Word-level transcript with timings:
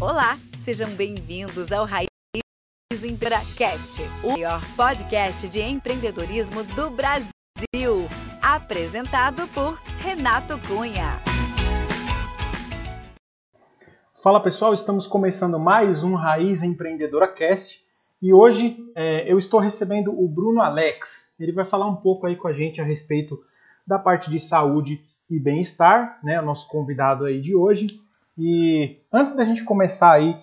Olá, 0.00 0.38
sejam 0.60 0.88
bem-vindos 0.90 1.72
ao 1.72 1.84
Raiz 1.84 2.06
Empracast, 3.02 4.00
o 4.22 4.30
maior 4.30 4.60
podcast 4.76 5.48
de 5.48 5.60
empreendedorismo 5.60 6.62
do 6.62 6.88
Brasil. 6.88 8.06
Apresentado 8.40 9.48
por 9.48 9.74
Renato 9.98 10.54
Cunha. 10.68 11.16
Fala 14.22 14.40
pessoal, 14.40 14.72
estamos 14.72 15.04
começando 15.08 15.58
mais 15.58 16.04
um 16.04 16.14
Raiz 16.14 16.62
Empreendedora 16.62 17.26
Cast 17.26 17.80
e 18.22 18.32
hoje 18.32 18.76
é, 18.94 19.28
eu 19.28 19.36
estou 19.36 19.58
recebendo 19.58 20.12
o 20.12 20.28
Bruno 20.28 20.60
Alex. 20.60 21.28
Ele 21.40 21.50
vai 21.50 21.64
falar 21.64 21.88
um 21.88 21.96
pouco 21.96 22.24
aí 22.28 22.36
com 22.36 22.46
a 22.46 22.52
gente 22.52 22.80
a 22.80 22.84
respeito 22.84 23.36
da 23.84 23.98
parte 23.98 24.30
de 24.30 24.38
saúde 24.38 25.04
e 25.28 25.40
bem-estar, 25.40 26.20
né? 26.22 26.40
O 26.40 26.44
nosso 26.44 26.68
convidado 26.68 27.24
aí 27.24 27.40
de 27.40 27.56
hoje. 27.56 27.88
E 28.38 29.00
antes 29.12 29.34
da 29.34 29.44
gente 29.44 29.64
começar 29.64 30.12
aí 30.12 30.36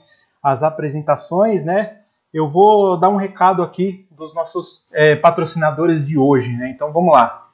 as 0.43 0.61
apresentações, 0.61 1.63
né, 1.63 1.99
eu 2.33 2.51
vou 2.51 2.99
dar 2.99 3.09
um 3.09 3.15
recado 3.15 3.63
aqui 3.63 4.05
dos 4.11 4.35
nossos 4.35 4.85
é, 4.91 5.15
patrocinadores 5.15 6.05
de 6.05 6.17
hoje, 6.17 6.51
né? 6.51 6.69
Então 6.69 6.91
vamos 6.91 7.13
lá. 7.13 7.49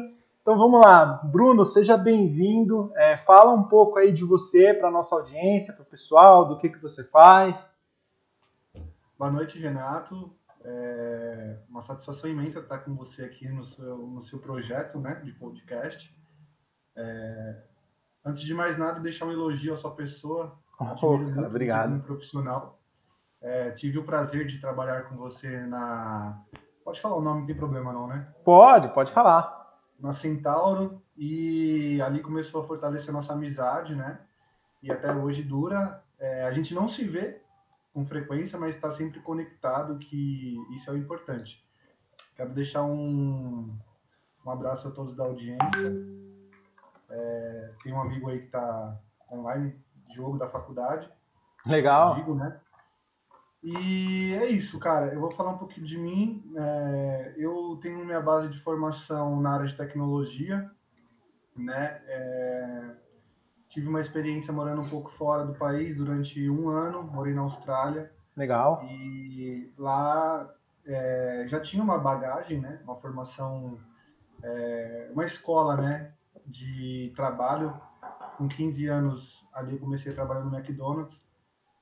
Então 0.42 0.56
vamos 0.56 0.80
lá, 0.84 1.20
Bruno, 1.24 1.64
seja 1.64 1.96
bem-vindo. 1.96 2.92
É, 2.94 3.16
fala 3.16 3.52
um 3.52 3.64
pouco 3.64 3.98
aí 3.98 4.12
de 4.12 4.22
você 4.22 4.74
para 4.74 4.90
nossa 4.90 5.16
audiência, 5.16 5.72
para 5.72 5.82
o 5.82 5.86
pessoal, 5.86 6.46
do 6.46 6.58
que 6.58 6.68
que 6.68 6.80
você 6.80 7.02
faz. 7.02 7.74
Boa 9.18 9.30
noite, 9.30 9.58
Renato. 9.58 10.30
É 10.62 11.56
uma 11.70 11.82
satisfação 11.82 12.28
imensa 12.28 12.58
estar 12.58 12.78
com 12.78 12.94
você 12.94 13.24
aqui 13.24 13.48
no 13.48 13.64
seu, 13.64 13.96
no 13.96 14.24
seu 14.26 14.38
projeto, 14.38 14.98
né, 14.98 15.14
de 15.24 15.32
podcast. 15.32 16.14
É, 16.94 17.56
antes 18.24 18.42
de 18.42 18.52
mais 18.52 18.76
nada, 18.76 19.00
deixar 19.00 19.26
um 19.26 19.32
elogio 19.32 19.72
à 19.72 19.76
sua 19.76 19.92
pessoa. 19.92 20.52
Oh, 20.78 21.14
obrigado. 21.46 22.00
profissional. 22.02 22.75
É, 23.46 23.70
tive 23.70 23.96
o 23.96 24.04
prazer 24.04 24.44
de 24.48 24.58
trabalhar 24.60 25.08
com 25.08 25.16
você 25.16 25.48
na. 25.66 26.42
Pode 26.84 27.00
falar 27.00 27.14
o 27.14 27.20
nome, 27.20 27.40
não 27.40 27.46
tem 27.46 27.54
problema 27.54 27.92
não, 27.92 28.08
né? 28.08 28.26
Pode, 28.44 28.88
pode 28.88 29.12
falar. 29.12 29.78
Na 30.00 30.12
Centauro, 30.12 31.00
e 31.16 32.02
ali 32.02 32.20
começou 32.20 32.62
a 32.62 32.66
fortalecer 32.66 33.12
nossa 33.12 33.34
amizade, 33.34 33.94
né? 33.94 34.18
E 34.82 34.90
até 34.90 35.12
hoje 35.12 35.44
dura. 35.44 36.02
É, 36.18 36.44
a 36.44 36.50
gente 36.50 36.74
não 36.74 36.88
se 36.88 37.04
vê 37.04 37.40
com 37.94 38.04
frequência, 38.04 38.58
mas 38.58 38.74
está 38.74 38.90
sempre 38.90 39.20
conectado, 39.20 39.96
que 39.98 40.56
isso 40.74 40.90
é 40.90 40.94
o 40.94 40.98
importante. 40.98 41.64
Quero 42.34 42.50
deixar 42.50 42.82
um, 42.82 43.72
um 44.44 44.50
abraço 44.50 44.88
a 44.88 44.90
todos 44.90 45.14
da 45.14 45.22
audiência. 45.22 45.94
É, 47.08 47.70
tem 47.84 47.92
um 47.92 48.00
amigo 48.00 48.28
aí 48.28 48.40
que 48.40 48.46
está 48.46 48.98
online, 49.30 49.72
Diogo 50.08 50.36
da 50.36 50.48
faculdade. 50.48 51.08
Legal. 51.64 52.16
Digo, 52.16 52.34
né? 52.34 52.60
E 53.68 54.32
é 54.34 54.46
isso, 54.46 54.78
cara. 54.78 55.12
Eu 55.12 55.18
vou 55.18 55.32
falar 55.32 55.50
um 55.50 55.58
pouquinho 55.58 55.84
de 55.84 55.98
mim. 55.98 56.40
É, 56.56 57.34
eu 57.36 57.76
tenho 57.82 58.04
minha 58.04 58.20
base 58.20 58.48
de 58.48 58.60
formação 58.60 59.40
na 59.40 59.54
área 59.54 59.66
de 59.66 59.76
tecnologia, 59.76 60.70
né? 61.56 62.00
É, 62.06 62.94
tive 63.68 63.88
uma 63.88 64.00
experiência 64.00 64.52
morando 64.52 64.82
um 64.82 64.88
pouco 64.88 65.10
fora 65.18 65.44
do 65.44 65.52
país 65.52 65.96
durante 65.96 66.48
um 66.48 66.68
ano. 66.68 67.02
Morei 67.02 67.34
na 67.34 67.40
Austrália. 67.40 68.12
Legal. 68.36 68.84
E 68.84 69.68
lá 69.76 70.48
é, 70.84 71.46
já 71.48 71.58
tinha 71.58 71.82
uma 71.82 71.98
bagagem, 71.98 72.60
né? 72.60 72.80
Uma 72.84 72.94
formação, 72.94 73.80
é, 74.44 75.10
uma 75.12 75.24
escola, 75.24 75.76
né? 75.76 76.12
De 76.46 77.12
trabalho. 77.16 77.74
Com 78.38 78.46
15 78.46 78.86
anos 78.86 79.44
ali 79.52 79.72
eu 79.72 79.80
comecei 79.80 80.12
a 80.12 80.14
trabalhar 80.14 80.44
no 80.44 80.56
McDonald's 80.56 81.25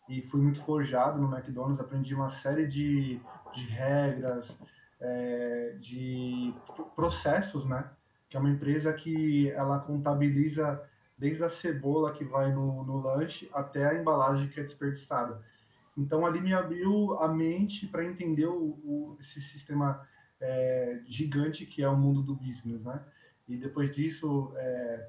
e 0.08 0.22
fui 0.22 0.40
muito 0.40 0.62
forjado 0.62 1.20
no 1.20 1.34
McDonald's, 1.34 1.80
aprendi 1.80 2.14
uma 2.14 2.30
série 2.30 2.66
de, 2.66 3.20
de 3.54 3.64
regras, 3.66 4.46
é, 5.00 5.76
de 5.80 6.54
processos, 6.94 7.64
né? 7.66 7.88
Que 8.28 8.36
é 8.36 8.40
uma 8.40 8.50
empresa 8.50 8.92
que 8.92 9.50
ela 9.50 9.78
contabiliza 9.78 10.82
desde 11.16 11.44
a 11.44 11.48
cebola 11.48 12.12
que 12.12 12.24
vai 12.24 12.52
no, 12.52 12.84
no 12.84 13.00
lanche 13.00 13.48
até 13.52 13.86
a 13.86 13.94
embalagem 13.94 14.48
que 14.48 14.60
é 14.60 14.64
desperdiçada. 14.64 15.42
Então 15.96 16.26
ali 16.26 16.40
me 16.40 16.52
abriu 16.52 17.18
a 17.20 17.28
mente 17.28 17.86
para 17.86 18.04
entender 18.04 18.46
o, 18.46 18.78
o, 18.84 19.16
esse 19.20 19.40
sistema 19.40 20.06
é, 20.40 21.00
gigante 21.06 21.64
que 21.64 21.82
é 21.82 21.88
o 21.88 21.96
mundo 21.96 22.22
do 22.22 22.34
business, 22.34 22.82
né? 22.82 23.00
E 23.48 23.56
depois 23.56 23.94
disso 23.94 24.52
é, 24.56 25.08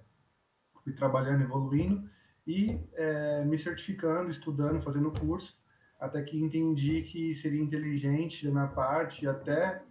fui 0.84 0.94
trabalhando, 0.94 1.42
evoluindo 1.42 2.08
e 2.48 2.80
é, 2.94 3.44
me 3.44 3.58
certificando, 3.58 4.30
estudando, 4.30 4.82
fazendo 4.82 5.12
curso, 5.12 5.58
até 6.00 6.22
que 6.22 6.40
entendi 6.40 7.02
que 7.04 7.34
seria 7.36 7.62
inteligente 7.62 8.46
da 8.46 8.52
minha 8.52 8.68
parte, 8.68 9.28
até 9.28 9.82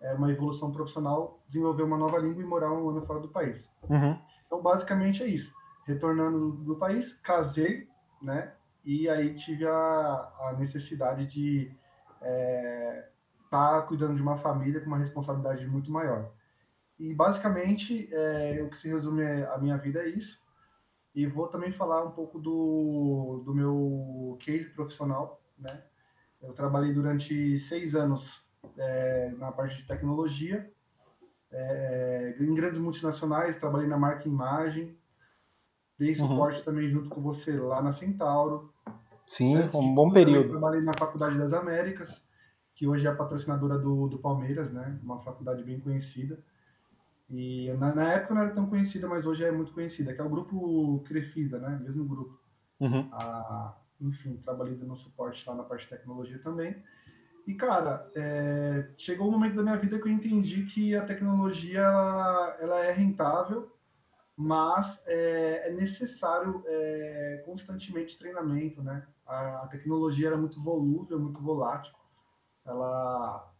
é, 0.00 0.14
uma 0.14 0.30
evolução 0.30 0.70
profissional, 0.70 1.42
desenvolver 1.48 1.82
uma 1.82 1.98
nova 1.98 2.18
língua 2.18 2.42
e 2.42 2.46
morar 2.46 2.72
um 2.72 2.88
ano 2.88 3.04
fora 3.04 3.20
do 3.20 3.28
país. 3.28 3.68
Uhum. 3.88 4.18
Então, 4.46 4.62
basicamente 4.62 5.22
é 5.22 5.26
isso. 5.26 5.52
Retornando 5.84 6.52
do 6.52 6.76
país, 6.76 7.12
casei, 7.22 7.88
né? 8.22 8.52
E 8.84 9.08
aí 9.08 9.34
tive 9.34 9.66
a, 9.66 9.72
a 9.72 10.56
necessidade 10.58 11.26
de 11.26 11.70
estar 12.14 12.26
é, 12.26 13.08
tá 13.50 13.82
cuidando 13.82 14.16
de 14.16 14.22
uma 14.22 14.38
família 14.38 14.80
com 14.80 14.86
uma 14.86 14.98
responsabilidade 14.98 15.66
muito 15.66 15.90
maior. 15.90 16.30
E 16.98 17.12
basicamente, 17.14 18.08
é, 18.12 18.62
o 18.62 18.70
que 18.70 18.78
se 18.78 18.88
resume 18.88 19.22
a 19.22 19.58
minha 19.58 19.76
vida 19.76 20.00
é 20.00 20.08
isso. 20.08 20.38
E 21.18 21.26
vou 21.26 21.48
também 21.48 21.72
falar 21.72 22.04
um 22.04 22.12
pouco 22.12 22.38
do, 22.38 23.42
do 23.44 23.52
meu 23.52 24.38
case 24.38 24.70
profissional, 24.70 25.42
né? 25.58 25.82
Eu 26.40 26.52
trabalhei 26.52 26.92
durante 26.92 27.58
seis 27.58 27.92
anos 27.92 28.22
é, 28.76 29.34
na 29.36 29.50
parte 29.50 29.78
de 29.78 29.82
tecnologia, 29.82 30.70
é, 31.50 32.36
em 32.38 32.54
grandes 32.54 32.78
multinacionais, 32.78 33.58
trabalhei 33.58 33.88
na 33.88 33.98
marca 33.98 34.28
Imagem, 34.28 34.96
dei 35.98 36.10
uhum. 36.10 36.28
suporte 36.28 36.60
uhum. 36.60 36.64
também 36.66 36.88
junto 36.88 37.08
com 37.08 37.20
você 37.20 37.50
lá 37.50 37.82
na 37.82 37.92
Centauro. 37.92 38.72
Sim, 39.26 39.56
Antes 39.56 39.74
um 39.74 39.92
bom 39.92 40.12
período. 40.12 40.50
Trabalhei 40.50 40.82
na 40.82 40.92
Faculdade 40.96 41.36
das 41.36 41.52
Américas, 41.52 42.14
que 42.76 42.86
hoje 42.86 43.08
é 43.08 43.10
a 43.10 43.16
patrocinadora 43.16 43.76
do, 43.76 44.06
do 44.06 44.20
Palmeiras, 44.20 44.72
né? 44.72 44.96
Uma 45.02 45.18
faculdade 45.18 45.64
bem 45.64 45.80
conhecida. 45.80 46.38
E 47.30 47.70
na, 47.74 47.94
na, 47.94 48.12
época 48.12 48.34
não 48.34 48.42
era 48.42 48.54
tão 48.54 48.66
conhecida, 48.66 49.06
mas 49.06 49.26
hoje 49.26 49.44
é 49.44 49.50
muito 49.50 49.72
conhecida, 49.72 50.14
que 50.14 50.20
é 50.20 50.24
o 50.24 50.30
grupo 50.30 51.02
Crefisa, 51.06 51.58
né? 51.58 51.78
Mesmo 51.82 52.04
grupo. 52.04 52.40
Uhum. 52.80 53.08
A, 53.12 53.76
enfim, 54.00 54.36
trabalhei 54.44 54.76
no 54.76 54.96
suporte 54.96 55.46
lá 55.46 55.54
na 55.54 55.62
parte 55.62 55.82
de 55.82 55.90
tecnologia 55.90 56.38
também. 56.38 56.82
E, 57.46 57.54
cara, 57.54 58.10
é, 58.14 58.90
chegou 58.96 59.28
um 59.28 59.30
momento 59.30 59.56
da 59.56 59.62
minha 59.62 59.76
vida 59.76 59.98
que 59.98 60.06
eu 60.06 60.12
entendi 60.12 60.64
que 60.66 60.94
a 60.94 61.04
tecnologia 61.04 61.80
ela, 61.80 62.56
ela 62.60 62.84
é 62.84 62.92
rentável, 62.92 63.74
mas 64.36 65.02
é, 65.06 65.68
é 65.68 65.72
necessário 65.72 66.62
é, 66.66 67.42
constantemente 67.44 68.18
treinamento, 68.18 68.82
né? 68.82 69.06
A, 69.26 69.64
a, 69.64 69.66
tecnologia 69.66 70.28
era 70.28 70.36
muito 70.36 70.62
volúvel, 70.62 71.18
muito 71.18 71.40
volátil. 71.40 71.92
Ela 72.64 73.50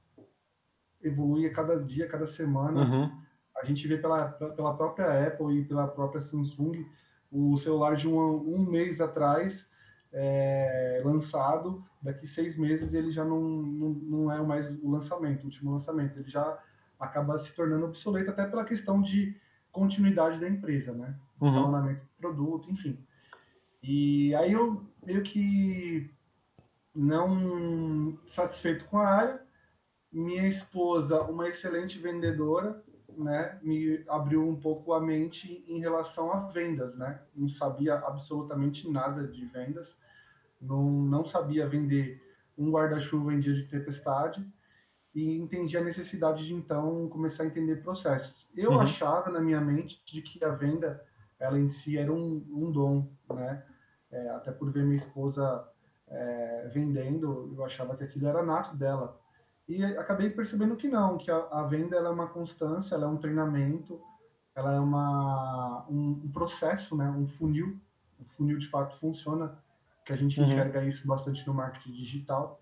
evolui 1.03 1.47
a 1.47 1.53
cada 1.53 1.83
dia, 1.83 2.05
a 2.05 2.09
cada 2.09 2.27
semana. 2.27 2.83
Uhum. 2.83 3.28
A 3.61 3.65
gente 3.65 3.87
vê 3.87 3.97
pela, 3.97 4.29
pela 4.29 4.77
própria 4.77 5.27
Apple 5.27 5.59
e 5.59 5.65
pela 5.65 5.87
própria 5.89 6.21
Samsung 6.21 6.87
o 7.31 7.59
celular 7.59 7.97
de 7.97 8.09
um, 8.09 8.19
um 8.19 8.59
mês 8.59 9.01
atrás 9.01 9.67
é, 10.13 11.03
lançado, 11.05 11.85
daqui 12.01 12.27
seis 12.27 12.57
meses 12.57 12.93
ele 12.95 13.11
já 13.11 13.25
não, 13.25 13.41
não, 13.41 13.89
não 13.91 14.33
é 14.33 14.41
mais 14.41 14.67
o 14.83 14.91
lançamento, 14.91 15.43
o 15.43 15.47
último 15.47 15.73
lançamento, 15.73 16.19
ele 16.19 16.29
já 16.29 16.59
acaba 16.99 17.39
se 17.39 17.53
tornando 17.53 17.85
obsoleto 17.85 18.31
até 18.31 18.47
pela 18.47 18.65
questão 18.65 19.03
de 19.03 19.37
continuidade 19.71 20.41
da 20.41 20.49
empresa, 20.49 20.93
né? 20.93 21.15
Uhum. 21.41 21.49
Escalonamento 21.49 22.01
do 22.01 22.09
produto, 22.19 22.71
enfim. 22.71 22.99
E 23.83 24.35
aí 24.35 24.53
eu 24.53 24.83
meio 25.05 25.23
que 25.23 26.11
não 26.95 28.19
satisfeito 28.31 28.85
com 28.87 28.99
a 28.99 29.07
área, 29.07 29.41
minha 30.11 30.49
esposa, 30.49 31.23
uma 31.23 31.49
excelente 31.49 31.99
vendedora, 31.99 32.83
né, 33.19 33.59
me 33.63 34.05
abriu 34.09 34.49
um 34.49 34.57
pouco 34.57 34.93
a 34.93 35.01
mente 35.01 35.65
em 35.67 35.81
relação 35.81 36.33
a 36.33 36.49
vendas, 36.49 36.95
né? 36.97 37.21
Não 37.35 37.49
sabia 37.49 37.95
absolutamente 37.95 38.89
nada 38.91 39.27
de 39.27 39.45
vendas, 39.47 39.89
não, 40.61 40.85
não 40.85 41.25
sabia 41.27 41.69
vender 41.69 42.23
um 42.57 42.71
guarda-chuva 42.71 43.33
em 43.33 43.41
dia 43.41 43.55
de 43.55 43.65
tempestade 43.65 44.45
e 45.15 45.37
entendi 45.37 45.77
a 45.77 45.85
necessidade 45.85 46.47
de 46.47 46.55
então 46.55 47.09
começar 47.09 47.43
a 47.43 47.47
entender 47.47 47.83
processos. 47.83 48.49
Eu 48.57 48.73
uhum. 48.73 48.81
achava 48.81 49.31
na 49.31 49.41
minha 49.41 49.61
mente 49.61 50.03
de 50.07 50.23
que 50.23 50.45
a 50.45 50.51
venda 50.51 51.05
ela 51.39 51.59
em 51.59 51.69
si 51.69 51.97
era 51.97 52.13
um, 52.13 52.45
um 52.51 52.71
dom, 52.71 53.09
né? 53.33 53.65
É, 54.11 54.29
até 54.31 54.51
por 54.51 54.73
ver 54.73 54.85
minha 54.85 54.97
esposa 54.97 55.69
é, 56.09 56.71
vendendo, 56.73 57.53
eu 57.57 57.65
achava 57.65 57.97
que 57.97 58.05
aquilo 58.05 58.27
era 58.27 58.43
nato 58.43 58.77
dela. 58.77 59.21
E 59.69 59.85
acabei 59.85 60.31
percebendo 60.31 60.77
que 60.77 60.89
não, 60.89 61.19
que 61.19 61.31
a, 61.31 61.37
a 61.37 61.63
venda 61.65 61.97
é 61.97 62.09
uma 62.09 62.27
constância, 62.27 62.95
ela 62.95 63.05
é 63.05 63.09
um 63.09 63.19
treinamento, 63.19 64.01
ela 64.55 64.73
é 64.73 64.81
uma, 64.81 65.87
um, 65.91 66.23
um, 66.25 66.33
processo, 66.33 66.97
né? 66.97 67.09
um 67.11 67.29
funil. 67.29 67.79
O 68.19 68.25
funil 68.37 68.59
de 68.59 68.67
fato 68.69 68.99
funciona, 68.99 69.57
que 70.07 70.13
a 70.13 70.17
gente 70.17 70.41
uhum. 70.41 70.47
enxerga 70.47 70.83
isso 70.85 71.07
bastante 71.07 71.47
no 71.47 71.53
marketing 71.53 71.93
digital. 71.93 72.61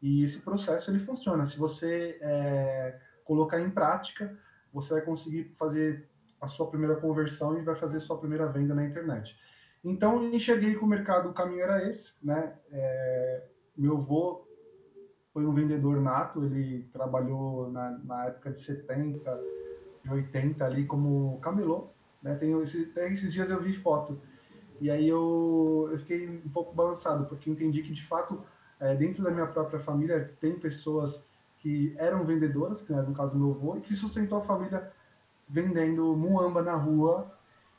E 0.00 0.24
esse 0.24 0.38
processo 0.40 0.90
ele 0.90 0.98
funciona. 0.98 1.46
Se 1.46 1.56
você 1.56 2.18
é, 2.20 3.00
colocar 3.24 3.58
em 3.58 3.70
prática, 3.70 4.38
você 4.72 4.92
vai 4.92 5.02
conseguir 5.02 5.54
fazer 5.58 6.06
a 6.38 6.48
sua 6.48 6.68
primeira 6.68 6.96
conversão 6.96 7.58
e 7.58 7.62
vai 7.62 7.76
fazer 7.76 7.96
a 7.96 8.00
sua 8.00 8.18
primeira 8.18 8.46
venda 8.46 8.74
na 8.74 8.84
internet. 8.84 9.34
Então, 9.82 10.22
enxerguei 10.32 10.74
que 10.74 10.84
o 10.84 10.86
mercado, 10.86 11.30
o 11.30 11.34
caminho 11.34 11.62
era 11.62 11.88
esse, 11.88 12.12
né? 12.22 12.54
É, 12.70 13.48
meu 13.76 13.96
avô 13.96 14.46
foi 15.32 15.46
um 15.46 15.52
vendedor 15.52 16.00
nato, 16.00 16.44
ele 16.44 16.86
trabalhou 16.92 17.70
na, 17.70 17.98
na 18.04 18.26
época 18.26 18.50
de 18.50 18.62
70, 18.64 19.40
de 20.04 20.10
80 20.10 20.64
ali 20.64 20.84
como 20.84 21.38
camelô, 21.40 21.88
né? 22.22 22.34
Tem 22.34 22.52
esse, 22.62 22.88
até 22.90 23.12
esses 23.12 23.32
dias 23.32 23.50
eu 23.50 23.60
vi 23.60 23.74
foto 23.78 24.18
e 24.80 24.90
aí 24.90 25.08
eu, 25.08 25.88
eu 25.92 25.98
fiquei 26.00 26.28
um 26.28 26.48
pouco 26.48 26.74
balançado 26.74 27.26
porque 27.26 27.48
entendi 27.48 27.82
que 27.82 27.92
de 27.92 28.04
fato 28.06 28.42
é, 28.80 28.94
dentro 28.96 29.22
da 29.22 29.30
minha 29.30 29.46
própria 29.46 29.78
família 29.78 30.34
tem 30.40 30.58
pessoas 30.58 31.20
que 31.60 31.94
eram 31.96 32.24
vendedoras, 32.24 32.82
que 32.82 32.92
era 32.92 33.02
no 33.02 33.14
caso 33.14 33.38
meu 33.38 33.52
avô, 33.52 33.76
e 33.76 33.80
que 33.80 33.94
sustentou 33.94 34.38
a 34.38 34.44
família 34.44 34.92
vendendo 35.48 36.16
muamba 36.16 36.62
na 36.62 36.74
rua 36.74 37.32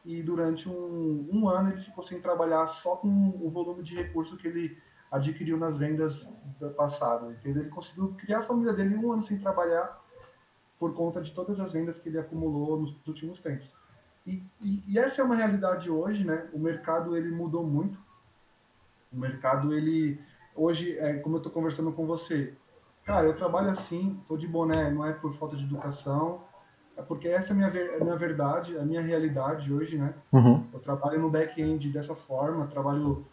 e 0.06 0.24
durante 0.24 0.70
um, 0.70 1.28
um 1.30 1.50
ano 1.50 1.72
ele 1.72 1.82
ficou 1.82 2.04
sem 2.04 2.22
trabalhar 2.22 2.68
só 2.68 2.96
com 2.96 3.10
o 3.10 3.50
volume 3.50 3.84
de 3.84 3.96
recurso 3.96 4.38
que 4.38 4.48
ele 4.48 4.78
adquiriu 5.14 5.58
nas 5.58 5.78
vendas 5.78 6.26
do 6.60 6.72
passado, 6.72 7.32
entendeu? 7.32 7.62
Ele 7.62 7.70
conseguiu 7.70 8.16
criar 8.18 8.40
a 8.40 8.44
família 8.44 8.74
dele 8.74 8.98
um 8.98 9.14
ano 9.14 9.22
sem 9.22 9.38
trabalhar 9.38 10.02
por 10.80 10.96
conta 10.96 11.22
de 11.22 11.32
todas 11.32 11.60
as 11.60 11.72
vendas 11.72 12.00
que 12.00 12.10
ele 12.10 12.18
acumulou 12.18 12.82
nos 12.82 13.08
últimos 13.08 13.40
tempos. 13.40 13.70
E, 14.26 14.42
e, 14.60 14.84
e 14.88 14.98
essa 14.98 15.22
é 15.22 15.24
uma 15.24 15.36
realidade 15.36 15.90
hoje, 15.90 16.24
né? 16.26 16.50
O 16.52 16.58
mercado 16.58 17.16
ele 17.16 17.30
mudou 17.30 17.64
muito. 17.64 18.00
O 19.12 19.18
mercado 19.18 19.72
ele 19.72 20.20
hoje, 20.56 20.98
é, 20.98 21.14
como 21.20 21.36
eu 21.36 21.38
estou 21.38 21.52
conversando 21.52 21.92
com 21.92 22.08
você, 22.08 22.54
cara, 23.06 23.28
eu 23.28 23.36
trabalho 23.36 23.70
assim, 23.70 24.18
estou 24.22 24.36
de 24.36 24.48
boné, 24.48 24.90
não 24.90 25.06
é 25.06 25.14
por 25.14 25.36
falta 25.36 25.56
de 25.56 25.64
educação, 25.64 26.42
é 26.98 27.04
porque 27.04 27.28
essa 27.28 27.50
é 27.50 27.52
a 27.52 27.56
minha, 27.56 27.68
a 27.68 28.04
minha 28.04 28.16
verdade, 28.16 28.78
a 28.80 28.84
minha 28.84 29.02
realidade 29.02 29.72
hoje, 29.72 29.96
né? 29.96 30.16
Uhum. 30.32 30.66
Eu 30.74 30.80
trabalho 30.80 31.20
no 31.20 31.30
back-end 31.30 31.90
dessa 31.90 32.16
forma, 32.16 32.66
trabalho 32.66 33.26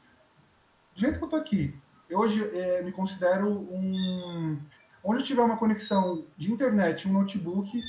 do 1.00 1.06
jeito 1.06 1.18
que 1.18 1.24
eu 1.24 1.28
tô 1.28 1.36
aqui, 1.36 1.74
eu 2.10 2.18
hoje 2.18 2.44
é, 2.54 2.82
me 2.82 2.92
considero 2.92 3.48
um. 3.48 4.58
Onde 5.02 5.22
eu 5.22 5.26
tiver 5.26 5.42
uma 5.42 5.56
conexão 5.56 6.26
de 6.36 6.52
internet, 6.52 7.08
um 7.08 7.12
notebook, 7.14 7.82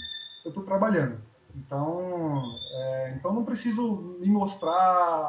eu 0.45 0.49
estou 0.49 0.63
trabalhando. 0.63 1.19
Então, 1.53 2.41
é, 2.71 3.13
então 3.17 3.33
não 3.33 3.43
preciso 3.43 4.17
me 4.17 4.29
mostrar 4.29 4.71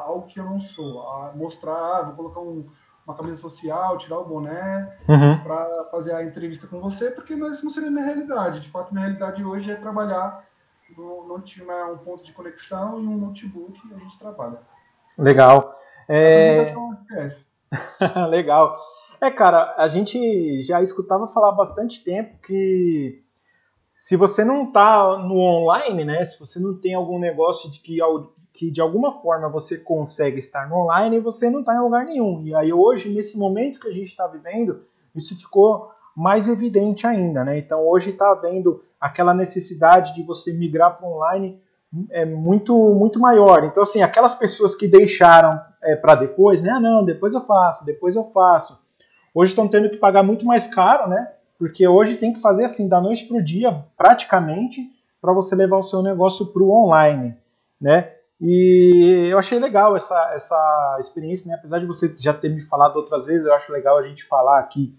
algo 0.05 0.27
que 0.27 0.39
eu 0.39 0.45
não 0.45 0.61
sou. 0.61 1.01
A 1.11 1.33
mostrar, 1.35 2.03
vou 2.03 2.15
colocar 2.15 2.39
um, 2.39 2.65
uma 3.05 3.13
camisa 3.13 3.41
social, 3.41 3.97
tirar 3.97 4.19
o 4.19 4.25
boné 4.25 4.97
uhum. 5.09 5.43
para 5.43 5.85
fazer 5.91 6.13
a 6.13 6.23
entrevista 6.23 6.65
com 6.65 6.79
você, 6.79 7.11
porque 7.11 7.33
isso 7.33 7.65
não 7.65 7.71
seria 7.71 7.91
minha 7.91 8.05
realidade. 8.05 8.61
De 8.61 8.69
fato, 8.69 8.93
minha 8.93 9.05
realidade 9.05 9.43
hoje 9.43 9.69
é 9.69 9.75
trabalhar 9.75 10.45
no, 10.97 11.27
no 11.27 11.41
tiver 11.41 11.83
um 11.83 11.97
ponto 11.97 12.23
de 12.23 12.31
conexão 12.31 13.01
e 13.01 13.05
um 13.05 13.17
notebook 13.17 13.77
a 13.93 13.97
gente 13.97 14.17
trabalha. 14.17 14.59
Legal. 15.17 15.77
É... 16.07 16.73
Legal. 18.29 18.77
É, 19.21 19.31
cara, 19.31 19.73
a 19.77 19.87
gente 19.87 20.63
já 20.63 20.81
escutava 20.81 21.27
falar 21.27 21.49
há 21.49 21.55
bastante 21.55 22.03
tempo 22.03 22.37
que 22.45 23.23
se 23.97 24.17
você 24.17 24.43
não 24.43 24.65
está 24.67 25.17
no 25.17 25.39
online, 25.39 26.03
né, 26.03 26.25
se 26.25 26.37
você 26.37 26.59
não 26.59 26.77
tem 26.77 26.93
algum 26.93 27.17
negócio 27.17 27.71
de 27.71 27.79
que, 27.79 27.99
que 28.51 28.69
de 28.69 28.81
alguma 28.81 29.21
forma 29.21 29.47
você 29.47 29.77
consegue 29.77 30.39
estar 30.39 30.67
no 30.67 30.75
online, 30.75 31.19
você 31.19 31.49
não 31.49 31.61
está 31.61 31.73
em 31.73 31.79
lugar 31.79 32.05
nenhum. 32.05 32.41
E 32.43 32.53
aí 32.53 32.73
hoje, 32.73 33.09
nesse 33.09 33.37
momento 33.37 33.79
que 33.79 33.87
a 33.87 33.93
gente 33.93 34.07
está 34.07 34.27
vivendo, 34.27 34.81
isso 35.15 35.37
ficou 35.37 35.89
mais 36.15 36.49
evidente 36.49 37.07
ainda, 37.07 37.45
né? 37.45 37.57
Então 37.57 37.87
hoje 37.87 38.09
está 38.09 38.31
havendo 38.31 38.83
aquela 38.99 39.33
necessidade 39.33 40.13
de 40.13 40.21
você 40.21 40.51
migrar 40.51 40.97
para 40.97 41.07
online 41.07 41.61
é 42.09 42.25
muito 42.25 42.75
muito 42.93 43.19
maior. 43.19 43.63
Então 43.63 43.83
assim, 43.83 44.01
aquelas 44.01 44.33
pessoas 44.33 44.75
que 44.75 44.87
deixaram 44.87 45.59
é, 45.81 45.95
para 45.95 46.15
depois, 46.15 46.61
né? 46.61 46.71
Ah, 46.71 46.79
não, 46.79 47.03
depois 47.03 47.33
eu 47.33 47.41
faço, 47.45 47.85
depois 47.85 48.15
eu 48.15 48.25
faço. 48.31 48.81
Hoje 49.33 49.51
estão 49.51 49.67
tendo 49.67 49.89
que 49.89 49.97
pagar 49.97 50.23
muito 50.23 50.45
mais 50.45 50.67
caro, 50.67 51.09
né? 51.09 51.31
Porque 51.57 51.87
hoje 51.87 52.17
tem 52.17 52.33
que 52.33 52.41
fazer 52.41 52.65
assim, 52.65 52.87
da 52.87 52.99
noite 52.99 53.25
para 53.25 53.37
o 53.37 53.43
dia, 53.43 53.83
praticamente, 53.97 54.81
para 55.21 55.33
você 55.33 55.55
levar 55.55 55.77
o 55.77 55.83
seu 55.83 56.01
negócio 56.01 56.45
para 56.47 56.61
o 56.61 56.71
online, 56.71 57.35
né? 57.79 58.11
E 58.41 59.29
eu 59.31 59.39
achei 59.39 59.57
legal 59.57 59.95
essa, 59.95 60.31
essa 60.33 60.97
experiência, 60.99 61.47
né? 61.47 61.55
Apesar 61.55 61.79
de 61.79 61.85
você 61.85 62.13
já 62.17 62.33
ter 62.33 62.49
me 62.49 62.61
falado 62.61 62.97
outras 62.97 63.27
vezes, 63.27 63.47
eu 63.47 63.53
acho 63.53 63.71
legal 63.71 63.97
a 63.97 64.07
gente 64.07 64.25
falar 64.25 64.59
aqui 64.59 64.93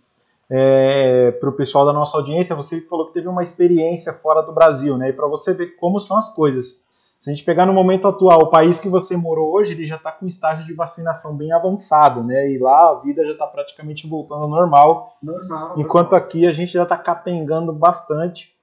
é, 0.49 1.31
para 1.33 1.51
o 1.51 1.53
pessoal 1.53 1.85
da 1.85 1.93
nossa 1.93 2.17
audiência. 2.17 2.57
Você 2.57 2.81
falou 2.83 3.09
que 3.09 3.15
teve 3.15 3.29
uma 3.29 3.43
experiência 3.43 4.15
fora 4.15 4.41
do 4.41 4.53
Brasil, 4.53 4.97
né? 4.97 5.11
E 5.11 5.13
para 5.13 5.29
você 5.29 5.53
ver 5.53 5.77
como 5.77 6.01
são 6.01 6.17
as 6.17 6.33
coisas. 6.33 6.81
Se 7.19 7.31
a 7.31 7.35
gente 7.35 7.45
pegar 7.45 7.65
no 7.65 7.73
momento 7.73 8.07
atual, 8.07 8.39
o 8.43 8.51
país 8.51 8.79
que 8.79 8.89
você 8.89 9.17
morou 9.17 9.55
hoje, 9.55 9.73
ele 9.73 9.87
já 9.87 9.97
está 9.97 10.13
com 10.13 10.27
estágio 10.27 10.67
de 10.67 10.75
vacinação 10.75 11.35
bem 11.35 11.53
avançado, 11.53 12.23
né? 12.23 12.51
E 12.51 12.59
lá 12.59 12.91
a 12.91 13.01
vida 13.01 13.25
já 13.25 13.33
está 13.33 13.47
praticamente 13.47 14.07
voltando 14.07 14.43
ao 14.43 14.49
normal. 14.49 15.17
Normal. 15.23 15.75
Enquanto 15.79 16.13
normal. 16.13 16.27
aqui 16.29 16.47
a 16.47 16.53
gente 16.53 16.73
já 16.73 16.83
está 16.83 16.99
capengando 16.99 17.73
bastante. 17.73 18.55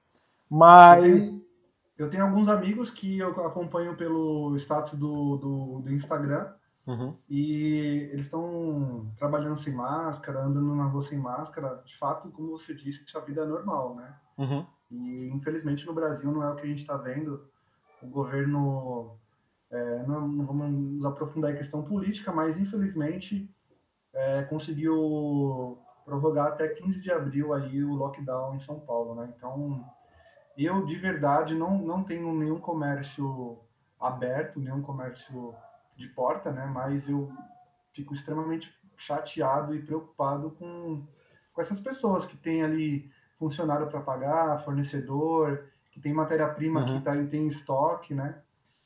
Mas. 0.48 1.34
Eu 1.34 1.40
tenho, 1.40 1.46
eu 1.98 2.10
tenho, 2.10 2.24
alguns 2.24 2.48
amigos 2.48 2.88
que 2.88 3.18
eu 3.18 3.30
acompanho 3.44 3.96
pelo 3.96 4.54
status 4.56 4.96
do, 4.98 5.36
do, 5.38 5.80
do 5.80 5.92
Instagram. 5.92 6.46
Uhum. 6.86 7.14
E 7.28 8.08
eles 8.12 8.26
estão 8.26 9.06
trabalhando 9.16 9.56
sem 9.56 9.72
máscara, 9.72 10.44
andando 10.44 10.74
na 10.74 10.84
rua 10.84 11.02
sem 11.02 11.18
máscara. 11.18 11.82
De 11.84 11.96
fato, 11.98 12.28
como 12.30 12.58
você 12.58 12.74
disse, 12.74 13.04
a 13.16 13.20
vida 13.20 13.42
é 13.42 13.46
normal, 13.46 13.96
né? 13.96 14.14
Uhum. 14.38 14.66
E 14.90 15.30
infelizmente 15.34 15.86
no 15.86 15.94
Brasil 15.94 16.30
não 16.30 16.42
é 16.42 16.50
o 16.50 16.56
que 16.56 16.62
a 16.62 16.66
gente 16.66 16.80
está 16.80 16.96
vendo 16.96 17.40
o 18.02 18.06
governo, 18.08 19.16
é, 19.70 20.02
não, 20.06 20.26
não, 20.28 20.46
vamos 20.46 20.70
nos 20.70 21.04
aprofundar 21.04 21.52
em 21.52 21.56
questão 21.56 21.82
política, 21.82 22.32
mas 22.32 22.56
infelizmente 22.56 23.48
é, 24.12 24.42
conseguiu 24.42 25.78
prorrogar 26.04 26.48
até 26.48 26.68
15 26.68 27.00
de 27.00 27.10
abril 27.10 27.54
aí 27.54 27.82
o 27.82 27.94
lockdown 27.94 28.56
em 28.56 28.60
São 28.60 28.80
Paulo, 28.80 29.14
né? 29.14 29.32
Então, 29.36 29.84
eu 30.56 30.84
de 30.84 30.96
verdade 30.96 31.54
não, 31.54 31.78
não 31.78 32.02
tenho 32.02 32.32
nenhum 32.34 32.60
comércio 32.60 33.58
aberto, 34.00 34.60
nenhum 34.60 34.82
comércio 34.82 35.54
de 35.96 36.08
porta, 36.08 36.50
né? 36.50 36.66
Mas 36.66 37.08
eu 37.08 37.30
fico 37.92 38.14
extremamente 38.14 38.72
chateado 38.96 39.74
e 39.74 39.82
preocupado 39.82 40.50
com, 40.58 41.06
com 41.52 41.62
essas 41.62 41.80
pessoas 41.80 42.26
que 42.26 42.36
têm 42.36 42.62
ali 42.62 43.10
funcionário 43.38 43.88
para 43.88 44.00
pagar, 44.00 44.64
fornecedor, 44.64 45.71
que 45.92 46.00
tem 46.00 46.12
matéria-prima 46.12 46.80
uhum. 46.80 46.98
que 46.98 47.04
tá, 47.04 47.12
tem 47.26 47.46
estoque, 47.46 48.14
né? 48.14 48.40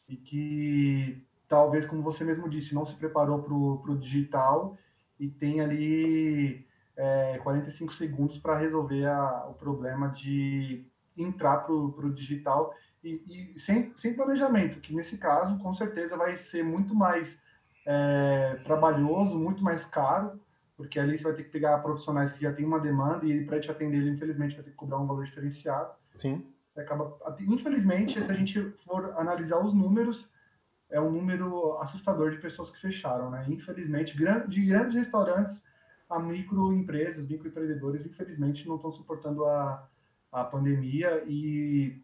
E 0.08 0.16
que 0.16 1.24
talvez, 1.48 1.86
como 1.86 2.02
você 2.02 2.24
mesmo 2.24 2.48
disse, 2.48 2.74
não 2.74 2.84
se 2.84 2.94
preparou 2.94 3.42
para 3.42 3.54
o 3.54 3.98
digital 3.98 4.76
e 5.18 5.28
tem 5.28 5.60
ali 5.60 6.66
é, 6.96 7.38
45 7.42 7.94
segundos 7.94 8.38
para 8.38 8.58
resolver 8.58 9.06
a, 9.06 9.46
o 9.48 9.54
problema 9.54 10.08
de 10.08 10.84
entrar 11.16 11.58
para 11.58 11.72
o 11.72 12.12
digital 12.12 12.74
e, 13.02 13.52
e, 13.54 13.58
sem, 13.58 13.94
sem 13.98 14.14
planejamento, 14.14 14.80
que 14.80 14.94
nesse 14.94 15.16
caso, 15.16 15.56
com 15.58 15.72
certeza, 15.74 16.16
vai 16.16 16.36
ser 16.36 16.64
muito 16.64 16.94
mais 16.94 17.38
é, 17.86 18.60
trabalhoso, 18.64 19.38
muito 19.38 19.62
mais 19.62 19.84
caro, 19.84 20.40
porque 20.76 20.98
ali 20.98 21.16
você 21.16 21.24
vai 21.24 21.32
ter 21.34 21.44
que 21.44 21.50
pegar 21.50 21.78
profissionais 21.78 22.32
que 22.32 22.42
já 22.42 22.52
têm 22.52 22.66
uma 22.66 22.80
demanda 22.80 23.24
e 23.24 23.44
para 23.44 23.60
te 23.60 23.70
atender, 23.70 23.98
ele, 23.98 24.10
infelizmente, 24.10 24.56
vai 24.56 24.64
ter 24.64 24.70
que 24.70 24.76
cobrar 24.76 24.98
um 24.98 25.06
valor 25.06 25.24
diferenciado. 25.24 25.90
Sim. 26.12 26.44
Acaba, 26.76 27.16
infelizmente, 27.40 28.22
se 28.22 28.30
a 28.30 28.34
gente 28.34 28.60
for 28.84 29.14
analisar 29.18 29.58
os 29.58 29.72
números, 29.72 30.26
é 30.90 31.00
um 31.00 31.10
número 31.10 31.78
assustador 31.78 32.30
de 32.30 32.38
pessoas 32.38 32.70
que 32.70 32.80
fecharam, 32.80 33.30
né? 33.30 33.44
Infelizmente, 33.48 34.16
de 34.16 34.66
grandes 34.66 34.94
restaurantes 34.94 35.62
a 36.08 36.18
microempresas, 36.18 37.28
microempreendedores, 37.28 38.06
infelizmente, 38.06 38.66
não 38.66 38.76
estão 38.76 38.92
suportando 38.92 39.44
a, 39.44 39.88
a 40.30 40.44
pandemia 40.44 41.24
e, 41.26 42.00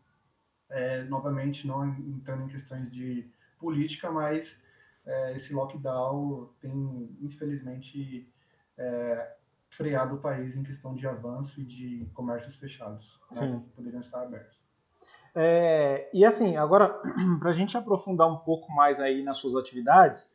é, 0.68 1.04
novamente, 1.04 1.66
não 1.66 1.86
entrando 1.86 2.44
em 2.44 2.48
questões 2.48 2.90
de 2.92 3.30
política, 3.58 4.10
mas 4.10 4.56
é, 5.06 5.36
esse 5.36 5.52
lockdown 5.52 6.48
tem, 6.60 7.16
infelizmente, 7.20 8.28
é, 8.76 9.36
freado 9.70 10.16
o 10.16 10.20
país 10.20 10.56
em 10.56 10.62
questão 10.62 10.94
de 10.94 11.06
avanço 11.06 11.60
e 11.60 11.64
de 11.64 12.06
comércios 12.12 12.56
fechados, 12.56 13.20
né, 13.32 13.62
que 13.64 13.70
poderiam 13.70 14.00
estar 14.00 14.22
abertos. 14.22 14.61
É, 15.34 16.08
e 16.12 16.24
assim, 16.24 16.56
agora, 16.56 16.88
para 17.40 17.50
a 17.50 17.54
gente 17.54 17.76
aprofundar 17.76 18.28
um 18.28 18.38
pouco 18.38 18.70
mais 18.72 19.00
aí 19.00 19.22
nas 19.22 19.38
suas 19.38 19.56
atividades, 19.56 20.28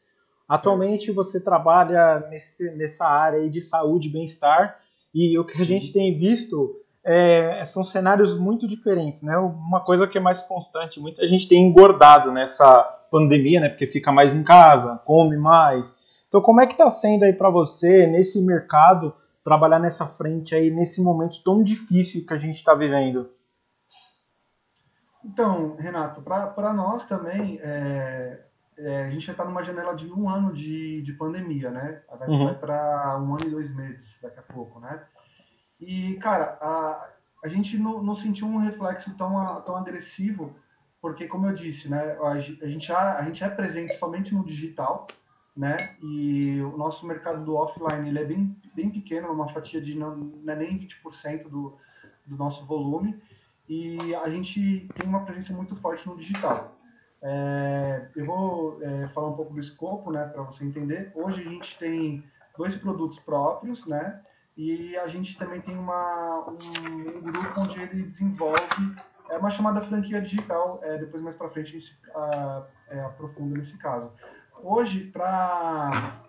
atualmente 0.48 1.12
você 1.12 1.39
trabalha 1.39 2.25
nesse, 2.30 2.70
nessa 2.72 3.06
área 3.06 3.50
de 3.50 3.62
saúde 3.62 4.08
e 4.10 4.12
bem-estar, 4.12 4.80
e 5.13 5.38
o 5.38 5.46
que 5.46 5.62
a 5.62 5.66
gente 5.66 5.92
tem 5.94 6.18
visto 6.18 6.75
é, 7.04 7.63
são 7.66 7.84
cenários 7.84 8.38
muito 8.38 8.68
diferentes, 8.68 9.22
né? 9.22 9.38
Uma 9.38 9.80
coisa 9.80 10.08
que 10.08 10.18
é 10.18 10.22
mais 10.22 10.42
constante, 10.42 11.00
muita 11.00 11.25
gente 11.25 11.48
tem 11.48 11.68
engordado 11.68 12.32
nessa 12.32 12.84
pandemia, 13.10 13.62
né? 13.62 13.70
Porque 13.70 13.88
fica 13.88 14.12
mais 14.12 14.34
em 14.34 14.44
casa, 14.44 15.00
come 15.06 15.38
mais. 15.38 15.96
Então, 16.27 16.42
como 16.42 16.60
é 16.60 16.68
que 16.68 16.74
está 16.74 16.89
sendo 16.92 17.24
aí 17.24 17.32
para 17.32 17.50
você 17.50 18.06
nesse 18.08 18.42
mercado 18.42 19.13
trabalhar 19.44 19.80
nessa 19.80 20.06
frente 20.06 20.54
aí 20.54 20.70
nesse 20.70 21.01
momento 21.01 21.42
tão 21.44 21.63
difícil 21.63 22.25
que 22.25 22.34
a 22.34 22.38
gente 22.38 22.56
está 22.56 22.74
vivendo? 22.74 23.30
Então, 25.24 25.76
Renato, 25.76 26.22
para 26.22 26.74
nós 26.74 27.06
também, 27.06 27.60
é, 27.62 28.44
é, 28.78 29.06
a 29.06 29.10
gente 29.10 29.26
já 29.26 29.32
está 29.32 29.44
numa 29.44 29.64
janela 29.64 29.96
de 29.96 30.12
um 30.12 30.30
ano 30.30 30.54
de, 30.54 31.02
de 31.02 31.14
pandemia, 31.14 31.70
né? 31.72 32.02
Vai, 32.18 32.28
uhum. 32.30 32.46
vai 32.46 32.56
para 32.56 33.18
um 33.20 33.36
ano 33.36 33.48
e 33.48 33.50
dois 33.50 33.74
meses 33.76 34.06
daqui 34.22 34.40
a 34.40 34.44
pouco, 34.44 34.80
né? 34.80 35.04
E, 35.80 36.16
cara, 36.16 36.58
a, 36.62 37.10
a 37.44 37.48
gente 37.48 37.78
não, 37.78 38.02
não 38.02 38.16
sentiu 38.16 38.48
um 38.48 38.58
reflexo 38.60 39.16
tão, 39.18 39.62
tão 39.62 39.76
agressivo, 39.76 40.56
porque, 41.02 41.28
como 41.28 41.48
eu 41.48 41.54
disse, 41.54 41.90
né? 41.90 42.18
A, 42.22 42.30
a, 42.30 42.40
gente, 42.40 42.88
já, 42.88 43.18
a 43.18 43.24
gente 43.24 43.44
é 43.44 43.50
presente 43.50 43.98
somente 43.98 44.34
no 44.34 44.46
digital, 44.46 45.08
né? 45.56 45.96
E 46.02 46.62
o 46.62 46.78
nosso 46.78 47.06
mercado 47.06 47.44
do 47.44 47.56
offline 47.56 48.08
ele 48.08 48.20
é 48.20 48.26
bem, 48.26 48.56
bem 48.76 48.92
pequeno, 48.92 49.32
uma 49.32 49.52
fatia 49.52 49.82
de 49.82 49.96
não, 49.96 50.16
não 50.16 50.54
é 50.54 50.56
nem 50.56 50.80
20% 50.80 51.50
do, 51.50 51.76
do 52.26 52.38
nosso 52.38 52.64
volume 52.66 53.20
e 53.68 54.16
a 54.16 54.30
gente 54.30 54.88
tem 54.96 55.10
uma 55.10 55.26
presença 55.26 55.54
muito 55.54 55.76
forte 55.78 56.08
no 56.08 56.18
digital. 56.18 56.76
É, 57.22 58.10
eu 58.16 58.26
vou 58.26 58.80
é, 58.82 59.08
falar 59.10 59.30
um 59.30 59.36
pouco 59.36 59.54
do 59.54 59.60
escopo, 59.60 60.12
né, 60.12 60.26
para 60.28 60.44
você 60.44 60.64
entender. 60.64 61.12
Hoje 61.16 61.42
a 61.42 61.50
gente 61.50 61.78
tem 61.78 62.24
dois 62.58 62.76
produtos 62.76 63.20
próprios, 63.20 63.86
né, 63.88 64.22
e 64.56 64.96
a 64.98 65.08
gente 65.08 65.38
também 65.38 65.62
tem 65.62 65.78
uma, 65.78 66.48
um, 66.50 67.18
um 67.18 67.22
grupo 67.22 67.62
onde 67.62 67.82
ele 67.82 68.04
desenvolve 68.04 68.96
é 69.30 69.38
uma 69.38 69.50
chamada 69.50 69.82
franquia 69.82 70.22
digital. 70.22 70.80
É, 70.84 70.98
depois 70.98 71.22
mais 71.22 71.36
para 71.36 71.50
frente 71.50 71.76
a 71.76 71.80
gente 71.80 72.00
a, 72.16 72.64
é, 72.90 73.00
aprofunda 73.02 73.58
nesse 73.58 73.78
caso. 73.78 74.12
Hoje, 74.62 75.06
para 75.06 76.22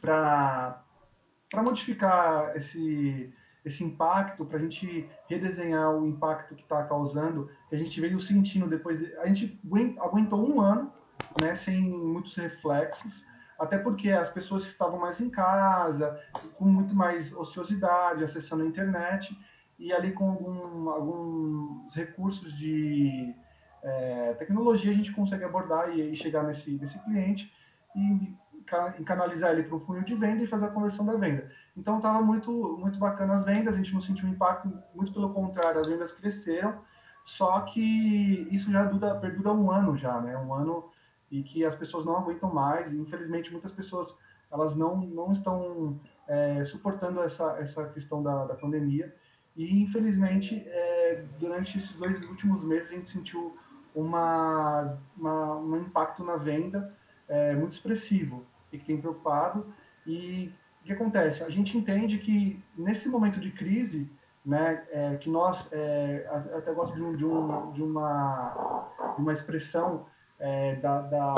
para 0.00 1.62
modificar 1.62 2.56
esse 2.56 3.34
esse 3.64 3.84
impacto, 3.84 4.44
para 4.44 4.58
a 4.58 4.60
gente 4.60 5.08
redesenhar 5.28 5.90
o 5.94 6.06
impacto 6.06 6.54
que 6.54 6.62
está 6.62 6.82
causando, 6.84 7.50
que 7.68 7.74
a 7.74 7.78
gente 7.78 8.00
veio 8.00 8.20
sentindo 8.20 8.66
depois. 8.66 8.98
De, 8.98 9.14
a 9.16 9.26
gente 9.26 9.60
aguentou 10.00 10.48
um 10.48 10.60
ano, 10.60 10.92
né, 11.40 11.54
sem 11.54 11.80
muitos 11.80 12.36
reflexos, 12.36 13.12
até 13.58 13.76
porque 13.76 14.10
as 14.10 14.30
pessoas 14.30 14.64
estavam 14.64 14.98
mais 15.00 15.20
em 15.20 15.28
casa, 15.28 16.20
com 16.56 16.64
muito 16.64 16.94
mais 16.94 17.32
ociosidade, 17.32 18.22
acessando 18.22 18.62
a 18.62 18.66
internet, 18.66 19.36
e 19.78 19.92
ali 19.92 20.12
com 20.12 20.30
algum, 20.30 20.90
alguns 20.90 21.94
recursos 21.94 22.56
de 22.56 23.34
é, 23.82 24.34
tecnologia 24.38 24.90
a 24.90 24.94
gente 24.94 25.12
consegue 25.12 25.44
abordar 25.44 25.90
e, 25.90 26.12
e 26.12 26.16
chegar 26.16 26.42
nesse, 26.42 26.70
nesse 26.70 26.98
cliente 27.00 27.52
e 27.96 29.04
canalizar 29.04 29.52
ele 29.52 29.62
para 29.62 29.76
um 29.76 29.80
funil 29.80 30.02
de 30.02 30.14
venda 30.14 30.42
e 30.42 30.46
fazer 30.46 30.66
a 30.66 30.70
conversão 30.70 31.04
da 31.04 31.14
venda. 31.14 31.50
Então 31.78 31.98
estava 31.98 32.20
muito 32.20 32.50
muito 32.78 32.98
bacana 32.98 33.36
as 33.36 33.44
vendas, 33.44 33.72
a 33.72 33.76
gente 33.76 33.94
não 33.94 34.00
sentiu 34.00 34.28
impacto, 34.28 34.70
muito 34.94 35.12
pelo 35.12 35.32
contrário, 35.32 35.80
as 35.80 35.86
vendas 35.86 36.10
cresceram, 36.10 36.80
só 37.24 37.60
que 37.60 38.48
isso 38.50 38.70
já 38.72 38.84
dura, 38.84 39.14
perdura 39.14 39.52
um 39.52 39.70
ano 39.70 39.96
já, 39.96 40.20
né? 40.20 40.36
Um 40.36 40.52
ano 40.52 40.90
e 41.30 41.42
que 41.42 41.64
as 41.64 41.76
pessoas 41.76 42.04
não 42.04 42.16
aguentam 42.16 42.52
mais. 42.52 42.92
Infelizmente, 42.92 43.52
muitas 43.52 43.70
pessoas 43.72 44.12
elas 44.50 44.74
não, 44.74 44.96
não 44.96 45.32
estão 45.32 46.00
é, 46.26 46.64
suportando 46.64 47.22
essa, 47.22 47.56
essa 47.60 47.86
questão 47.88 48.22
da, 48.22 48.46
da 48.46 48.54
pandemia. 48.54 49.14
E, 49.54 49.82
infelizmente, 49.82 50.64
é, 50.66 51.24
durante 51.38 51.78
esses 51.78 51.94
dois 51.96 52.28
últimos 52.28 52.64
meses, 52.64 52.90
a 52.90 52.94
gente 52.94 53.10
sentiu 53.10 53.56
uma, 53.94 54.98
uma 55.16 55.56
um 55.56 55.76
impacto 55.76 56.24
na 56.24 56.36
venda 56.36 56.94
é, 57.28 57.54
muito 57.54 57.72
expressivo 57.72 58.46
e 58.72 58.78
que 58.78 58.86
tem 58.86 59.00
preocupado. 59.00 59.66
E 60.06 60.50
que 60.88 60.94
acontece? 60.94 61.44
A 61.44 61.50
gente 61.50 61.76
entende 61.76 62.18
que 62.18 62.62
nesse 62.76 63.08
momento 63.08 63.38
de 63.38 63.50
crise, 63.50 64.10
né, 64.44 64.82
é, 64.90 65.16
que 65.16 65.28
nós, 65.28 65.68
é, 65.70 66.26
até 66.56 66.72
gosto 66.72 66.94
de, 66.94 67.02
um, 67.02 67.14
de, 67.14 67.26
um, 67.26 67.72
de, 67.72 67.82
uma, 67.82 68.88
de 69.14 69.22
uma 69.22 69.32
expressão 69.32 70.06
é, 70.38 70.76
da, 70.76 71.02
da, 71.02 71.34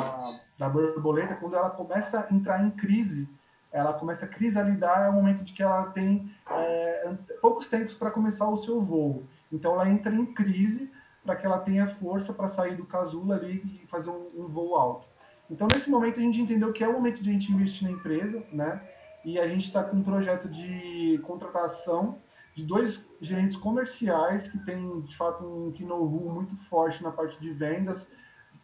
da 0.56 0.68
borboleta, 0.68 1.34
quando 1.34 1.56
ela 1.56 1.70
começa 1.70 2.20
a 2.20 2.32
entrar 2.32 2.64
em 2.64 2.70
crise, 2.70 3.28
ela 3.72 3.92
começa 3.92 4.24
a 4.24 4.28
crisalidar, 4.28 5.06
é 5.06 5.08
o 5.08 5.12
momento 5.12 5.42
de 5.42 5.52
que 5.52 5.62
ela 5.62 5.86
tem 5.90 6.32
é, 6.48 7.12
poucos 7.42 7.66
tempos 7.66 7.94
para 7.94 8.10
começar 8.10 8.48
o 8.48 8.58
seu 8.58 8.80
voo. 8.80 9.24
Então 9.52 9.72
ela 9.74 9.88
entra 9.88 10.14
em 10.14 10.26
crise 10.26 10.90
para 11.24 11.34
que 11.34 11.44
ela 11.44 11.58
tenha 11.58 11.88
força 11.96 12.32
para 12.32 12.48
sair 12.48 12.76
do 12.76 12.86
casulo 12.86 13.32
ali 13.32 13.80
e 13.82 13.86
fazer 13.88 14.10
um, 14.10 14.30
um 14.36 14.46
voo 14.46 14.76
alto. 14.76 15.08
Então, 15.50 15.66
nesse 15.72 15.90
momento, 15.90 16.20
a 16.20 16.22
gente 16.22 16.40
entendeu 16.40 16.72
que 16.72 16.84
é 16.84 16.88
o 16.88 16.92
momento 16.92 17.20
de 17.20 17.28
a 17.28 17.32
gente 17.32 17.52
investir 17.52 17.82
na 17.82 17.90
empresa, 17.90 18.40
né? 18.52 18.80
E 19.24 19.38
a 19.38 19.46
gente 19.46 19.66
está 19.66 19.82
com 19.82 19.96
um 19.96 20.02
projeto 20.02 20.48
de 20.48 21.20
contratação 21.24 22.18
de 22.54 22.64
dois 22.64 23.04
gerentes 23.20 23.56
comerciais 23.56 24.48
que 24.48 24.58
têm, 24.64 25.00
de 25.02 25.16
fato, 25.16 25.44
um 25.44 25.72
know 25.86 26.08
muito 26.08 26.56
forte 26.68 27.02
na 27.02 27.10
parte 27.10 27.38
de 27.40 27.52
vendas, 27.52 28.06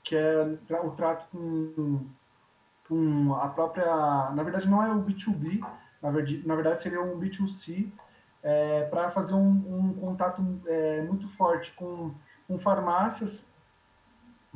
que 0.02 0.16
é 0.16 0.80
o 0.82 0.90
trato 0.90 1.26
com, 1.30 2.06
com 2.88 3.34
a 3.34 3.48
própria... 3.48 4.30
Na 4.34 4.42
verdade, 4.42 4.68
não 4.68 4.82
é 4.82 4.90
o 4.92 5.02
B2B, 5.02 5.60
na 6.02 6.10
verdade, 6.10 6.42
na 6.46 6.54
verdade 6.54 6.82
seria 6.82 7.02
um 7.02 7.18
B2C, 7.18 7.90
é, 8.42 8.84
para 8.84 9.10
fazer 9.10 9.34
um, 9.34 9.48
um 9.88 9.94
contato 9.94 10.42
é, 10.66 11.02
muito 11.02 11.28
forte 11.30 11.72
com, 11.72 12.12
com 12.46 12.58
farmácias 12.58 13.44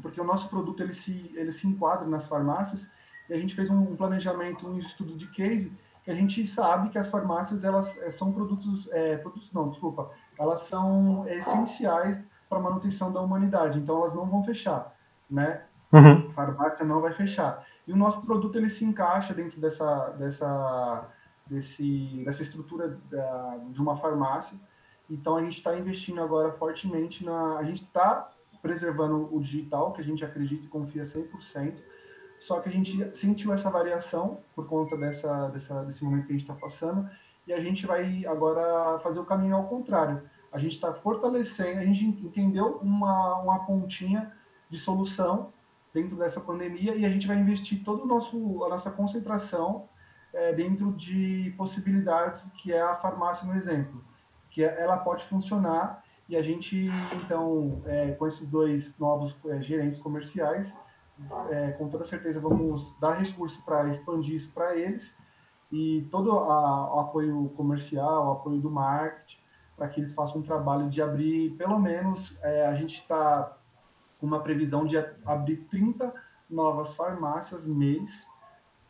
porque 0.00 0.20
o 0.20 0.24
nosso 0.24 0.48
produto 0.48 0.82
ele 0.82 0.94
se, 0.94 1.30
ele 1.34 1.52
se 1.52 1.66
enquadra 1.66 2.06
nas 2.06 2.26
farmácias 2.26 2.80
e 3.28 3.34
a 3.34 3.38
gente 3.38 3.54
fez 3.54 3.70
um 3.70 3.96
planejamento, 3.96 4.66
um 4.66 4.78
estudo 4.78 5.16
de 5.16 5.26
case 5.28 5.72
que 6.04 6.10
a 6.10 6.14
gente 6.14 6.46
sabe 6.46 6.88
que 6.88 6.98
as 6.98 7.08
farmácias 7.08 7.64
elas 7.64 7.86
eh, 7.98 8.10
são 8.10 8.32
produtos, 8.32 8.88
é, 8.92 9.16
produtos 9.18 9.52
não, 9.52 9.68
desculpa, 9.68 10.10
elas 10.38 10.62
são 10.68 11.26
essenciais 11.28 12.22
para 12.48 12.58
a 12.58 12.62
manutenção 12.62 13.12
da 13.12 13.20
humanidade, 13.20 13.78
então 13.78 13.98
elas 13.98 14.14
não 14.14 14.26
vão 14.26 14.42
fechar. 14.42 14.94
né? 15.30 15.62
Uhum. 15.92 16.30
Farmácia 16.32 16.84
não 16.84 17.00
vai 17.00 17.12
fechar. 17.12 17.64
E 17.86 17.92
o 17.92 17.96
nosso 17.96 18.20
produto 18.22 18.56
ele 18.56 18.70
se 18.70 18.84
encaixa 18.84 19.34
dentro 19.34 19.60
dessa, 19.60 20.10
dessa, 20.10 21.08
desse, 21.46 22.22
dessa 22.24 22.42
estrutura 22.42 22.98
da, 23.10 23.58
de 23.70 23.80
uma 23.80 23.96
farmácia. 23.96 24.56
Então 25.08 25.36
a 25.36 25.42
gente 25.42 25.58
está 25.58 25.76
investindo 25.76 26.22
agora 26.22 26.52
fortemente 26.52 27.24
na. 27.24 27.58
A 27.58 27.64
gente 27.64 27.82
está 27.82 28.30
preservando 28.62 29.28
o 29.34 29.40
digital, 29.40 29.92
que 29.92 30.00
a 30.00 30.04
gente 30.04 30.24
acredita 30.24 30.64
e 30.64 30.68
confia 30.68 31.04
100%, 31.04 31.74
só 32.40 32.58
que 32.60 32.68
a 32.68 32.72
gente 32.72 33.16
sentiu 33.16 33.52
essa 33.52 33.70
variação 33.70 34.38
por 34.54 34.66
conta 34.66 34.96
dessa, 34.96 35.48
dessa 35.48 35.84
desse 35.84 36.02
momento 36.02 36.26
que 36.26 36.32
a 36.32 36.36
gente 36.36 36.50
está 36.50 36.54
passando, 36.54 37.08
e 37.46 37.52
a 37.52 37.60
gente 37.60 37.86
vai 37.86 38.24
agora 38.26 38.98
fazer 39.00 39.20
o 39.20 39.24
caminho 39.24 39.56
ao 39.56 39.64
contrário. 39.64 40.22
A 40.52 40.58
gente 40.58 40.74
está 40.74 40.92
fortalecendo, 40.92 41.80
a 41.80 41.84
gente 41.84 42.04
entendeu 42.04 42.78
uma, 42.82 43.36
uma 43.38 43.66
pontinha 43.66 44.32
de 44.68 44.78
solução 44.78 45.52
dentro 45.92 46.16
dessa 46.16 46.40
pandemia 46.40 46.94
e 46.94 47.04
a 47.04 47.08
gente 47.08 47.26
vai 47.26 47.36
investir 47.36 47.82
toda 47.84 48.02
a 48.02 48.68
nossa 48.68 48.90
concentração 48.90 49.88
é, 50.32 50.52
dentro 50.52 50.92
de 50.92 51.52
possibilidades 51.56 52.42
que 52.62 52.72
é 52.72 52.80
a 52.80 52.96
farmácia 52.96 53.46
no 53.46 53.54
exemplo, 53.54 54.02
que 54.50 54.64
é, 54.64 54.80
ela 54.80 54.96
pode 54.98 55.24
funcionar 55.26 56.04
e 56.28 56.36
a 56.36 56.42
gente 56.42 56.88
então 57.12 57.82
é, 57.86 58.12
com 58.12 58.26
esses 58.26 58.46
dois 58.46 58.96
novos 58.98 59.36
é, 59.46 59.60
gerentes 59.60 60.00
comerciais 60.00 60.72
é, 61.50 61.72
com 61.72 61.88
toda 61.88 62.04
certeza 62.04 62.40
vamos 62.40 62.94
dar 63.00 63.14
recurso 63.14 63.62
para 63.64 63.88
expandir 63.88 64.36
isso 64.36 64.50
para 64.52 64.76
eles 64.76 65.10
e 65.72 66.06
todo 66.10 66.32
a, 66.32 66.96
o 66.96 67.00
apoio 67.00 67.48
comercial, 67.56 68.28
o 68.28 68.32
apoio 68.32 68.60
do 68.60 68.70
marketing 68.70 69.38
para 69.76 69.88
que 69.88 70.00
eles 70.00 70.12
façam 70.12 70.40
um 70.40 70.42
trabalho 70.42 70.88
de 70.88 71.00
abrir 71.00 71.50
pelo 71.56 71.78
menos 71.78 72.36
é, 72.42 72.66
a 72.66 72.74
gente 72.74 72.94
está 73.00 73.56
com 74.18 74.26
uma 74.26 74.40
previsão 74.40 74.84
de 74.84 74.96
abrir 75.24 75.56
30 75.70 76.12
novas 76.48 76.94
farmácias 76.94 77.64
mês 77.64 78.10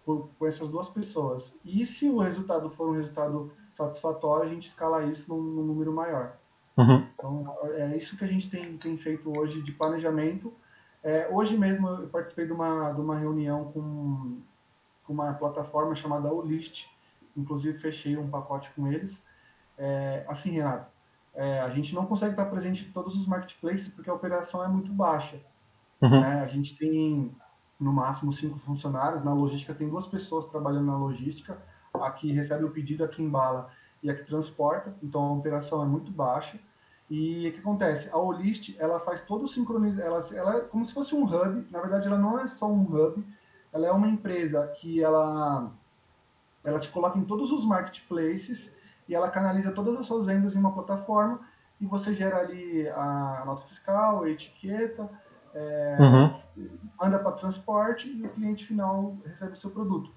por, 0.04 0.28
por, 0.38 0.48
essas 0.48 0.68
duas 0.68 0.88
pessoas. 0.88 1.52
E 1.64 1.86
se 1.86 2.08
o 2.08 2.18
resultado 2.18 2.70
for 2.70 2.88
um 2.88 2.94
resultado 2.94 3.52
satisfatório, 3.74 4.50
a 4.50 4.52
gente 4.52 4.68
escala 4.68 5.04
isso 5.04 5.28
num, 5.28 5.40
num 5.40 5.62
número 5.62 5.92
maior. 5.92 6.36
Uhum. 6.76 7.06
Então, 7.14 7.56
é 7.74 7.96
isso 7.96 8.16
que 8.16 8.24
a 8.24 8.28
gente 8.28 8.50
tem, 8.50 8.76
tem 8.78 8.96
feito 8.96 9.30
hoje 9.38 9.62
de 9.62 9.72
planejamento. 9.72 10.52
É, 11.02 11.28
hoje 11.30 11.56
mesmo 11.56 11.88
eu 11.88 12.08
participei 12.08 12.46
de 12.46 12.52
uma, 12.52 12.92
de 12.92 13.00
uma 13.00 13.18
reunião 13.18 13.72
com, 13.72 14.40
com 15.04 15.12
uma 15.12 15.32
plataforma 15.34 15.94
chamada 15.94 16.32
Olist, 16.32 16.86
inclusive 17.36 17.78
fechei 17.78 18.16
um 18.16 18.28
pacote 18.28 18.70
com 18.76 18.86
eles. 18.86 19.16
É, 19.78 20.24
assim, 20.28 20.50
Renato, 20.50 20.90
é, 21.34 21.60
a 21.60 21.70
gente 21.70 21.94
não 21.94 22.06
consegue 22.06 22.32
estar 22.32 22.46
presente 22.46 22.84
em 22.84 22.92
todos 22.92 23.16
os 23.16 23.26
marketplaces 23.26 23.88
porque 23.88 24.10
a 24.10 24.14
operação 24.14 24.64
é 24.64 24.68
muito 24.68 24.92
baixa. 24.92 25.40
Uhum. 26.02 26.20
Né? 26.20 26.42
A 26.42 26.46
gente 26.46 26.76
tem 26.76 27.34
no 27.78 27.92
máximo 27.92 28.32
cinco 28.32 28.58
funcionários, 28.58 29.24
na 29.24 29.32
logística 29.32 29.74
tem 29.74 29.88
duas 29.88 30.06
pessoas 30.06 30.44
trabalhando 30.46 30.86
na 30.86 30.98
logística, 30.98 31.56
a 31.94 32.10
que 32.10 32.30
recebe 32.30 32.64
o 32.64 32.70
pedido, 32.70 33.02
a 33.02 33.08
que 33.08 33.22
embala 33.22 33.70
e 34.02 34.10
a 34.10 34.14
que 34.14 34.24
transporta, 34.24 34.94
então 35.02 35.22
a 35.22 35.32
operação 35.32 35.82
é 35.82 35.86
muito 35.86 36.10
baixa. 36.10 36.58
E 37.10 37.48
o 37.48 37.52
que 37.52 37.58
acontece? 37.58 38.08
A 38.12 38.16
Olist, 38.16 38.76
ela 38.78 39.00
faz 39.00 39.20
todo 39.22 39.44
o 39.44 39.48
sincronizamento, 39.48 40.06
ela, 40.06 40.20
ela 40.32 40.56
é 40.58 40.60
como 40.60 40.84
se 40.84 40.94
fosse 40.94 41.12
um 41.12 41.24
hub, 41.24 41.66
na 41.68 41.80
verdade 41.80 42.06
ela 42.06 42.16
não 42.16 42.38
é 42.38 42.46
só 42.46 42.70
um 42.70 42.82
hub, 42.82 43.26
ela 43.72 43.86
é 43.86 43.90
uma 43.90 44.06
empresa 44.06 44.64
que 44.76 45.02
ela, 45.02 45.72
ela 46.62 46.78
te 46.78 46.88
coloca 46.88 47.18
em 47.18 47.24
todos 47.24 47.50
os 47.50 47.64
marketplaces 47.66 48.72
e 49.08 49.14
ela 49.14 49.28
canaliza 49.28 49.72
todas 49.72 49.98
as 49.98 50.06
suas 50.06 50.24
vendas 50.24 50.54
em 50.54 50.58
uma 50.58 50.72
plataforma 50.72 51.40
e 51.80 51.86
você 51.86 52.14
gera 52.14 52.38
ali 52.38 52.88
a 52.88 53.42
nota 53.44 53.66
fiscal, 53.66 54.22
a 54.22 54.30
etiqueta, 54.30 55.10
é, 55.52 55.96
uhum. 55.98 56.68
manda 57.00 57.18
para 57.18 57.32
transporte 57.32 58.08
e 58.08 58.24
o 58.24 58.28
cliente 58.30 58.66
final 58.66 59.16
recebe 59.24 59.54
o 59.54 59.56
seu 59.56 59.70
produto. 59.70 60.12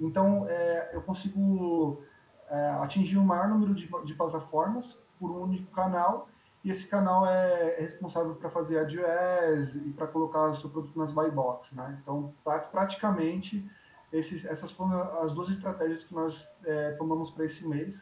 Então, 0.00 0.46
é, 0.48 0.90
eu 0.94 1.02
consigo 1.02 2.02
é, 2.48 2.70
atingir 2.80 3.18
o 3.18 3.24
maior 3.24 3.48
número 3.48 3.74
de, 3.74 3.86
de, 4.04 4.14
plataformas 4.14 4.98
por 5.18 5.30
um 5.30 5.42
único 5.42 5.70
canal 5.72 6.28
e 6.64 6.70
esse 6.70 6.86
canal 6.86 7.26
é, 7.26 7.76
é 7.78 7.80
responsável 7.80 8.34
para 8.34 8.50
fazer 8.50 8.78
AdWords 8.78 9.74
e 9.86 9.90
para 9.92 10.06
colocar 10.06 10.50
o 10.50 10.56
seu 10.56 10.68
produto 10.68 10.98
nas 10.98 11.12
buy 11.12 11.30
box. 11.30 11.74
Né? 11.74 11.98
Então, 12.02 12.34
praticamente, 12.72 13.64
esses, 14.12 14.44
essas 14.44 14.70
foram 14.72 15.00
as 15.20 15.32
duas 15.32 15.48
estratégias 15.50 16.04
que 16.04 16.14
nós 16.14 16.48
é, 16.64 16.92
tomamos 16.92 17.30
para 17.30 17.44
esse 17.44 17.66
mês 17.66 17.96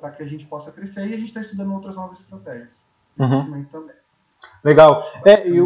para 0.00 0.10
que 0.10 0.22
a 0.22 0.26
gente 0.26 0.46
possa 0.46 0.72
crescer 0.72 1.06
e 1.06 1.14
a 1.14 1.16
gente 1.16 1.28
está 1.28 1.40
estudando 1.40 1.72
outras 1.72 1.94
novas 1.94 2.18
estratégias 2.20 2.72
uhum. 3.18 3.64
também. 3.66 3.94
Legal. 4.64 5.04
É, 5.24 5.48
e 5.48 5.60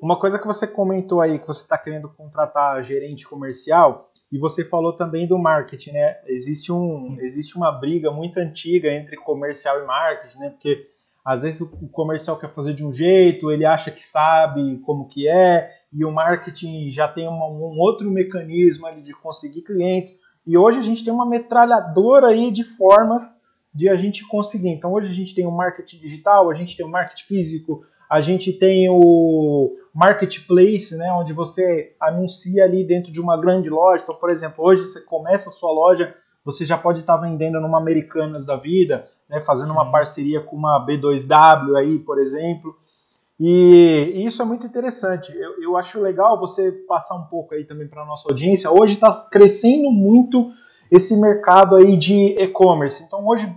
uma 0.00 0.18
coisa 0.18 0.38
que 0.38 0.46
você 0.46 0.66
comentou 0.66 1.20
aí, 1.20 1.38
que 1.38 1.46
você 1.46 1.62
está 1.62 1.76
querendo 1.76 2.08
contratar 2.08 2.82
gerente 2.82 3.26
comercial, 3.26 4.12
e 4.30 4.38
você 4.38 4.64
falou 4.64 4.94
também 4.94 5.26
do 5.26 5.38
marketing, 5.38 5.92
né? 5.92 6.16
Existe, 6.26 6.72
um, 6.72 7.18
existe 7.20 7.54
uma 7.54 7.70
briga 7.70 8.10
muito 8.10 8.38
antiga 8.38 8.90
entre 8.90 9.14
comercial 9.16 9.82
e 9.82 9.86
marketing, 9.86 10.38
né? 10.38 10.50
Porque 10.50 10.90
às 11.24 11.42
vezes 11.42 11.60
o 11.60 11.88
comercial 11.88 12.38
quer 12.38 12.52
fazer 12.52 12.74
de 12.74 12.84
um 12.84 12.92
jeito, 12.92 13.50
ele 13.50 13.64
acha 13.64 13.90
que 13.90 14.04
sabe 14.04 14.78
como 14.78 15.06
que 15.06 15.28
é, 15.28 15.70
e 15.92 16.04
o 16.04 16.10
marketing 16.10 16.90
já 16.90 17.06
tem 17.06 17.28
uma, 17.28 17.46
um 17.46 17.78
outro 17.78 18.10
mecanismo 18.10 18.86
ali 18.86 19.02
de 19.02 19.12
conseguir 19.12 19.62
clientes. 19.62 20.18
E 20.46 20.56
hoje 20.56 20.80
a 20.80 20.82
gente 20.82 21.04
tem 21.04 21.12
uma 21.12 21.26
metralhadora 21.26 22.28
aí 22.28 22.50
de 22.50 22.64
formas 22.64 23.40
de 23.72 23.88
a 23.88 23.94
gente 23.94 24.26
conseguir. 24.26 24.70
Então 24.70 24.92
hoje 24.92 25.08
a 25.08 25.14
gente 25.14 25.34
tem 25.34 25.46
o 25.46 25.52
marketing 25.52 25.98
digital, 25.98 26.50
a 26.50 26.54
gente 26.54 26.76
tem 26.76 26.84
o 26.84 26.90
marketing 26.90 27.24
físico, 27.24 27.84
a 28.10 28.20
gente 28.20 28.52
tem 28.52 28.88
o 28.90 29.76
marketplace, 29.94 30.94
né, 30.96 31.12
onde 31.12 31.32
você 31.32 31.94
anuncia 32.00 32.64
ali 32.64 32.84
dentro 32.84 33.12
de 33.12 33.20
uma 33.20 33.40
grande 33.40 33.70
loja. 33.70 34.02
Então, 34.02 34.16
por 34.16 34.30
exemplo, 34.30 34.64
hoje 34.64 34.82
você 34.82 35.00
começa 35.00 35.48
a 35.48 35.52
sua 35.52 35.72
loja, 35.72 36.14
você 36.44 36.66
já 36.66 36.76
pode 36.76 37.00
estar 37.00 37.16
vendendo 37.16 37.60
numa 37.60 37.78
Americanas 37.78 38.44
da 38.44 38.56
vida, 38.56 39.08
né, 39.32 39.40
fazendo 39.40 39.72
uma 39.72 39.90
parceria 39.90 40.42
com 40.42 40.54
uma 40.54 40.84
B2W 40.86 41.74
aí, 41.76 41.98
por 41.98 42.20
exemplo. 42.20 42.76
E 43.40 44.12
isso 44.26 44.42
é 44.42 44.44
muito 44.44 44.66
interessante. 44.66 45.34
Eu, 45.34 45.62
eu 45.62 45.76
acho 45.78 45.98
legal 45.98 46.38
você 46.38 46.70
passar 46.70 47.14
um 47.14 47.24
pouco 47.24 47.54
aí 47.54 47.64
também 47.64 47.88
para 47.88 48.02
a 48.02 48.06
nossa 48.06 48.28
audiência. 48.28 48.70
Hoje 48.70 48.92
está 48.92 49.10
crescendo 49.30 49.90
muito 49.90 50.52
esse 50.90 51.16
mercado 51.16 51.76
aí 51.76 51.96
de 51.96 52.36
e-commerce. 52.38 53.02
Então 53.02 53.26
hoje 53.26 53.50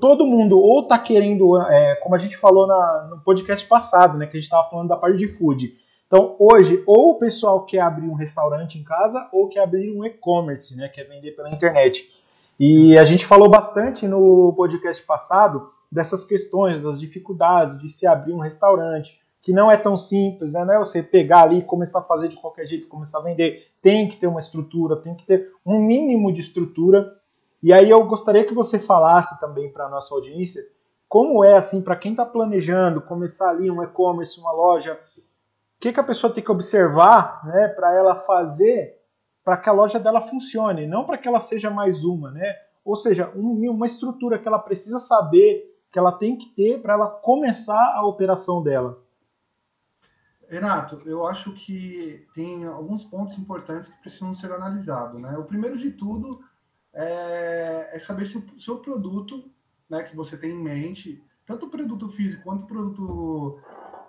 todo 0.00 0.24
mundo 0.24 0.58
ou 0.58 0.80
está 0.80 0.98
querendo, 0.98 1.60
é, 1.60 1.96
como 1.96 2.14
a 2.14 2.18
gente 2.18 2.38
falou 2.38 2.66
na, 2.66 3.08
no 3.10 3.20
podcast 3.20 3.66
passado, 3.68 4.16
né, 4.16 4.24
que 4.26 4.38
a 4.38 4.40
gente 4.40 4.48
estava 4.48 4.70
falando 4.70 4.88
da 4.88 4.96
parte 4.96 5.18
de 5.18 5.28
food. 5.28 5.74
Então 6.06 6.36
hoje 6.38 6.82
ou 6.86 7.10
o 7.10 7.18
pessoal 7.18 7.66
quer 7.66 7.80
abrir 7.80 8.08
um 8.08 8.14
restaurante 8.14 8.78
em 8.78 8.82
casa 8.82 9.28
ou 9.30 9.48
quer 9.48 9.60
abrir 9.60 9.94
um 9.94 10.06
e-commerce, 10.06 10.74
né, 10.74 10.88
quer 10.88 11.04
vender 11.04 11.32
pela 11.32 11.50
internet. 11.50 12.21
E 12.64 12.96
a 12.96 13.04
gente 13.04 13.26
falou 13.26 13.50
bastante 13.50 14.06
no 14.06 14.52
podcast 14.56 15.04
passado 15.04 15.68
dessas 15.90 16.24
questões, 16.24 16.80
das 16.80 17.00
dificuldades 17.00 17.76
de 17.76 17.90
se 17.90 18.06
abrir 18.06 18.32
um 18.32 18.38
restaurante, 18.38 19.20
que 19.42 19.52
não 19.52 19.68
é 19.68 19.76
tão 19.76 19.96
simples, 19.96 20.52
né? 20.52 20.64
Não 20.64 20.74
é 20.74 20.78
você 20.78 21.02
pegar 21.02 21.42
ali 21.42 21.58
e 21.58 21.64
começar 21.64 21.98
a 21.98 22.04
fazer 22.04 22.28
de 22.28 22.36
qualquer 22.36 22.64
jeito, 22.66 22.86
começar 22.86 23.18
a 23.18 23.22
vender. 23.22 23.66
Tem 23.82 24.08
que 24.08 24.16
ter 24.16 24.28
uma 24.28 24.38
estrutura, 24.38 24.94
tem 24.94 25.16
que 25.16 25.26
ter 25.26 25.50
um 25.66 25.80
mínimo 25.80 26.32
de 26.32 26.40
estrutura. 26.40 27.12
E 27.60 27.72
aí 27.72 27.90
eu 27.90 28.04
gostaria 28.04 28.44
que 28.44 28.54
você 28.54 28.78
falasse 28.78 29.40
também 29.40 29.68
para 29.72 29.86
a 29.86 29.90
nossa 29.90 30.14
audiência 30.14 30.62
como 31.08 31.42
é 31.42 31.54
assim 31.56 31.82
para 31.82 31.96
quem 31.96 32.12
está 32.12 32.24
planejando 32.24 33.00
começar 33.00 33.50
ali 33.50 33.72
um 33.72 33.82
e-commerce, 33.82 34.38
uma 34.38 34.52
loja, 34.52 35.00
o 35.18 35.80
que, 35.80 35.92
que 35.92 35.98
a 35.98 36.04
pessoa 36.04 36.32
tem 36.32 36.44
que 36.44 36.52
observar, 36.52 37.44
né, 37.44 37.66
para 37.66 37.92
ela 37.92 38.14
fazer 38.14 39.01
para 39.44 39.56
que 39.56 39.68
a 39.68 39.72
loja 39.72 39.98
dela 39.98 40.28
funcione, 40.28 40.86
não 40.86 41.04
para 41.04 41.18
que 41.18 41.26
ela 41.26 41.40
seja 41.40 41.70
mais 41.70 42.04
uma, 42.04 42.30
né? 42.30 42.54
Ou 42.84 42.96
seja, 42.96 43.32
um, 43.34 43.70
uma 43.70 43.86
estrutura 43.86 44.38
que 44.38 44.46
ela 44.46 44.58
precisa 44.58 44.98
saber, 45.00 45.76
que 45.90 45.98
ela 45.98 46.12
tem 46.12 46.36
que 46.36 46.50
ter 46.54 46.80
para 46.80 46.94
ela 46.94 47.08
começar 47.08 47.94
a 47.94 48.04
operação 48.04 48.62
dela. 48.62 49.02
Renato, 50.48 51.00
eu 51.06 51.26
acho 51.26 51.52
que 51.54 52.26
tem 52.34 52.66
alguns 52.66 53.04
pontos 53.04 53.38
importantes 53.38 53.88
que 53.88 54.00
precisam 54.00 54.34
ser 54.34 54.52
analisados. 54.52 55.20
Né? 55.20 55.36
O 55.38 55.44
primeiro 55.44 55.78
de 55.78 55.90
tudo 55.92 56.40
é, 56.92 57.90
é 57.92 57.98
saber 57.98 58.26
se 58.26 58.36
o 58.36 58.60
seu 58.60 58.78
produto 58.78 59.50
né, 59.88 60.02
que 60.02 60.14
você 60.14 60.36
tem 60.36 60.50
em 60.50 60.62
mente, 60.62 61.22
tanto 61.46 61.66
o 61.66 61.70
produto 61.70 62.08
físico 62.10 62.42
quanto 62.42 62.64
o 62.64 62.66
produto 62.66 63.60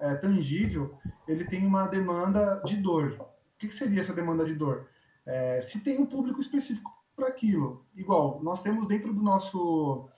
é, 0.01 0.15
tangível, 0.15 0.93
ele 1.27 1.45
tem 1.45 1.65
uma 1.65 1.87
demanda 1.87 2.61
de 2.65 2.75
dor. 2.75 3.17
O 3.21 3.57
que, 3.57 3.69
que 3.69 3.75
seria 3.75 4.01
essa 4.01 4.13
demanda 4.13 4.43
de 4.43 4.53
dor? 4.53 4.89
É, 5.25 5.61
se 5.61 5.79
tem 5.79 5.97
um 5.99 6.05
público 6.05 6.41
específico 6.41 6.91
para 7.15 7.27
aquilo. 7.27 7.85
Igual, 7.95 8.41
nós 8.43 8.61
temos 8.61 8.87
dentro 8.87 9.13
do 9.13 9.21
nosso, 9.21 10.09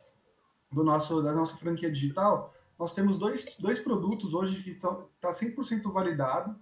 do 0.72 0.84
nosso 0.84 1.22
da 1.22 1.34
nossa 1.34 1.56
franquia 1.58 1.92
digital, 1.92 2.54
nós 2.78 2.94
temos 2.94 3.18
dois, 3.18 3.46
dois 3.60 3.80
produtos 3.80 4.34
hoje 4.34 4.62
que 4.64 4.72
estão 4.72 5.08
tá 5.22 5.30
100% 5.30 5.92
validado, 5.92 6.56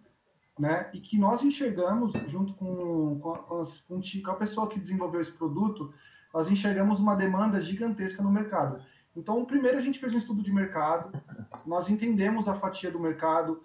né? 0.57 0.89
E 0.93 0.99
que 0.99 1.17
nós 1.17 1.41
enxergamos, 1.43 2.13
junto 2.27 2.53
com, 2.53 3.19
com, 3.19 3.61
as, 3.61 3.81
com 3.81 4.01
a 4.31 4.35
pessoa 4.35 4.67
que 4.67 4.79
desenvolveu 4.79 5.21
esse 5.21 5.31
produto, 5.31 5.93
nós 6.33 6.47
enxergamos 6.47 6.99
uma 6.99 7.15
demanda 7.15 7.61
gigantesca 7.61 8.21
no 8.21 8.31
mercado. 8.31 8.83
Então, 9.15 9.45
primeiro 9.45 9.77
a 9.77 9.81
gente 9.81 9.99
fez 9.99 10.13
um 10.13 10.17
estudo 10.17 10.41
de 10.41 10.51
mercado, 10.51 11.11
nós 11.65 11.89
entendemos 11.89 12.47
a 12.47 12.55
fatia 12.55 12.91
do 12.91 12.99
mercado, 12.99 13.63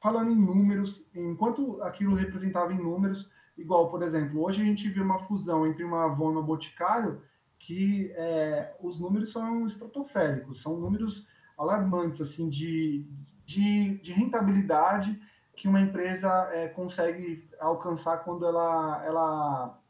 falando 0.00 0.30
em 0.30 0.36
números, 0.36 1.02
enquanto 1.14 1.82
aquilo 1.82 2.14
representava 2.14 2.72
em 2.72 2.78
números, 2.78 3.28
igual, 3.58 3.90
por 3.90 4.02
exemplo, 4.02 4.42
hoje 4.42 4.62
a 4.62 4.64
gente 4.64 4.88
vê 4.88 5.00
uma 5.00 5.18
fusão 5.26 5.66
entre 5.66 5.84
uma 5.84 6.04
Avon 6.04 6.38
e 6.38 6.42
Boticário, 6.42 7.20
que 7.58 8.10
é, 8.14 8.74
os 8.80 8.98
números 8.98 9.32
são 9.32 9.66
estratosféricos, 9.66 10.62
são 10.62 10.78
números 10.78 11.26
alarmantes, 11.58 12.20
assim, 12.20 12.48
de, 12.48 13.04
de, 13.44 13.98
de 13.98 14.12
rentabilidade 14.12 15.20
que 15.56 15.68
uma 15.68 15.80
empresa 15.80 16.28
é, 16.52 16.68
consegue 16.68 17.44
alcançar 17.58 18.18
quando 18.18 18.46
ela, 18.46 19.04
ela 19.04 19.80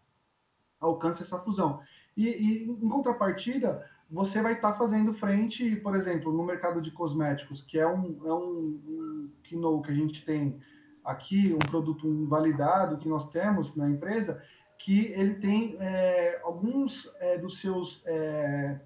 alcança 0.81 1.23
essa 1.23 1.39
fusão. 1.39 1.81
E, 2.17 2.27
e 2.27 2.65
em 2.65 2.89
contrapartida, 2.89 3.87
você 4.11 4.41
vai 4.41 4.55
estar 4.55 4.73
tá 4.73 4.79
fazendo 4.79 5.13
frente, 5.13 5.77
por 5.77 5.95
exemplo, 5.95 6.33
no 6.33 6.43
mercado 6.43 6.81
de 6.81 6.91
cosméticos, 6.91 7.61
que 7.63 7.79
é 7.79 7.87
um, 7.87 8.19
é 8.25 8.33
um, 8.33 9.29
um 9.53 9.83
que 9.83 9.91
a 9.91 9.95
gente 9.95 10.25
tem 10.25 10.59
aqui, 11.09 11.55
um 11.55 11.59
produto 11.59 12.27
validado 12.27 12.99
que 12.99 13.09
nós 13.09 13.29
temos 13.31 13.75
na 13.75 13.89
empresa, 13.89 14.43
que 14.77 15.07
ele 15.07 15.35
tem 15.37 15.77
é, 15.81 16.41
alguns 16.45 17.11
é, 17.19 17.39
dos 17.39 17.61
seus 17.61 18.01
é, 18.05 18.79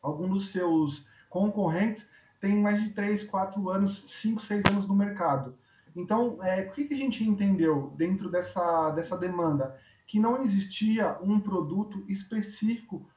alguns 0.00 0.30
dos 0.30 0.52
seus 0.52 1.04
concorrentes 1.28 2.06
tem 2.40 2.56
mais 2.62 2.80
de 2.82 2.90
3, 2.90 3.24
4 3.24 3.68
anos, 3.70 4.04
5, 4.22 4.42
6 4.42 4.62
anos 4.70 4.86
no 4.86 4.94
mercado. 4.94 5.56
Então, 5.96 6.38
é, 6.42 6.60
o 6.62 6.72
que, 6.72 6.84
que 6.84 6.94
a 6.94 6.98
gente 6.98 7.24
entendeu 7.24 7.92
dentro 7.96 8.30
dessa, 8.30 8.90
dessa 8.90 9.16
demanda? 9.16 9.76
Que 10.06 10.20
não 10.20 10.42
existia 10.42 11.18
um 11.20 11.40
produto 11.40 12.04
específico 12.06 13.08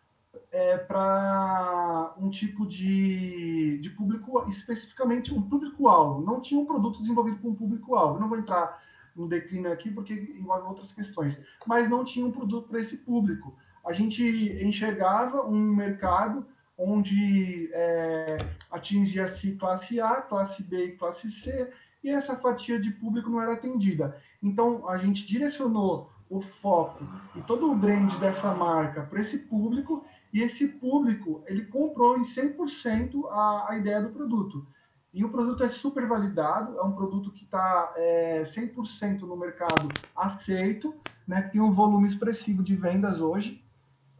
é, 0.52 0.78
para 0.78 2.13
um 2.18 2.30
tipo 2.30 2.65
de, 2.65 3.80
de 3.80 3.89
público, 3.92 4.46
especificamente 4.50 5.34
um 5.34 5.42
público-alvo. 5.42 6.22
Não 6.26 6.42
tinha 6.42 6.60
um 6.60 6.65
produto 6.65 7.02
desenvolvido 7.02 7.38
para 7.38 7.50
um 7.50 7.56
público-alvo. 7.56 8.20
Não 8.20 8.30
vou 8.30 8.38
entrar 8.38 8.82
no 9.15 9.28
declínio 9.28 9.72
aqui 9.72 9.92
porque 9.92 10.13
envolve 10.13 10.68
outras 10.68 10.94
questões, 10.94 11.38
mas 11.65 11.89
não 11.89 12.06
tinha 12.06 12.26
um 12.26 12.32
produto 12.32 12.68
para 12.68 12.80
esse 12.80 12.98
público. 12.98 13.56
A 13.86 13.94
gente 13.94 14.24
enxergava 14.63 15.46
um 15.46 15.58
mercado 15.58 16.46
onde 16.78 17.70
é, 17.74 18.38
atingia-se 18.72 19.54
classe 19.54 20.00
A, 20.00 20.15
classe 20.22 20.63
B 20.63 20.86
e 20.86 20.92
classe 20.94 21.30
C, 21.30 21.70
e 22.02 22.10
essa 22.10 22.36
fatia 22.38 22.80
de 22.80 22.92
público 22.92 23.30
não 23.30 23.42
era 23.42 23.54
atendida. 23.54 24.18
Então, 24.42 24.88
a 24.88 24.98
gente 24.98 25.26
direcionou 25.28 26.10
o 26.30 26.39
foco 26.42 27.04
e 27.36 27.42
todo 27.42 27.70
o 27.70 27.76
brand 27.76 28.15
dessa 28.20 28.54
marca 28.54 29.02
para 29.02 29.20
esse 29.20 29.38
público 29.38 30.06
e 30.32 30.42
esse 30.42 30.68
público, 30.68 31.44
ele 31.48 31.65
comprou 31.65 32.18
em 32.18 32.22
100% 32.22 33.26
a, 33.30 33.68
a 33.70 33.78
ideia 33.78 34.02
do 34.02 34.10
produto. 34.10 34.65
E 35.12 35.26
o 35.26 35.30
produto 35.30 35.63
é 35.63 35.70
super 35.70 36.08
validado, 36.08 36.78
é 36.78 36.84
um 36.84 36.92
produto 36.92 37.32
que 37.32 37.44
está 37.44 37.94
é, 37.96 38.44
100% 38.44 39.22
no 39.22 39.36
mercado 39.36 39.89
aceito, 40.15 40.94
né, 41.28 41.42
tem 41.42 41.60
um 41.60 41.72
volume 41.72 42.08
expressivo 42.08 42.62
de 42.62 42.76
vendas 42.76 43.20
hoje, 43.20 43.63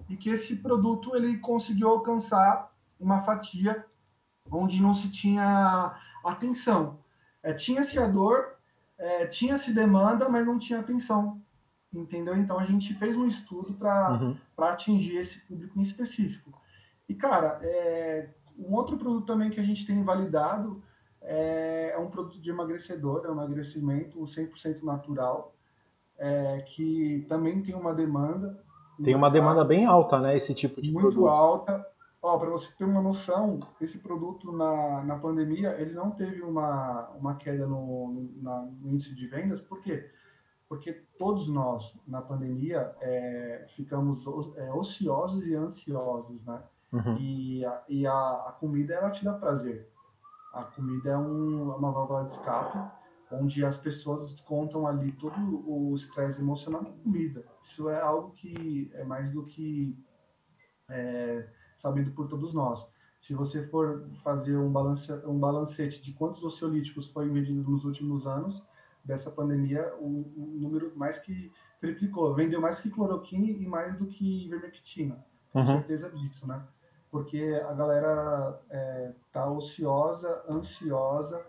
e 0.10 0.18
que 0.18 0.32
esse 0.32 0.56
produto 0.56 1.16
ele 1.16 1.38
conseguiu 1.38 1.90
alcançar 1.90 2.74
uma 3.00 3.22
fatia 3.22 3.86
onde 4.52 4.82
não 4.82 4.96
se 4.96 5.10
tinha 5.12 5.96
atenção. 6.26 7.00
É, 7.44 7.54
tinha-se 7.54 8.00
a 8.00 8.08
dor, 8.08 8.56
é, 8.98 9.28
tinha-se 9.28 9.72
demanda, 9.72 10.28
mas 10.28 10.46
não 10.46 10.58
tinha 10.58 10.80
atenção 10.80 11.40
entendeu? 11.94 12.36
Então 12.38 12.60
a 12.60 12.66
gente 12.66 12.94
fez 12.96 13.16
um 13.18 13.26
estudo 13.26 13.74
para 13.74 14.12
uhum. 14.12 14.38
atingir 14.58 15.18
esse 15.18 15.40
público 15.42 15.78
em 15.80 15.82
específico. 15.82 16.52
E 17.08 17.16
cara, 17.16 17.60
é, 17.64 18.30
um 18.58 18.74
outro 18.76 18.98
produto 18.98 19.26
também 19.26 19.50
que 19.50 19.60
a 19.60 19.64
gente 19.64 19.86
tem 19.86 20.04
validado 20.04 20.82
é, 21.22 21.94
é 21.96 21.98
um 21.98 22.10
produto 22.10 22.40
de 22.40 22.50
emagrecedor, 22.50 23.24
é 23.26 23.30
um 23.30 23.34
emagrecimento 23.34 24.20
100% 24.20 24.84
natural, 24.84 25.54
é, 26.18 26.62
que 26.68 27.26
também 27.28 27.62
tem 27.62 27.76
uma 27.76 27.94
demanda. 27.94 28.64
Tem 29.04 29.16
uma 29.16 29.30
demanda 29.30 29.64
bem 29.64 29.86
alta, 29.86 30.20
né? 30.20 30.36
Esse 30.36 30.54
tipo 30.54 30.82
de 30.82 30.92
muito 30.92 31.04
produto. 31.04 31.22
Muito 31.22 31.32
alta. 31.34 31.86
Ó, 32.22 32.38
para 32.38 32.50
você 32.50 32.70
ter 32.78 32.84
uma 32.84 33.02
noção, 33.02 33.62
esse 33.80 33.98
produto 33.98 34.52
na, 34.52 35.04
na 35.06 35.18
pandemia 35.18 35.70
ele 35.80 35.94
não 35.94 36.12
teve 36.12 36.42
uma, 36.42 37.10
uma 37.18 37.36
queda 37.36 37.66
no, 37.66 38.30
na, 38.42 38.62
no 38.82 38.92
índice 38.92 39.16
de 39.16 39.26
vendas, 39.28 39.62
por 39.62 39.82
quê? 39.82 40.12
Porque 40.70 40.94
todos 41.18 41.48
nós, 41.48 41.92
na 42.08 42.22
pandemia, 42.22 42.96
é, 43.02 43.66
ficamos 43.76 44.24
é, 44.56 44.72
ociosos 44.72 45.44
e 45.48 45.56
ansiosos, 45.56 46.46
né? 46.46 46.62
Uhum. 46.94 47.18
E, 47.18 47.66
a, 47.66 47.84
e 47.90 48.06
a, 48.06 48.14
a, 48.48 48.56
comida, 48.60 48.94
ela 48.94 49.10
te 49.10 49.26
dá 49.26 49.34
prazer. 49.34 49.90
A 50.54 50.64
comida 50.64 51.10
é 51.10 51.18
um, 51.18 51.76
uma 51.76 51.92
válvula 51.92 52.26
de 52.26 52.34
escape, 52.34 52.78
onde 53.32 53.66
as 53.66 53.78
pessoas 53.78 54.40
contam 54.42 54.88
ali 54.88 55.12
todo 55.14 55.36
o 55.68 55.96
estresse 55.96 56.40
emocional 56.40 56.84
na 56.84 56.92
comida. 56.92 57.44
Isso 57.64 57.90
é 57.90 58.00
algo 58.00 58.32
que 58.32 58.92
é 58.94 59.04
mais 59.04 59.32
do 59.32 59.46
que 59.46 59.98
é, 60.88 61.48
sabido 61.78 62.12
por 62.12 62.28
todos 62.28 62.54
nós. 62.54 62.86
Se 63.22 63.34
você 63.34 63.68
for 63.68 64.08
fazer 64.24 64.56
um, 64.58 64.72
balance, 64.72 65.12
um 65.26 65.38
balancete 65.38 66.02
de 66.02 66.14
quantos 66.14 66.44
oceolíticos 66.44 67.08
foram 67.08 67.34
vendidos 67.34 67.68
nos 67.68 67.86
últimos 67.86 68.26
anos, 68.26 68.64
dessa 69.10 69.32
pandemia, 69.32 69.92
o, 70.00 70.06
o, 70.06 70.58
número 70.60 70.94
mais 70.96 71.18
que 71.18 71.52
triplicou. 71.82 72.36
Vendeu 72.36 72.62
mais 72.62 72.80
que 72.80 72.92
cloroquine 72.92 73.52
e 73.60 73.66
mais 73.66 73.98
do 73.98 74.06
que 74.06 74.46
ivermectina. 74.46 75.18
Com 75.52 75.60
uhum. 75.60 75.66
certeza 75.66 76.10
disso, 76.12 76.48
né? 76.48 76.62
Porque 77.12 77.60
a 77.68 77.74
galera 77.74 78.62
é, 78.70 79.12
tá 79.34 79.50
ociosa, 79.50 80.44
ansiosa 80.48 81.44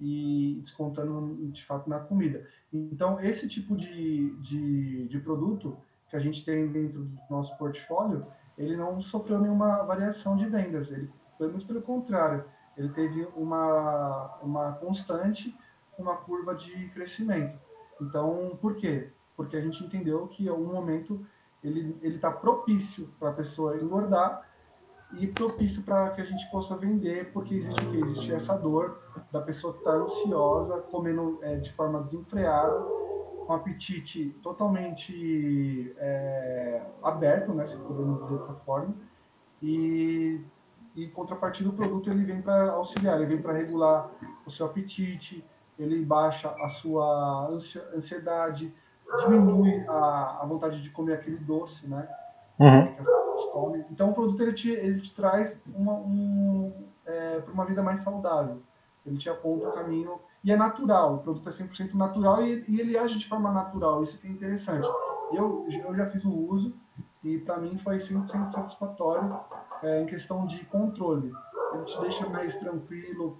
e 0.00 0.58
descontando 0.62 1.48
de 1.52 1.62
fato 1.66 1.88
na 1.88 2.00
comida. 2.00 2.48
Então, 2.72 3.20
esse 3.20 3.46
tipo 3.46 3.76
de, 3.76 4.34
de, 4.36 5.06
de 5.06 5.20
produto 5.20 5.76
que 6.08 6.16
a 6.16 6.18
gente 6.18 6.42
tem 6.46 6.66
dentro 6.68 7.04
do 7.04 7.20
nosso 7.28 7.54
portfólio, 7.58 8.26
ele 8.56 8.74
não 8.74 9.02
sofreu 9.02 9.38
nenhuma 9.38 9.82
variação 9.82 10.34
de 10.34 10.46
vendas. 10.46 10.90
Ele, 10.90 11.10
pelo 11.38 11.82
contrário, 11.82 12.44
ele 12.74 12.88
teve 12.88 13.28
uma, 13.36 14.38
uma 14.42 14.72
constante 14.72 15.54
uma 16.02 16.16
curva 16.16 16.54
de 16.54 16.88
crescimento. 16.88 17.58
Então, 18.00 18.58
por 18.60 18.76
quê? 18.76 19.08
Porque 19.36 19.56
a 19.56 19.60
gente 19.60 19.82
entendeu 19.82 20.26
que 20.26 20.44
em 20.44 20.48
algum 20.48 20.72
momento 20.72 21.24
ele 21.62 21.96
está 22.02 22.30
propício 22.30 23.08
para 23.18 23.30
a 23.30 23.32
pessoa 23.32 23.76
engordar 23.76 24.48
e 25.18 25.26
propício 25.26 25.82
para 25.82 26.10
que 26.10 26.20
a 26.20 26.24
gente 26.24 26.50
possa 26.50 26.76
vender, 26.76 27.32
porque 27.32 27.54
existe 27.54 27.84
o 27.84 27.90
quê? 27.90 27.98
Existe 27.98 28.32
essa 28.32 28.54
dor 28.54 28.98
da 29.30 29.40
pessoa 29.40 29.72
que 29.72 29.80
está 29.80 29.92
ansiosa, 29.92 30.78
comendo 30.90 31.38
é, 31.42 31.56
de 31.56 31.72
forma 31.72 32.02
desenfreada, 32.02 32.80
com 33.46 33.52
apetite 33.52 34.34
totalmente 34.42 35.94
é, 35.98 36.82
aberto, 37.02 37.52
né, 37.52 37.66
se 37.66 37.76
podemos 37.76 38.22
dizer 38.22 38.38
dessa 38.38 38.54
forma, 38.54 38.94
e, 39.60 40.40
e 40.96 41.08
contrapartida 41.08 41.68
o 41.68 41.72
produto 41.72 42.10
ele 42.10 42.24
vem 42.24 42.40
para 42.40 42.72
auxiliar, 42.72 43.16
ele 43.16 43.26
vem 43.26 43.42
para 43.42 43.52
regular 43.52 44.10
o 44.46 44.50
seu 44.50 44.66
apetite, 44.66 45.44
ele 45.78 46.04
baixa 46.04 46.48
a 46.60 46.68
sua 46.68 47.48
ansiedade, 47.94 48.72
diminui 49.20 49.84
a, 49.88 50.40
a 50.42 50.46
vontade 50.46 50.82
de 50.82 50.90
comer 50.90 51.14
aquele 51.14 51.36
doce, 51.38 51.86
né? 51.86 52.08
Uhum. 52.58 53.84
Então 53.90 54.10
o 54.10 54.14
produto 54.14 54.40
ele 54.42 54.52
te, 54.52 54.70
ele 54.70 55.00
te 55.00 55.14
traz 55.14 55.56
uma, 55.74 55.94
um, 55.94 56.72
é, 57.04 57.40
para 57.40 57.52
uma 57.52 57.64
vida 57.64 57.82
mais 57.82 58.00
saudável. 58.00 58.60
Ele 59.04 59.18
te 59.18 59.28
aponta 59.28 59.68
o 59.68 59.72
caminho 59.72 60.20
e 60.44 60.52
é 60.52 60.56
natural. 60.56 61.16
O 61.16 61.18
produto 61.18 61.48
é 61.48 61.52
100% 61.52 61.94
natural 61.94 62.42
e, 62.42 62.64
e 62.68 62.80
ele 62.80 62.96
age 62.96 63.18
de 63.18 63.28
forma 63.28 63.50
natural. 63.50 64.02
Isso 64.02 64.18
que 64.18 64.28
é 64.28 64.30
interessante. 64.30 64.88
Eu, 65.32 65.66
eu 65.68 65.94
já 65.94 66.06
fiz 66.06 66.24
o 66.24 66.30
uso 66.30 66.72
e 67.24 67.38
para 67.38 67.56
mim 67.58 67.78
foi 67.78 67.98
100% 67.98 68.52
satisfatório 68.52 69.40
é, 69.82 70.02
em 70.02 70.06
questão 70.06 70.46
de 70.46 70.64
controle. 70.66 71.32
Ele 71.74 71.84
te 71.84 72.00
deixa 72.00 72.28
mais 72.28 72.54
tranquilo, 72.56 73.38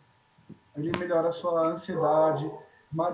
ele 0.76 0.96
melhora 0.98 1.28
a 1.28 1.32
sua 1.32 1.68
ansiedade, 1.68 2.50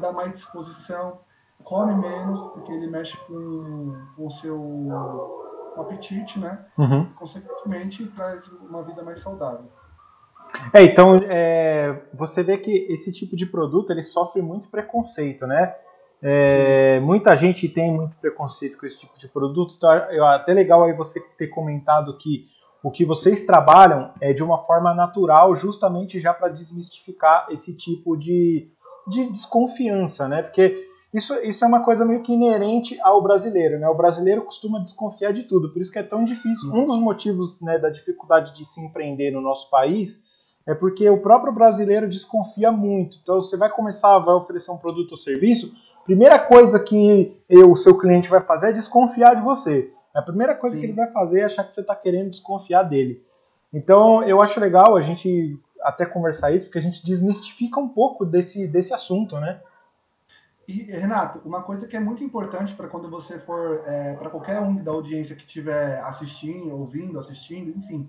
dá 0.01 0.13
mais 0.13 0.33
disposição, 0.33 1.21
come 1.65 1.95
menos, 1.95 2.41
porque 2.53 2.73
ele 2.73 2.87
mexe 2.87 3.17
com, 3.27 3.97
o 4.17 4.31
seu 4.41 5.45
apetite, 5.77 6.39
né? 6.39 6.65
Uhum. 6.77 7.07
Consequentemente, 7.15 8.07
traz 8.09 8.47
uma 8.49 8.83
vida 8.83 9.03
mais 9.03 9.21
saudável. 9.21 9.67
É, 10.73 10.83
então, 10.83 11.17
é, 11.29 12.01
você 12.15 12.43
vê 12.43 12.57
que 12.59 12.87
esse 12.91 13.13
tipo 13.13 13.37
de 13.37 13.47
produto, 13.47 13.91
ele 13.91 14.03
sofre 14.03 14.41
muito 14.41 14.69
preconceito, 14.69 15.47
né? 15.47 15.75
É, 16.21 16.99
muita 17.01 17.37
gente 17.37 17.69
tem 17.69 17.93
muito 17.93 18.17
preconceito 18.17 18.77
com 18.77 18.87
esse 18.87 18.99
tipo 18.99 19.17
de 19.17 19.29
produto, 19.29 19.75
então 19.77 19.93
é 19.93 20.19
até 20.35 20.53
legal 20.53 20.83
aí 20.83 20.93
você 20.93 21.21
ter 21.37 21.47
comentado 21.47 22.17
que 22.19 22.47
o 22.83 22.91
que 22.91 23.05
vocês 23.05 23.45
trabalham 23.45 24.13
é 24.21 24.33
de 24.33 24.43
uma 24.43 24.59
forma 24.65 24.95
natural, 24.95 25.55
justamente 25.57 26.21
já 26.21 26.33
para 26.33 26.49
desmistificar 26.49 27.47
esse 27.51 27.75
tipo 27.75 28.17
de, 28.17 28.71
de 29.07 29.27
desconfiança, 29.31 30.29
né? 30.29 30.43
Porque 30.43 30.87
isso, 31.13 31.35
isso 31.43 31.65
é 31.65 31.69
uma 31.69 31.83
coisa 31.83 32.05
meio 32.05 32.23
que 32.23 32.33
inerente 32.33 32.99
ao 33.01 33.23
brasileiro, 33.23 33.79
né? 33.79 33.89
O 33.89 33.95
brasileiro 33.95 34.43
costuma 34.43 34.79
desconfiar 34.79 35.33
de 35.33 35.45
tudo, 35.45 35.71
por 35.73 35.81
isso 35.81 35.91
que 35.91 35.99
é 35.99 36.03
tão 36.03 36.25
difícil. 36.25 36.71
Um 36.73 36.87
dos 36.87 36.99
motivos 36.99 37.61
né, 37.61 37.79
da 37.79 37.89
dificuldade 37.89 38.55
de 38.55 38.65
se 38.65 38.81
empreender 38.81 39.31
no 39.31 39.41
nosso 39.41 39.69
país 39.71 40.21
é 40.67 40.75
porque 40.75 41.09
o 41.09 41.23
próprio 41.23 41.53
brasileiro 41.53 42.09
desconfia 42.09 42.71
muito. 42.71 43.17
Então 43.23 43.41
você 43.41 43.57
vai 43.57 43.71
começar, 43.71 44.19
vai 44.19 44.35
oferecer 44.35 44.71
um 44.71 44.77
produto 44.77 45.13
ou 45.13 45.19
serviço, 45.19 45.73
primeira 46.05 46.39
coisa 46.39 46.79
que 46.79 47.43
o 47.51 47.75
seu 47.75 47.99
cliente 47.99 48.29
vai 48.29 48.43
fazer 48.43 48.69
é 48.69 48.73
desconfiar 48.73 49.35
de 49.35 49.43
você. 49.43 49.91
A 50.15 50.23
primeira 50.23 50.55
coisa 50.55 50.75
Sim. 50.75 50.81
que 50.81 50.87
ele 50.87 50.95
vai 50.95 51.11
fazer 51.13 51.41
é 51.41 51.45
achar 51.45 51.65
que 51.65 51.73
você 51.73 51.81
está 51.81 51.95
querendo 51.95 52.31
desconfiar 52.31 52.83
dele. 52.83 53.23
Então 53.73 54.23
eu 54.23 54.41
acho 54.41 54.59
legal 54.59 54.97
a 54.97 55.01
gente 55.01 55.59
até 55.83 56.05
conversar 56.05 56.53
isso, 56.53 56.67
porque 56.67 56.79
a 56.79 56.83
gente 56.83 57.05
desmistifica 57.05 57.79
um 57.79 57.89
pouco 57.89 58.25
desse, 58.25 58.67
desse 58.67 58.93
assunto, 58.93 59.39
né? 59.39 59.61
E, 60.67 60.83
Renato, 60.83 61.41
uma 61.47 61.63
coisa 61.63 61.87
que 61.87 61.97
é 61.97 62.01
muito 62.01 62.23
importante 62.23 62.75
para 62.75 62.89
quando 62.89 63.09
você 63.09 63.39
for, 63.39 63.83
é, 63.87 64.15
para 64.15 64.29
qualquer 64.29 64.61
um 64.61 64.77
da 64.77 64.91
audiência 64.91 65.35
que 65.35 65.47
estiver 65.47 65.99
assistindo, 66.01 66.77
ouvindo, 66.77 67.19
assistindo, 67.19 67.71
enfim, 67.79 68.07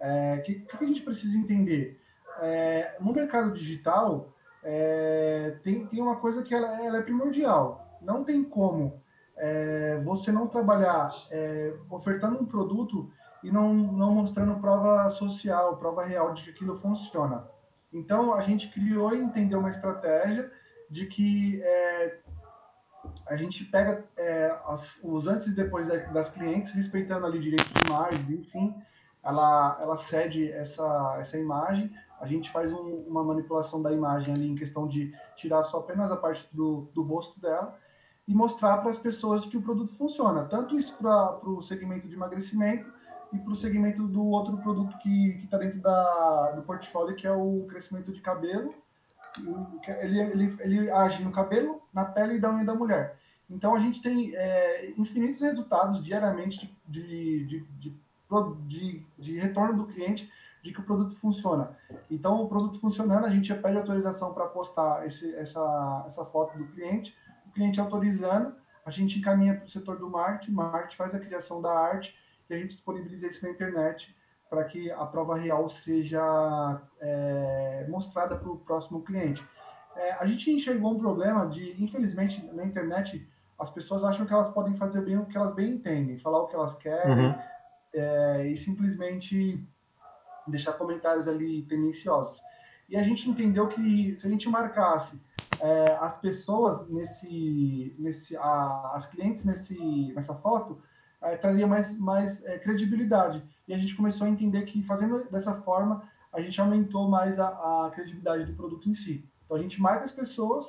é, 0.00 0.38
que, 0.38 0.54
que 0.54 0.84
a 0.84 0.86
gente 0.86 1.02
precisa 1.02 1.36
entender? 1.36 2.00
É, 2.40 2.94
no 2.98 3.12
mercado 3.12 3.52
digital, 3.52 4.32
é, 4.62 5.56
tem, 5.62 5.84
tem 5.86 6.00
uma 6.00 6.16
coisa 6.16 6.42
que 6.42 6.54
ela, 6.54 6.82
ela 6.82 6.98
é 6.98 7.02
primordial. 7.02 7.98
Não 8.00 8.24
tem 8.24 8.42
como 8.42 9.02
é, 9.38 10.00
você 10.04 10.30
não 10.30 10.46
trabalhar 10.46 11.10
é, 11.30 11.72
ofertando 11.90 12.40
um 12.40 12.46
produto 12.46 13.10
e 13.42 13.50
não, 13.50 13.72
não 13.72 14.12
mostrando 14.12 14.60
prova 14.60 15.08
social, 15.10 15.76
prova 15.76 16.04
real 16.04 16.34
de 16.34 16.42
que 16.42 16.50
aquilo 16.50 16.78
funciona. 16.78 17.48
Então, 17.92 18.34
a 18.34 18.40
gente 18.42 18.68
criou 18.68 19.14
e 19.14 19.18
entendeu 19.18 19.60
uma 19.60 19.70
estratégia 19.70 20.50
de 20.90 21.06
que 21.06 21.62
é, 21.62 22.18
a 23.26 23.36
gente 23.36 23.64
pega 23.64 24.04
é, 24.16 24.54
as, 24.66 24.98
os 25.02 25.26
antes 25.26 25.46
e 25.46 25.52
depois 25.52 25.86
das 25.86 26.28
clientes, 26.30 26.72
respeitando 26.72 27.26
ali 27.26 27.38
direito 27.38 27.64
de 27.64 27.90
imagem, 27.90 28.20
enfim, 28.32 28.74
ela, 29.22 29.78
ela 29.80 29.96
cede 29.96 30.50
essa, 30.50 31.16
essa 31.20 31.38
imagem, 31.38 31.92
a 32.20 32.26
gente 32.26 32.50
faz 32.50 32.72
um, 32.72 33.04
uma 33.06 33.22
manipulação 33.22 33.80
da 33.80 33.92
imagem 33.92 34.34
ali 34.36 34.50
em 34.50 34.56
questão 34.56 34.88
de 34.88 35.14
tirar 35.36 35.62
só 35.64 35.78
apenas 35.78 36.10
a 36.10 36.16
parte 36.16 36.48
do, 36.52 36.90
do 36.92 37.02
rosto 37.02 37.38
dela 37.40 37.78
e 38.28 38.34
mostrar 38.34 38.78
para 38.78 38.90
as 38.90 38.98
pessoas 38.98 39.44
que 39.46 39.56
o 39.56 39.62
produto 39.62 39.92
funciona. 39.96 40.44
Tanto 40.44 40.78
isso 40.78 40.94
para 40.96 41.40
o 41.48 41.62
segmento 41.62 42.06
de 42.06 42.14
emagrecimento 42.14 42.92
e 43.32 43.38
para 43.38 43.52
o 43.52 43.56
segmento 43.56 44.06
do 44.06 44.24
outro 44.26 44.56
produto 44.58 44.96
que 44.98 45.40
está 45.42 45.58
dentro 45.58 45.80
da, 45.80 46.52
do 46.52 46.62
portfólio, 46.62 47.16
que 47.16 47.26
é 47.26 47.32
o 47.32 47.66
crescimento 47.68 48.12
de 48.12 48.20
cabelo 48.20 48.72
ele, 50.00 50.20
ele, 50.20 50.56
ele 50.60 50.90
age 50.90 51.22
no 51.22 51.30
cabelo, 51.30 51.82
na 51.92 52.04
pele 52.04 52.34
e 52.34 52.40
da 52.40 52.50
unha 52.50 52.64
da 52.64 52.74
mulher. 52.74 53.18
Então 53.48 53.74
a 53.74 53.78
gente 53.78 54.02
tem 54.02 54.34
é, 54.34 54.92
infinitos 54.96 55.40
resultados 55.40 56.02
diariamente 56.04 56.76
de, 56.86 57.44
de, 57.46 57.60
de, 57.78 57.94
de, 58.66 59.06
de 59.18 59.38
retorno 59.38 59.84
do 59.84 59.92
cliente 59.92 60.30
de 60.62 60.72
que 60.72 60.80
o 60.80 60.84
produto 60.84 61.16
funciona. 61.16 61.70
Então, 62.10 62.42
o 62.42 62.48
produto 62.48 62.80
funcionando, 62.80 63.24
a 63.24 63.30
gente 63.30 63.54
pede 63.54 63.78
autorização 63.78 64.34
para 64.34 64.46
postar 64.46 65.06
esse, 65.06 65.32
essa, 65.36 66.04
essa 66.06 66.24
foto 66.26 66.58
do 66.58 66.66
cliente, 66.66 67.16
cliente 67.58 67.80
autorizando, 67.80 68.54
a 68.86 68.90
gente 68.90 69.18
encaminha 69.18 69.54
para 69.54 69.66
o 69.66 69.68
setor 69.68 69.98
do 69.98 70.08
marketing, 70.08 70.52
marketing 70.52 70.96
faz 70.96 71.14
a 71.14 71.18
criação 71.18 71.60
da 71.60 71.72
arte 71.72 72.14
e 72.48 72.54
a 72.54 72.58
gente 72.58 72.70
disponibiliza 72.70 73.26
isso 73.26 73.44
na 73.44 73.50
internet 73.50 74.16
para 74.48 74.64
que 74.64 74.90
a 74.90 75.04
prova 75.04 75.36
real 75.36 75.68
seja 75.68 76.80
é, 77.00 77.86
mostrada 77.88 78.36
para 78.36 78.48
o 78.48 78.58
próximo 78.58 79.02
cliente. 79.02 79.44
É, 79.94 80.12
a 80.12 80.24
gente 80.24 80.50
enxergou 80.50 80.94
um 80.94 80.98
problema 80.98 81.46
de, 81.48 81.74
infelizmente, 81.82 82.42
na 82.54 82.64
internet, 82.64 83.28
as 83.58 83.70
pessoas 83.70 84.04
acham 84.04 84.24
que 84.24 84.32
elas 84.32 84.48
podem 84.50 84.74
fazer 84.76 85.02
bem 85.02 85.18
o 85.18 85.26
que 85.26 85.36
elas 85.36 85.52
bem 85.52 85.72
entendem, 85.72 86.18
falar 86.18 86.38
o 86.38 86.46
que 86.46 86.54
elas 86.54 86.74
querem 86.76 87.26
uhum. 87.26 87.34
é, 87.92 88.46
e 88.46 88.56
simplesmente 88.56 89.62
deixar 90.46 90.72
comentários 90.74 91.28
ali 91.28 91.62
tendenciosos. 91.62 92.40
E 92.88 92.96
a 92.96 93.02
gente 93.02 93.28
entendeu 93.28 93.68
que 93.68 94.16
se 94.16 94.26
a 94.26 94.30
gente 94.30 94.48
marcasse 94.48 95.20
é, 95.60 95.98
as 96.00 96.16
pessoas 96.16 96.88
nesse, 96.88 97.94
nesse 97.98 98.36
a, 98.36 98.92
as 98.94 99.06
clientes 99.06 99.44
nesse, 99.44 100.12
nessa 100.14 100.34
foto, 100.34 100.80
é, 101.22 101.36
traria 101.36 101.66
mais, 101.66 101.96
mais 101.98 102.44
é, 102.44 102.58
credibilidade. 102.58 103.42
E 103.66 103.74
a 103.74 103.78
gente 103.78 103.96
começou 103.96 104.26
a 104.26 104.30
entender 104.30 104.62
que 104.62 104.82
fazendo 104.82 105.24
dessa 105.30 105.54
forma, 105.54 106.02
a 106.32 106.40
gente 106.40 106.60
aumentou 106.60 107.08
mais 107.08 107.38
a, 107.38 107.48
a 107.48 107.90
credibilidade 107.94 108.44
do 108.44 108.54
produto 108.54 108.88
em 108.88 108.94
si. 108.94 109.24
Então 109.44 109.56
a 109.56 109.60
gente 109.60 109.80
marca 109.80 110.04
as 110.04 110.12
pessoas 110.12 110.66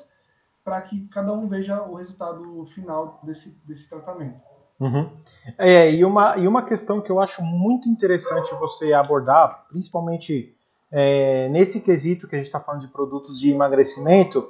para 0.63 0.82
que 0.82 1.08
cada 1.08 1.34
um 1.34 1.47
veja 1.47 1.82
o 1.84 1.95
resultado 1.95 2.65
final 2.73 3.19
desse, 3.23 3.49
desse 3.65 3.88
tratamento. 3.88 4.39
Uhum. 4.80 5.10
É, 5.58 5.91
e 5.91 6.06
uma, 6.06 6.38
e 6.38 6.47
uma 6.47 6.63
questão 6.63 7.02
que 7.02 7.12
eu 7.12 7.19
acho 7.19 7.41
muito 7.43 7.89
interessante 7.89 8.54
você 8.56 8.93
abordar, 8.93 9.65
principalmente 9.67 10.56
é, 10.89 11.49
nesse 11.49 11.82
quesito 11.82 12.28
que 12.28 12.36
a 12.36 12.39
gente 12.39 12.47
está 12.47 12.60
falando 12.60 12.82
de 12.82 12.88
produtos 12.88 13.39
de 13.39 13.52
emagrecimento, 13.52 14.49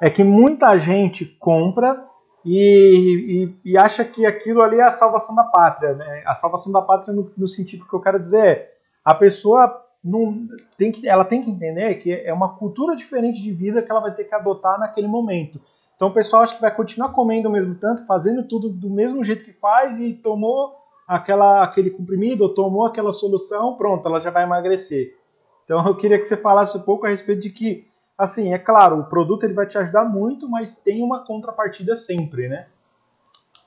é 0.00 0.10
que 0.10 0.24
muita 0.24 0.78
gente 0.78 1.24
compra 1.38 2.04
e, 2.44 3.54
e, 3.64 3.72
e, 3.72 3.78
acha 3.78 4.04
que 4.04 4.26
aquilo 4.26 4.60
ali 4.60 4.78
é 4.78 4.82
a 4.82 4.92
salvação 4.92 5.34
da 5.34 5.44
pátria. 5.44 5.94
Né? 5.94 6.22
A 6.26 6.34
salvação 6.34 6.70
da 6.70 6.82
pátria 6.82 7.14
no, 7.14 7.30
no, 7.36 7.48
sentido 7.48 7.86
que 7.86 7.94
eu 7.94 8.00
quero 8.00 8.20
dizer 8.20 8.44
é 8.44 8.72
a 9.02 9.14
pessoa 9.14 9.82
não, 10.04 10.46
tem 10.76 10.92
que, 10.92 11.08
ela 11.08 11.24
tem 11.24 11.42
que 11.42 11.50
entender 11.50 11.94
que 11.94 12.12
é 12.12 12.32
uma 12.34 12.56
cultura 12.56 12.94
diferente 12.94 13.42
de 13.42 13.50
vida 13.50 13.80
que 13.80 13.90
ela 13.90 14.00
vai 14.00 14.14
ter 14.14 14.24
que 14.24 14.34
adotar 14.34 14.78
naquele 14.78 15.08
momento. 15.08 15.58
Então 15.96 16.08
o 16.08 16.12
pessoal 16.12 16.42
acha 16.42 16.54
que 16.54 16.60
vai 16.60 16.74
continuar 16.74 17.10
comendo 17.10 17.48
o 17.48 17.52
mesmo 17.52 17.74
tanto, 17.76 18.06
fazendo 18.06 18.46
tudo 18.46 18.68
do 18.68 18.90
mesmo 18.90 19.24
jeito 19.24 19.44
que 19.44 19.52
faz 19.52 19.98
e 19.98 20.12
tomou 20.12 20.74
aquela, 21.08 21.62
aquele 21.62 21.90
comprimido 21.90 22.42
ou 22.42 22.52
tomou 22.52 22.84
aquela 22.84 23.12
solução, 23.12 23.74
pronto, 23.76 24.06
ela 24.06 24.20
já 24.20 24.30
vai 24.30 24.42
emagrecer. 24.42 25.16
Então 25.64 25.86
eu 25.86 25.96
queria 25.96 26.18
que 26.18 26.26
você 26.26 26.36
falasse 26.36 26.76
um 26.76 26.82
pouco 26.82 27.06
a 27.06 27.08
respeito 27.08 27.40
de 27.40 27.50
que 27.50 27.86
assim, 28.16 28.52
é 28.52 28.58
claro, 28.58 29.00
o 29.00 29.04
produto 29.06 29.44
ele 29.44 29.54
vai 29.54 29.66
te 29.66 29.76
ajudar 29.76 30.04
muito, 30.04 30.48
mas 30.48 30.76
tem 30.76 31.02
uma 31.02 31.24
contrapartida 31.24 31.96
sempre, 31.96 32.48
né? 32.48 32.66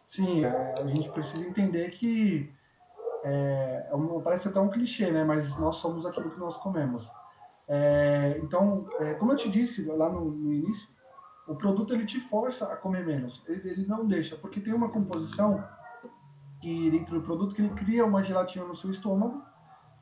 Sim, 0.10 0.46
é, 0.46 0.76
a 0.80 0.88
gente 0.88 1.10
precisa 1.10 1.46
entender 1.46 1.92
que 1.92 2.52
é, 3.24 3.90
é 3.92 4.22
parece 4.24 4.48
até 4.48 4.60
um 4.60 4.70
clichê, 4.70 5.12
né? 5.12 5.24
Mas 5.24 5.56
nós 5.58 5.76
somos 5.76 6.06
aquilo 6.06 6.32
que 6.32 6.40
nós 6.40 6.56
comemos. 6.58 7.08
É, 7.68 8.40
então, 8.42 8.88
é, 9.00 9.14
como 9.16 9.34
eu 9.34 9.36
te 9.36 9.50
disse 9.50 9.84
lá 9.84 10.10
no, 10.10 10.32
no, 10.32 10.54
início, 10.54 10.88
o 11.48 11.56
produto 11.56 11.94
ele 11.94 12.06
te 12.06 12.20
força 12.30 12.72
a 12.72 12.78
comer 12.78 13.06
menos. 13.06 13.44
Ele, 13.48 13.70
ele, 13.70 13.86
não 13.86 14.06
deixa, 14.06 14.38
porque 14.38 14.62
tem 14.62 14.74
uma 14.74 14.90
composição 14.90 15.64
que 16.62 16.90
dentro 16.90 17.20
do 17.20 17.26
produto 17.26 17.54
que 17.54 17.62
ele 17.62 17.74
cria 17.76 18.06
uma 18.06 18.24
gelatina 18.24 18.66
no 18.66 18.76
seu 18.76 18.90
estômago 18.90 19.44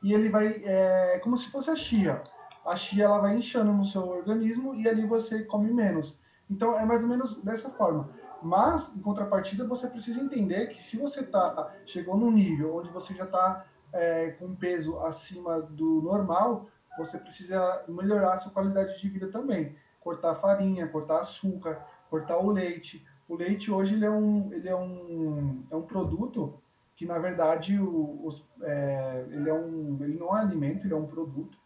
e 0.02 0.14
ele 0.14 0.30
vai 0.30 0.46
é 0.64 1.18
como 1.22 1.36
se 1.36 1.50
fosse 1.50 1.68
a 1.68 1.76
chia 1.76 2.22
a 2.66 2.76
chia 2.76 3.04
ela 3.04 3.18
vai 3.18 3.36
inchando 3.36 3.72
no 3.72 3.84
seu 3.84 4.06
organismo 4.06 4.74
e 4.74 4.88
ali 4.88 5.06
você 5.06 5.44
come 5.44 5.72
menos. 5.72 6.16
Então 6.50 6.78
é 6.78 6.84
mais 6.84 7.02
ou 7.02 7.08
menos 7.08 7.42
dessa 7.42 7.70
forma. 7.70 8.08
Mas, 8.42 8.88
em 8.94 9.00
contrapartida, 9.00 9.66
você 9.66 9.86
precisa 9.86 10.20
entender 10.20 10.68
que 10.68 10.82
se 10.82 10.96
você 10.96 11.22
tá, 11.22 11.72
chegou 11.84 12.16
num 12.16 12.30
nível 12.30 12.76
onde 12.76 12.90
você 12.90 13.14
já 13.14 13.24
está 13.24 13.64
é, 13.92 14.30
com 14.32 14.54
peso 14.54 14.98
acima 15.00 15.60
do 15.60 16.02
normal, 16.02 16.68
você 16.98 17.18
precisa 17.18 17.84
melhorar 17.88 18.36
sua 18.38 18.52
qualidade 18.52 19.00
de 19.00 19.08
vida 19.08 19.28
também. 19.28 19.74
Cortar 20.00 20.34
farinha, 20.36 20.86
cortar 20.86 21.20
açúcar, 21.20 21.80
cortar 22.10 22.38
o 22.38 22.50
leite. 22.50 23.04
O 23.28 23.34
leite 23.34 23.70
hoje 23.70 23.94
ele 23.94 24.04
é 24.04 24.10
um, 24.10 24.52
ele 24.52 24.68
é 24.68 24.76
um, 24.76 25.64
é 25.70 25.76
um 25.76 25.82
produto 25.82 26.54
que, 26.94 27.04
na 27.04 27.18
verdade, 27.18 27.78
o, 27.78 28.20
os, 28.24 28.44
é, 28.62 29.26
ele, 29.30 29.50
é 29.50 29.54
um, 29.54 29.98
ele 30.00 30.18
não 30.18 30.36
é 30.36 30.40
alimento, 30.40 30.86
ele 30.86 30.94
é 30.94 30.96
um 30.96 31.06
produto 31.06 31.58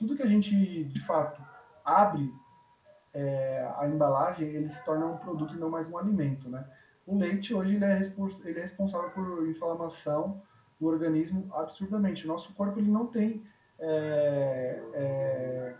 tudo 0.00 0.16
que 0.16 0.22
a 0.22 0.26
gente, 0.26 0.84
de 0.84 1.00
fato, 1.00 1.40
abre 1.84 2.32
é, 3.12 3.70
a 3.76 3.86
embalagem, 3.86 4.48
ele 4.48 4.70
se 4.70 4.82
torna 4.82 5.04
um 5.04 5.18
produto 5.18 5.54
e 5.54 5.58
não 5.58 5.68
mais 5.68 5.86
um 5.86 5.98
alimento, 5.98 6.48
né? 6.48 6.64
O 7.06 7.18
leite, 7.18 7.52
hoje, 7.52 7.74
ele 7.74 7.84
é, 7.84 8.00
ele 8.44 8.58
é 8.58 8.62
responsável 8.62 9.10
por 9.10 9.46
inflamação 9.46 10.40
do 10.80 10.86
organismo 10.86 11.46
absurdamente. 11.52 12.24
O 12.24 12.28
nosso 12.28 12.50
corpo, 12.54 12.78
ele 12.78 12.90
não 12.90 13.06
tem 13.06 13.42
é, 13.78 14.82
é, 14.94 15.74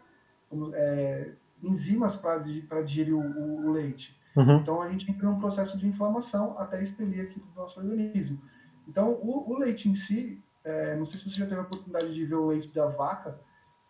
é 0.75 1.33
enzimas 1.63 2.15
para 2.17 2.39
digerir 2.83 3.15
o, 3.15 3.21
o, 3.21 3.67
o 3.69 3.73
leite. 3.73 4.15
Uhum. 4.37 4.59
Então, 4.59 4.83
a 4.83 4.91
gente 4.91 5.11
entra 5.11 5.27
num 5.27 5.39
processo 5.39 5.79
de 5.79 5.87
inflamação 5.87 6.59
até 6.59 6.83
expelir 6.83 7.23
aquilo 7.23 7.47
do 7.47 7.55
nosso 7.55 7.81
organismo. 7.81 8.39
Então, 8.87 9.13
o, 9.13 9.51
o 9.51 9.59
leite 9.59 9.89
em 9.89 9.95
si, 9.95 10.43
é, 10.63 10.95
não 10.97 11.07
sei 11.07 11.19
se 11.19 11.31
você 11.31 11.41
já 11.41 11.47
teve 11.47 11.61
a 11.61 11.65
oportunidade 11.65 12.13
de 12.13 12.27
ver 12.27 12.35
o 12.35 12.49
leite 12.49 12.69
da 12.69 12.87
vaca, 12.87 13.39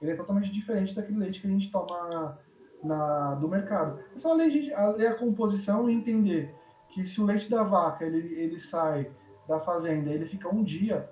ele 0.00 0.12
é 0.12 0.16
totalmente 0.16 0.50
diferente 0.50 0.94
daquele 0.94 1.18
leite 1.18 1.40
que 1.40 1.46
a 1.46 1.50
gente 1.50 1.70
toma 1.70 2.38
na, 2.82 3.34
do 3.34 3.48
mercado. 3.48 4.00
É 4.14 4.18
só 4.18 4.32
ler, 4.32 4.50
ler 4.96 5.06
a 5.06 5.14
composição 5.14 5.88
e 5.88 5.94
entender 5.94 6.54
que 6.88 7.06
se 7.06 7.20
o 7.20 7.24
leite 7.24 7.48
da 7.48 7.62
vaca 7.62 8.04
ele, 8.04 8.34
ele 8.34 8.58
sai 8.58 9.10
da 9.46 9.60
fazenda 9.60 10.10
ele 10.10 10.26
fica 10.26 10.48
um 10.48 10.62
dia 10.62 11.08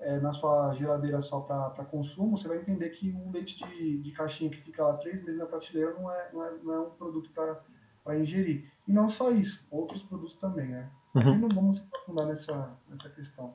é, 0.00 0.18
na 0.18 0.32
sua 0.32 0.74
geladeira 0.74 1.22
só 1.22 1.40
para 1.40 1.84
consumo, 1.84 2.36
você 2.36 2.48
vai 2.48 2.58
entender 2.58 2.90
que 2.90 3.10
o 3.10 3.30
leite 3.30 3.58
de, 3.58 3.98
de 3.98 4.10
caixinha 4.12 4.50
que 4.50 4.60
fica 4.60 4.82
lá 4.82 4.94
três 4.94 5.22
meses 5.22 5.38
na 5.38 5.46
prateleira 5.46 5.94
não 5.94 6.10
é, 6.10 6.28
não 6.32 6.44
é, 6.44 6.52
não 6.62 6.74
é 6.74 6.80
um 6.80 6.90
produto 6.90 7.30
para 7.30 8.18
ingerir. 8.18 8.70
E 8.86 8.92
não 8.92 9.08
só 9.08 9.30
isso, 9.30 9.64
outros 9.70 10.02
produtos 10.02 10.36
também, 10.36 10.68
né? 10.68 10.88
Uhum. 11.14 11.34
E 11.34 11.38
não 11.38 11.48
vamos 11.48 11.76
se 11.76 11.82
aprofundar 11.82 12.26
nessa, 12.26 12.70
nessa 12.88 13.08
questão. 13.08 13.54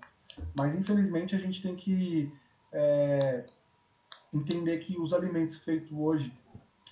Mas, 0.58 0.76
infelizmente, 0.76 1.36
a 1.36 1.40
gente 1.40 1.62
tem 1.62 1.76
que 1.76 2.34
é, 2.72 3.46
entender 4.34 4.78
que 4.80 5.00
os 5.00 5.14
alimentos 5.14 5.60
feitos 5.60 5.92
hoje 5.92 6.34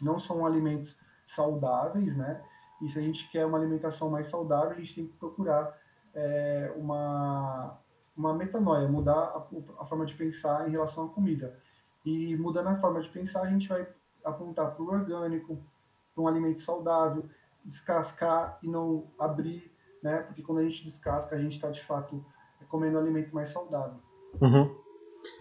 não 0.01 0.19
são 0.19 0.45
alimentos 0.45 0.95
saudáveis, 1.35 2.15
né? 2.15 2.41
E 2.81 2.89
se 2.89 2.97
a 2.97 3.01
gente 3.01 3.29
quer 3.29 3.45
uma 3.45 3.57
alimentação 3.57 4.09
mais 4.09 4.29
saudável, 4.29 4.71
a 4.71 4.79
gente 4.79 4.95
tem 4.95 5.07
que 5.07 5.13
procurar 5.17 5.77
é, 6.13 6.73
uma, 6.75 7.77
uma 8.15 8.33
metanoia, 8.33 8.87
mudar 8.87 9.13
a, 9.13 9.47
a, 9.79 9.85
forma 9.85 10.05
de 10.05 10.13
pensar 10.13 10.67
em 10.67 10.71
relação 10.71 11.05
à 11.05 11.09
comida. 11.09 11.57
E 12.05 12.35
mudando 12.37 12.67
a 12.67 12.77
forma 12.77 13.01
de 13.01 13.09
pensar, 13.09 13.41
a 13.41 13.49
gente 13.49 13.67
vai 13.67 13.87
apontar 14.23 14.71
para 14.71 14.83
o 14.83 14.87
orgânico, 14.87 15.57
para 16.13 16.23
um 16.23 16.27
alimento 16.27 16.61
saudável, 16.61 17.25
descascar 17.65 18.57
e 18.63 18.67
não 18.67 19.07
abrir, 19.19 19.71
né? 20.01 20.23
Porque 20.23 20.41
quando 20.41 20.59
a 20.59 20.63
gente 20.63 20.85
descasca, 20.85 21.35
a 21.35 21.39
gente 21.39 21.53
está 21.53 21.69
de 21.69 21.83
fato 21.85 22.23
comendo 22.69 22.97
um 22.97 23.01
alimento 23.01 23.33
mais 23.33 23.49
saudável. 23.49 23.99
Uhum. 24.39 24.75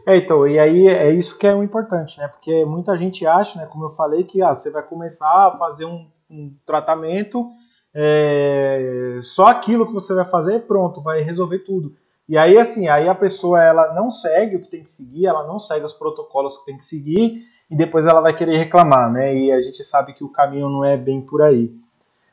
É, 0.07 0.17
então, 0.17 0.47
e 0.47 0.59
aí 0.59 0.89
é 0.89 1.13
isso 1.13 1.39
que 1.39 1.47
é 1.47 1.55
o 1.55 1.63
importante, 1.63 2.19
né? 2.19 2.29
Porque 2.29 2.65
muita 2.65 2.97
gente 2.97 3.27
acha, 3.27 3.59
né, 3.59 3.67
como 3.67 3.85
eu 3.85 3.91
falei, 3.91 4.25
que 4.25 4.43
ah, 4.43 4.55
você 4.55 4.71
vai 4.71 4.83
começar 4.83 5.29
a 5.29 5.57
fazer 5.59 5.85
um, 5.85 6.07
um 6.31 6.55
tratamento, 6.65 7.47
é, 7.95 9.19
só 9.23 9.47
aquilo 9.47 9.87
que 9.87 9.93
você 9.93 10.15
vai 10.15 10.25
fazer, 10.25 10.61
pronto, 10.67 11.03
vai 11.03 11.23
resolver 11.23 11.61
tudo. 11.61 11.95
E 12.29 12.37
aí, 12.37 12.59
assim, 12.59 12.89
aí 12.89 13.09
a 13.09 13.15
pessoa 13.15 13.63
ela 13.63 13.95
não 13.95 14.11
segue 14.11 14.57
o 14.57 14.61
que 14.61 14.71
tem 14.71 14.85
que 14.85 14.93
seguir, 14.93 15.27
ela 15.27 15.47
não 15.47 15.59
segue 15.59 15.85
os 15.85 15.95
protocolos 15.95 16.59
que 16.59 16.67
tem 16.67 16.79
que 16.79 16.87
seguir, 16.87 17.43
e 17.71 17.77
depois 17.77 18.07
ela 18.07 18.21
vai 18.21 18.35
querer 18.35 18.57
reclamar, 18.57 19.11
né? 19.13 19.35
E 19.35 19.53
a 19.53 19.61
gente 19.61 19.83
sabe 19.85 20.13
que 20.13 20.25
o 20.25 20.29
caminho 20.29 20.69
não 20.69 20.85
é 20.85 20.97
bem 20.97 21.21
por 21.21 21.43
aí. 21.43 21.71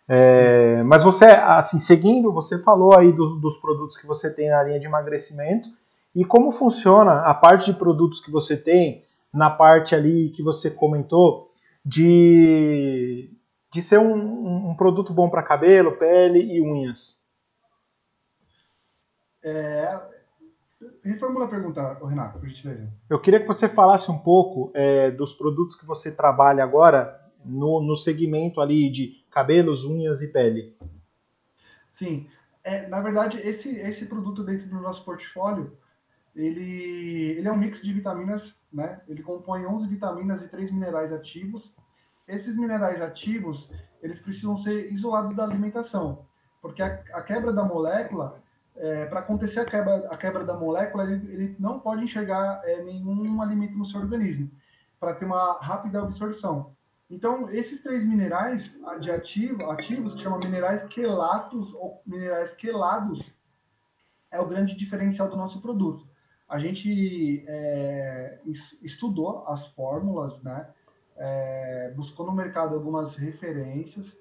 É, 0.07 0.83
mas 0.83 1.03
você, 1.03 1.25
assim, 1.25 1.79
seguindo, 1.79 2.31
você 2.31 2.61
falou 2.61 2.97
aí 2.97 3.11
do, 3.11 3.35
dos 3.35 3.57
produtos 3.57 3.97
que 3.97 4.05
você 4.05 4.33
tem 4.33 4.49
na 4.49 4.63
linha 4.63 4.79
de 4.79 4.85
emagrecimento 4.85 5.67
e 6.15 6.23
como 6.23 6.51
funciona 6.51 7.21
a 7.21 7.33
parte 7.33 7.71
de 7.71 7.77
produtos 7.77 8.21
que 8.21 8.31
você 8.31 8.55
tem 8.55 9.03
na 9.33 9.49
parte 9.49 9.93
ali 9.93 10.29
que 10.29 10.41
você 10.41 10.71
comentou 10.71 11.51
de, 11.85 13.29
de 13.71 13.81
ser 13.81 13.99
um, 13.99 14.69
um 14.69 14.75
produto 14.75 15.13
bom 15.13 15.29
para 15.29 15.43
cabelo, 15.43 15.97
pele 15.97 16.39
e 16.39 16.61
unhas. 16.61 17.21
É, 19.43 19.99
reformula 21.03 21.45
a 21.45 21.49
pergunta, 21.49 21.97
Renato, 22.03 22.39
por 22.39 22.47
gentileza. 22.47 22.91
Eu 23.09 23.19
queria 23.19 23.41
que 23.41 23.47
você 23.47 23.67
falasse 23.67 24.09
um 24.09 24.17
pouco 24.17 24.71
é, 24.73 25.11
dos 25.11 25.33
produtos 25.33 25.75
que 25.75 25.85
você 25.85 26.11
trabalha 26.11 26.63
agora 26.63 27.21
no, 27.43 27.81
no 27.81 27.95
segmento 27.95 28.61
ali 28.61 28.89
de 28.89 29.23
cabelos, 29.29 29.83
unhas 29.83 30.21
e 30.21 30.29
pele. 30.29 30.75
Sim, 31.91 32.27
é, 32.63 32.87
na 32.87 32.99
verdade, 33.01 33.39
esse, 33.39 33.69
esse 33.77 34.07
produto 34.07 34.43
dentro 34.43 34.67
do 34.67 34.81
nosso 34.81 35.03
portfólio, 35.05 35.77
ele, 36.35 37.37
ele 37.37 37.47
é 37.47 37.51
um 37.51 37.57
mix 37.57 37.81
de 37.81 37.93
vitaminas, 37.93 38.55
né? 38.71 39.01
Ele 39.07 39.23
compõe 39.23 39.65
11 39.65 39.87
vitaminas 39.87 40.41
e 40.41 40.47
3 40.47 40.71
minerais 40.71 41.13
ativos. 41.13 41.73
Esses 42.27 42.57
minerais 42.57 43.01
ativos, 43.01 43.69
eles 44.01 44.19
precisam 44.19 44.57
ser 44.57 44.91
isolados 44.91 45.35
da 45.35 45.43
alimentação, 45.43 46.25
porque 46.61 46.81
a, 46.81 47.01
a 47.13 47.21
quebra 47.21 47.53
da 47.53 47.63
molécula, 47.63 48.41
é, 48.75 49.05
para 49.05 49.21
acontecer 49.21 49.61
a 49.61 49.65
quebra, 49.65 50.07
a 50.09 50.17
quebra 50.17 50.43
da 50.43 50.55
molécula, 50.55 51.03
ele, 51.03 51.31
ele 51.31 51.55
não 51.57 51.79
pode 51.79 52.03
enxergar 52.03 52.61
é, 52.65 52.83
nenhum 52.83 53.41
alimento 53.41 53.77
no 53.77 53.85
seu 53.85 54.01
organismo, 54.01 54.51
para 54.99 55.13
ter 55.13 55.25
uma 55.25 55.59
rápida 55.61 56.01
absorção. 56.01 56.75
Então, 57.09 57.49
esses 57.51 57.81
três 57.83 58.03
minerais 58.03 58.75
de 58.99 59.11
ativo, 59.11 59.69
ativos, 59.69 60.15
que 60.15 60.21
chamam 60.23 60.39
minerais 60.39 60.83
quelatos 60.85 61.71
ou 61.75 62.01
minerais 62.05 62.53
quelados, 62.55 63.31
é 64.31 64.39
o 64.41 64.47
grande 64.47 64.75
diferencial 64.75 65.29
do 65.29 65.37
nosso 65.37 65.61
produto. 65.61 66.05
A 66.47 66.59
gente 66.59 67.43
é, 67.47 68.39
estudou 68.81 69.45
as 69.47 69.67
fórmulas, 69.69 70.41
né? 70.43 70.69
É, 71.17 71.93
buscou 71.95 72.25
no 72.25 72.31
mercado 72.31 72.75
algumas 72.75 73.15
referências 73.15 74.15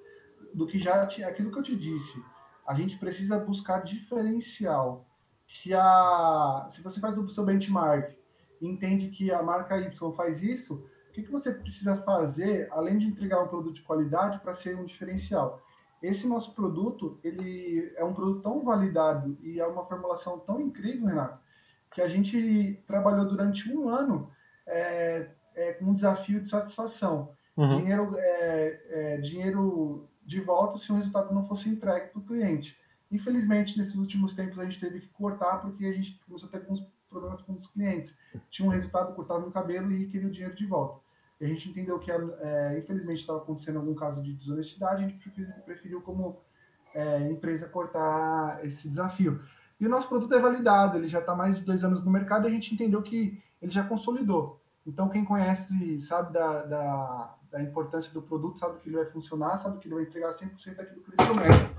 do 0.55 0.67
que 0.67 0.79
já 0.79 1.03
aquilo 1.03 1.51
que 1.51 1.59
eu 1.59 1.63
te 1.63 1.77
disse. 1.77 2.23
A 2.67 2.75
gente 2.75 2.97
precisa 2.97 3.39
buscar 3.39 3.83
diferencial. 3.85 5.05
Se 5.47 5.75
a 5.75 6.69
se 6.71 6.81
você 6.81 7.01
faz 7.01 7.19
o 7.19 7.29
seu 7.29 7.45
benchmark, 7.45 8.17
entende 8.61 9.11
que 9.11 9.31
a 9.31 9.43
marca 9.43 9.77
Y 9.79 10.13
faz 10.13 10.43
isso, 10.43 10.83
que, 11.15 11.23
que 11.23 11.31
você 11.31 11.53
precisa 11.53 11.97
fazer, 11.99 12.69
além 12.73 12.99
de 12.99 13.07
entregar 13.07 13.41
um 13.41 13.47
produto 13.47 13.77
de 13.77 13.83
qualidade, 13.83 14.41
para 14.41 14.53
ser 14.53 14.77
um 14.77 14.85
diferencial? 14.85 15.63
Esse 16.03 16.27
nosso 16.27 16.53
produto, 16.53 17.19
ele 17.23 17.93
é 17.97 18.05
um 18.05 18.13
produto 18.13 18.43
tão 18.43 18.65
validado 18.65 19.39
e 19.41 19.61
é 19.61 19.67
uma 19.67 19.87
formulação 19.87 20.41
tão 20.41 20.61
incrível, 20.61 21.07
Renato, 21.07 21.39
que 21.95 22.03
a 22.03 22.09
gente 22.09 22.83
trabalhou 22.87 23.25
durante 23.25 23.73
um 23.73 23.89
ano 23.89 24.31
é, 24.67 25.29
é, 25.55 25.73
com 25.75 25.87
um 25.87 25.95
desafio 25.95 26.41
de 26.41 26.51
satisfação. 26.51 27.31
Uhum. 27.57 27.79
Dinheiro, 27.79 28.17
é, 28.19 28.81
é 28.91 29.17
dinheiro 29.19 30.09
de 30.27 30.41
volta 30.41 30.77
se 30.77 30.91
o 30.91 30.97
resultado 30.97 31.33
não 31.33 31.47
fosse 31.47 31.69
entregue 31.69 32.09
para 32.09 32.19
o 32.19 32.25
cliente. 32.25 32.77
Infelizmente, 33.13 33.79
nesses 33.79 33.95
últimos 33.95 34.35
tempos, 34.35 34.59
a 34.59 34.65
gente 34.65 34.81
teve 34.81 35.01
que 35.01 35.09
cortar 35.09 35.59
porque 35.59 35.87
a 35.87 35.93
gente 35.93 36.21
começou 36.27 36.49
a 36.49 36.51
ter 36.51 36.59
alguns 36.59 36.85
problemas 37.09 37.41
com 37.43 37.53
os 37.53 37.69
clientes. 37.69 38.13
Tinha 38.51 38.67
um 38.67 38.73
resultado, 38.73 39.15
cortava 39.15 39.41
no 39.41 39.53
cabelo 39.53 39.93
e 39.93 40.09
queria 40.09 40.27
o 40.27 40.33
dinheiro 40.33 40.57
de 40.57 40.67
volta. 40.67 41.01
E 41.41 41.45
a 41.45 41.49
gente 41.49 41.69
entendeu 41.69 41.99
que, 42.01 42.11
é, 42.11 42.77
infelizmente, 42.79 43.21
estava 43.21 43.39
acontecendo 43.39 43.79
algum 43.79 43.95
caso 43.95 44.21
de 44.21 44.33
desonestidade, 44.33 45.05
a 45.05 45.09
gente 45.09 45.31
preferiu, 45.65 46.01
como 46.01 46.41
é, 46.93 47.31
empresa, 47.31 47.69
cortar 47.69 48.65
esse 48.65 48.89
desafio. 48.89 49.41
E 49.85 49.87
o 49.87 49.91
nosso 49.91 50.09
produto 50.09 50.35
é 50.35 50.39
validado, 50.39 50.97
ele 50.97 51.09
já 51.09 51.19
está 51.19 51.35
mais 51.35 51.59
de 51.59 51.63
dois 51.63 51.85
anos 51.85 52.03
no 52.03 52.11
mercado 52.11 52.47
e 52.47 52.49
a 52.49 52.51
gente 52.51 52.73
entendeu 52.73 53.03
que 53.03 53.39
ele 53.61 53.71
já 53.71 53.85
consolidou. 53.85 54.59
Então, 54.87 55.11
quem 55.11 55.27
conhece 55.27 56.01
sabe 56.01 56.33
da, 56.33 56.63
da, 56.63 57.35
da 57.53 57.63
importância 57.63 58.11
do 58.11 58.23
produto, 58.23 58.59
sabe 58.59 58.81
que 58.81 58.89
ele 58.89 58.97
vai 58.97 59.05
funcionar, 59.05 59.59
sabe 59.59 59.79
que 59.79 59.87
ele 59.87 59.97
vai 59.97 60.05
entregar 60.05 60.33
100% 60.33 60.75
daquilo 60.75 61.03
que 61.03 61.11
ele 61.11 61.17
promete. 61.17 61.75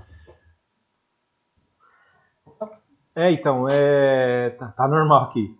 É, 3.12 3.32
então, 3.32 3.66
é... 3.68 4.50
Tá, 4.50 4.68
tá 4.68 4.86
normal 4.86 5.24
aqui. 5.24 5.58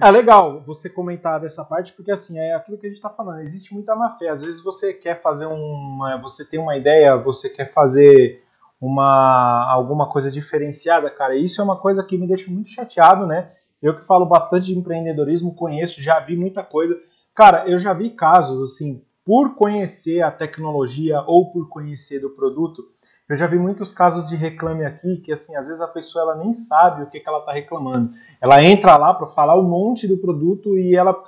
É 0.00 0.08
legal 0.08 0.60
você 0.60 0.88
comentar 0.88 1.40
dessa 1.40 1.64
parte, 1.64 1.92
porque 1.94 2.12
assim, 2.12 2.38
é 2.38 2.54
aquilo 2.54 2.78
que 2.78 2.86
a 2.86 2.88
gente 2.88 2.98
está 2.98 3.10
falando, 3.10 3.40
existe 3.40 3.74
muita 3.74 3.96
má 3.96 4.16
fé. 4.16 4.28
Às 4.28 4.42
vezes 4.42 4.62
você 4.62 4.94
quer 4.94 5.20
fazer 5.20 5.46
uma. 5.46 6.16
Você 6.18 6.44
tem 6.44 6.60
uma 6.60 6.76
ideia, 6.76 7.16
você 7.16 7.50
quer 7.50 7.72
fazer 7.72 8.45
uma 8.80 9.70
alguma 9.70 10.08
coisa 10.08 10.30
diferenciada, 10.30 11.10
cara. 11.10 11.36
Isso 11.36 11.60
é 11.60 11.64
uma 11.64 11.78
coisa 11.78 12.04
que 12.04 12.18
me 12.18 12.26
deixa 12.26 12.50
muito 12.50 12.70
chateado, 12.70 13.26
né? 13.26 13.50
Eu 13.82 13.96
que 13.96 14.06
falo 14.06 14.26
bastante 14.26 14.66
de 14.66 14.78
empreendedorismo, 14.78 15.54
conheço, 15.54 16.02
já 16.02 16.18
vi 16.20 16.36
muita 16.36 16.62
coisa. 16.62 16.98
Cara, 17.34 17.68
eu 17.68 17.78
já 17.78 17.92
vi 17.92 18.10
casos 18.10 18.62
assim, 18.62 19.02
por 19.24 19.54
conhecer 19.54 20.22
a 20.22 20.30
tecnologia 20.30 21.20
ou 21.26 21.52
por 21.52 21.68
conhecer 21.68 22.20
do 22.20 22.30
produto, 22.30 22.82
eu 23.28 23.36
já 23.36 23.48
vi 23.48 23.58
muitos 23.58 23.90
casos 23.92 24.28
de 24.28 24.36
reclame 24.36 24.84
aqui 24.84 25.16
que, 25.16 25.32
assim, 25.32 25.56
às 25.56 25.66
vezes 25.66 25.82
a 25.82 25.88
pessoa 25.88 26.22
ela 26.22 26.36
nem 26.36 26.52
sabe 26.52 27.02
o 27.02 27.10
que, 27.10 27.18
que 27.18 27.28
ela 27.28 27.40
está 27.40 27.52
reclamando. 27.52 28.12
Ela 28.40 28.62
entra 28.62 28.96
lá 28.96 29.12
para 29.12 29.26
falar 29.26 29.58
um 29.58 29.68
monte 29.68 30.06
do 30.06 30.16
produto 30.16 30.78
e 30.78 30.94
ela. 30.94 31.24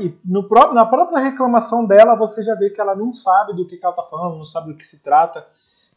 E 0.00 0.14
no, 0.24 0.48
na 0.72 0.86
própria 0.86 1.18
reclamação 1.18 1.84
dela, 1.84 2.16
você 2.16 2.42
já 2.42 2.54
vê 2.54 2.70
que 2.70 2.80
ela 2.80 2.94
não 2.94 3.12
sabe 3.12 3.52
do 3.54 3.66
que, 3.66 3.76
que 3.76 3.84
ela 3.84 3.92
está 3.94 4.04
falando, 4.04 4.38
não 4.38 4.44
sabe 4.44 4.72
do 4.72 4.78
que 4.78 4.86
se 4.86 5.02
trata. 5.02 5.46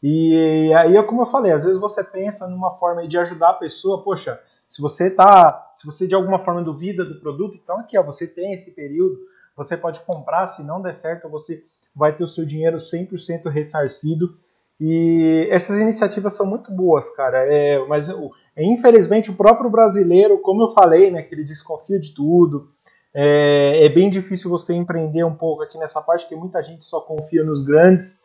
E 0.02 0.72
aí 0.74 0.96
é 0.96 1.02
como 1.02 1.22
eu 1.22 1.26
falei, 1.26 1.52
às 1.52 1.64
vezes 1.64 1.80
você 1.80 2.04
pensa 2.04 2.46
numa 2.46 2.76
forma 2.78 3.06
de 3.06 3.18
ajudar 3.18 3.50
a 3.50 3.54
pessoa, 3.54 4.02
poxa, 4.02 4.40
se 4.68 4.80
você 4.80 5.10
tá, 5.10 5.72
se 5.74 5.84
você 5.86 6.06
de 6.06 6.14
alguma 6.14 6.38
forma 6.38 6.62
duvida 6.62 7.04
do 7.04 7.20
produto, 7.20 7.58
então 7.62 7.80
aqui 7.80 7.98
ó, 7.98 8.02
você 8.02 8.26
tem 8.26 8.54
esse 8.54 8.70
período, 8.70 9.18
você 9.56 9.76
pode 9.76 10.00
comprar, 10.00 10.46
se 10.46 10.62
não 10.62 10.80
der 10.80 10.94
certo, 10.94 11.28
você 11.28 11.64
vai 11.94 12.14
ter 12.14 12.22
o 12.22 12.28
seu 12.28 12.44
dinheiro 12.44 12.76
100% 12.76 13.48
ressarcido 13.48 14.36
e 14.80 15.48
essas 15.50 15.78
iniciativas 15.78 16.34
são 16.34 16.46
muito 16.46 16.70
boas, 16.70 17.10
cara. 17.10 17.38
É, 17.52 17.84
mas 17.86 18.08
infelizmente 18.56 19.30
o 19.30 19.34
próprio 19.34 19.68
brasileiro, 19.68 20.38
como 20.38 20.62
eu 20.62 20.70
falei, 20.70 21.10
né, 21.10 21.22
que 21.22 21.34
ele 21.34 21.44
desconfia 21.44 21.98
de 21.98 22.14
tudo. 22.14 22.68
É, 23.12 23.84
é, 23.84 23.88
bem 23.88 24.08
difícil 24.08 24.50
você 24.50 24.74
empreender 24.74 25.24
um 25.24 25.34
pouco 25.34 25.62
aqui 25.62 25.76
nessa 25.78 26.00
parte, 26.00 26.22
porque 26.22 26.36
muita 26.36 26.62
gente 26.62 26.84
só 26.84 27.00
confia 27.00 27.42
nos 27.42 27.64
grandes. 27.64 28.20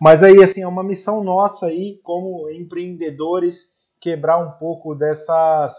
Mas 0.00 0.22
aí, 0.22 0.42
assim, 0.42 0.62
é 0.62 0.68
uma 0.68 0.84
missão 0.84 1.22
nossa 1.22 1.66
aí, 1.66 1.98
como 2.02 2.48
empreendedores, 2.50 3.66
quebrar 4.00 4.38
um 4.38 4.52
pouco 4.52 4.94
dessas, 4.94 5.74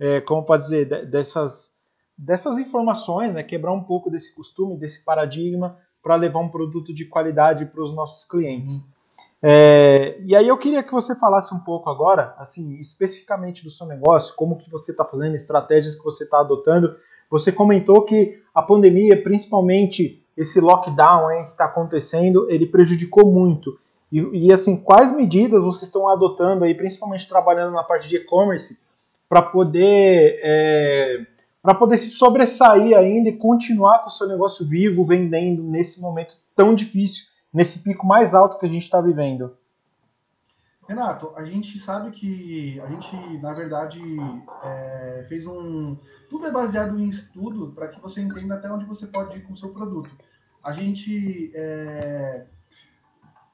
é, 0.00 0.20
como 0.20 0.44
pode 0.44 0.64
dizer, 0.64 1.08
dessas, 1.08 1.72
dessas 2.18 2.58
informações, 2.58 3.32
né? 3.32 3.42
Quebrar 3.42 3.72
um 3.72 3.84
pouco 3.84 4.10
desse 4.10 4.34
costume, 4.34 4.76
desse 4.76 5.04
paradigma, 5.04 5.78
para 6.02 6.16
levar 6.16 6.40
um 6.40 6.48
produto 6.48 6.92
de 6.92 7.04
qualidade 7.04 7.66
para 7.66 7.82
os 7.82 7.94
nossos 7.94 8.28
clientes. 8.28 8.76
Uhum. 8.76 8.92
É, 9.44 10.20
e 10.20 10.36
aí 10.36 10.46
eu 10.46 10.56
queria 10.56 10.82
que 10.82 10.92
você 10.92 11.16
falasse 11.16 11.52
um 11.52 11.58
pouco 11.58 11.90
agora, 11.90 12.34
assim, 12.38 12.78
especificamente 12.78 13.64
do 13.64 13.70
seu 13.70 13.86
negócio, 13.86 14.34
como 14.36 14.56
que 14.56 14.70
você 14.70 14.92
está 14.92 15.04
fazendo, 15.04 15.34
estratégias 15.34 15.96
que 15.96 16.04
você 16.04 16.24
está 16.24 16.40
adotando. 16.40 16.96
Você 17.30 17.50
comentou 17.50 18.04
que 18.04 18.40
a 18.54 18.62
pandemia, 18.62 19.20
principalmente 19.22 20.21
esse 20.36 20.60
lockdown 20.60 21.28
aí 21.28 21.44
que 21.44 21.52
está 21.52 21.66
acontecendo, 21.66 22.46
ele 22.50 22.66
prejudicou 22.66 23.30
muito. 23.32 23.78
E, 24.10 24.46
e, 24.46 24.52
assim, 24.52 24.76
quais 24.76 25.14
medidas 25.14 25.64
vocês 25.64 25.84
estão 25.84 26.08
adotando 26.08 26.64
aí, 26.64 26.74
principalmente 26.74 27.28
trabalhando 27.28 27.72
na 27.72 27.82
parte 27.82 28.08
de 28.08 28.16
e-commerce, 28.16 28.78
para 29.28 29.40
poder 29.40 30.40
é, 30.42 31.26
para 31.62 31.74
poder 31.74 31.96
se 31.96 32.10
sobressair 32.10 32.96
ainda 32.96 33.30
e 33.30 33.36
continuar 33.36 34.00
com 34.00 34.08
o 34.08 34.12
seu 34.12 34.28
negócio 34.28 34.66
vivo, 34.66 35.04
vendendo 35.04 35.62
nesse 35.62 36.00
momento 36.00 36.34
tão 36.54 36.74
difícil, 36.74 37.24
nesse 37.54 37.78
pico 37.78 38.06
mais 38.06 38.34
alto 38.34 38.58
que 38.58 38.66
a 38.66 38.68
gente 38.68 38.82
está 38.82 39.00
vivendo? 39.00 39.56
Renato, 40.92 41.32
a 41.34 41.42
gente 41.42 41.78
sabe 41.78 42.10
que 42.10 42.78
a 42.80 42.86
gente, 42.86 43.16
na 43.38 43.54
verdade, 43.54 43.98
é, 44.62 45.24
fez 45.26 45.46
um. 45.46 45.96
Tudo 46.28 46.46
é 46.46 46.50
baseado 46.50 46.98
em 46.98 47.08
estudo 47.08 47.72
para 47.72 47.88
que 47.88 47.98
você 47.98 48.20
entenda 48.20 48.56
até 48.56 48.70
onde 48.70 48.84
você 48.84 49.06
pode 49.06 49.38
ir 49.38 49.42
com 49.42 49.54
o 49.54 49.56
seu 49.56 49.70
produto. 49.70 50.10
A 50.62 50.70
gente 50.72 51.50
é, 51.54 52.44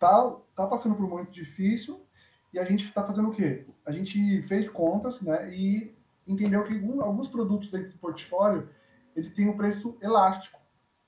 tá, 0.00 0.34
tá 0.56 0.66
passando 0.66 0.96
por 0.96 1.04
um 1.04 1.08
momento 1.08 1.30
difícil 1.30 2.04
e 2.52 2.58
a 2.58 2.64
gente 2.64 2.84
está 2.86 3.04
fazendo 3.04 3.28
o 3.28 3.32
quê? 3.32 3.64
A 3.86 3.92
gente 3.92 4.42
fez 4.48 4.68
contas 4.68 5.20
né, 5.22 5.48
e 5.54 5.94
entendeu 6.26 6.64
que 6.64 6.74
alguns 7.00 7.28
produtos 7.28 7.70
dentro 7.70 7.92
do 7.92 7.98
portfólio 7.98 8.68
ele 9.14 9.30
tem 9.30 9.48
um 9.48 9.56
preço 9.56 9.96
elástico. 10.02 10.58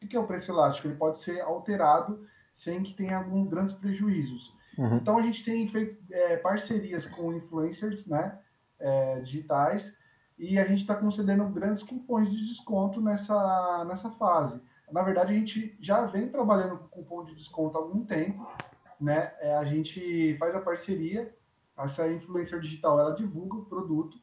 O 0.00 0.06
que 0.06 0.16
é 0.16 0.20
o 0.20 0.28
preço 0.28 0.52
elástico? 0.52 0.86
Ele 0.86 0.96
pode 0.96 1.20
ser 1.24 1.40
alterado 1.40 2.24
sem 2.56 2.84
que 2.84 2.94
tenha 2.94 3.16
alguns 3.16 3.48
grandes 3.48 3.74
prejuízos. 3.74 4.59
Uhum. 4.78 4.96
Então 4.96 5.18
a 5.18 5.22
gente 5.22 5.44
tem 5.44 5.68
feito 5.68 5.98
é, 6.10 6.36
parcerias 6.36 7.06
com 7.06 7.32
influencers 7.32 8.06
né, 8.06 8.38
é, 8.78 9.20
digitais 9.20 9.94
e 10.38 10.58
a 10.58 10.64
gente 10.64 10.80
está 10.80 10.94
concedendo 10.94 11.44
grandes 11.46 11.82
cupons 11.82 12.30
de 12.30 12.46
desconto 12.46 13.00
nessa, 13.00 13.84
nessa 13.84 14.10
fase. 14.12 14.60
Na 14.90 15.02
verdade, 15.02 15.32
a 15.32 15.36
gente 15.36 15.76
já 15.80 16.06
vem 16.06 16.28
trabalhando 16.28 16.78
com 16.78 17.02
cupom 17.02 17.24
de 17.24 17.34
desconto 17.34 17.76
há 17.76 17.80
algum 17.80 18.04
tempo. 18.04 18.46
Né? 19.00 19.32
É, 19.40 19.54
a 19.56 19.64
gente 19.64 20.36
faz 20.38 20.54
a 20.54 20.60
parceria, 20.60 21.34
essa 21.78 22.10
influencer 22.10 22.60
digital 22.60 22.98
ela 22.98 23.14
divulga 23.14 23.56
o 23.56 23.64
produto 23.64 24.18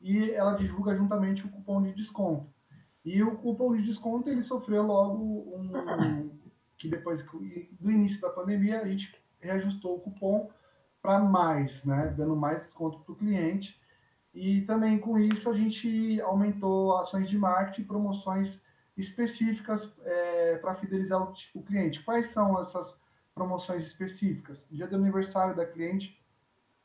e 0.00 0.30
ela 0.30 0.54
divulga 0.54 0.94
juntamente 0.96 1.46
o 1.46 1.50
cupom 1.50 1.82
de 1.82 1.94
desconto. 1.94 2.46
E 3.04 3.22
o 3.22 3.36
cupom 3.36 3.74
de 3.74 3.82
desconto 3.82 4.28
ele 4.28 4.42
sofreu 4.42 4.82
logo 4.82 5.22
um 5.56 6.30
que 6.76 6.88
depois 6.88 7.22
do 7.24 7.90
início 7.90 8.20
da 8.20 8.30
pandemia 8.30 8.80
a 8.80 8.86
gente 8.86 9.10
reajustou 9.40 9.96
o 9.96 10.00
cupom 10.00 10.50
para 11.00 11.18
mais, 11.20 11.82
né, 11.84 12.12
dando 12.16 12.36
mais 12.36 12.62
desconto 12.62 12.98
para 13.00 13.12
o 13.12 13.16
cliente. 13.16 13.80
E 14.34 14.62
também 14.62 14.98
com 14.98 15.18
isso 15.18 15.48
a 15.50 15.54
gente 15.54 16.20
aumentou 16.20 16.96
ações 16.98 17.28
de 17.28 17.38
marketing 17.38 17.84
promoções 17.84 18.60
específicas 18.96 19.90
é, 20.04 20.56
para 20.56 20.74
fidelizar 20.74 21.22
o, 21.22 21.32
o, 21.54 21.62
cliente. 21.62 22.02
Quais 22.02 22.28
são 22.28 22.60
essas 22.60 22.94
promoções 23.34 23.86
específicas? 23.86 24.64
No 24.70 24.76
dia 24.76 24.86
do 24.86 24.96
aniversário 24.96 25.54
da 25.54 25.64
cliente, 25.64 26.20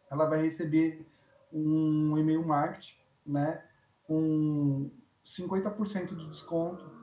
ela 0.10 0.26
vai 0.26 0.44
receber 0.44 1.06
um 1.52 2.18
e-mail 2.18 2.46
marketing, 2.46 2.96
né, 3.26 3.64
com 4.04 4.90
50% 5.26 6.16
de 6.16 6.30
desconto 6.30 7.03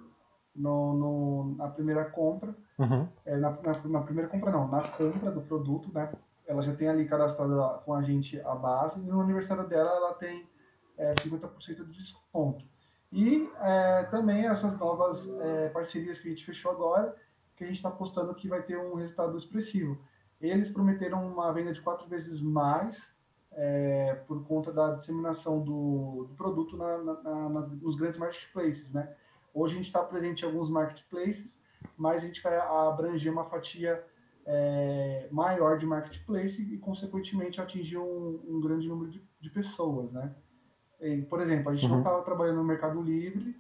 no, 0.55 0.94
no, 0.94 1.55
na 1.57 1.68
primeira 1.68 2.05
compra 2.05 2.55
Uhum. 2.80 3.07
É, 3.26 3.36
na, 3.36 3.51
na, 3.51 3.88
na, 3.88 4.01
primeira 4.01 4.26
compra, 4.30 4.51
não, 4.51 4.66
na 4.66 4.80
compra 4.80 5.30
do 5.30 5.42
produto, 5.42 5.92
né? 5.92 6.11
Ela 6.46 6.62
já 6.62 6.74
tem 6.74 6.88
ali 6.88 7.07
cadastrada 7.07 7.78
com 7.84 7.92
a 7.92 8.01
gente 8.03 8.40
a 8.40 8.55
base, 8.55 8.98
e 8.98 9.05
no 9.05 9.20
aniversário 9.20 9.68
dela 9.68 9.90
ela 9.90 10.14
tem 10.14 10.48
é, 10.96 11.14
50% 11.16 11.84
de 11.84 11.92
desconto. 11.92 12.64
E 13.12 13.48
é, 13.61 14.05
também 14.05 14.46
essas 14.46 14.78
novas 14.78 15.28
é, 15.40 15.68
parcerias 15.68 16.18
que 16.18 16.28
a 16.28 16.30
gente 16.30 16.44
fechou 16.44 16.72
agora, 16.72 17.14
que 17.55 17.64
a 17.64 17.66
gente 17.66 17.76
está 17.76 17.90
apostando 17.90 18.34
que 18.34 18.48
vai 18.48 18.62
ter 18.62 18.78
um 18.78 18.94
resultado 18.94 19.36
expressivo. 19.36 19.98
Eles 20.40 20.70
prometeram 20.70 21.26
uma 21.30 21.53
venda 21.53 21.74
de 21.74 21.82
quatro 21.82 22.09
vezes 22.09 22.40
mais 22.40 23.12
é, 23.53 24.14
por 24.26 24.42
conta 24.46 24.72
da 24.72 24.94
disseminação 24.94 25.61
do, 25.61 26.24
do 26.30 26.34
produto 26.34 26.78
na, 26.78 26.96
nos 27.82 27.96
grandes 27.96 28.18
marketplaces, 28.18 28.90
né? 28.90 29.14
Hoje 29.55 29.74
a 29.74 29.76
gente 29.76 29.86
está 29.86 30.03
presente 30.03 30.42
em 30.42 30.46
alguns 30.46 30.70
marketplaces, 30.70 31.61
mas 31.96 32.22
a 32.22 32.26
gente 32.26 32.42
vai 32.42 32.57
abranger 32.57 33.32
uma 33.32 33.44
fatia 33.44 34.05
é, 34.46 35.28
maior 35.30 35.78
de 35.78 35.86
marketplace 35.86 36.62
e, 36.62 36.78
consequentemente, 36.78 37.61
atingir 37.61 37.98
um, 37.98 38.40
um 38.48 38.61
grande 38.61 38.88
número 38.88 39.11
de, 39.11 39.22
de 39.40 39.51
pessoas, 39.51 40.12
né? 40.12 40.34
E, 41.01 41.22
por 41.22 41.40
exemplo, 41.40 41.70
a 41.70 41.74
gente 41.74 41.84
uhum. 41.84 41.92
não 41.92 41.98
estava 41.98 42.22
trabalhando 42.22 42.57
no 42.57 42.64
Mercado 42.64 43.01
Livre 43.01 43.57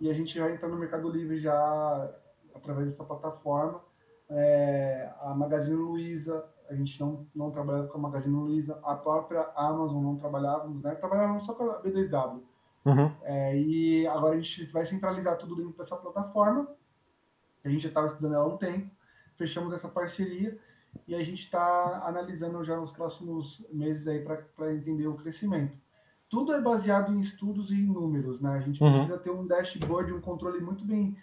e 0.00 0.10
a 0.10 0.12
gente 0.12 0.34
já 0.34 0.50
entra 0.50 0.68
no 0.68 0.76
Mercado 0.76 1.08
Livre 1.08 1.40
já 1.40 2.10
através 2.54 2.88
dessa 2.88 3.04
plataforma. 3.04 3.80
É, 4.28 5.10
a 5.20 5.34
Magazine 5.34 5.76
Luiza, 5.76 6.44
a 6.68 6.74
gente 6.74 6.98
não, 7.00 7.26
não 7.34 7.50
trabalhava 7.50 7.88
com 7.88 7.98
a 7.98 8.00
Magazine 8.00 8.34
Luiza, 8.34 8.78
a 8.82 8.94
própria 8.94 9.50
Amazon 9.54 10.02
não 10.02 10.16
trabalhávamos, 10.16 10.82
né? 10.82 10.94
Trabalhávamos 10.94 11.44
só 11.44 11.54
com 11.54 11.70
a 11.70 11.82
B2W. 11.82 12.40
Uhum. 12.84 13.10
É, 13.22 13.58
e 13.58 14.06
agora 14.06 14.34
a 14.34 14.40
gente 14.40 14.64
vai 14.66 14.84
centralizar 14.84 15.38
tudo 15.38 15.56
dentro 15.56 15.76
dessa 15.76 15.96
plataforma 15.96 16.68
a 17.64 17.68
gente 17.68 17.82
já 17.82 17.88
estava 17.88 18.06
estudando 18.06 18.34
ela 18.34 18.44
há 18.44 18.48
um 18.48 18.58
tempo, 18.58 18.90
fechamos 19.36 19.72
essa 19.72 19.88
parceria 19.88 20.58
e 21.08 21.14
a 21.14 21.24
gente 21.24 21.42
está 21.42 22.04
analisando 22.06 22.62
já 22.62 22.76
nos 22.76 22.90
próximos 22.90 23.64
meses 23.72 24.06
aí 24.06 24.22
para 24.22 24.74
entender 24.74 25.06
o 25.06 25.16
crescimento. 25.16 25.76
Tudo 26.28 26.52
é 26.52 26.60
baseado 26.60 27.12
em 27.12 27.20
estudos 27.20 27.70
e 27.70 27.74
em 27.74 27.86
números, 27.86 28.40
né? 28.40 28.50
A 28.50 28.60
gente 28.60 28.82
uhum. 28.82 28.92
precisa 28.92 29.18
ter 29.18 29.30
um 29.30 29.46
dashboard, 29.46 30.12
um 30.12 30.20
controle 30.20 30.60
muito 30.60 30.84
bem, 30.84 31.16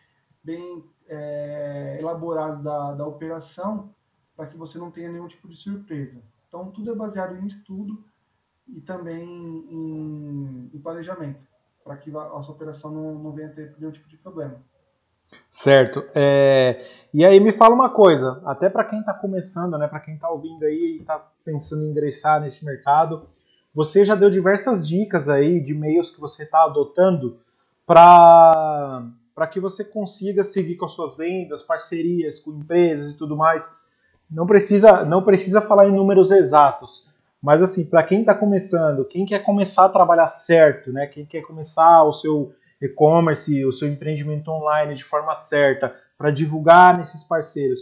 bem 0.44 0.84
é, 1.08 1.98
elaborado 2.00 2.64
da, 2.64 2.94
da 2.94 3.06
operação 3.06 3.94
para 4.36 4.48
que 4.48 4.58
você 4.58 4.78
não 4.78 4.90
tenha 4.90 5.12
nenhum 5.12 5.28
tipo 5.28 5.48
de 5.48 5.56
surpresa. 5.56 6.22
Então, 6.48 6.72
tudo 6.72 6.92
é 6.92 6.96
baseado 6.96 7.36
em 7.36 7.46
estudo 7.46 8.04
e 8.68 8.82
também 8.82 9.24
em, 9.24 10.72
em 10.74 10.80
planejamento, 10.80 11.46
para 11.84 11.98
que 11.98 12.10
a, 12.10 12.44
sua 12.44 12.56
operação 12.56 12.92
não, 12.92 13.16
não 13.16 13.32
venha 13.32 13.50
ter 13.50 13.76
nenhum 13.78 13.92
tipo 13.92 14.08
de 14.10 14.18
problema. 14.18 14.62
Certo. 15.50 16.04
É, 16.14 16.86
e 17.14 17.26
aí 17.26 17.40
me 17.40 17.52
fala 17.52 17.74
uma 17.74 17.90
coisa, 17.90 18.42
até 18.46 18.70
para 18.70 18.84
quem 18.84 19.00
está 19.00 19.14
começando, 19.14 19.78
né, 19.78 19.88
para 19.88 20.00
quem 20.00 20.16
está 20.16 20.30
ouvindo 20.30 20.64
aí 20.64 20.98
e 20.98 21.02
está 21.02 21.26
pensando 21.44 21.84
em 21.84 21.90
ingressar 21.90 22.42
nesse 22.42 22.64
mercado, 22.64 23.28
você 23.74 24.04
já 24.04 24.16
deu 24.16 24.30
diversas 24.30 24.88
dicas 24.88 25.30
aí 25.30 25.60
de 25.60 25.74
meios 25.74 26.10
que 26.10 26.20
você 26.20 26.44
está 26.44 26.64
adotando 26.64 27.40
para 27.86 29.06
para 29.34 29.48
que 29.48 29.62
você 29.62 29.84
consiga 29.84 30.44
seguir 30.44 30.76
com 30.76 30.86
as 30.86 30.92
suas 30.92 31.16
vendas, 31.16 31.64
parcerias 31.64 32.40
com 32.40 32.52
empresas 32.52 33.12
e 33.12 33.18
tudo 33.18 33.36
mais. 33.36 33.68
Não 34.30 34.46
precisa 34.46 35.04
não 35.06 35.24
precisa 35.24 35.62
falar 35.62 35.88
em 35.88 35.96
números 35.96 36.32
exatos, 36.32 37.10
mas 37.42 37.62
assim 37.62 37.84
para 37.84 38.04
quem 38.04 38.22
está 38.22 38.36
começando, 38.36 39.06
quem 39.06 39.26
quer 39.26 39.40
começar 39.40 39.86
a 39.86 39.90
trabalhar 39.90 40.28
certo, 40.28 40.92
né, 40.92 41.08
quem 41.08 41.26
quer 41.26 41.42
começar 41.42 42.04
o 42.04 42.14
seu 42.14 42.54
e-commerce, 42.82 43.66
o 43.66 43.72
seu 43.72 43.88
empreendimento 43.88 44.50
online 44.50 44.96
de 44.96 45.04
forma 45.04 45.34
certa, 45.34 45.96
para 46.18 46.32
divulgar 46.32 46.98
nesses 46.98 47.24
parceiros, 47.24 47.80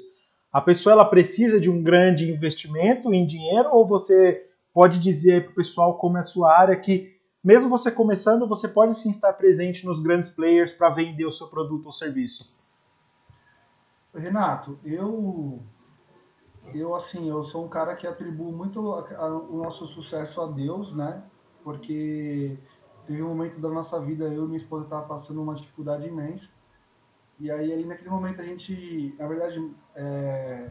a 0.51 0.61
pessoa 0.61 0.93
ela 0.93 1.05
precisa 1.05 1.59
de 1.59 1.69
um 1.69 1.83
grande 1.83 2.31
investimento 2.31 3.13
em 3.13 3.25
dinheiro 3.25 3.69
ou 3.71 3.85
você 3.85 4.45
pode 4.73 4.99
dizer 4.99 5.43
para 5.43 5.51
o 5.51 5.55
pessoal 5.55 5.97
como 5.97 6.17
é 6.17 6.21
a 6.21 6.23
sua 6.23 6.57
área 6.57 6.75
que 6.75 7.17
mesmo 7.43 7.69
você 7.69 7.89
começando, 7.89 8.47
você 8.47 8.67
pode 8.67 8.95
sim 8.95 9.09
estar 9.09 9.31
presente 9.33 9.85
nos 9.85 10.01
grandes 10.01 10.29
players 10.29 10.73
para 10.73 10.89
vender 10.89 11.25
o 11.25 11.31
seu 11.31 11.47
produto 11.47 11.85
ou 11.85 11.93
serviço? 11.93 12.53
Renato, 14.13 14.77
eu 14.83 15.61
eu 16.73 16.95
assim, 16.95 17.29
eu 17.29 17.43
sou 17.43 17.65
um 17.65 17.69
cara 17.69 17.95
que 17.95 18.07
atribuo 18.07 18.51
muito 18.51 18.79
o 18.81 19.63
nosso 19.63 19.87
sucesso 19.87 20.41
a 20.41 20.47
Deus, 20.47 20.93
né? 20.95 21.23
Porque 21.63 22.57
teve 23.05 23.21
um 23.23 23.29
momento 23.29 23.59
da 23.59 23.69
nossa 23.69 23.99
vida, 23.99 24.25
eu 24.25 24.45
e 24.45 24.47
minha 24.47 24.57
esposa 24.57 24.87
tava 24.87 25.07
passando 25.07 25.41
uma 25.41 25.55
dificuldade 25.55 26.07
imensa. 26.07 26.47
E 27.39 27.49
aí, 27.49 27.71
ali 27.71 27.85
naquele 27.85 28.09
momento, 28.09 28.41
a 28.41 28.43
gente, 28.43 29.15
na 29.17 29.27
verdade, 29.27 29.73
é, 29.95 30.69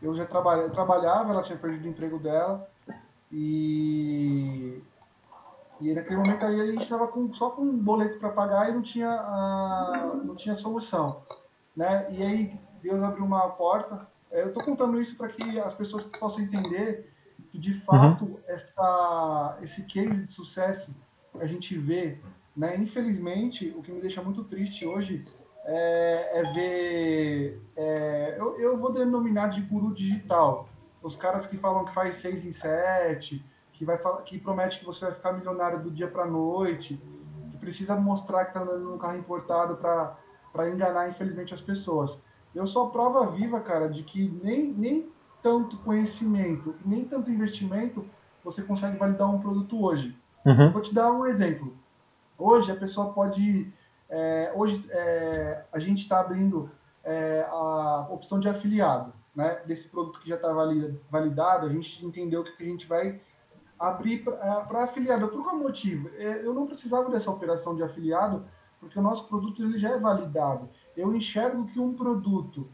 eu 0.00 0.14
já 0.14 0.26
trabalha, 0.26 0.62
eu 0.62 0.70
trabalhava, 0.70 1.32
ela 1.32 1.42
tinha 1.42 1.58
perdido 1.58 1.86
o 1.86 1.88
emprego 1.88 2.18
dela. 2.18 2.68
E, 3.32 4.82
e 5.80 5.92
naquele 5.92 6.16
momento 6.16 6.44
aí 6.44 6.60
a 6.60 6.66
gente 6.66 6.82
estava 6.82 7.08
com, 7.08 7.32
só 7.34 7.50
com 7.50 7.62
um 7.62 7.76
boleto 7.76 8.18
para 8.18 8.30
pagar 8.30 8.70
e 8.70 8.74
não 8.74 8.82
tinha, 8.82 9.10
a, 9.10 10.12
não 10.22 10.34
tinha 10.34 10.54
solução. 10.54 11.22
Né? 11.74 12.06
E 12.10 12.22
aí 12.22 12.60
Deus 12.82 13.02
abriu 13.02 13.24
uma 13.24 13.48
porta. 13.50 14.06
É, 14.30 14.42
eu 14.42 14.48
estou 14.48 14.64
contando 14.64 15.00
isso 15.00 15.16
para 15.16 15.28
que 15.28 15.58
as 15.60 15.74
pessoas 15.74 16.04
possam 16.04 16.42
entender 16.42 17.10
que, 17.50 17.58
de 17.58 17.74
fato, 17.80 18.24
uhum. 18.24 18.38
essa, 18.46 19.58
esse 19.62 19.82
case 19.84 20.24
de 20.24 20.32
sucesso 20.32 20.90
a 21.38 21.46
gente 21.46 21.76
vê, 21.76 22.18
né? 22.56 22.76
Infelizmente, 22.76 23.72
o 23.76 23.82
que 23.82 23.92
me 23.92 24.00
deixa 24.00 24.22
muito 24.22 24.44
triste 24.44 24.86
hoje 24.86 25.22
é, 25.64 26.40
é 26.40 26.52
ver, 26.52 27.62
é, 27.76 28.36
eu, 28.38 28.58
eu 28.58 28.78
vou 28.78 28.92
denominar 28.92 29.48
de 29.48 29.60
guru 29.60 29.92
digital, 29.92 30.68
os 31.02 31.14
caras 31.14 31.46
que 31.46 31.56
falam 31.56 31.84
que 31.84 31.92
faz 31.92 32.16
seis 32.16 32.44
em 32.44 32.52
sete, 32.52 33.44
que 33.72 33.84
vai 33.84 33.98
que 34.24 34.38
promete 34.38 34.78
que 34.78 34.84
você 34.84 35.04
vai 35.04 35.14
ficar 35.14 35.32
milionário 35.32 35.82
do 35.82 35.90
dia 35.90 36.08
para 36.08 36.24
noite, 36.24 37.00
que 37.50 37.58
precisa 37.58 37.94
mostrar 37.94 38.44
que 38.44 38.50
está 38.50 38.62
andando 38.62 38.84
num 38.84 38.98
carro 38.98 39.18
importado 39.18 39.76
para 39.76 40.70
enganar, 40.70 41.10
infelizmente, 41.10 41.52
as 41.52 41.60
pessoas. 41.60 42.18
Eu 42.56 42.66
sou 42.66 42.86
a 42.86 42.90
prova 42.90 43.26
viva, 43.26 43.60
cara, 43.60 43.86
de 43.88 44.02
que 44.02 44.28
nem, 44.42 44.72
nem 44.72 45.08
tanto 45.42 45.76
conhecimento, 45.78 46.74
nem 46.84 47.04
tanto 47.04 47.30
investimento 47.30 48.04
você 48.42 48.62
consegue 48.62 48.96
validar 48.96 49.28
um 49.28 49.38
produto 49.38 49.84
hoje. 49.84 50.16
Uhum. 50.44 50.72
Vou 50.72 50.80
te 50.80 50.94
dar 50.94 51.12
um 51.12 51.26
exemplo. 51.26 51.76
Hoje 52.38 52.72
a 52.72 52.76
pessoa 52.76 53.12
pode. 53.12 53.70
É, 54.08 54.52
hoje 54.54 54.84
é, 54.90 55.64
a 55.70 55.78
gente 55.78 56.02
está 56.02 56.20
abrindo 56.20 56.70
é, 57.04 57.46
a 57.50 58.06
opção 58.10 58.40
de 58.40 58.48
afiliado, 58.48 59.12
né? 59.34 59.60
Desse 59.66 59.88
produto 59.88 60.20
que 60.20 60.28
já 60.28 60.36
está 60.36 60.48
validado, 61.10 61.66
a 61.66 61.68
gente 61.68 62.04
entendeu 62.06 62.42
que 62.42 62.62
a 62.62 62.66
gente 62.66 62.86
vai 62.86 63.20
abrir 63.78 64.24
para 64.24 64.84
afiliado. 64.84 65.28
Por 65.28 65.42
qual 65.42 65.56
motivo? 65.56 66.08
É, 66.16 66.40
eu 66.42 66.54
não 66.54 66.66
precisava 66.66 67.10
dessa 67.10 67.30
operação 67.30 67.76
de 67.76 67.82
afiliado, 67.82 68.44
porque 68.80 68.98
o 68.98 69.02
nosso 69.02 69.28
produto 69.28 69.62
ele 69.62 69.78
já 69.78 69.90
é 69.90 69.98
validado. 69.98 70.68
Eu 70.96 71.14
enxergo 71.14 71.66
que 71.66 71.78
um 71.78 71.94
produto 71.94 72.68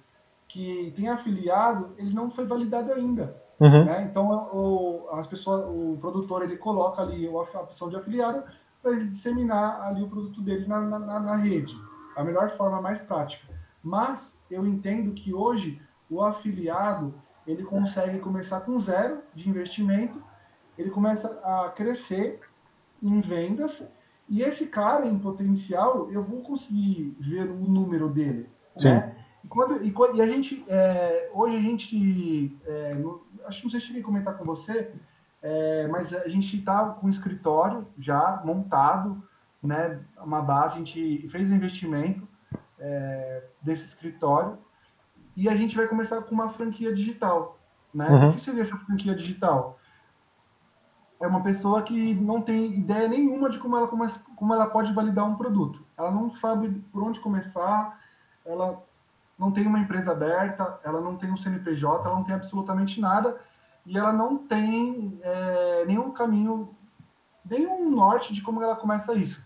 que 0.49 0.93
tem 0.95 1.09
afiliado, 1.09 1.91
ele 1.97 2.15
não 2.15 2.31
foi 2.31 2.45
validado 2.45 2.93
ainda. 2.93 3.37
Uhum. 3.59 3.85
Né? 3.85 4.09
Então, 4.11 4.29
o, 4.53 5.09
as 5.13 5.27
pessoas, 5.27 5.65
o 5.67 5.97
produtor 6.01 6.43
ele 6.43 6.57
coloca 6.57 7.01
ali 7.01 7.27
a 7.27 7.31
opção 7.61 7.89
de 7.89 7.97
afiliado 7.97 8.43
para 8.83 8.93
ele 8.93 9.07
disseminar 9.07 9.81
ali 9.83 10.03
o 10.03 10.09
produto 10.09 10.41
dele 10.41 10.67
na, 10.67 10.81
na, 10.81 11.21
na 11.21 11.37
rede, 11.37 11.75
a 12.17 12.25
melhor 12.25 12.51
forma 12.57 12.83
mais 12.83 13.01
prática. 13.01 13.47
Mas 13.83 14.37
eu 14.51 14.67
entendo 14.67 15.13
que 15.13 15.33
hoje 15.33 15.81
o 16.11 16.23
afiliado 16.23 17.15
ele 17.47 17.63
consegue 17.63 18.19
começar 18.19 18.61
com 18.61 18.81
zero 18.81 19.21
de 19.35 19.49
investimento, 19.49 20.23
ele 20.77 20.91
começa 20.91 21.29
a 21.43 21.71
crescer 21.71 22.41
em 23.03 23.21
vendas 23.21 23.83
e 24.29 24.43
esse 24.43 24.67
cara 24.67 25.07
em 25.07 25.19
potencial 25.19 26.11
eu 26.11 26.23
vou 26.23 26.41
conseguir 26.41 27.17
ver 27.21 27.51
o 27.51 27.57
número 27.57 28.09
dele. 28.09 28.49
Sim. 28.77 28.91
Né? 28.91 29.15
E, 29.45 29.49
quando, 29.49 29.85
e, 29.85 29.93
e 30.17 30.23
a 30.23 30.27
gente 30.27 30.65
é, 30.69 31.31
hoje 31.35 31.57
a 31.57 31.61
gente 31.61 32.59
é, 32.65 32.95
no, 32.95 33.23
acho 33.47 33.59
que 33.59 33.65
não 33.65 33.71
sei 33.71 33.81
se 33.81 33.87
cheguei 33.87 34.03
a 34.03 34.05
comentar 34.05 34.37
com 34.37 34.45
você 34.45 34.93
é, 35.43 35.89
mas 35.89 36.15
a 36.15 36.29
gente 36.29 36.57
está 36.57 36.87
com 36.91 37.09
um 37.09 37.11
escritório 37.11 37.85
já 37.99 38.41
montado, 38.45 39.21
né, 39.61 40.01
uma 40.19 40.41
base, 40.41 40.75
a 40.75 40.79
gente 40.79 41.29
fez 41.31 41.51
o 41.51 41.55
investimento 41.55 42.27
é, 42.79 43.43
desse 43.61 43.85
escritório 43.85 44.57
e 45.37 45.49
a 45.49 45.55
gente 45.57 45.77
vai 45.77 45.89
começar 45.89 46.21
com 46.23 46.35
uma 46.35 46.51
franquia 46.51 46.95
digital. 46.95 47.59
Né? 47.93 48.09
Uhum. 48.09 48.31
O 48.31 48.33
que 48.35 48.41
seria 48.41 48.63
essa 48.63 48.77
franquia 48.77 49.15
digital? 49.15 49.79
É 51.23 51.27
uma 51.29 51.41
pessoa 51.41 51.83
que 51.83 52.15
não 52.15 52.43
tem 52.43 52.75
ideia 52.75 53.07
nenhuma 53.07 53.49
de 53.49 53.57
como 53.61 53.77
ela, 53.77 53.87
começa, 53.87 54.21
como 54.35 54.53
ela 54.53 54.67
pode 54.67 54.93
validar 54.93 55.25
um 55.25 55.37
produto. 55.37 55.81
Ela 55.97 56.11
não 56.11 56.35
sabe 56.35 56.69
por 56.93 57.01
onde 57.01 57.21
começar, 57.21 57.97
ela 58.45 58.83
não 59.39 59.53
tem 59.53 59.65
uma 59.65 59.79
empresa 59.79 60.11
aberta, 60.11 60.81
ela 60.83 61.01
não 61.01 61.17
tem 61.17 61.31
um 61.31 61.37
CNPJ, 61.37 62.05
ela 62.05 62.17
não 62.17 62.25
tem 62.25 62.35
absolutamente 62.35 63.01
nada 63.01 63.41
e 63.87 63.97
ela 63.97 64.13
não 64.13 64.37
tem 64.37 65.17
é, 65.23 65.85
nenhum 65.87 66.11
caminho, 66.11 66.75
nenhum 67.49 67.89
norte 67.89 68.35
de 68.35 68.43
como 68.43 68.61
ela 68.61 68.75
começa 68.75 69.15
isso. 69.15 69.41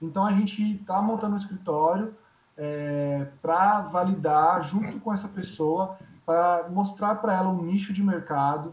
Então 0.00 0.24
a 0.24 0.32
gente 0.32 0.76
está 0.76 1.02
montando 1.02 1.34
um 1.34 1.38
escritório 1.38 2.14
é, 2.56 3.26
para 3.42 3.80
validar 3.82 4.62
junto 4.62 4.98
com 5.00 5.12
essa 5.12 5.28
pessoa, 5.28 5.98
para 6.24 6.70
mostrar 6.70 7.16
para 7.16 7.34
ela 7.34 7.50
um 7.50 7.62
nicho 7.62 7.92
de 7.92 8.02
mercado 8.02 8.72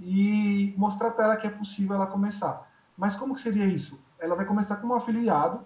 e 0.00 0.74
mostrar 0.76 1.10
para 1.10 1.24
ela 1.24 1.36
que 1.36 1.46
é 1.46 1.50
possível 1.50 1.96
ela 1.96 2.06
começar. 2.06 2.68
Mas 2.96 3.16
como 3.16 3.34
que 3.34 3.40
seria 3.40 3.66
isso? 3.66 3.98
Ela 4.18 4.34
vai 4.34 4.44
começar 4.44 4.76
como 4.76 4.94
afiliado 4.94 5.60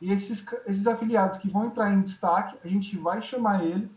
e 0.00 0.12
esses, 0.12 0.44
esses 0.66 0.86
afiliados 0.86 1.38
que 1.38 1.48
vão 1.48 1.66
entrar 1.66 1.92
em 1.92 2.02
destaque, 2.02 2.58
a 2.64 2.68
gente 2.68 2.96
vai 2.98 3.22
chamar 3.22 3.64
ele 3.64 3.90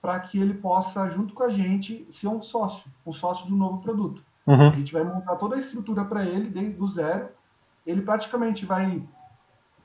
para 0.00 0.18
que 0.20 0.38
ele 0.38 0.54
possa, 0.54 1.08
junto 1.08 1.34
com 1.34 1.42
a 1.42 1.48
gente, 1.48 2.06
ser 2.10 2.28
um 2.28 2.42
sócio, 2.42 2.90
um 3.06 3.12
sócio 3.12 3.46
de 3.46 3.54
um 3.54 3.56
novo 3.56 3.80
produto. 3.80 4.22
Uhum. 4.46 4.68
A 4.68 4.72
gente 4.72 4.92
vai 4.92 5.02
montar 5.02 5.36
toda 5.36 5.56
a 5.56 5.58
estrutura 5.58 6.04
para 6.04 6.24
ele, 6.24 6.50
desde 6.50 6.74
do 6.74 6.86
zero. 6.86 7.28
Ele 7.86 8.02
praticamente 8.02 8.66
vai, 8.66 9.02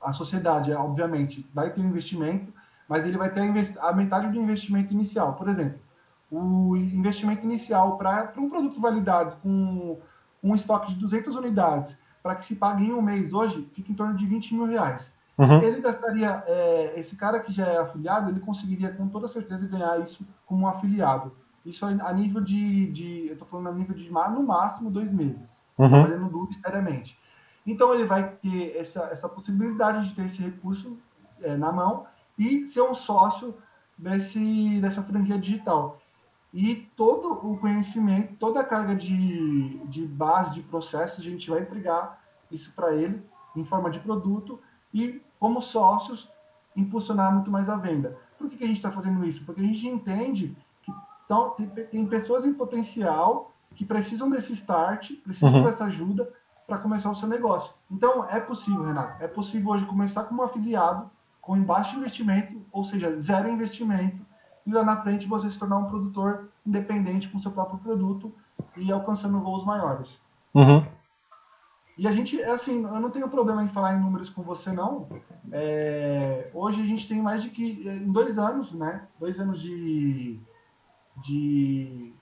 a 0.02 0.12
sociedade, 0.12 0.74
obviamente, 0.74 1.50
vai 1.54 1.72
ter 1.72 1.82
um 1.82 1.90
investimento, 1.90 2.54
mas 2.88 3.06
ele 3.06 3.18
vai 3.18 3.30
ter 3.30 3.42
a 3.80 3.94
metade 3.94 4.28
do 4.28 4.38
investimento 4.38 4.94
inicial. 4.94 5.34
Por 5.34 5.48
exemplo, 5.48 5.80
o 6.32 6.76
investimento 6.76 7.44
inicial 7.44 7.98
para 7.98 8.34
um 8.38 8.50
produto 8.50 8.80
validado 8.80 9.38
com 9.42 9.98
um 10.44 10.56
estoque 10.56 10.94
de 10.94 11.00
200 11.00 11.36
unidades, 11.36 11.96
para 12.22 12.36
que 12.36 12.46
se 12.46 12.56
pague 12.56 12.86
em 12.86 12.94
um 12.94 13.02
mês 13.02 13.34
hoje, 13.34 13.68
fica 13.74 13.92
em 13.92 13.96
torno 13.96 14.16
de 14.16 14.26
20 14.26 14.54
mil 14.54 14.66
reais. 14.66 15.12
Uhum. 15.38 15.62
Ele 15.64 15.82
gastaria, 15.82 16.44
é, 16.48 16.94
esse 16.98 17.16
cara 17.16 17.40
que 17.40 17.52
já 17.52 17.66
é 17.66 17.78
afiliado, 17.78 18.30
ele 18.30 18.42
conseguiria 18.42 18.92
com 18.92 19.08
toda 19.08 19.28
certeza 19.28 19.68
ganhar 19.68 20.00
isso 20.02 20.26
como 20.46 20.66
um 20.66 20.68
afiliado. 20.68 21.32
Isso 21.66 21.86
a 21.86 22.14
nível 22.14 22.42
de, 22.42 22.92
de 22.92 23.28
eu 23.28 23.34
estou 23.34 23.48
falando 23.48 23.70
a 23.70 23.72
nível 23.72 23.96
de 23.96 24.10
no 24.10 24.44
máximo 24.44 24.90
dois 24.90 25.12
meses, 25.12 25.62
uhum. 25.78 25.90
fazendo 25.90 26.30
duro 26.30 26.54
seriamente. 26.54 27.18
Então 27.66 27.94
ele 27.94 28.06
vai 28.06 28.30
ter 28.42 28.76
essa, 28.78 29.04
essa 29.12 29.30
possibilidade 29.30 30.10
de 30.10 30.16
ter 30.16 30.26
esse 30.26 30.42
recurso 30.42 30.98
é, 31.42 31.56
na 31.56 31.72
mão 31.72 32.06
e 32.38 32.66
ser 32.66 32.82
um 32.82 32.96
sócio 32.96 33.56
desse, 33.98 34.80
dessa 34.82 35.04
franquia 35.04 35.38
digital. 35.38 36.00
E 36.54 36.90
todo 36.96 37.32
o 37.32 37.58
conhecimento, 37.58 38.36
toda 38.36 38.60
a 38.60 38.64
carga 38.64 38.96
de, 38.96 39.78
de 39.86 40.06
base, 40.06 40.56
de 40.56 40.62
processo, 40.62 41.22
a 41.22 41.24
gente 41.24 41.50
vai 41.50 41.62
entregar 41.62 42.22
isso 42.52 42.72
para 42.76 42.96
ele 42.96 43.22
em 43.56 43.64
forma 43.64 43.90
de 43.90 44.00
produto 44.00 44.60
e, 44.94 45.22
como 45.40 45.62
sócios, 45.62 46.30
impulsionar 46.76 47.34
muito 47.34 47.52
mais 47.52 47.70
a 47.70 47.76
venda. 47.76 48.18
Por 48.38 48.50
que, 48.50 48.58
que 48.58 48.64
a 48.64 48.68
gente 48.68 48.78
está 48.78 48.92
fazendo 48.92 49.26
isso? 49.26 49.44
Porque 49.46 49.62
a 49.62 49.64
gente 49.64 49.88
entende 49.88 50.56
que 50.82 50.92
tão, 51.28 51.52
tem, 51.52 51.68
tem, 51.68 52.06
pessoas 52.08 52.46
em 52.46 52.54
potencial 52.54 53.54
que 53.76 53.86
precisam 53.86 54.30
desse 54.30 54.54
start, 54.54 55.12
precisam 55.24 55.54
uhum. 55.54 55.64
dessa 55.64 55.86
ajuda 55.86 56.32
para 56.66 56.78
começar 56.78 57.12
o 57.12 57.16
seu 57.16 57.28
negócio. 57.28 57.74
Então, 57.92 58.26
é 58.30 58.40
possível, 58.40 58.84
Renato. 58.84 59.22
É 59.22 59.28
possível 59.28 59.72
hoje 59.72 59.86
começar 59.86 60.24
como 60.24 60.44
afiliado, 60.44 61.10
com 61.42 61.62
baixo 61.62 61.98
investimento, 61.98 62.62
ou 62.72 62.84
seja, 62.86 63.20
zero 63.20 63.50
investimento, 63.50 64.26
e 64.70 64.74
lá 64.74 64.84
na 64.84 65.02
frente 65.02 65.28
você 65.28 65.50
se 65.50 65.58
tornar 65.58 65.78
um 65.78 65.86
produtor 65.86 66.50
independente 66.66 67.28
com 67.28 67.40
seu 67.40 67.52
próprio 67.52 67.80
produto 67.80 68.32
e 68.78 68.92
alcançando 68.92 69.40
voos 69.40 69.66
maiores. 69.66 70.16
Uhum. 70.54 70.86
E 71.98 72.08
a 72.08 72.12
gente, 72.12 72.40
é 72.40 72.52
assim, 72.52 72.84
eu 72.84 73.00
não 73.00 73.10
tenho 73.10 73.28
problema 73.28 73.64
em 73.64 73.68
falar 73.68 73.96
em 73.96 74.00
números 74.00 74.30
com 74.30 74.42
você, 74.42 74.72
não. 74.72 75.08
É, 75.52 76.50
hoje 76.54 76.82
a 76.82 76.86
gente 76.86 77.08
tem 77.08 77.22
mais 77.22 77.44
de 77.44 77.50
que, 77.50 77.86
em 77.88 78.12
dois 78.12 78.38
anos, 78.38 78.72
né? 78.72 79.06
Dois 79.20 79.38
anos 79.40 79.60
de, 79.60 80.40
de, 81.18 82.14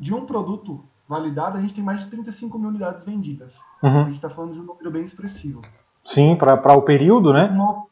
de 0.00 0.14
um 0.14 0.24
produto 0.24 0.82
validado, 1.06 1.58
a 1.58 1.60
gente 1.60 1.74
tem 1.74 1.84
mais 1.84 2.00
de 2.00 2.10
35 2.10 2.58
mil 2.58 2.70
unidades 2.70 3.04
vendidas. 3.04 3.54
Uhum. 3.82 4.00
A 4.00 4.04
gente 4.04 4.16
está 4.16 4.30
falando 4.30 4.54
de 4.54 4.60
um 4.60 4.64
número 4.64 4.90
bem 4.90 5.04
expressivo. 5.04 5.60
Sim, 6.04 6.36
para 6.36 6.74
o 6.74 6.82
período, 6.82 7.32
né? 7.32 7.46
Uma, 7.48 7.84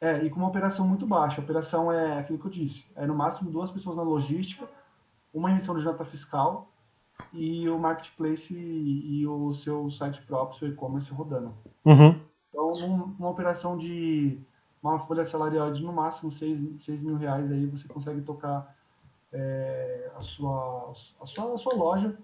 é, 0.00 0.24
e 0.24 0.30
com 0.30 0.38
uma 0.38 0.48
operação 0.48 0.86
muito 0.86 1.06
baixa. 1.06 1.40
A 1.40 1.44
operação 1.44 1.90
é 1.90 2.18
aquilo 2.18 2.38
que 2.38 2.46
eu 2.46 2.50
disse: 2.50 2.84
é 2.94 3.06
no 3.06 3.14
máximo 3.14 3.50
duas 3.50 3.70
pessoas 3.70 3.96
na 3.96 4.02
logística, 4.02 4.68
uma 5.32 5.50
emissão 5.50 5.78
de 5.78 5.84
nota 5.84 6.04
fiscal 6.04 6.70
e 7.32 7.68
o 7.68 7.78
marketplace 7.78 8.54
e, 8.54 9.20
e 9.20 9.26
o 9.26 9.54
seu 9.54 9.90
site 9.90 10.20
próprio, 10.22 10.58
seu 10.58 10.68
e-commerce 10.68 11.10
rodando. 11.12 11.54
Uhum. 11.84 12.20
Então, 12.50 12.72
num, 12.72 13.14
uma 13.18 13.30
operação 13.30 13.76
de 13.76 14.38
uma 14.82 14.98
folha 15.00 15.24
salarial 15.24 15.72
de 15.72 15.82
no 15.82 15.92
máximo 15.92 16.30
6, 16.30 16.84
6 16.84 17.00
mil 17.00 17.16
reais, 17.16 17.50
aí 17.50 17.66
você 17.66 17.88
consegue 17.88 18.20
tocar 18.20 18.74
é, 19.32 20.10
a, 20.16 20.22
sua, 20.22 20.92
a, 21.20 21.26
sua, 21.26 21.54
a 21.54 21.56
sua 21.56 21.74
loja 21.74 22.16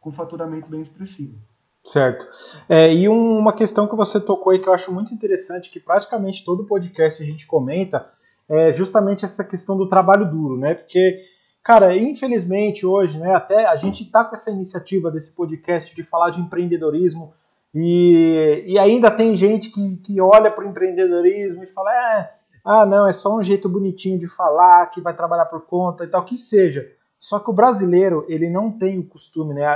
com 0.00 0.12
faturamento 0.12 0.70
bem 0.70 0.80
expressivo. 0.80 1.38
Certo. 1.84 2.26
É, 2.68 2.92
e 2.92 3.08
um, 3.08 3.38
uma 3.38 3.52
questão 3.52 3.88
que 3.88 3.96
você 3.96 4.20
tocou 4.20 4.52
aí 4.52 4.58
que 4.58 4.68
eu 4.68 4.72
acho 4.72 4.92
muito 4.92 5.12
interessante, 5.14 5.70
que 5.70 5.80
praticamente 5.80 6.44
todo 6.44 6.66
podcast 6.66 7.22
a 7.22 7.26
gente 7.26 7.46
comenta, 7.46 8.06
é 8.48 8.72
justamente 8.72 9.24
essa 9.24 9.44
questão 9.44 9.76
do 9.76 9.88
trabalho 9.88 10.30
duro, 10.30 10.56
né? 10.56 10.74
Porque 10.74 11.24
Cara, 11.62 11.94
infelizmente 11.94 12.86
hoje, 12.86 13.18
né, 13.18 13.34
até 13.34 13.66
a 13.66 13.76
gente 13.76 14.02
está 14.02 14.24
com 14.24 14.34
essa 14.34 14.50
iniciativa 14.50 15.10
desse 15.10 15.30
podcast 15.30 15.94
de 15.94 16.02
falar 16.02 16.30
de 16.30 16.40
empreendedorismo 16.40 17.34
e, 17.74 18.64
e 18.66 18.78
ainda 18.78 19.10
tem 19.10 19.36
gente 19.36 19.70
que, 19.70 19.96
que 19.98 20.20
olha 20.20 20.50
para 20.50 20.64
o 20.64 20.68
empreendedorismo 20.68 21.62
e 21.62 21.66
fala, 21.66 21.92
é, 21.92 22.32
ah, 22.64 22.86
não, 22.86 23.06
é 23.06 23.12
só 23.12 23.36
um 23.36 23.42
jeito 23.42 23.68
bonitinho 23.68 24.18
de 24.18 24.26
falar, 24.26 24.86
que 24.86 25.00
vai 25.00 25.14
trabalhar 25.14 25.44
por 25.46 25.60
conta 25.66 26.04
e 26.04 26.08
tal, 26.08 26.24
que 26.24 26.36
seja. 26.36 26.90
Só 27.20 27.38
que 27.38 27.50
o 27.50 27.54
brasileiro, 27.54 28.24
ele 28.26 28.48
não 28.48 28.72
tem 28.72 28.98
o 28.98 29.06
costume, 29.06 29.52
né? 29.54 29.66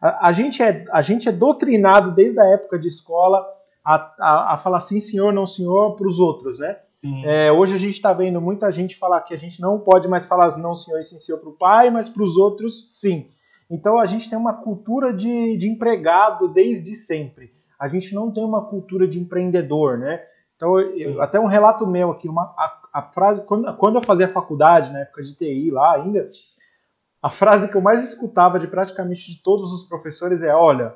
A, 0.00 0.28
a, 0.28 0.32
gente, 0.32 0.62
é, 0.62 0.84
a 0.90 1.02
gente 1.02 1.28
é 1.28 1.32
doutrinado 1.32 2.12
desde 2.12 2.40
a 2.40 2.44
época 2.44 2.78
de 2.78 2.88
escola 2.88 3.46
a, 3.84 3.94
a, 4.18 4.54
a 4.54 4.56
falar 4.56 4.80
sim 4.80 5.00
senhor, 5.00 5.32
não 5.32 5.46
senhor 5.46 5.96
para 5.96 6.08
os 6.08 6.18
outros, 6.18 6.58
né? 6.58 6.76
É, 7.24 7.52
hoje 7.52 7.74
a 7.74 7.78
gente 7.78 7.94
está 7.94 8.12
vendo 8.12 8.40
muita 8.40 8.72
gente 8.72 8.96
falar 8.96 9.20
que 9.20 9.32
a 9.32 9.36
gente 9.36 9.60
não 9.60 9.78
pode 9.78 10.08
mais 10.08 10.26
falar 10.26 10.56
não 10.58 10.74
senhor 10.74 10.98
e 10.98 11.04
sim 11.04 11.18
senhor 11.18 11.38
para 11.38 11.50
o 11.50 11.56
pai, 11.56 11.88
mas 11.88 12.08
para 12.08 12.22
os 12.22 12.36
outros 12.36 12.86
sim. 12.98 13.28
Então 13.70 13.98
a 13.98 14.06
gente 14.06 14.28
tem 14.28 14.38
uma 14.38 14.54
cultura 14.54 15.12
de, 15.12 15.56
de 15.56 15.68
empregado 15.68 16.48
desde 16.48 16.96
sempre. 16.96 17.52
A 17.78 17.88
gente 17.88 18.14
não 18.14 18.30
tem 18.32 18.44
uma 18.44 18.64
cultura 18.64 19.06
de 19.06 19.20
empreendedor, 19.20 19.98
né? 19.98 20.20
Então, 20.56 20.80
eu, 20.80 21.20
até 21.20 21.38
um 21.38 21.46
relato 21.46 21.86
meu 21.86 22.10
aqui, 22.10 22.28
uma, 22.28 22.44
a, 22.56 22.80
a, 22.94 23.02
frase, 23.02 23.44
quando, 23.44 23.72
quando 23.76 23.96
eu 23.96 24.02
fazia 24.02 24.26
faculdade, 24.26 24.90
na 24.90 25.00
época 25.00 25.22
de 25.22 25.34
TI 25.34 25.70
lá 25.70 25.94
ainda, 25.96 26.30
a 27.26 27.28
frase 27.28 27.68
que 27.68 27.76
eu 27.76 27.80
mais 27.80 28.04
escutava 28.04 28.56
de 28.56 28.68
praticamente 28.68 29.34
de 29.34 29.42
todos 29.42 29.72
os 29.72 29.82
professores 29.88 30.42
é: 30.42 30.54
olha, 30.54 30.94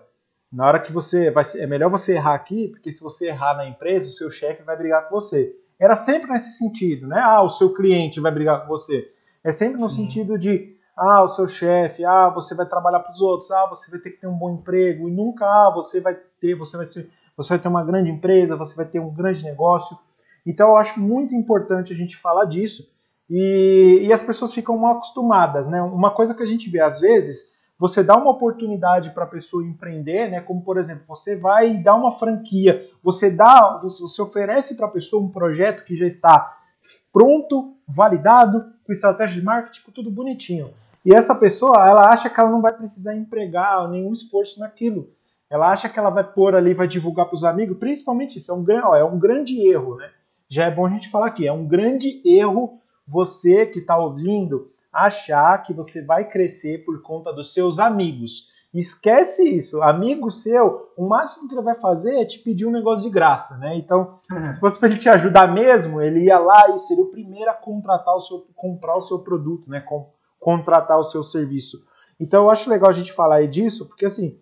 Na 0.52 0.64
hora 0.66 0.78
que 0.80 0.92
você 0.92 1.28
vai 1.28 1.44
é 1.56 1.66
melhor 1.66 1.90
você 1.90 2.14
errar 2.14 2.34
aqui, 2.34 2.68
porque 2.68 2.92
se 2.92 3.02
você 3.02 3.26
errar 3.28 3.56
na 3.56 3.66
empresa, 3.66 4.08
o 4.08 4.12
seu 4.12 4.30
chefe 4.30 4.62
vai 4.62 4.76
brigar 4.76 5.08
com 5.08 5.14
você. 5.14 5.52
Era 5.76 5.96
sempre 5.96 6.30
nesse 6.30 6.56
sentido, 6.56 7.08
né? 7.08 7.20
Ah, 7.20 7.42
o 7.42 7.50
seu 7.50 7.72
cliente 7.72 8.20
vai 8.20 8.30
brigar 8.32 8.62
com 8.62 8.68
você. 8.68 9.10
É 9.42 9.52
sempre 9.52 9.80
no 9.80 9.88
Sim. 9.88 10.02
sentido 10.02 10.38
de 10.38 10.76
ah, 10.96 11.22
o 11.22 11.28
seu 11.28 11.48
chefe, 11.48 12.04
ah, 12.04 12.28
você 12.28 12.54
vai 12.54 12.66
trabalhar 12.66 13.00
para 13.00 13.12
os 13.12 13.20
outros, 13.20 13.50
ah, 13.50 13.66
você 13.68 13.90
vai 13.90 13.98
ter 13.98 14.10
que 14.10 14.20
ter 14.20 14.26
um 14.28 14.36
bom 14.36 14.50
emprego 14.50 15.08
e 15.08 15.12
nunca 15.12 15.46
ah, 15.46 15.70
você 15.70 16.00
vai 16.00 16.16
ter, 16.40 16.54
você 16.54 16.76
vai 16.76 16.86
ser, 16.86 17.08
você 17.36 17.48
vai 17.50 17.58
ter 17.58 17.68
uma 17.68 17.84
grande 17.84 18.10
empresa, 18.10 18.56
você 18.56 18.74
vai 18.76 18.84
ter 18.84 19.00
um 19.00 19.12
grande 19.12 19.44
negócio. 19.44 19.96
Então 20.46 20.68
eu 20.70 20.76
acho 20.76 21.00
muito 21.00 21.34
importante 21.34 21.92
a 21.92 21.96
gente 21.96 22.16
falar 22.16 22.44
disso 22.44 22.88
e, 23.30 24.00
e 24.02 24.12
as 24.12 24.22
pessoas 24.22 24.52
ficam 24.52 24.76
mal 24.76 24.96
acostumadas, 24.96 25.68
né? 25.68 25.80
Uma 25.80 26.10
coisa 26.10 26.34
que 26.34 26.42
a 26.42 26.46
gente 26.46 26.68
vê 26.68 26.80
às 26.80 26.98
vezes, 26.98 27.52
você 27.78 28.02
dá 28.02 28.16
uma 28.16 28.32
oportunidade 28.32 29.10
para 29.10 29.22
a 29.22 29.28
pessoa 29.28 29.64
empreender, 29.64 30.28
né? 30.28 30.40
Como 30.40 30.62
por 30.62 30.76
exemplo, 30.76 31.04
você 31.06 31.36
vai 31.36 31.74
dar 31.74 31.94
uma 31.94 32.18
franquia, 32.18 32.88
você 33.02 33.30
dá, 33.30 33.78
você 33.80 34.20
oferece 34.20 34.74
para 34.74 34.86
a 34.86 34.90
pessoa 34.90 35.22
um 35.22 35.30
projeto 35.30 35.84
que 35.84 35.94
já 35.94 36.06
está 36.06 36.58
pronto, 37.12 37.76
validado, 37.86 38.64
com 38.84 38.92
estratégia 38.92 39.38
de 39.38 39.46
marketing, 39.46 39.90
tudo 39.92 40.10
bonitinho. 40.10 40.70
E 41.04 41.14
essa 41.14 41.34
pessoa, 41.34 41.88
ela 41.88 42.12
acha 42.12 42.28
que 42.28 42.40
ela 42.40 42.50
não 42.50 42.60
vai 42.60 42.72
precisar 42.72 43.14
empregar 43.14 43.88
nenhum 43.88 44.12
esforço 44.12 44.58
naquilo. 44.58 45.08
Ela 45.48 45.70
acha 45.70 45.88
que 45.88 45.98
ela 45.98 46.10
vai 46.10 46.24
pôr 46.24 46.54
ali, 46.54 46.74
vai 46.74 46.88
divulgar 46.88 47.26
para 47.26 47.36
os 47.36 47.44
amigos, 47.44 47.78
principalmente 47.78 48.38
isso, 48.38 48.50
é 48.52 48.54
um, 48.54 48.64
ó, 48.84 48.96
é 48.96 49.04
um 49.04 49.18
grande 49.18 49.60
erro, 49.68 49.96
né? 49.96 50.10
Já 50.48 50.64
é 50.64 50.70
bom 50.70 50.86
a 50.86 50.90
gente 50.90 51.08
falar 51.08 51.28
aqui, 51.28 51.46
é 51.46 51.52
um 51.52 51.66
grande 51.66 52.20
erro 52.24 52.80
você 53.10 53.66
que 53.66 53.80
está 53.80 53.98
ouvindo 53.98 54.70
achar 54.92 55.58
que 55.62 55.74
você 55.74 56.00
vai 56.00 56.28
crescer 56.28 56.84
por 56.84 57.02
conta 57.02 57.32
dos 57.32 57.52
seus 57.52 57.78
amigos. 57.78 58.48
Esquece 58.72 59.42
isso. 59.42 59.82
Amigo 59.82 60.30
seu, 60.30 60.92
o 60.96 61.08
máximo 61.08 61.48
que 61.48 61.54
ele 61.54 61.62
vai 61.62 61.74
fazer 61.74 62.20
é 62.20 62.24
te 62.24 62.38
pedir 62.38 62.66
um 62.66 62.70
negócio 62.70 63.02
de 63.02 63.10
graça, 63.10 63.56
né? 63.56 63.76
Então, 63.76 64.20
uhum. 64.30 64.48
se 64.48 64.60
fosse 64.60 64.78
para 64.78 64.90
ele 64.90 64.98
te 64.98 65.08
ajudar 65.08 65.52
mesmo, 65.52 66.00
ele 66.00 66.24
ia 66.24 66.38
lá 66.38 66.70
e 66.70 66.78
seria 66.78 67.02
o 67.02 67.10
primeiro 67.10 67.50
a 67.50 67.54
contratar 67.54 68.14
o 68.14 68.20
seu, 68.20 68.46
comprar 68.54 68.96
o 68.96 69.00
seu 69.00 69.18
produto, 69.18 69.68
né? 69.68 69.80
Com, 69.80 70.08
contratar 70.38 70.98
o 70.98 71.04
seu 71.04 71.24
serviço. 71.24 71.82
Então, 72.18 72.44
eu 72.44 72.50
acho 72.50 72.70
legal 72.70 72.90
a 72.90 72.94
gente 72.94 73.12
falar 73.12 73.36
aí 73.36 73.48
disso, 73.48 73.86
porque 73.86 74.06
assim, 74.06 74.38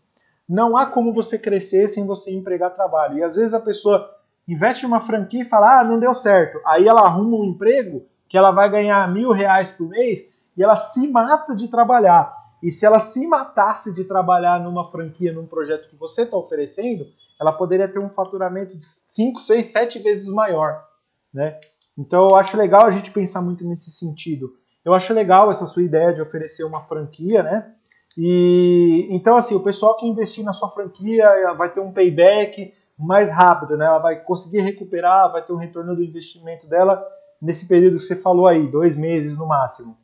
não 0.47 0.77
há 0.77 0.85
como 0.85 1.14
você 1.14 1.39
crescer 1.39 1.89
sem 1.89 2.05
você 2.05 2.31
empregar 2.31 2.75
trabalho. 2.75 3.19
E 3.19 3.23
às 3.23 3.37
vezes 3.37 3.55
a 3.55 3.61
pessoa 3.61 4.11
investe 4.47 4.85
em 4.85 4.89
uma 4.89 5.01
franquia 5.01 5.43
e 5.43 5.49
fala, 5.49 5.81
ah, 5.81 5.85
não 5.85 5.99
deu 5.99 6.12
certo. 6.12 6.61
Aí 6.66 6.87
ela 6.87 7.01
arruma 7.01 7.39
um 7.39 7.45
emprego 7.45 8.07
que 8.29 8.37
ela 8.37 8.51
vai 8.51 8.68
ganhar 8.70 9.11
mil 9.12 9.33
reais 9.33 9.70
por 9.70 9.89
mês 9.89 10.26
e 10.57 10.62
ela 10.62 10.76
se 10.76 11.07
mata 11.09 11.55
de 11.55 11.68
trabalhar. 11.68 12.37
E 12.62 12.70
se 12.70 12.85
ela 12.85 12.99
se 12.99 13.26
matasse 13.26 13.93
de 13.95 14.05
trabalhar 14.05 14.61
numa 14.61 14.91
franquia, 14.91 15.33
num 15.33 15.47
projeto 15.47 15.89
que 15.89 15.97
você 15.97 16.22
está 16.22 16.37
oferecendo, 16.37 17.07
ela 17.41 17.53
poderia 17.53 17.87
ter 17.87 18.01
um 18.01 18.11
faturamento 18.11 18.76
de 18.76 18.85
5, 18.85 19.41
6, 19.41 19.66
7 19.66 19.99
vezes 20.01 20.29
maior. 20.29 20.85
Né? 21.33 21.59
Então 21.97 22.29
eu 22.29 22.37
acho 22.37 22.57
legal 22.57 22.85
a 22.85 22.91
gente 22.91 23.11
pensar 23.11 23.41
muito 23.41 23.64
nesse 23.64 23.91
sentido. 23.93 24.55
Eu 24.85 24.93
acho 24.93 25.14
legal 25.14 25.51
essa 25.51 25.66
sua 25.66 25.83
ideia 25.83 26.12
de 26.12 26.20
oferecer 26.20 26.64
uma 26.64 26.83
franquia, 26.83 27.43
né? 27.43 27.72
E 28.16 29.07
então 29.11 29.37
assim, 29.37 29.55
o 29.55 29.61
pessoal 29.61 29.97
que 29.97 30.07
investir 30.07 30.45
na 30.45 30.53
sua 30.53 30.70
franquia 30.70 31.53
vai 31.57 31.68
ter 31.68 31.81
um 31.81 31.93
payback 31.93 32.72
mais 32.99 33.31
rápido, 33.31 33.76
né? 33.76 33.85
Ela 33.85 33.99
vai 33.99 34.20
conseguir 34.20 34.61
recuperar, 34.61 35.31
vai 35.31 35.43
ter 35.43 35.53
um 35.53 35.57
retorno 35.57 35.95
do 35.95 36.03
investimento 36.03 36.66
dela 36.66 37.05
nesse 37.41 37.66
período 37.66 37.99
que 37.99 38.05
você 38.05 38.16
falou 38.16 38.47
aí, 38.47 38.66
dois 38.66 38.97
meses 38.97 39.36
no 39.36 39.47
máximo. 39.47 39.97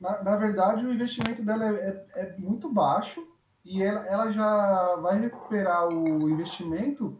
Na, 0.00 0.22
na 0.22 0.36
verdade, 0.36 0.84
o 0.84 0.92
investimento 0.92 1.42
dela 1.42 1.66
é, 1.66 2.04
é, 2.14 2.20
é 2.20 2.34
muito 2.38 2.70
baixo 2.72 3.26
e 3.64 3.82
ela, 3.82 4.06
ela, 4.06 4.30
já 4.30 4.96
vai 4.96 5.18
recuperar 5.18 5.88
o 5.88 6.30
investimento 6.30 7.18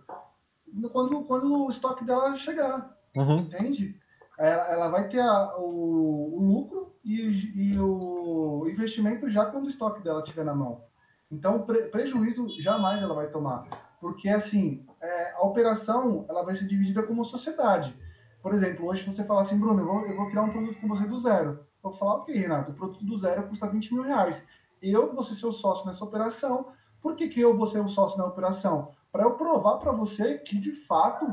quando, 0.92 1.22
quando 1.22 1.64
o 1.64 1.70
estoque 1.70 2.04
dela 2.04 2.36
chegar, 2.36 2.96
uhum. 3.16 3.38
entende? 3.38 3.98
Ela, 4.38 4.68
ela, 4.68 4.88
vai 4.88 5.08
ter 5.08 5.20
a, 5.20 5.56
o, 5.56 6.36
o, 6.36 6.40
lucro 6.40 6.94
e, 7.02 7.72
e, 7.72 7.80
o 7.80 8.68
investimento 8.68 9.30
já 9.30 9.46
quando 9.46 9.64
o 9.64 9.68
estoque 9.68 10.02
dela 10.02 10.20
estiver 10.20 10.44
na 10.44 10.54
mão. 10.54 10.82
Então, 11.32 11.62
pre, 11.62 11.84
prejuízo 11.84 12.46
jamais 12.60 13.02
ela 13.02 13.14
vai 13.14 13.28
tomar, 13.28 13.64
porque 13.98 14.28
assim 14.28 14.86
é, 15.00 15.32
a 15.32 15.42
operação 15.42 16.26
ela 16.28 16.42
vai 16.42 16.54
ser 16.54 16.66
dividida 16.66 17.02
como 17.02 17.24
sociedade. 17.24 17.96
Por 18.46 18.54
exemplo, 18.54 18.86
hoje 18.86 19.04
você 19.04 19.24
fala 19.24 19.42
assim, 19.42 19.58
Bruno, 19.58 19.80
eu 19.80 19.86
vou, 19.86 20.06
eu 20.06 20.16
vou 20.16 20.28
criar 20.28 20.42
um 20.42 20.50
produto 20.50 20.80
com 20.80 20.86
você 20.86 21.04
do 21.04 21.18
zero. 21.18 21.58
Eu 21.82 21.90
vou 21.90 21.92
falar, 21.94 22.14
ok, 22.18 22.32
Renato, 22.32 22.70
o 22.70 22.74
produto 22.74 23.04
do 23.04 23.18
zero 23.18 23.42
custa 23.48 23.66
20 23.66 23.92
mil 23.92 24.04
reais. 24.04 24.40
Eu 24.80 25.12
vou 25.12 25.24
ser 25.24 25.34
seu 25.34 25.50
sócio 25.50 25.84
nessa 25.84 26.04
operação. 26.04 26.68
Por 27.02 27.16
que, 27.16 27.26
que 27.26 27.40
eu 27.40 27.56
vou 27.56 27.66
ser 27.66 27.80
o 27.80 27.88
sócio 27.88 28.16
na 28.16 28.24
operação? 28.24 28.92
Para 29.10 29.24
eu 29.24 29.32
provar 29.32 29.78
para 29.78 29.90
você 29.90 30.38
que, 30.38 30.60
de 30.60 30.70
fato, 30.70 31.26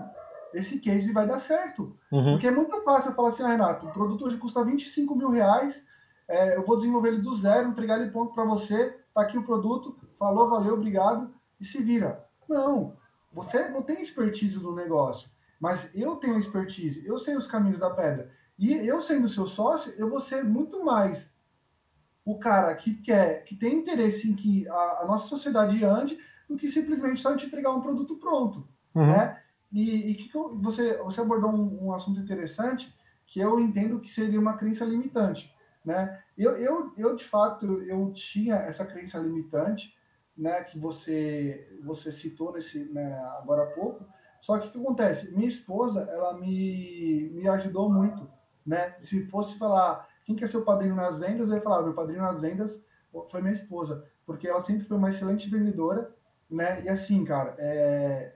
esse 0.55 0.79
case 0.79 1.13
vai 1.13 1.27
dar 1.27 1.37
certo. 1.37 1.95
Uhum. 2.11 2.31
Porque 2.31 2.47
é 2.47 2.51
muito 2.51 2.81
fácil 2.81 3.11
eu 3.11 3.15
falar 3.15 3.29
assim, 3.29 3.43
ah, 3.43 3.49
Renato, 3.49 3.85
o 3.85 3.93
produto 3.93 4.25
hoje 4.25 4.37
custa 4.37 4.65
25 4.65 5.15
mil 5.15 5.29
reais, 5.29 5.79
é, 6.27 6.57
eu 6.57 6.65
vou 6.65 6.77
desenvolver 6.77 7.09
ele 7.09 7.21
do 7.21 7.35
zero, 7.35 7.69
entregar 7.69 8.01
ele 8.01 8.09
pronto 8.09 8.33
para 8.33 8.43
você, 8.43 8.89
tá 9.13 9.21
aqui 9.21 9.37
o 9.37 9.45
produto, 9.45 9.95
falou, 10.17 10.49
valeu, 10.49 10.73
obrigado, 10.73 11.29
e 11.61 11.63
se 11.63 11.79
vira. 11.79 12.25
Não, 12.49 12.93
você 13.31 13.69
não 13.69 13.83
tem 13.83 14.01
expertise 14.01 14.57
no 14.57 14.73
negócio, 14.73 15.29
mas 15.63 15.89
eu 15.95 16.17
tenho 16.17 16.37
expertise, 16.37 17.07
eu 17.07 17.17
sei 17.17 17.37
os 17.37 17.47
caminhos 17.47 17.79
da 17.79 17.89
pedra. 17.89 18.29
E 18.59 18.73
eu 18.73 19.01
sendo 19.01 19.29
seu 19.29 19.47
sócio, 19.47 19.93
eu 19.97 20.09
vou 20.09 20.19
ser 20.19 20.43
muito 20.43 20.83
mais 20.83 21.25
o 22.25 22.37
cara 22.37 22.75
que 22.75 22.95
quer, 22.95 23.45
que 23.45 23.55
tem 23.55 23.77
interesse 23.77 24.29
em 24.29 24.35
que 24.35 24.67
a, 24.67 24.99
a 25.03 25.05
nossa 25.07 25.29
sociedade 25.29 25.81
ande, 25.85 26.19
do 26.49 26.57
que 26.57 26.67
simplesmente 26.67 27.21
só 27.21 27.33
te 27.37 27.45
entregar 27.45 27.71
um 27.71 27.79
produto 27.79 28.17
pronto, 28.17 28.67
uhum. 28.93 29.07
né? 29.07 29.41
E, 29.71 30.11
e 30.11 30.15
que 30.15 30.29
você, 30.33 30.97
você 30.97 31.21
abordou 31.21 31.51
um, 31.51 31.85
um, 31.85 31.93
assunto 31.93 32.19
interessante 32.19 32.93
que 33.25 33.39
eu 33.39 33.57
entendo 33.57 34.01
que 34.01 34.11
seria 34.11 34.41
uma 34.41 34.57
crença 34.57 34.83
limitante, 34.83 35.49
né? 35.85 36.21
Eu, 36.37 36.57
eu, 36.57 36.93
eu 36.97 37.15
de 37.15 37.23
fato, 37.23 37.81
eu 37.83 38.11
tinha 38.11 38.55
essa 38.55 38.85
crença 38.85 39.17
limitante, 39.17 39.95
né? 40.37 40.61
Que 40.65 40.77
você, 40.77 41.73
você 41.85 42.11
citou 42.11 42.51
nesse, 42.51 42.83
né, 42.91 43.17
agora 43.39 43.63
há 43.63 43.67
pouco. 43.67 44.05
Só 44.43 44.59
que 44.59 44.67
o 44.67 44.71
que 44.71 44.77
acontece? 44.77 45.31
Minha 45.33 45.47
esposa, 45.47 46.01
ela 46.11 46.33
me, 46.33 47.29
me 47.33 47.47
ajudou 47.47 47.89
muito, 47.89 48.29
né? 48.65 48.93
Se 48.99 49.25
fosse 49.27 49.57
falar 49.57 50.05
quem 50.25 50.35
quer 50.35 50.49
ser 50.49 50.57
o 50.57 50.65
padrinho 50.65 50.95
nas 50.95 51.17
vendas, 51.17 51.47
eu 51.47 51.55
ia 51.55 51.61
falar, 51.61 51.81
meu 51.81 51.93
padrinho 51.93 52.21
nas 52.21 52.41
vendas 52.41 52.77
foi 53.29 53.41
minha 53.41 53.53
esposa, 53.53 54.05
porque 54.25 54.45
ela 54.45 54.59
sempre 54.59 54.83
foi 54.83 54.97
uma 54.97 55.09
excelente 55.09 55.49
vendedora, 55.49 56.13
né? 56.49 56.83
E 56.83 56.89
assim, 56.89 57.23
cara, 57.23 57.55
é... 57.57 58.35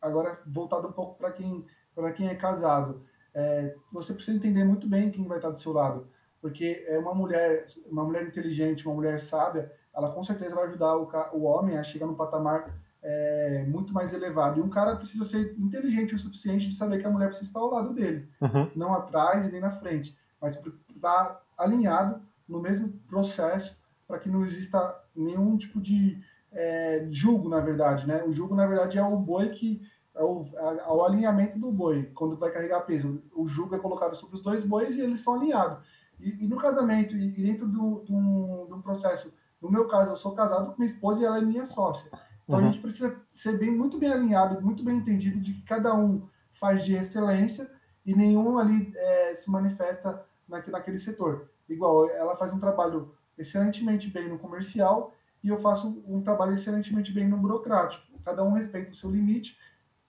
agora 0.00 0.40
voltado 0.46 0.86
um 0.86 0.92
pouco 0.92 1.18
para 1.18 1.32
quem 1.32 1.66
para 1.92 2.12
quem 2.12 2.28
é 2.28 2.36
casado, 2.36 3.02
é... 3.34 3.74
você 3.92 4.14
precisa 4.14 4.36
entender 4.36 4.62
muito 4.62 4.86
bem 4.86 5.10
quem 5.10 5.26
vai 5.26 5.38
estar 5.38 5.50
do 5.50 5.60
seu 5.60 5.72
lado, 5.72 6.08
porque 6.40 6.84
é 6.86 6.96
uma 7.00 7.16
mulher, 7.16 7.66
uma 7.86 8.04
mulher 8.04 8.24
inteligente, 8.28 8.86
uma 8.86 8.94
mulher 8.94 9.20
sábia, 9.22 9.72
ela 9.92 10.12
com 10.12 10.22
certeza 10.22 10.54
vai 10.54 10.66
ajudar 10.68 10.96
o, 10.96 11.10
o 11.32 11.42
homem 11.42 11.76
a 11.76 11.82
chegar 11.82 12.06
no 12.06 12.14
patamar 12.14 12.72
é, 13.02 13.64
muito 13.68 13.92
mais 13.92 14.12
elevado. 14.12 14.58
E 14.58 14.62
um 14.62 14.68
cara 14.68 14.96
precisa 14.96 15.24
ser 15.24 15.54
inteligente 15.58 16.14
o 16.14 16.18
suficiente 16.18 16.68
de 16.68 16.76
saber 16.76 17.00
que 17.00 17.06
a 17.06 17.10
mulher 17.10 17.28
precisa 17.28 17.48
estar 17.48 17.60
ao 17.60 17.70
lado 17.70 17.94
dele, 17.94 18.28
uhum. 18.40 18.70
não 18.74 18.94
atrás 18.94 19.46
e 19.46 19.50
nem 19.50 19.60
na 19.60 19.72
frente, 19.72 20.16
mas 20.40 20.58
estar 20.94 21.42
alinhado 21.56 22.20
no 22.48 22.60
mesmo 22.60 22.88
processo 23.08 23.76
para 24.06 24.18
que 24.18 24.28
não 24.28 24.44
exista 24.44 24.96
nenhum 25.14 25.56
tipo 25.56 25.80
de 25.80 26.18
é, 26.52 27.06
julgo, 27.10 27.48
na 27.48 27.60
verdade. 27.60 28.06
Né? 28.06 28.22
O 28.24 28.32
julgo, 28.32 28.54
na 28.54 28.66
verdade, 28.66 28.98
é 28.98 29.02
o 29.02 29.16
boi 29.16 29.50
que. 29.50 29.82
É 30.14 30.22
o, 30.22 30.44
é 30.56 30.88
o 30.88 31.04
alinhamento 31.04 31.60
do 31.60 31.70
boi, 31.70 32.10
quando 32.12 32.36
vai 32.36 32.50
carregar 32.50 32.80
peso. 32.80 33.22
O 33.32 33.46
jugo 33.46 33.76
é 33.76 33.78
colocado 33.78 34.16
sobre 34.16 34.36
os 34.36 34.42
dois 34.42 34.64
bois 34.64 34.96
e 34.96 35.00
eles 35.00 35.20
são 35.20 35.34
alinhados. 35.34 35.78
E, 36.18 36.44
e 36.44 36.48
no 36.48 36.56
casamento, 36.56 37.16
e, 37.16 37.30
dentro 37.30 37.68
do, 37.68 38.00
do, 38.00 38.66
do 38.68 38.82
processo, 38.82 39.32
no 39.62 39.70
meu 39.70 39.86
caso, 39.86 40.10
eu 40.10 40.16
sou 40.16 40.32
casado 40.32 40.72
com 40.72 40.78
minha 40.78 40.92
esposa 40.92 41.20
e 41.20 41.24
ela 41.24 41.38
é 41.38 41.40
minha 41.40 41.66
sócia. 41.66 42.10
Então 42.48 42.60
uhum. 42.60 42.68
a 42.68 42.72
gente 42.72 42.80
precisa 42.80 43.14
ser 43.34 43.58
bem, 43.58 43.70
muito 43.70 43.98
bem 43.98 44.10
alinhado, 44.10 44.62
muito 44.62 44.82
bem 44.82 44.96
entendido 44.96 45.38
de 45.38 45.52
que 45.52 45.62
cada 45.62 45.94
um 45.94 46.26
faz 46.58 46.82
de 46.82 46.94
excelência 46.94 47.70
e 48.06 48.16
nenhum 48.16 48.58
ali 48.58 48.90
é, 48.96 49.34
se 49.36 49.50
manifesta 49.50 50.24
naquele, 50.48 50.72
naquele 50.72 50.98
setor. 50.98 51.50
Igual, 51.68 52.08
ela 52.08 52.34
faz 52.36 52.50
um 52.54 52.58
trabalho 52.58 53.14
excelentemente 53.36 54.08
bem 54.08 54.30
no 54.30 54.38
comercial 54.38 55.14
e 55.44 55.48
eu 55.48 55.60
faço 55.60 56.02
um 56.08 56.22
trabalho 56.22 56.54
excelentemente 56.54 57.12
bem 57.12 57.28
no 57.28 57.36
burocrático. 57.36 58.02
Cada 58.24 58.42
um 58.42 58.52
respeita 58.52 58.92
o 58.92 58.94
seu 58.94 59.10
limite 59.10 59.54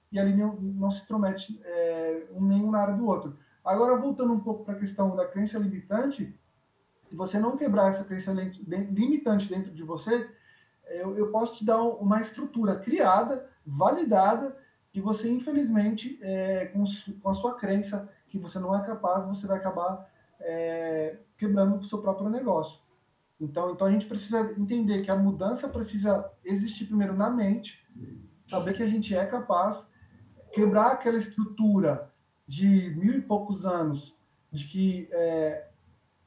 e 0.10 0.18
ali 0.18 0.34
não, 0.34 0.56
não 0.56 0.92
se 0.92 1.04
intromete 1.04 1.62
é, 1.64 2.24
um 2.32 2.46
nenhum 2.46 2.72
na 2.72 2.80
área 2.80 2.96
do 2.96 3.06
outro. 3.06 3.38
Agora, 3.66 3.98
voltando 3.98 4.32
um 4.32 4.40
pouco 4.40 4.64
para 4.64 4.76
a 4.76 4.80
questão 4.80 5.14
da 5.14 5.28
crença 5.28 5.60
limitante, 5.60 6.34
se 7.10 7.16
você 7.18 7.38
não 7.38 7.58
quebrar 7.58 7.90
essa 7.90 8.06
crença 8.06 8.32
limitante 8.32 9.50
dentro 9.50 9.72
de 9.72 9.84
você, 9.84 10.30
eu, 10.90 11.18
eu 11.18 11.32
posso 11.32 11.56
te 11.56 11.66
dar 11.66 11.82
uma 11.82 12.22
estrutura 12.22 12.76
criada, 12.76 13.48
validada, 13.66 14.58
que 14.92 15.00
você, 15.00 15.30
infelizmente, 15.30 16.20
é, 16.22 16.66
com, 16.68 16.84
com, 17.22 17.30
a 17.30 17.34
sua 17.34 17.56
crença 17.56 18.10
que 18.28 18.38
você 18.38 18.58
não 18.60 18.76
é 18.76 18.84
capaz, 18.86 19.26
você 19.26 19.46
vai 19.46 19.58
acabar 19.58 20.10
é, 20.40 21.18
quebrando 21.38 21.78
o 21.78 21.84
seu 21.84 22.00
próprio 22.00 22.30
negócio. 22.30 22.80
Então, 23.40 23.72
então 23.72 23.88
a 23.88 23.92
gente 23.92 24.06
precisa 24.06 24.54
entender 24.58 25.02
que 25.02 25.12
a 25.12 25.18
mudança 25.18 25.68
precisa 25.68 26.30
existir 26.44 26.86
primeiro 26.86 27.14
na 27.14 27.30
mente, 27.30 27.80
saber 28.48 28.74
que 28.74 28.84
a 28.84 28.88
gente 28.88 29.16
é 29.16 29.26
capaz, 29.26 29.86
quebrar 30.52 30.92
aquela 30.92 31.18
estrutura 31.18 32.12
de 32.48 32.94
mil 32.98 33.14
e 33.14 33.22
poucos 33.22 33.66
anos 33.66 34.16
de 34.52 34.66
que 34.66 35.08
é, 35.12 35.68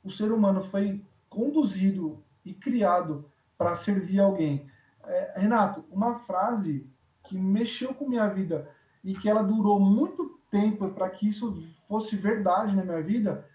o 0.02 0.10
ser 0.10 0.30
humano 0.30 0.62
foi 0.62 1.04
conduzido 1.28 2.22
e 2.44 2.54
criado 2.54 3.31
para 3.62 3.76
servir 3.76 4.18
alguém. 4.18 4.66
É, 5.04 5.34
Renato, 5.36 5.84
uma 5.90 6.16
frase 6.20 6.84
que 7.22 7.38
mexeu 7.38 7.94
com 7.94 8.08
minha 8.08 8.26
vida 8.26 8.68
e 9.04 9.14
que 9.14 9.28
ela 9.28 9.42
durou 9.42 9.78
muito 9.78 10.40
tempo 10.50 10.88
para 10.90 11.08
que 11.08 11.28
isso 11.28 11.64
fosse 11.88 12.16
verdade 12.16 12.74
na 12.74 12.84
minha 12.84 13.00
vida, 13.00 13.48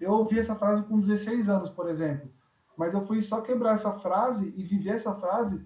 eu 0.00 0.12
ouvi 0.12 0.38
essa 0.38 0.54
frase 0.54 0.82
com 0.84 0.98
16 0.98 1.48
anos, 1.48 1.70
por 1.70 1.88
exemplo. 1.88 2.30
Mas 2.76 2.94
eu 2.94 3.06
fui 3.06 3.20
só 3.20 3.42
quebrar 3.42 3.74
essa 3.74 3.92
frase 3.92 4.52
e 4.56 4.62
viver 4.62 4.94
essa 4.94 5.14
frase 5.14 5.62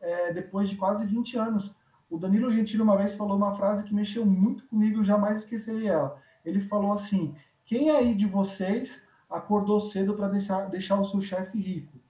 é, 0.00 0.32
depois 0.32 0.68
de 0.68 0.76
quase 0.76 1.04
20 1.04 1.36
anos. 1.36 1.74
O 2.08 2.16
Danilo 2.16 2.52
Gentili 2.52 2.82
uma 2.82 2.96
vez 2.96 3.16
falou 3.16 3.36
uma 3.36 3.56
frase 3.56 3.82
que 3.82 3.94
mexeu 3.94 4.24
muito 4.24 4.64
comigo, 4.68 5.00
eu 5.00 5.04
jamais 5.04 5.38
esquecerei 5.38 5.88
ela. 5.88 6.16
Ele 6.44 6.60
falou 6.60 6.92
assim: 6.92 7.34
Quem 7.64 7.90
aí 7.90 8.14
de 8.14 8.26
vocês 8.26 9.02
acordou 9.28 9.80
cedo 9.80 10.14
para 10.14 10.28
deixar, 10.28 10.68
deixar 10.68 11.00
o 11.00 11.04
seu 11.04 11.20
chefe 11.20 11.58
rico? 11.58 12.03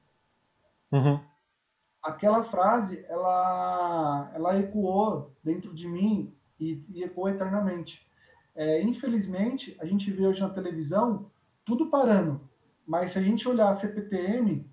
Uhum. 0.93 1.21
Aquela 2.03 2.43
frase, 2.45 3.05
ela, 3.09 4.31
ela 4.35 4.59
ecoou 4.59 5.35
dentro 5.43 5.75
de 5.75 5.89
mim 5.89 6.35
e, 6.61 6.85
e 6.91 7.03
ecoou 7.03 7.29
eternamente. 7.29 8.07
É, 8.55 8.81
infelizmente, 8.83 9.77
a 9.81 9.87
gente 9.87 10.11
vê 10.11 10.27
hoje 10.27 10.41
na 10.41 10.51
televisão 10.51 11.31
tudo 11.65 11.87
parando. 11.87 12.41
Mas 12.87 13.13
se 13.13 13.19
a 13.19 13.23
gente 13.23 13.49
olhar 13.49 13.71
a 13.71 13.75
CPTM, 13.75 14.71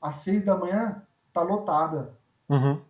às 0.00 0.16
seis 0.16 0.44
da 0.44 0.56
manhã, 0.56 1.02
tá 1.32 1.42
lotada. 1.42 2.18
Uhum. 2.48 2.80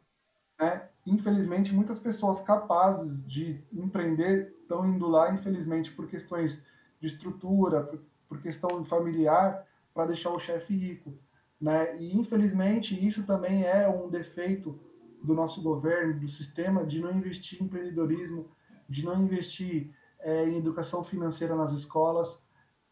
Né? 0.58 0.88
Infelizmente, 1.06 1.74
muitas 1.74 1.98
pessoas 1.98 2.40
capazes 2.40 3.26
de 3.26 3.62
empreender 3.72 4.54
estão 4.60 4.86
indo 4.86 5.08
lá, 5.08 5.32
infelizmente, 5.32 5.90
por 5.90 6.06
questões 6.08 6.62
de 7.00 7.08
estrutura, 7.08 7.82
por, 7.82 8.00
por 8.28 8.40
questão 8.40 8.84
familiar, 8.84 9.66
para 9.92 10.06
deixar 10.06 10.30
o 10.30 10.38
chefe 10.38 10.74
rico. 10.74 11.12
Né? 11.60 11.96
E, 11.98 12.16
infelizmente, 12.16 12.94
isso 13.06 13.24
também 13.24 13.64
é 13.64 13.88
um 13.88 14.08
defeito 14.08 14.78
do 15.22 15.34
nosso 15.34 15.60
governo, 15.62 16.20
do 16.20 16.28
sistema, 16.28 16.84
de 16.84 17.00
não 17.00 17.12
investir 17.12 17.60
em 17.60 17.66
empreendedorismo, 17.66 18.50
de 18.88 19.04
não 19.04 19.22
investir 19.22 19.94
é, 20.20 20.48
em 20.48 20.56
educação 20.56 21.04
financeira 21.04 21.54
nas 21.54 21.72
escolas, 21.72 22.38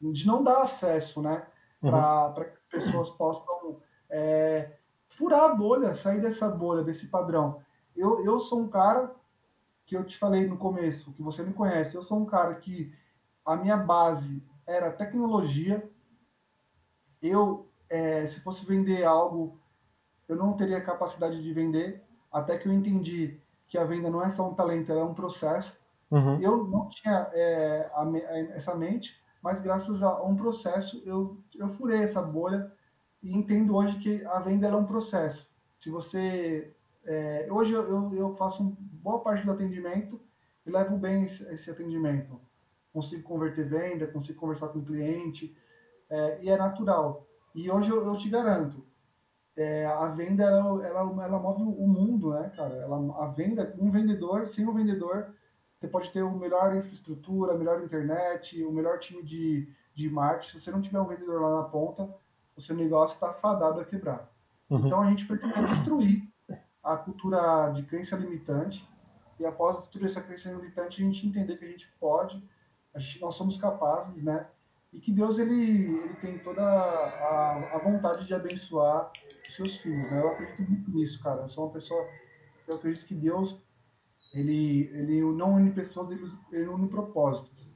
de 0.01 0.27
não 0.27 0.43
dar 0.43 0.63
acesso, 0.63 1.23
né? 1.23 1.47
Para 1.81 2.35
uhum. 2.37 2.45
que 2.45 2.71
pessoas 2.71 3.11
possam 3.11 3.81
é, 4.11 4.73
furar 5.09 5.51
a 5.51 5.55
bolha, 5.55 5.95
sair 5.95 6.21
dessa 6.21 6.49
bolha, 6.49 6.83
desse 6.83 7.07
padrão. 7.07 7.63
Eu, 7.97 8.25
eu 8.25 8.39
sou 8.39 8.61
um 8.61 8.69
cara 8.69 9.15
que 9.87 9.97
eu 9.97 10.05
te 10.05 10.19
falei 10.19 10.47
no 10.47 10.59
começo, 10.59 11.13
que 11.15 11.23
você 11.23 11.43
me 11.43 11.53
conhece, 11.53 11.97
eu 11.97 12.03
sou 12.03 12.19
um 12.19 12.27
cara 12.27 12.55
que 12.55 12.93
a 13.45 13.57
minha 13.57 13.77
base 13.77 14.43
era 14.67 14.93
tecnologia. 14.93 15.91
Eu, 17.23 17.68
é, 17.91 18.27
se 18.27 18.41
fosse 18.41 18.65
vender 18.65 19.05
algo, 19.05 19.59
eu 20.29 20.37
não 20.37 20.53
teria 20.55 20.81
capacidade 20.81 21.43
de 21.43 21.53
vender, 21.53 22.03
até 22.31 22.59
que 22.59 22.69
eu 22.69 22.73
entendi 22.73 23.41
que 23.67 23.79
a 23.79 23.85
venda 23.85 24.11
não 24.11 24.23
é 24.25 24.31
só 24.31 24.49
um 24.49 24.55
talento, 24.55 24.91
ela 24.91 25.03
é 25.03 25.05
um 25.05 25.15
processo. 25.15 25.77
Uhum. 26.11 26.41
Eu 26.41 26.65
não 26.65 26.89
tinha 26.89 27.31
é, 27.33 27.91
a, 27.93 28.03
a, 28.03 28.39
essa 28.55 28.75
mente, 28.75 29.15
mas 29.43 29.61
graças 29.61 30.03
a 30.03 30.23
um 30.23 30.37
processo 30.37 31.03
eu, 31.05 31.39
eu 31.55 31.69
furei 31.71 32.03
essa 32.03 32.21
bolha 32.21 32.73
e 33.23 33.37
entendo 33.37 33.77
hoje 33.77 33.99
que 33.99 34.25
a 34.27 34.41
venda 34.41 34.69
é 34.69 34.75
um 34.75 34.87
processo. 34.87 35.47
Se 35.81 35.91
você. 35.91 36.75
É, 37.05 37.49
hoje 37.51 37.73
eu, 37.73 38.13
eu 38.13 38.35
faço 38.37 38.77
boa 38.81 39.21
parte 39.21 39.45
do 39.45 39.53
atendimento 39.53 40.21
e 40.67 40.71
levo 40.71 40.97
bem 40.99 41.25
esse, 41.25 41.43
esse 41.55 41.71
atendimento. 41.71 42.39
Consigo 42.93 43.23
converter 43.23 43.67
venda, 43.67 44.07
consigo 44.07 44.39
conversar 44.39 44.69
com 44.69 44.81
o 44.81 44.85
cliente, 44.85 45.57
é, 46.11 46.39
e 46.43 46.51
é 46.51 46.57
natural. 46.57 47.28
E 47.59 47.69
hoje 47.69 47.91
eu, 47.91 48.05
eu 48.05 48.17
te 48.17 48.29
garanto, 48.29 48.85
é, 49.57 49.85
a 49.85 50.07
venda 50.11 50.45
ela, 50.45 50.87
ela, 50.87 51.25
ela, 51.25 51.39
move 51.41 51.65
o 51.65 51.89
mundo, 51.89 52.31
né, 52.31 52.53
cara? 52.55 52.73
Ela, 52.77 53.25
a 53.25 53.27
venda, 53.27 53.75
um 53.81 53.91
vendedor, 53.91 54.47
sem 54.47 54.65
um 54.65 54.73
vendedor, 54.73 55.35
você 55.75 55.89
pode 55.89 56.09
ter 56.13 56.23
o 56.23 56.31
melhor 56.31 56.77
infraestrutura, 56.77 57.53
a 57.55 57.59
melhor 57.59 57.83
internet, 57.83 58.63
o 58.63 58.71
melhor 58.71 59.01
time 59.01 59.25
de, 59.25 59.69
de 59.93 60.09
marketing. 60.09 60.53
Se 60.53 60.61
você 60.61 60.71
não 60.71 60.81
tiver 60.81 61.01
um 61.01 61.09
vendedor 61.09 61.41
lá 61.41 61.63
na 61.63 61.69
ponta, 61.69 62.09
o 62.57 62.63
seu 62.63 62.77
negócio 62.77 63.15
está 63.15 63.33
fadado 63.33 63.81
a 63.81 63.85
quebrar. 63.85 64.31
Uhum. 64.71 64.87
Então 64.87 65.03
a 65.03 65.11
gente 65.11 65.27
precisa 65.27 65.61
destruir 65.61 66.23
a 66.81 66.97
cultura 66.97 67.73
de 67.75 67.83
crença 67.83 68.15
limitante 68.15 68.89
e 69.41 69.45
após 69.45 69.79
destruir 69.79 70.07
essa 70.07 70.21
crença 70.21 70.49
limitante 70.49 71.03
a 71.03 71.07
gente 71.07 71.27
entender 71.27 71.57
que 71.57 71.65
a 71.65 71.69
gente 71.69 71.89
pode, 71.99 72.41
a 72.95 73.01
gente, 73.01 73.21
nós 73.21 73.35
somos 73.35 73.57
capazes, 73.57 74.23
né? 74.23 74.47
E 74.93 75.01
que 75.01 75.13
Deus 75.13 75.39
ele, 75.39 75.99
ele 75.99 76.15
tem 76.21 76.39
toda 76.39 76.63
a, 76.63 77.75
a 77.75 77.79
vontade 77.79 78.27
de 78.27 78.35
abençoar 78.35 79.13
os 79.47 79.55
seus 79.55 79.77
filhos, 79.79 80.11
né? 80.11 80.21
Eu 80.21 80.29
acredito 80.29 80.63
muito 80.63 80.91
nisso, 80.91 81.23
cara. 81.23 81.43
Eu 81.43 81.49
sou 81.49 81.67
uma 81.67 81.73
pessoa, 81.73 82.07
eu 82.67 82.77
acredito 82.77 83.07
que 83.07 83.15
Deus 83.15 83.57
ele, 84.35 84.91
ele 84.93 85.21
não 85.23 85.55
une 85.55 85.71
pessoas, 85.71 86.11
ele, 86.53 86.69
une 86.69 86.89
propósitos. 86.89 87.69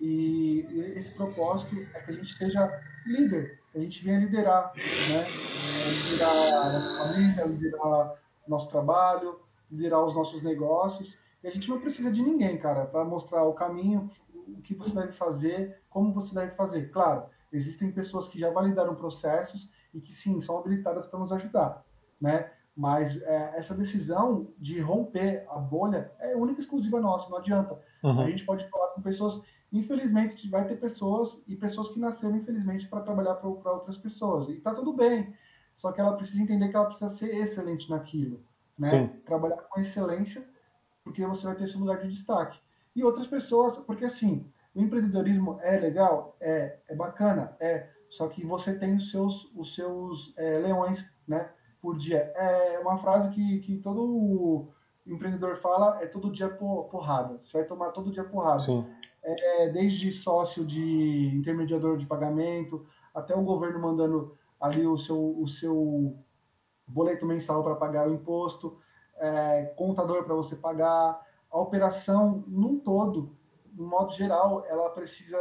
E 0.00 0.66
esse 0.96 1.10
propósito 1.12 1.76
é 1.94 2.00
que 2.00 2.10
a 2.10 2.14
gente 2.14 2.36
seja 2.36 2.82
líder, 3.06 3.60
a 3.74 3.78
gente 3.78 4.04
venha 4.04 4.18
liderar, 4.18 4.72
né? 4.76 5.24
Liderar 6.10 6.36
a 6.36 6.72
nossa 6.72 6.98
família, 6.98 7.44
liderar 7.44 8.14
nosso 8.46 8.68
trabalho, 8.70 9.40
liderar 9.70 10.04
os 10.04 10.14
nossos 10.14 10.42
negócios. 10.42 11.16
E 11.42 11.48
a 11.48 11.50
gente 11.50 11.68
não 11.68 11.80
precisa 11.80 12.10
de 12.10 12.22
ninguém, 12.22 12.58
cara, 12.58 12.86
para 12.86 13.04
mostrar 13.04 13.44
o 13.44 13.54
caminho, 13.54 14.10
o 14.48 14.60
que 14.62 14.74
você 14.74 14.90
deve 14.94 15.12
fazer, 15.12 15.82
como 15.88 16.12
você 16.12 16.34
deve 16.34 16.54
fazer. 16.54 16.90
Claro, 16.90 17.24
existem 17.52 17.90
pessoas 17.92 18.28
que 18.28 18.38
já 18.38 18.50
validaram 18.50 18.94
processos 18.94 19.70
e 19.92 20.00
que 20.00 20.12
sim, 20.12 20.40
são 20.40 20.58
habilitadas 20.58 21.06
para 21.06 21.18
nos 21.18 21.32
ajudar, 21.32 21.84
né? 22.20 22.50
Mas 22.76 23.22
é, 23.22 23.54
essa 23.56 23.72
decisão 23.74 24.48
de 24.58 24.80
romper 24.80 25.46
a 25.48 25.58
bolha 25.58 26.10
é 26.18 26.34
única 26.34 26.60
e 26.60 26.64
exclusiva 26.64 27.00
nossa, 27.00 27.30
não 27.30 27.38
adianta. 27.38 27.78
Uhum. 28.02 28.20
A 28.20 28.28
gente 28.28 28.44
pode 28.44 28.68
falar 28.68 28.88
com 28.88 29.00
pessoas, 29.00 29.40
infelizmente, 29.72 30.48
vai 30.48 30.66
ter 30.66 30.76
pessoas 30.76 31.40
e 31.46 31.54
pessoas 31.54 31.90
que 31.90 32.00
nasceram, 32.00 32.36
infelizmente, 32.36 32.88
para 32.88 33.02
trabalhar 33.02 33.36
para 33.36 33.48
outras 33.48 33.96
pessoas. 33.96 34.48
E 34.48 34.56
tá 34.56 34.74
tudo 34.74 34.92
bem. 34.92 35.32
Só 35.76 35.92
que 35.92 36.00
ela 36.00 36.16
precisa 36.16 36.42
entender 36.42 36.68
que 36.68 36.76
ela 36.76 36.86
precisa 36.86 37.10
ser 37.10 37.34
excelente 37.36 37.88
naquilo. 37.88 38.42
Né? 38.76 38.88
Sim. 38.88 39.06
Trabalhar 39.24 39.56
com 39.56 39.80
excelência, 39.80 40.44
porque 41.04 41.24
você 41.24 41.46
vai 41.46 41.54
ter 41.54 41.68
seu 41.68 41.78
lugar 41.78 42.00
de 42.00 42.08
destaque. 42.08 42.58
E 42.94 43.02
outras 43.02 43.26
pessoas, 43.26 43.78
porque 43.78 44.04
assim, 44.04 44.50
o 44.74 44.80
empreendedorismo 44.80 45.58
é 45.62 45.78
legal, 45.78 46.36
é, 46.40 46.78
é 46.88 46.94
bacana, 46.94 47.56
é. 47.60 47.88
Só 48.10 48.28
que 48.28 48.44
você 48.46 48.74
tem 48.74 48.94
os 48.94 49.10
seus, 49.10 49.50
os 49.56 49.74
seus 49.74 50.32
é, 50.36 50.58
leões, 50.58 51.04
né? 51.26 51.50
por 51.84 51.98
dia. 51.98 52.32
É 52.34 52.78
uma 52.78 52.96
frase 52.96 53.28
que, 53.28 53.58
que 53.58 53.76
todo 53.76 54.70
empreendedor 55.06 55.58
fala, 55.58 56.02
é 56.02 56.06
todo 56.06 56.32
dia 56.32 56.48
porrada. 56.48 57.38
Você 57.44 57.58
vai 57.58 57.66
tomar 57.66 57.90
todo 57.90 58.10
dia 58.10 58.24
porrada. 58.24 58.60
Sim. 58.60 58.86
É, 59.22 59.68
desde 59.68 60.10
sócio 60.10 60.64
de 60.64 61.30
intermediador 61.34 61.98
de 61.98 62.06
pagamento, 62.06 62.86
até 63.14 63.34
o 63.34 63.42
governo 63.42 63.78
mandando 63.78 64.34
ali 64.58 64.86
o 64.86 64.96
seu, 64.96 65.38
o 65.38 65.46
seu 65.46 66.16
boleto 66.86 67.26
mensal 67.26 67.62
para 67.62 67.74
pagar 67.74 68.08
o 68.08 68.14
imposto, 68.14 68.78
é, 69.18 69.66
contador 69.76 70.24
para 70.24 70.34
você 70.34 70.56
pagar, 70.56 71.20
a 71.54 71.60
operação 71.60 72.42
num 72.48 72.80
todo, 72.80 73.36
no 73.72 73.86
modo 73.86 74.12
geral, 74.12 74.64
ela 74.66 74.90
precisa 74.90 75.38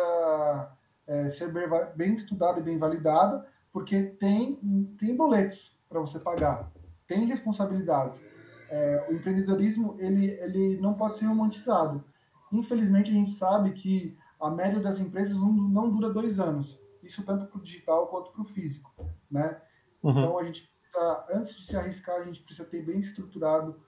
é, 1.07 1.27
ser 1.29 1.51
bem, 1.51 1.67
bem 1.95 2.13
estudada 2.13 2.59
e 2.59 2.63
bem 2.63 2.77
validada, 2.77 3.47
porque 3.71 4.03
tem, 4.19 4.55
tem 4.99 5.17
boletos 5.17 5.75
para 5.89 5.99
você 5.99 6.19
pagar. 6.19 6.71
Tem 7.07 7.25
responsabilidades. 7.25 8.21
É, 8.69 9.07
o 9.09 9.13
empreendedorismo 9.13 9.95
ele, 9.97 10.27
ele 10.39 10.77
não 10.77 10.93
pode 10.93 11.17
ser 11.17 11.25
romantizado. 11.25 12.03
Infelizmente, 12.51 13.09
a 13.09 13.13
gente 13.13 13.33
sabe 13.33 13.71
que 13.71 14.15
a 14.39 14.51
média 14.51 14.79
das 14.79 14.99
empresas 14.99 15.35
não, 15.35 15.51
não 15.51 15.89
dura 15.89 16.13
dois 16.13 16.39
anos. 16.39 16.79
Isso 17.01 17.25
tanto 17.25 17.47
para 17.47 17.57
o 17.57 17.63
digital 17.63 18.07
quanto 18.07 18.31
para 18.31 18.43
o 18.43 18.45
físico. 18.45 18.93
Né? 19.31 19.59
Uhum. 20.03 20.11
Então, 20.11 20.37
a 20.37 20.43
gente 20.43 20.61
precisa, 20.61 21.25
antes 21.31 21.55
de 21.55 21.65
se 21.65 21.75
arriscar, 21.75 22.21
a 22.21 22.23
gente 22.23 22.43
precisa 22.43 22.69
ter 22.69 22.85
bem 22.85 22.99
estruturado 22.99 23.81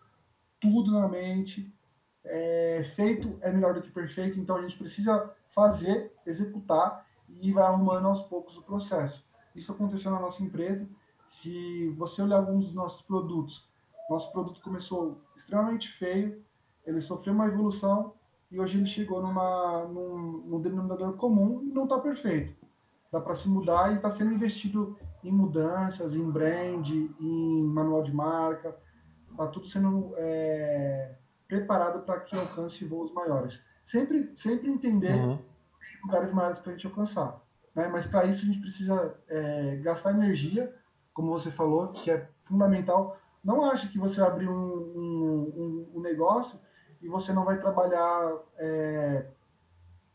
tudo 0.59 0.91
na 0.91 1.07
mente. 1.07 1.71
É, 2.25 2.83
feito 2.95 3.37
é 3.41 3.51
melhor 3.51 3.73
do 3.73 3.81
que 3.81 3.91
perfeito, 3.91 4.39
então 4.39 4.57
a 4.57 4.61
gente 4.61 4.77
precisa 4.77 5.31
fazer, 5.53 6.11
executar 6.25 7.05
e 7.29 7.51
vai 7.51 7.63
arrumando 7.63 8.07
aos 8.07 8.21
poucos 8.23 8.57
o 8.57 8.63
processo. 8.63 9.23
Isso 9.55 9.71
aconteceu 9.71 10.11
na 10.11 10.19
nossa 10.19 10.43
empresa 10.43 10.87
se 11.41 11.89
você 11.97 12.21
olhar 12.21 12.37
alguns 12.37 12.65
dos 12.65 12.73
nossos 12.73 13.01
produtos, 13.01 13.67
nosso 14.09 14.31
produto 14.31 14.61
começou 14.61 15.21
extremamente 15.35 15.91
feio, 15.97 16.41
ele 16.85 17.01
sofreu 17.01 17.33
uma 17.33 17.47
evolução 17.47 18.13
e 18.51 18.59
hoje 18.59 18.77
ele 18.77 18.85
chegou 18.85 19.21
numa, 19.21 19.85
num, 19.85 20.43
num 20.45 20.61
denominador 20.61 21.13
comum 21.17 21.61
e 21.63 21.73
não 21.73 21.83
está 21.83 21.99
perfeito. 21.99 22.55
Dá 23.11 23.19
para 23.19 23.35
se 23.35 23.49
mudar 23.49 23.91
e 23.91 23.95
está 23.95 24.09
sendo 24.09 24.33
investido 24.33 24.97
em 25.23 25.31
mudanças, 25.31 26.15
em 26.15 26.29
brand, 26.29 26.87
em 26.89 27.63
manual 27.63 28.03
de 28.03 28.13
marca, 28.13 28.77
está 29.31 29.47
tudo 29.47 29.67
sendo 29.67 30.13
é, 30.17 31.15
preparado 31.47 32.03
para 32.03 32.19
que 32.19 32.35
alcance 32.35 32.83
voos 32.85 33.13
maiores. 33.13 33.61
Sempre, 33.83 34.31
sempre 34.35 34.69
entender 34.69 35.13
uhum. 35.13 35.39
lugares 36.03 36.33
maiores 36.33 36.59
para 36.59 36.71
a 36.71 36.75
gente 36.75 36.87
alcançar. 36.87 37.39
Né? 37.75 37.87
Mas 37.87 38.07
para 38.07 38.25
isso 38.25 38.43
a 38.43 38.45
gente 38.45 38.59
precisa 38.59 39.15
é, 39.27 39.75
gastar 39.77 40.11
energia, 40.11 40.73
como 41.13 41.31
você 41.31 41.51
falou, 41.51 41.89
que 41.89 42.09
é 42.09 42.27
fundamental. 42.45 43.17
Não 43.43 43.63
ache 43.69 43.89
que 43.89 43.99
você 43.99 44.21
abrir 44.21 44.49
um, 44.49 44.53
um, 44.53 45.91
um 45.95 46.01
negócio 46.01 46.59
e 47.01 47.07
você 47.07 47.31
não 47.31 47.45
vai 47.45 47.59
trabalhar 47.59 48.33
é, 48.57 49.25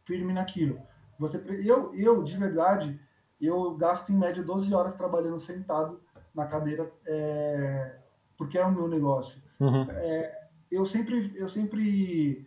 firme 0.04 0.32
naquilo. 0.32 0.80
Você, 1.18 1.40
eu, 1.64 1.94
eu, 1.94 2.22
de 2.24 2.36
verdade, 2.36 3.00
eu 3.40 3.76
gasto 3.76 4.10
em 4.10 4.16
média 4.16 4.42
12 4.42 4.74
horas 4.74 4.94
trabalhando 4.94 5.38
sentado 5.38 6.00
na 6.34 6.46
cadeira, 6.46 6.90
é, 7.06 7.96
porque 8.36 8.58
é 8.58 8.64
o 8.64 8.72
meu 8.72 8.88
negócio. 8.88 9.40
Uhum. 9.60 9.86
É, 9.90 10.39
eu 10.70 10.86
sempre, 10.86 11.32
eu 11.34 11.48
sempre 11.48 12.46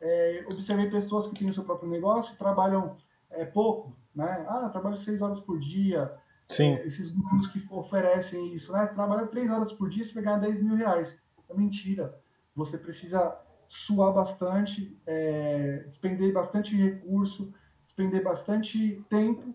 é, 0.00 0.44
observei 0.50 0.90
pessoas 0.90 1.26
que 1.26 1.38
têm 1.38 1.48
o 1.48 1.54
seu 1.54 1.64
próprio 1.64 1.90
negócio, 1.90 2.36
trabalham 2.36 2.96
é, 3.30 3.44
pouco, 3.44 3.96
né? 4.14 4.44
Ah, 4.48 4.68
trabalho 4.68 4.96
seis 4.96 5.20
horas 5.20 5.40
por 5.40 5.58
dia. 5.58 6.12
Sim. 6.48 6.74
É, 6.74 6.86
esses 6.86 7.10
grupos 7.10 7.48
que 7.48 7.66
oferecem 7.70 8.54
isso, 8.54 8.72
né? 8.72 8.86
Trabalha 8.86 9.26
três 9.26 9.50
horas 9.50 9.72
por 9.72 9.88
dia, 9.88 10.04
você 10.04 10.14
vai 10.14 10.22
ganhar 10.24 10.38
10 10.38 10.62
mil 10.62 10.76
reais. 10.76 11.16
É 11.48 11.54
mentira. 11.54 12.18
Você 12.54 12.76
precisa 12.76 13.36
suar 13.68 14.12
bastante, 14.12 14.96
é, 15.06 15.84
despender 15.86 16.32
bastante 16.32 16.74
recurso, 16.74 17.52
despender 17.86 18.22
bastante 18.22 19.04
tempo 19.08 19.54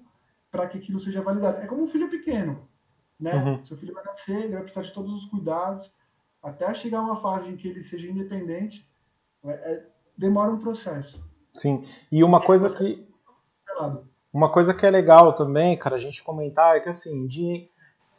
para 0.51 0.67
que 0.67 0.77
aquilo 0.77 0.99
seja 0.99 1.21
validado. 1.21 1.61
É 1.61 1.67
como 1.67 1.83
um 1.83 1.87
filho 1.87 2.09
pequeno, 2.09 2.67
né? 3.19 3.35
Uhum. 3.35 3.63
Seu 3.63 3.75
filho 3.77 3.93
vai 3.93 4.03
nascer, 4.03 4.43
ele 4.43 4.53
vai 4.53 4.61
precisar 4.61 4.83
de 4.83 4.93
todos 4.93 5.11
os 5.13 5.25
cuidados, 5.25 5.91
até 6.43 6.73
chegar 6.73 6.99
a 6.99 7.03
uma 7.03 7.21
fase 7.21 7.49
em 7.49 7.55
que 7.55 7.67
ele 7.67 7.83
seja 7.83 8.07
independente, 8.07 8.87
é, 9.45 9.51
é, 9.51 9.85
demora 10.17 10.51
um 10.51 10.59
processo. 10.59 11.23
Sim, 11.55 11.87
e 12.11 12.23
uma 12.23 12.39
Esse 12.39 12.47
coisa 12.47 12.69
que... 12.69 13.07
Uma 14.31 14.51
coisa 14.51 14.73
que 14.73 14.85
é 14.85 14.89
legal 14.89 15.33
também, 15.33 15.77
cara, 15.77 15.95
a 15.95 15.99
gente 15.99 16.23
comentar 16.23 16.75
é 16.75 16.79
que 16.79 16.89
assim, 16.89 17.27
de 17.27 17.69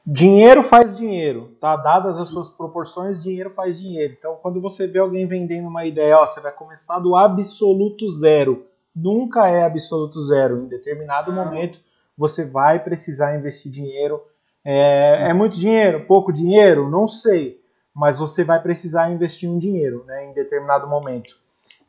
Dinheiro 0.06 0.62
faz 0.64 0.94
dinheiro, 0.94 1.56
tá? 1.58 1.76
Dadas 1.76 2.18
as 2.18 2.28
suas 2.28 2.50
proporções, 2.50 3.22
dinheiro 3.22 3.48
faz 3.48 3.80
dinheiro. 3.80 4.14
Então, 4.18 4.36
quando 4.42 4.60
você 4.60 4.86
vê 4.86 4.98
alguém 4.98 5.26
vendendo 5.26 5.66
uma 5.66 5.86
ideia, 5.86 6.18
ó, 6.18 6.26
você 6.26 6.42
vai 6.42 6.52
começar 6.52 6.98
do 6.98 7.16
absoluto 7.16 8.10
zero. 8.10 8.66
Nunca 8.94 9.48
é 9.48 9.64
absoluto 9.64 10.20
zero. 10.20 10.62
Em 10.62 10.68
determinado 10.68 11.32
momento, 11.32 11.80
você 12.18 12.44
vai 12.44 12.84
precisar 12.84 13.34
investir 13.34 13.72
dinheiro. 13.72 14.20
É, 14.62 15.30
é, 15.30 15.32
muito 15.32 15.58
dinheiro? 15.58 16.04
Pouco 16.04 16.30
dinheiro? 16.30 16.90
Não 16.90 17.08
sei. 17.08 17.63
Mas 17.94 18.18
você 18.18 18.42
vai 18.42 18.60
precisar 18.60 19.12
investir 19.12 19.48
um 19.48 19.58
dinheiro, 19.58 20.04
né? 20.06 20.26
Em 20.26 20.34
determinado 20.34 20.88
momento. 20.88 21.36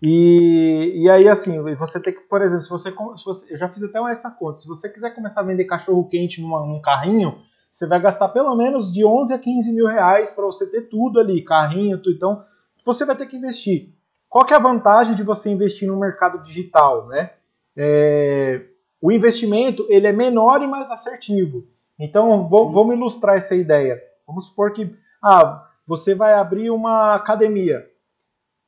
E, 0.01 0.93
e 0.95 1.09
aí, 1.09 1.27
assim, 1.27 1.59
você 1.75 1.99
tem 1.99 2.13
que, 2.13 2.21
por 2.21 2.41
exemplo, 2.41 2.63
se 2.63 2.69
você, 2.69 2.91
se 2.91 3.25
você 3.25 3.53
eu 3.53 3.57
já 3.57 3.67
fiz 3.69 3.81
até 3.83 3.99
essa 4.11 4.29
conta. 4.29 4.59
Se 4.59 4.67
você 4.67 4.87
quiser 4.87 5.15
começar 5.15 5.41
a 5.41 5.43
vender 5.43 5.65
cachorro 5.65 6.07
quente 6.07 6.41
numa, 6.41 6.65
num 6.65 6.81
carrinho 6.81 7.35
você 7.75 7.85
vai 7.85 7.99
gastar 7.99 8.29
pelo 8.29 8.55
menos 8.55 8.89
de 8.89 9.03
11 9.03 9.33
a 9.33 9.37
15 9.37 9.73
mil 9.73 9.85
reais 9.85 10.31
para 10.31 10.45
você 10.45 10.65
ter 10.65 10.83
tudo 10.83 11.19
ali, 11.19 11.43
carrinho, 11.43 11.97
tudo. 11.97 12.15
Então, 12.15 12.43
você 12.85 13.03
vai 13.03 13.17
ter 13.17 13.25
que 13.25 13.35
investir. 13.35 13.93
Qual 14.29 14.45
que 14.45 14.53
é 14.53 14.55
a 14.55 14.61
vantagem 14.61 15.13
de 15.13 15.23
você 15.23 15.49
investir 15.49 15.85
no 15.85 15.99
mercado 15.99 16.41
digital, 16.41 17.07
né? 17.07 17.31
É, 17.75 18.61
o 19.01 19.11
investimento 19.11 19.85
ele 19.89 20.07
é 20.07 20.13
menor 20.13 20.61
e 20.61 20.67
mais 20.67 20.89
assertivo. 20.89 21.65
Então, 21.99 22.47
vou, 22.47 22.71
vamos 22.71 22.95
ilustrar 22.95 23.35
essa 23.35 23.53
ideia. 23.53 24.01
Vamos 24.25 24.45
supor 24.45 24.71
que 24.71 24.95
ah, 25.21 25.67
você 25.87 26.15
vai 26.15 26.33
abrir 26.33 26.69
uma 26.69 27.15
academia. 27.15 27.89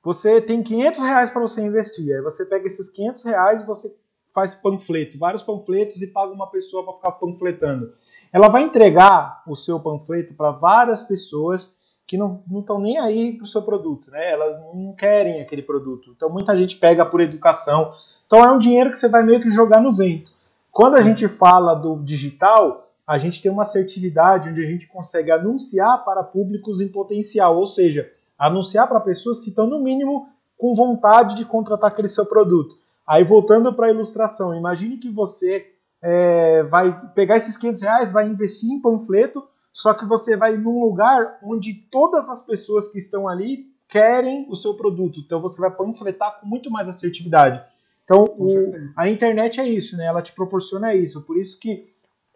Você 0.04 0.40
tem 0.40 0.64
500 0.64 1.02
reais 1.02 1.30
para 1.30 1.42
você 1.42 1.62
investir. 1.62 2.16
Aí 2.16 2.22
você 2.22 2.46
pega 2.46 2.68
esses 2.68 2.90
500 2.90 3.24
reais 3.24 3.62
e 3.62 3.66
você 3.66 3.94
faz 4.34 4.54
panfleto, 4.54 5.18
vários 5.18 5.42
panfletos 5.42 6.02
e 6.02 6.08
paga 6.08 6.32
uma 6.32 6.48
pessoa 6.48 6.84
para 6.84 6.94
ficar 6.94 7.12
panfletando. 7.14 7.94
Ela 8.32 8.50
vai 8.50 8.64
entregar 8.64 9.42
o 9.48 9.56
seu 9.56 9.80
panfleto 9.80 10.34
para 10.34 10.52
várias 10.52 11.02
pessoas 11.02 11.76
que 12.06 12.18
não 12.18 12.42
estão 12.60 12.80
nem 12.80 12.98
aí 13.00 13.34
para 13.34 13.44
o 13.44 13.48
seu 13.48 13.62
produto, 13.62 14.10
né? 14.12 14.32
Elas 14.32 14.58
não 14.60 14.94
querem 14.94 15.42
aquele 15.42 15.62
produto. 15.62 16.14
Então 16.16 16.30
muita 16.30 16.56
gente 16.56 16.78
pega 16.78 17.06
por 17.06 17.20
educação. 17.20 17.94
Então 18.26 18.44
é 18.44 18.52
um 18.52 18.60
dinheiro 18.60 18.92
que 18.92 19.00
você 19.00 19.10
vai 19.10 19.24
meio 19.24 19.42
que 19.42 19.52
jogar 19.52 19.82
no 19.82 19.94
vento. 19.94 20.32
Quando 20.72 20.96
a 20.96 21.02
gente 21.02 21.28
fala 21.28 21.74
do 21.74 21.98
digital, 22.04 22.87
a 23.08 23.18
gente 23.18 23.42
tem 23.42 23.50
uma 23.50 23.62
assertividade 23.62 24.50
onde 24.50 24.62
a 24.62 24.66
gente 24.66 24.86
consegue 24.86 25.32
anunciar 25.32 26.04
para 26.04 26.22
públicos 26.22 26.82
em 26.82 26.90
potencial, 26.90 27.58
ou 27.58 27.66
seja, 27.66 28.12
anunciar 28.38 28.86
para 28.88 29.00
pessoas 29.00 29.40
que 29.40 29.50
estão 29.50 29.66
no 29.66 29.80
mínimo 29.80 30.28
com 30.58 30.76
vontade 30.76 31.36
de 31.36 31.46
contratar 31.46 31.90
aquele 31.90 32.10
seu 32.10 32.26
produto. 32.26 32.78
Aí 33.08 33.24
voltando 33.24 33.74
para 33.74 33.88
a 33.88 33.92
ilustração, 33.92 34.54
imagine 34.54 34.98
que 34.98 35.10
você 35.10 35.68
é, 36.02 36.64
vai 36.64 37.10
pegar 37.16 37.38
esses 37.38 37.56
500 37.56 37.82
reais, 37.82 38.12
vai 38.12 38.28
investir 38.28 38.70
em 38.70 38.82
panfleto, 38.82 39.48
só 39.72 39.94
que 39.94 40.06
você 40.06 40.36
vai 40.36 40.58
num 40.58 40.82
lugar 40.82 41.40
onde 41.42 41.74
todas 41.74 42.30
as 42.30 42.42
pessoas 42.42 42.90
que 42.90 43.00
estão 43.00 43.28
ali 43.28 43.68
querem 43.88 44.46
o 44.50 44.56
seu 44.56 44.74
produto. 44.74 45.22
Então 45.22 45.40
você 45.40 45.62
vai 45.62 45.72
panfletar 45.72 46.42
com 46.42 46.48
muito 46.48 46.70
mais 46.70 46.90
assertividade. 46.90 47.64
Então 48.04 48.26
o, 48.38 48.50
a 48.98 49.08
internet 49.10 49.62
é 49.62 49.68
isso, 49.68 49.96
né? 49.96 50.06
Ela 50.08 50.22
te 50.22 50.34
proporciona 50.34 50.94
isso. 50.94 51.22
Por 51.22 51.38
isso 51.38 51.58
que 51.58 51.88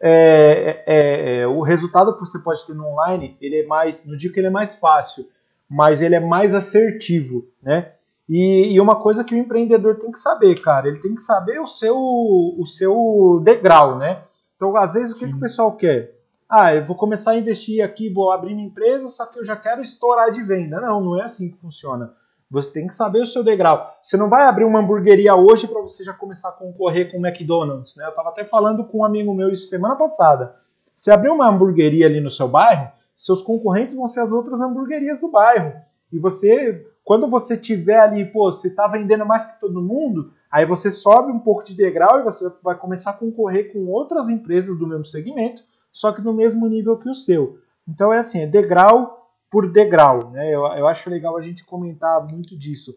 é, 0.02 0.82
é, 0.84 1.38
é, 1.38 1.46
o 1.46 1.60
resultado 1.60 2.12
que 2.14 2.20
você 2.20 2.38
pode 2.40 2.66
ter 2.66 2.74
no 2.74 2.86
online, 2.88 3.36
ele 3.40 3.60
é 3.60 3.66
mais, 3.66 4.04
não 4.04 4.16
digo 4.16 4.34
que 4.34 4.40
ele 4.40 4.48
é 4.48 4.50
mais 4.50 4.74
fácil, 4.74 5.24
mas 5.70 6.02
ele 6.02 6.16
é 6.16 6.20
mais 6.20 6.54
assertivo, 6.54 7.46
né? 7.62 7.92
E, 8.28 8.72
e, 8.74 8.80
uma 8.80 8.96
coisa 8.96 9.22
que 9.22 9.34
o 9.34 9.38
empreendedor 9.38 9.96
tem 9.96 10.10
que 10.10 10.18
saber, 10.18 10.60
cara, 10.60 10.88
ele 10.88 10.98
tem 10.98 11.14
que 11.14 11.22
saber 11.22 11.60
o 11.60 11.66
seu, 11.66 11.96
o 11.96 12.64
seu 12.66 13.40
degrau, 13.44 13.98
né? 13.98 14.22
Então, 14.56 14.76
às 14.76 14.94
vezes, 14.94 15.14
o 15.14 15.18
que, 15.18 15.26
que 15.26 15.34
o 15.34 15.40
pessoal 15.40 15.72
quer? 15.76 16.14
Ah, 16.48 16.74
eu 16.74 16.84
vou 16.84 16.96
começar 16.96 17.32
a 17.32 17.38
investir 17.38 17.84
aqui, 17.84 18.12
vou 18.12 18.30
abrir 18.30 18.54
minha 18.54 18.66
empresa, 18.66 19.08
só 19.08 19.26
que 19.26 19.38
eu 19.38 19.44
já 19.44 19.56
quero 19.56 19.82
estourar 19.82 20.30
de 20.30 20.42
venda. 20.42 20.80
Não, 20.80 21.00
não 21.00 21.20
é 21.20 21.24
assim 21.24 21.50
que 21.50 21.58
funciona. 21.58 22.14
Você 22.52 22.70
tem 22.70 22.86
que 22.86 22.94
saber 22.94 23.22
o 23.22 23.26
seu 23.26 23.42
degrau. 23.42 23.96
Você 24.02 24.14
não 24.18 24.28
vai 24.28 24.44
abrir 24.44 24.64
uma 24.64 24.78
hamburgueria 24.78 25.34
hoje 25.34 25.66
para 25.66 25.80
você 25.80 26.04
já 26.04 26.12
começar 26.12 26.50
a 26.50 26.52
concorrer 26.52 27.10
com 27.10 27.18
o 27.18 27.26
McDonald's, 27.26 27.96
né? 27.96 28.04
Eu 28.04 28.10
estava 28.10 28.28
até 28.28 28.44
falando 28.44 28.84
com 28.84 28.98
um 28.98 29.04
amigo 29.06 29.34
meu 29.34 29.48
isso 29.48 29.68
semana 29.68 29.96
passada. 29.96 30.54
Se 30.94 31.10
abrir 31.10 31.30
uma 31.30 31.48
hamburgueria 31.48 32.04
ali 32.04 32.20
no 32.20 32.30
seu 32.30 32.46
bairro, 32.46 32.92
seus 33.16 33.40
concorrentes 33.40 33.94
vão 33.94 34.06
ser 34.06 34.20
as 34.20 34.32
outras 34.32 34.60
hamburguerias 34.60 35.18
do 35.18 35.30
bairro. 35.30 35.72
E 36.12 36.18
você 36.18 36.86
quando 37.04 37.26
você 37.26 37.56
tiver 37.56 37.98
ali, 37.98 38.24
pô, 38.24 38.52
você 38.52 38.68
está 38.68 38.86
vendendo 38.86 39.26
mais 39.26 39.44
que 39.44 39.58
todo 39.58 39.82
mundo, 39.82 40.32
aí 40.50 40.64
você 40.64 40.90
sobe 40.90 41.32
um 41.32 41.38
pouco 41.38 41.64
de 41.64 41.74
degrau 41.74 42.20
e 42.20 42.22
você 42.22 42.48
vai 42.62 42.76
começar 42.76 43.10
a 43.10 43.14
concorrer 43.14 43.72
com 43.72 43.86
outras 43.88 44.28
empresas 44.28 44.78
do 44.78 44.86
mesmo 44.86 45.04
segmento, 45.04 45.64
só 45.90 46.12
que 46.12 46.22
no 46.22 46.32
mesmo 46.32 46.68
nível 46.68 46.96
que 46.98 47.08
o 47.08 47.14
seu. 47.14 47.58
Então 47.88 48.12
é 48.12 48.18
assim, 48.18 48.42
é 48.42 48.46
degrau 48.46 49.21
por 49.52 49.70
degrau, 49.70 50.30
né? 50.30 50.48
Eu, 50.48 50.64
eu 50.64 50.88
acho 50.88 51.10
legal 51.10 51.36
a 51.36 51.42
gente 51.42 51.62
comentar 51.62 52.26
muito 52.26 52.56
disso. 52.56 52.94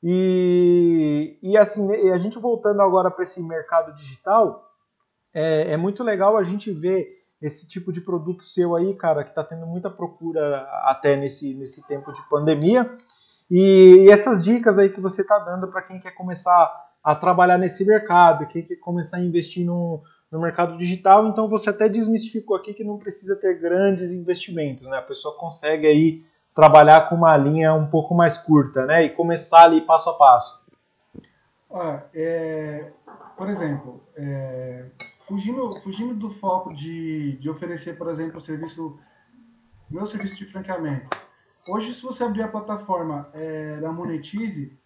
E, 0.00 1.36
e 1.42 1.56
assim, 1.58 1.92
a 2.12 2.18
gente 2.18 2.38
voltando 2.38 2.80
agora 2.80 3.10
para 3.10 3.24
esse 3.24 3.42
mercado 3.42 3.92
digital, 3.92 4.64
é, 5.34 5.72
é 5.72 5.76
muito 5.76 6.04
legal 6.04 6.36
a 6.38 6.44
gente 6.44 6.70
ver 6.70 7.18
esse 7.42 7.66
tipo 7.66 7.92
de 7.92 8.00
produto 8.00 8.44
seu 8.44 8.76
aí, 8.76 8.94
cara, 8.94 9.24
que 9.24 9.30
está 9.30 9.42
tendo 9.42 9.66
muita 9.66 9.90
procura 9.90 10.68
até 10.84 11.16
nesse, 11.16 11.52
nesse 11.54 11.84
tempo 11.88 12.12
de 12.12 12.22
pandemia. 12.28 12.96
E, 13.50 14.04
e 14.04 14.10
essas 14.10 14.44
dicas 14.44 14.78
aí 14.78 14.90
que 14.90 15.00
você 15.00 15.22
está 15.22 15.40
dando 15.40 15.66
para 15.66 15.82
quem 15.82 15.98
quer 15.98 16.12
começar 16.12 16.72
a 17.02 17.14
trabalhar 17.16 17.58
nesse 17.58 17.84
mercado, 17.84 18.46
quem 18.46 18.62
quer 18.62 18.76
começar 18.76 19.16
a 19.16 19.24
investir 19.24 19.66
no, 19.66 20.02
no 20.30 20.40
mercado 20.40 20.76
digital, 20.76 21.26
então 21.26 21.48
você 21.48 21.70
até 21.70 21.88
desmistificou 21.88 22.56
aqui 22.56 22.74
que 22.74 22.84
não 22.84 22.98
precisa 22.98 23.34
ter 23.34 23.58
grandes 23.58 24.12
investimentos, 24.12 24.86
né? 24.86 24.98
A 24.98 25.02
pessoa 25.02 25.36
consegue 25.36 25.86
aí 25.86 26.22
trabalhar 26.54 27.08
com 27.08 27.14
uma 27.14 27.36
linha 27.36 27.72
um 27.72 27.86
pouco 27.86 28.14
mais 28.14 28.36
curta, 28.36 28.84
né? 28.84 29.04
E 29.04 29.10
começar 29.10 29.64
ali 29.64 29.80
passo 29.80 30.10
a 30.10 30.14
passo. 30.14 30.66
Olha, 31.70 32.04
é, 32.14 32.90
por 33.36 33.48
exemplo, 33.48 34.02
é, 34.16 34.86
fugindo, 35.26 35.80
fugindo 35.82 36.14
do 36.14 36.30
foco 36.34 36.74
de, 36.74 37.38
de 37.38 37.48
oferecer, 37.48 37.96
por 37.96 38.08
exemplo, 38.08 38.38
o 38.38 38.42
serviço, 38.42 38.98
meu 39.90 40.06
serviço 40.06 40.36
de 40.36 40.46
franqueamento. 40.46 41.08
Hoje, 41.66 41.94
se 41.94 42.02
você 42.02 42.24
abrir 42.24 42.42
a 42.42 42.48
plataforma 42.48 43.28
é, 43.32 43.76
da 43.76 43.92
Monetize, 43.92 44.76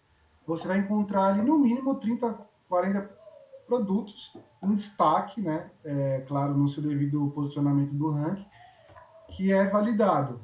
você 0.45 0.67
vai 0.67 0.77
encontrar 0.77 1.27
ali 1.27 1.41
no 1.41 1.57
mínimo 1.57 1.95
30, 1.95 2.37
40 2.67 3.22
produtos 3.67 4.33
em 4.61 4.75
destaque, 4.75 5.41
né? 5.41 5.69
É, 5.83 6.23
claro, 6.27 6.53
no 6.53 6.69
seu 6.69 6.81
devido 6.83 7.31
posicionamento 7.35 7.91
do 7.91 8.11
ranking, 8.11 8.45
que 9.29 9.51
é 9.51 9.67
validado, 9.67 10.39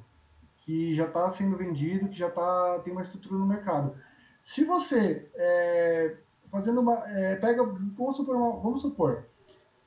que 0.59 0.95
já 0.95 1.05
está 1.05 1.29
sendo 1.31 1.57
vendido, 1.57 2.09
que 2.09 2.17
já 2.17 2.29
tá, 2.29 2.79
tem 2.83 2.93
uma 2.93 3.01
estrutura 3.01 3.35
no 3.35 3.45
mercado. 3.45 3.95
Se 4.43 4.63
você 4.63 5.29
é, 5.35 6.17
fazendo 6.51 6.81
uma. 6.81 7.07
É, 7.07 7.35
pega. 7.35 7.63
Vamos 7.63 8.15
supor, 8.15 8.35
uma, 8.35 8.59
vamos 8.59 8.81
supor 8.81 9.25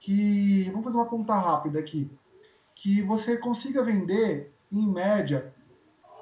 que. 0.00 0.64
Vamos 0.70 0.84
fazer 0.84 0.96
uma 0.96 1.06
conta 1.06 1.34
rápida 1.34 1.78
aqui. 1.78 2.10
que 2.74 3.02
você 3.02 3.36
consiga 3.36 3.82
vender, 3.82 4.52
em 4.70 4.88
média, 4.88 5.52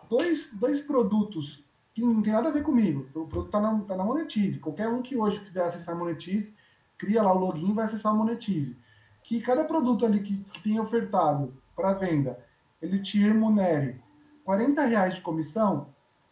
dois, 0.08 0.50
dois 0.52 0.80
produtos 0.80 1.64
que 1.94 2.02
não 2.02 2.22
tem 2.22 2.32
nada 2.32 2.48
a 2.48 2.52
ver 2.52 2.62
comigo. 2.62 3.06
O 3.14 3.26
produto 3.26 3.46
está 3.46 3.60
na, 3.60 3.80
tá 3.80 3.96
na 3.96 4.04
Monetize. 4.04 4.58
Qualquer 4.58 4.88
um 4.88 5.02
que 5.02 5.16
hoje 5.16 5.40
quiser 5.40 5.64
acessar 5.64 5.94
a 5.94 5.98
Monetize, 5.98 6.52
cria 7.00 7.22
lá 7.22 7.32
o 7.32 7.38
login 7.38 7.70
e 7.70 7.72
vai 7.72 7.86
acessar 7.86 8.12
a 8.12 8.14
Monetize. 8.14 8.76
Que 9.24 9.40
cada 9.40 9.64
produto 9.64 10.04
ali 10.04 10.20
que, 10.20 10.36
que 10.36 10.62
tem 10.62 10.78
ofertado 10.78 11.54
para 11.74 11.94
venda, 11.94 12.38
ele 12.80 13.00
te 13.00 13.18
remunere 13.18 14.00
40 14.44 14.82
reais 14.84 15.14
de 15.14 15.22
comissão. 15.22 15.88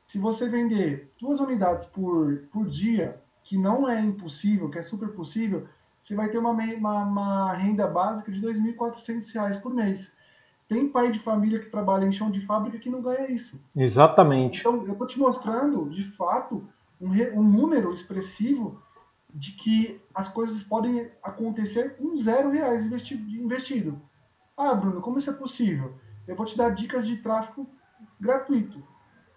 Se 0.07 0.19
você 0.19 0.49
vender 0.49 1.13
duas 1.21 1.41
unidades 1.41 1.87
por, 1.89 2.45
por 2.53 2.67
dia, 2.67 3.21
que 3.43 3.57
não 3.57 3.89
é 3.89 4.01
impossível, 4.01 4.69
que 4.69 4.79
é 4.79 4.83
super 4.83 5.09
possível, 5.11 5.67
você 6.05 6.15
vai 6.15 6.29
ter 6.29 6.39
uma, 6.39 6.51
uma, 6.51 7.05
uma 7.05 7.53
renda 7.55 7.87
básica 7.87 8.31
de 8.31 8.41
R$ 8.41 8.53
2.400 8.55 9.61
por 9.61 9.75
mês. 9.75 10.11
Tem 10.69 10.89
pai 10.89 11.11
de 11.11 11.19
família 11.21 11.59
que 11.59 11.71
trabalha 11.71 12.05
em 12.05 12.13
chão 12.13 12.31
de 12.31 12.45
fábrica 12.45 12.79
que 12.79 12.91
não 12.91 13.01
ganha 13.01 13.31
isso. 13.31 13.59
Exatamente. 13.75 14.61
Então, 14.61 14.85
eu 14.85 14.93
estou 14.93 15.07
te 15.07 15.19
mostrando, 15.19 15.89
de 15.89 16.05
fato, 16.13 16.63
um, 17.01 17.11
um, 17.39 17.43
número 17.43 17.93
expressivo 17.95 18.83
de 19.33 19.53
que 19.53 20.01
as 20.15 20.29
coisas 20.29 20.63
podem 20.63 21.11
acontecer 21.23 21.97
com 21.97 22.17
zero 22.17 22.51
reais 22.51 22.85
investido. 22.85 24.01
Ah, 24.57 24.75
Bruno, 24.75 25.01
como 25.01 25.19
isso 25.19 25.31
é 25.31 25.33
possível? 25.33 25.95
Eu 26.27 26.35
vou 26.35 26.47
te 26.47 26.57
dar 26.57 26.71
dicas 26.71 27.07
de 27.07 27.17
tráfego 27.19 27.67
gratuito. 28.21 28.83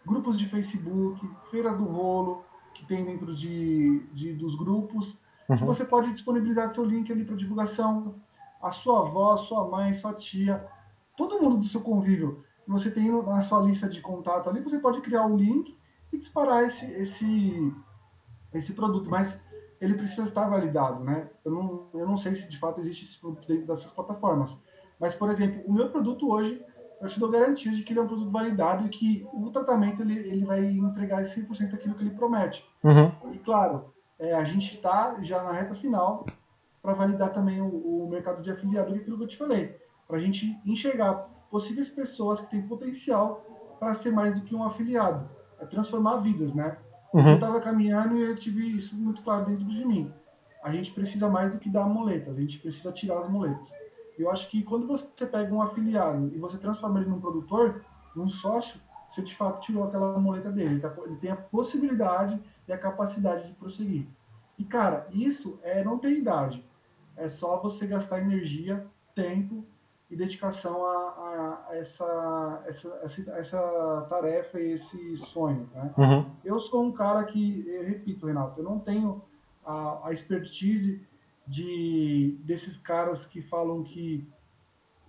Grupos 0.05 0.37
de 0.37 0.47
Facebook, 0.47 1.29
Feira 1.51 1.73
do 1.73 1.83
Rolo, 1.85 2.43
que 2.73 2.85
tem 2.85 3.05
dentro 3.05 3.35
de, 3.35 3.99
de 4.13 4.33
dos 4.33 4.55
grupos, 4.55 5.15
uhum. 5.47 5.57
que 5.57 5.63
você 5.63 5.85
pode 5.85 6.11
disponibilizar 6.13 6.73
seu 6.73 6.83
link 6.83 7.11
ali 7.11 7.23
para 7.23 7.35
divulgação. 7.35 8.15
A 8.61 8.71
sua 8.71 9.07
avó, 9.07 9.37
sua 9.37 9.67
mãe, 9.67 9.93
sua 9.95 10.13
tia, 10.13 10.65
todo 11.15 11.39
mundo 11.39 11.57
do 11.57 11.67
seu 11.67 11.81
convívio 11.81 12.43
você 12.71 12.89
tem 12.89 13.11
na 13.11 13.41
sua 13.41 13.61
lista 13.61 13.87
de 13.87 14.01
contato 14.01 14.49
ali, 14.49 14.61
você 14.61 14.79
pode 14.79 15.01
criar 15.01 15.25
um 15.25 15.35
link 15.35 15.75
e 16.11 16.17
disparar 16.17 16.63
esse, 16.63 16.85
esse, 16.85 17.73
esse 18.53 18.73
produto, 18.73 19.09
mas 19.09 19.39
ele 19.81 19.95
precisa 19.95 20.23
estar 20.23 20.47
validado, 20.47 21.03
né? 21.03 21.27
Eu 21.43 21.51
não, 21.51 21.89
eu 21.93 22.07
não 22.07 22.17
sei 22.17 22.35
se 22.35 22.47
de 22.47 22.59
fato 22.59 22.79
existe 22.79 23.05
esse 23.05 23.19
produto 23.19 23.47
dentro 23.47 23.65
dessas 23.65 23.91
plataformas. 23.91 24.55
Mas, 24.99 25.15
por 25.15 25.31
exemplo, 25.31 25.61
o 25.65 25.73
meu 25.73 25.89
produto 25.89 26.31
hoje, 26.31 26.63
eu 27.01 27.07
te 27.07 27.19
dou 27.19 27.29
garantias 27.29 27.75
de 27.75 27.83
que 27.83 27.91
ele 27.91 27.99
é 27.99 28.03
um 28.03 28.07
produto 28.07 28.29
validado 28.29 28.85
e 28.85 28.89
que 28.89 29.27
o 29.33 29.49
tratamento 29.49 30.03
ele, 30.03 30.19
ele 30.19 30.45
vai 30.45 30.63
entregar 30.63 31.23
100% 31.23 31.71
daquilo 31.71 31.95
que 31.95 32.03
ele 32.03 32.11
promete. 32.11 32.63
Uhum. 32.83 33.11
E, 33.33 33.39
claro, 33.39 33.91
é, 34.19 34.33
a 34.33 34.43
gente 34.43 34.75
está 34.75 35.17
já 35.23 35.43
na 35.43 35.51
reta 35.51 35.73
final 35.73 36.25
para 36.81 36.93
validar 36.93 37.33
também 37.33 37.59
o, 37.59 38.05
o 38.05 38.07
mercado 38.09 38.43
de 38.43 38.51
afiliado, 38.51 38.93
aquilo 38.93 39.17
que 39.17 39.23
eu 39.23 39.27
te 39.27 39.37
falei 39.37 39.75
para 40.11 40.17
a 40.17 40.21
gente 40.21 40.59
enxergar 40.65 41.29
possíveis 41.49 41.87
pessoas 41.87 42.41
que 42.41 42.49
têm 42.49 42.61
potencial 42.67 43.45
para 43.79 43.93
ser 43.93 44.11
mais 44.11 44.35
do 44.35 44.41
que 44.41 44.53
um 44.53 44.61
afiliado, 44.61 45.27
é 45.57 45.65
transformar 45.65 46.17
vidas, 46.17 46.53
né? 46.53 46.77
Uhum. 47.13 47.27
Eu 47.27 47.35
estava 47.35 47.59
caminhando 47.59 48.17
e 48.17 48.21
eu 48.21 48.35
tive 48.35 48.77
isso 48.77 48.95
muito 48.95 49.21
claro 49.21 49.45
dentro 49.45 49.65
de 49.65 49.85
mim. 49.85 50.11
A 50.63 50.71
gente 50.71 50.91
precisa 50.91 51.27
mais 51.27 51.51
do 51.51 51.59
que 51.59 51.69
dar 51.69 51.85
muletas, 51.85 52.37
a 52.37 52.39
gente 52.39 52.59
precisa 52.59 52.91
tirar 52.91 53.19
as 53.19 53.29
muletas. 53.29 53.67
Eu 54.17 54.29
acho 54.29 54.49
que 54.49 54.63
quando 54.63 54.87
você 54.87 55.25
pega 55.25 55.53
um 55.53 55.61
afiliado 55.61 56.31
e 56.33 56.37
você 56.37 56.57
transforma 56.57 56.99
ele 56.99 57.09
num 57.09 57.19
produtor, 57.19 57.83
num 58.15 58.29
sócio, 58.29 58.79
você 59.09 59.21
de 59.21 59.35
fato 59.35 59.61
tirou 59.61 59.83
aquela 59.83 60.17
muleta 60.19 60.51
dele. 60.51 60.75
Ele, 60.75 60.93
ele 61.05 61.15
tem 61.17 61.31
a 61.31 61.35
possibilidade 61.35 62.39
e 62.67 62.71
a 62.71 62.77
capacidade 62.77 63.47
de 63.47 63.53
prosseguir. 63.53 64.07
E 64.57 64.63
cara, 64.63 65.07
isso 65.11 65.59
é 65.63 65.83
não 65.83 65.97
tem 65.97 66.19
idade. 66.19 66.63
É 67.17 67.27
só 67.27 67.59
você 67.59 67.87
gastar 67.87 68.21
energia, 68.21 68.85
tempo 69.15 69.65
e 70.11 70.15
dedicação 70.15 70.85
a, 70.85 71.67
a 71.69 71.77
essa, 71.77 72.63
essa, 72.67 72.99
essa, 73.01 73.31
essa, 73.31 74.07
tarefa 74.09 74.59
e 74.59 74.73
esse 74.73 75.15
sonho. 75.15 75.69
Né? 75.73 75.93
Uhum. 75.97 76.25
Eu 76.43 76.59
sou 76.59 76.83
um 76.83 76.91
cara 76.91 77.23
que, 77.23 77.65
eu 77.65 77.85
repito, 77.85 78.27
Renato, 78.27 78.59
eu 78.59 78.63
não 78.65 78.77
tenho 78.77 79.23
a, 79.65 80.09
a 80.09 80.11
expertise 80.11 81.01
de, 81.47 82.37
desses 82.43 82.75
caras 82.75 83.25
que 83.25 83.41
falam 83.41 83.83
que 83.83 84.27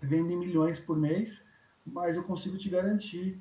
vendem 0.00 0.36
milhões 0.36 0.78
por 0.78 0.96
mês, 0.96 1.42
mas 1.84 2.14
eu 2.14 2.22
consigo 2.22 2.56
te 2.56 2.70
garantir 2.70 3.40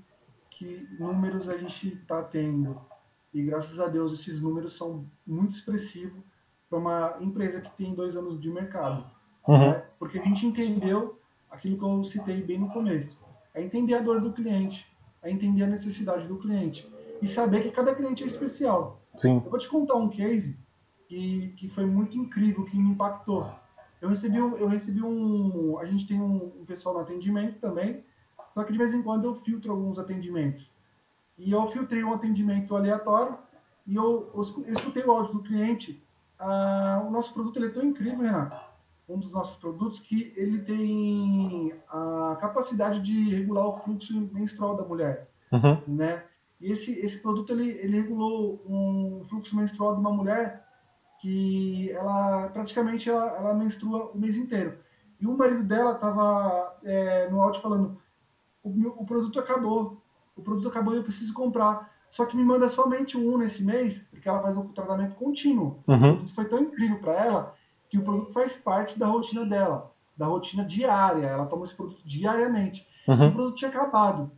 que 0.49 0.88
números 0.99 1.47
a 1.47 1.57
gente 1.57 1.89
está 1.89 2.24
tendo. 2.24 2.82
E 3.32 3.43
graças 3.43 3.80
a 3.80 3.86
Deus 3.86 4.14
esses 4.14 4.41
números 4.41 4.76
são 4.76 5.05
muito 5.28 5.53
expressivos 5.53 6.24
para 6.68 6.80
uma 6.80 7.18
empresa 7.22 7.62
que 7.62 7.72
tem 7.78 7.93
dois 7.93 8.18
anos 8.18 8.41
de 8.41 8.49
mercado. 8.49 9.05
Uhum. 9.47 9.59
Né? 9.59 9.86
Porque 9.99 10.18
a 10.18 10.24
gente 10.24 10.43
entendeu 10.43 11.20
aquilo 11.52 11.78
que 11.78 11.84
eu 11.84 12.04
citei 12.06 12.41
bem 12.41 12.58
no 12.58 12.70
começo. 12.70 13.16
É 13.54 13.62
entender 13.62 13.95
a 13.95 14.02
dor 14.02 14.22
do 14.22 14.32
cliente, 14.32 14.88
é 15.22 15.30
entender 15.30 15.64
a 15.64 15.68
necessidade 15.68 16.26
do 16.26 16.38
cliente 16.38 16.88
e 17.22 17.28
saber 17.28 17.62
que 17.62 17.72
cada 17.72 17.93
cliente 17.93 18.24
é 18.24 18.28
especial. 18.28 19.02
Sim. 19.18 19.41
Eu 19.43 19.52
vou 19.52 19.60
te 19.60 19.68
contar 19.68 19.95
um 19.95 20.10
case 20.10 20.58
que, 21.08 21.54
que 21.58 21.70
foi 21.70 21.86
muito 21.86 22.18
incrível, 22.18 22.64
que 22.64 22.78
me 22.78 22.91
impactou. 22.91 23.52
Eu 24.02 24.10
recebi, 24.10 24.38
eu 24.38 24.68
recebi 24.68 25.04
um. 25.04 25.78
A 25.78 25.86
gente 25.86 26.08
tem 26.08 26.20
um, 26.20 26.52
um 26.60 26.66
pessoal 26.66 26.95
no 26.95 27.02
atendimento 27.02 27.60
também, 27.60 28.04
só 28.54 28.64
que 28.64 28.72
de 28.72 28.78
vez 28.78 28.93
em 28.93 29.04
quando 29.04 29.26
eu 29.26 29.36
filtro 29.36 29.72
alguns 29.72 29.99
atendimentos. 29.99 30.68
E 31.38 31.52
eu 31.52 31.68
filtrei 31.72 32.04
um 32.04 32.14
atendimento 32.14 32.76
aleatório 32.76 33.38
e 33.86 33.95
eu, 33.95 34.32
eu 34.34 34.74
escutei 34.74 35.04
o 35.04 35.12
áudio 35.12 35.34
do 35.34 35.43
cliente. 35.43 36.02
Ah, 36.39 37.04
o 37.06 37.12
nosso 37.12 37.32
produto 37.34 37.58
ele 37.58 37.68
é 37.68 37.70
tão 37.70 37.84
incrível, 37.84 38.22
Renato 38.22 38.70
um 39.14 39.20
dos 39.20 39.32
nossos 39.32 39.55
produtos 39.57 39.99
que 39.99 40.34
ele 40.36 40.59
tem 40.59 41.74
a 41.89 42.38
capacidade 42.39 43.01
de 43.01 43.36
regular 43.36 43.68
o 43.68 43.78
fluxo 43.80 44.14
menstrual 44.32 44.76
da 44.76 44.84
mulher, 44.84 45.30
uhum. 45.51 45.78
né? 45.88 46.24
E 46.59 46.72
esse, 46.72 46.93
esse 46.99 47.18
produto 47.18 47.51
ele, 47.51 47.70
ele 47.70 47.99
regulou 47.99 48.62
um 48.68 49.26
fluxo 49.28 49.55
menstrual 49.55 49.95
de 49.95 49.99
uma 49.99 50.12
mulher 50.12 50.66
que 51.20 51.91
ela 51.91 52.49
praticamente 52.49 53.09
ela, 53.09 53.28
ela 53.38 53.53
menstrua 53.53 54.12
o 54.12 54.18
mês 54.18 54.38
inteiro. 54.38 54.78
E 55.20 55.28
o 55.28 55.38
marido 55.38 55.64
dela 55.64 55.93
estava 55.93 56.78
é, 56.84 57.30
no 57.30 57.41
áudio 57.41 57.62
falando: 57.62 57.97
o, 58.64 58.70
meu, 58.70 58.91
o 58.97 59.05
produto 59.05 59.39
acabou, 59.39 60.01
o 60.36 60.41
produto 60.41 60.68
acabou 60.68 60.93
e 60.93 60.97
eu 60.97 61.03
preciso 61.03 61.34
comprar. 61.34 61.91
Só 62.12 62.26
que 62.26 62.36
me 62.36 62.43
manda 62.43 62.68
somente 62.68 63.18
um 63.18 63.38
nesse 63.38 63.64
mês, 63.64 63.97
porque 64.12 64.28
ela 64.28 64.41
faz 64.41 64.57
um 64.57 64.68
tratamento 64.70 65.16
contínuo. 65.16 65.82
Uhum. 65.88 66.28
Foi 66.30 66.45
tão 66.45 66.59
incrível 66.59 66.99
para 66.99 67.14
ela 67.14 67.55
que 67.92 67.98
o 67.98 68.04
produto 68.04 68.32
faz 68.32 68.56
parte 68.56 68.98
da 68.98 69.06
rotina 69.06 69.46
dela, 69.46 69.92
da 70.16 70.26
rotina 70.26 70.64
diária. 70.64 71.28
Ela 71.28 71.46
toma 71.46 71.66
esse 71.66 71.76
produto 71.76 72.02
diariamente. 72.06 72.88
Uhum. 73.06 73.28
O 73.28 73.32
produto 73.34 73.56
tinha 73.58 73.70
acabado. 73.70 74.32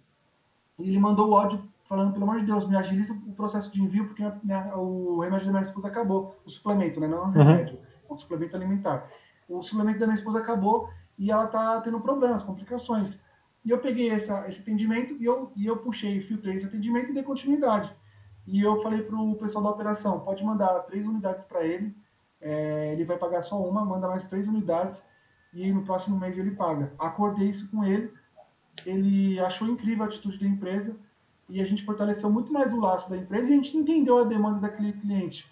E 0.80 0.90
ele 0.90 0.98
mandou 0.98 1.30
o 1.30 1.38
áudio 1.38 1.64
falando, 1.88 2.14
pelo 2.14 2.24
amor 2.24 2.40
de 2.40 2.48
Deus, 2.48 2.68
me 2.68 2.76
agiliza 2.76 3.14
o 3.14 3.34
processo 3.34 3.72
de 3.72 3.80
envio, 3.80 4.08
porque 4.08 4.24
minha, 4.44 4.76
o 4.76 5.20
remédio 5.20 5.46
da 5.46 5.52
minha 5.52 5.64
esposa 5.64 5.88
acabou. 5.88 6.36
O 6.44 6.50
suplemento, 6.50 7.00
né? 7.00 7.08
Não 7.08 7.20
é 7.20 7.22
um 7.22 7.26
uhum. 7.26 7.32
remédio, 7.32 7.80
é 8.10 8.14
um 8.14 8.18
suplemento 8.18 8.56
alimentar. 8.56 9.08
O 9.48 9.62
suplemento 9.62 10.00
da 10.00 10.08
minha 10.08 10.18
esposa 10.18 10.40
acabou 10.40 10.90
e 11.16 11.30
ela 11.30 11.46
tá 11.46 11.80
tendo 11.82 12.00
problemas, 12.00 12.42
complicações. 12.42 13.16
E 13.64 13.70
eu 13.70 13.78
peguei 13.78 14.10
essa, 14.10 14.48
esse 14.50 14.62
atendimento 14.62 15.14
e 15.22 15.26
eu, 15.26 15.52
e 15.56 15.68
eu 15.68 15.78
puxei, 15.78 16.22
filtrei 16.22 16.56
esse 16.56 16.66
atendimento 16.66 17.12
e 17.12 17.14
dei 17.14 17.22
continuidade. 17.22 17.94
E 18.48 18.60
eu 18.60 18.82
falei 18.82 19.04
para 19.04 19.16
o 19.16 19.36
pessoal 19.36 19.64
da 19.64 19.70
operação, 19.70 20.22
pode 20.22 20.44
mandar 20.44 20.80
três 20.82 21.06
unidades 21.06 21.46
para 21.46 21.64
ele, 21.64 21.96
é, 22.44 22.92
ele 22.92 23.06
vai 23.06 23.18
pagar 23.18 23.42
só 23.42 23.58
uma, 23.58 23.86
manda 23.86 24.08
mais 24.08 24.24
três 24.26 24.48
unidades 24.48 25.02
e 25.54 25.72
no 25.72 25.84
próximo 25.84 26.20
mês 26.20 26.38
ele 26.38 26.52
paga. 26.52 26.92
Acordei 27.00 27.50
isso 27.50 27.70
com 27.72 27.84
ele, 27.84 28.14
ele 28.86 29.40
achou 29.40 29.68
incrível 29.68 30.04
a 30.04 30.08
atitude 30.08 30.40
da 30.40 30.46
empresa 30.46 30.96
e 31.48 31.62
a 31.62 31.66
gente 31.66 31.86
fortaleceu 31.86 32.30
muito 32.30 32.52
mais 32.52 32.74
o 32.74 32.80
laço 32.80 33.10
da 33.10 33.18
empresa 33.18 33.50
e 33.50 33.54
a 33.54 33.56
gente 33.56 33.78
entendeu 33.78 34.20
a 34.20 34.26
demanda 34.26 34.60
daquele 34.60 34.94
cliente. 34.94 35.50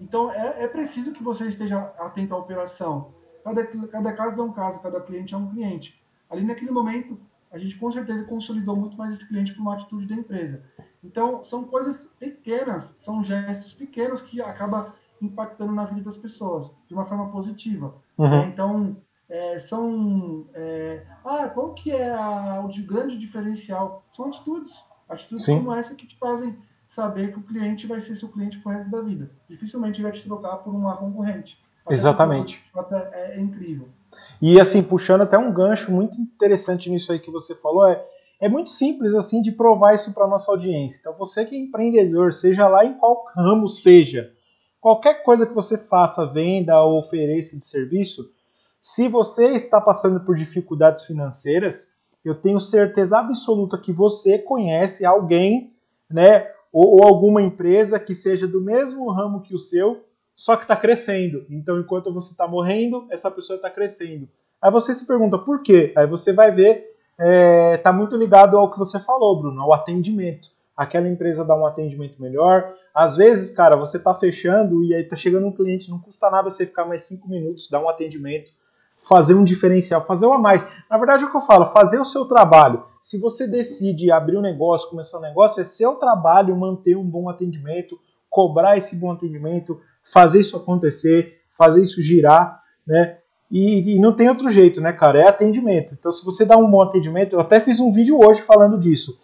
Então 0.00 0.32
é, 0.32 0.64
é 0.64 0.68
preciso 0.68 1.12
que 1.12 1.22
você 1.22 1.48
esteja 1.48 1.78
atento 1.98 2.34
à 2.34 2.38
operação. 2.38 3.12
Cada, 3.42 3.66
cada 3.88 4.12
caso 4.12 4.40
é 4.40 4.44
um 4.44 4.52
caso, 4.52 4.78
cada 4.78 5.00
cliente 5.00 5.34
é 5.34 5.36
um 5.36 5.50
cliente. 5.50 6.00
Ali 6.28 6.44
naquele 6.44 6.70
momento, 6.70 7.18
a 7.50 7.58
gente 7.58 7.76
com 7.76 7.90
certeza 7.90 8.24
consolidou 8.24 8.76
muito 8.76 8.96
mais 8.96 9.14
esse 9.14 9.26
cliente 9.26 9.52
por 9.52 9.62
uma 9.62 9.74
atitude 9.74 10.06
da 10.06 10.14
empresa. 10.14 10.62
Então, 11.02 11.42
são 11.42 11.64
coisas 11.64 12.04
pequenas, 12.18 12.94
são 12.98 13.24
gestos 13.24 13.72
pequenos 13.74 14.22
que 14.22 14.40
acaba 14.40 14.94
impactando 15.20 15.72
na 15.72 15.84
vida 15.84 16.02
das 16.02 16.16
pessoas 16.16 16.70
de 16.88 16.94
uma 16.94 17.06
forma 17.06 17.30
positiva. 17.30 17.94
Uhum. 18.16 18.30
Né? 18.30 18.50
Então, 18.52 18.96
é, 19.28 19.58
são. 19.60 20.46
É, 20.54 21.02
ah, 21.24 21.48
qual 21.48 21.72
que 21.74 21.92
é 21.92 22.10
a, 22.10 22.62
o 22.64 22.68
de 22.68 22.82
grande 22.82 23.18
diferencial? 23.18 24.02
São 24.16 24.26
atitudes. 24.26 24.72
Atitudes 25.08 25.44
Sim. 25.44 25.58
como 25.58 25.74
essa 25.74 25.94
que 25.94 26.06
te 26.06 26.16
fazem 26.18 26.56
saber 26.90 27.32
que 27.32 27.38
o 27.38 27.42
cliente 27.42 27.86
vai 27.86 28.00
ser 28.00 28.16
seu 28.16 28.28
cliente 28.28 28.58
pro 28.58 28.72
resto 28.72 28.90
da 28.90 29.00
vida. 29.00 29.30
Dificilmente 29.48 30.02
vai 30.02 30.12
te 30.12 30.22
trocar 30.22 30.56
por 30.58 30.74
uma 30.74 30.96
concorrente. 30.96 31.58
Até 31.84 31.94
Exatamente. 31.94 32.62
É, 32.92 33.36
é, 33.36 33.40
incrível. 33.40 33.88
E 34.42 34.60
assim, 34.60 34.82
puxando 34.82 35.22
até 35.22 35.38
um 35.38 35.52
gancho 35.52 35.90
muito 35.92 36.20
interessante 36.20 36.90
nisso 36.90 37.12
aí 37.12 37.20
que 37.20 37.30
você 37.30 37.54
falou, 37.54 37.86
é, 37.86 38.04
é 38.40 38.48
muito 38.48 38.70
simples 38.70 39.14
assim 39.14 39.40
de 39.40 39.52
provar 39.52 39.94
isso 39.94 40.12
para 40.12 40.26
nossa 40.26 40.50
audiência. 40.50 40.98
Então, 41.00 41.14
você 41.14 41.44
que 41.44 41.54
é 41.54 41.58
empreendedor, 41.58 42.32
seja 42.32 42.66
lá 42.66 42.84
em 42.84 42.94
qual 42.94 43.24
ramo 43.36 43.68
seja, 43.68 44.32
qualquer 44.80 45.22
coisa 45.22 45.46
que 45.46 45.54
você 45.54 45.76
faça, 45.76 46.26
venda 46.26 46.80
ou 46.80 46.98
ofereça 46.98 47.56
de 47.56 47.64
serviço, 47.64 48.30
Se 48.82 49.08
você 49.08 49.52
está 49.52 49.78
passando 49.78 50.20
por 50.20 50.34
dificuldades 50.34 51.04
financeiras, 51.04 51.92
eu 52.24 52.34
tenho 52.34 52.58
certeza 52.58 53.18
absoluta 53.18 53.76
que 53.76 53.92
você 53.92 54.38
conhece 54.38 55.04
alguém, 55.04 55.74
né, 56.08 56.50
ou, 56.72 56.94
ou 56.94 57.06
alguma 57.06 57.42
empresa 57.42 58.00
que 58.00 58.14
seja 58.14 58.46
do 58.46 58.58
mesmo 58.58 59.10
ramo 59.10 59.42
que 59.42 59.54
o 59.54 59.58
seu, 59.58 60.02
só 60.34 60.56
que 60.56 60.62
está 60.62 60.74
crescendo. 60.74 61.44
Então, 61.50 61.78
enquanto 61.78 62.10
você 62.10 62.30
está 62.30 62.48
morrendo, 62.48 63.06
essa 63.10 63.30
pessoa 63.30 63.56
está 63.56 63.68
crescendo. 63.68 64.26
Aí 64.62 64.70
você 64.70 64.94
se 64.94 65.06
pergunta 65.06 65.36
por 65.38 65.62
quê? 65.62 65.92
Aí 65.94 66.06
você 66.06 66.32
vai 66.32 66.50
ver, 66.50 66.94
está 67.18 67.24
é, 67.26 67.76
tá 67.76 67.92
muito 67.92 68.16
ligado 68.16 68.56
ao 68.56 68.70
que 68.70 68.78
você 68.78 68.98
falou, 68.98 69.38
Bruno, 69.38 69.60
ao 69.60 69.74
atendimento. 69.74 70.48
Aquela 70.80 71.10
empresa 71.10 71.44
dá 71.44 71.54
um 71.54 71.66
atendimento 71.66 72.22
melhor. 72.22 72.72
Às 72.94 73.14
vezes, 73.14 73.50
cara, 73.50 73.76
você 73.76 73.98
está 73.98 74.14
fechando 74.14 74.82
e 74.82 74.94
aí 74.94 75.02
está 75.02 75.14
chegando 75.14 75.46
um 75.46 75.52
cliente, 75.52 75.90
não 75.90 75.98
custa 75.98 76.30
nada 76.30 76.48
você 76.48 76.64
ficar 76.64 76.86
mais 76.86 77.02
cinco 77.02 77.28
minutos, 77.28 77.68
dar 77.68 77.82
um 77.82 77.88
atendimento, 77.90 78.50
fazer 79.06 79.34
um 79.34 79.44
diferencial, 79.44 80.06
fazer 80.06 80.24
um 80.24 80.32
a 80.32 80.38
mais. 80.38 80.66
Na 80.88 80.96
verdade, 80.96 81.22
é 81.22 81.26
o 81.26 81.30
que 81.30 81.36
eu 81.36 81.42
falo, 81.42 81.66
fazer 81.66 82.00
o 82.00 82.04
seu 82.06 82.24
trabalho. 82.24 82.82
Se 83.02 83.18
você 83.18 83.46
decide 83.46 84.10
abrir 84.10 84.38
um 84.38 84.40
negócio, 84.40 84.88
começar 84.88 85.18
um 85.18 85.20
negócio, 85.20 85.60
é 85.60 85.64
seu 85.64 85.96
trabalho 85.96 86.56
manter 86.56 86.96
um 86.96 87.04
bom 87.04 87.28
atendimento, 87.28 88.00
cobrar 88.30 88.78
esse 88.78 88.96
bom 88.96 89.12
atendimento, 89.12 89.78
fazer 90.10 90.40
isso 90.40 90.56
acontecer, 90.56 91.42
fazer 91.58 91.82
isso 91.82 92.00
girar, 92.00 92.58
né? 92.86 93.18
E, 93.50 93.96
e, 93.96 94.00
não 94.00 94.16
tem 94.16 94.30
outro 94.30 94.50
jeito, 94.50 94.80
né, 94.80 94.94
cara? 94.94 95.20
É 95.20 95.28
atendimento. 95.28 95.92
Então, 95.92 96.10
se 96.10 96.24
você 96.24 96.46
dá 96.46 96.56
um 96.56 96.70
bom 96.70 96.80
atendimento, 96.80 97.34
eu 97.34 97.40
até 97.40 97.60
fiz 97.60 97.80
um 97.80 97.92
vídeo 97.92 98.18
hoje 98.18 98.40
falando 98.40 98.78
disso. 98.78 99.18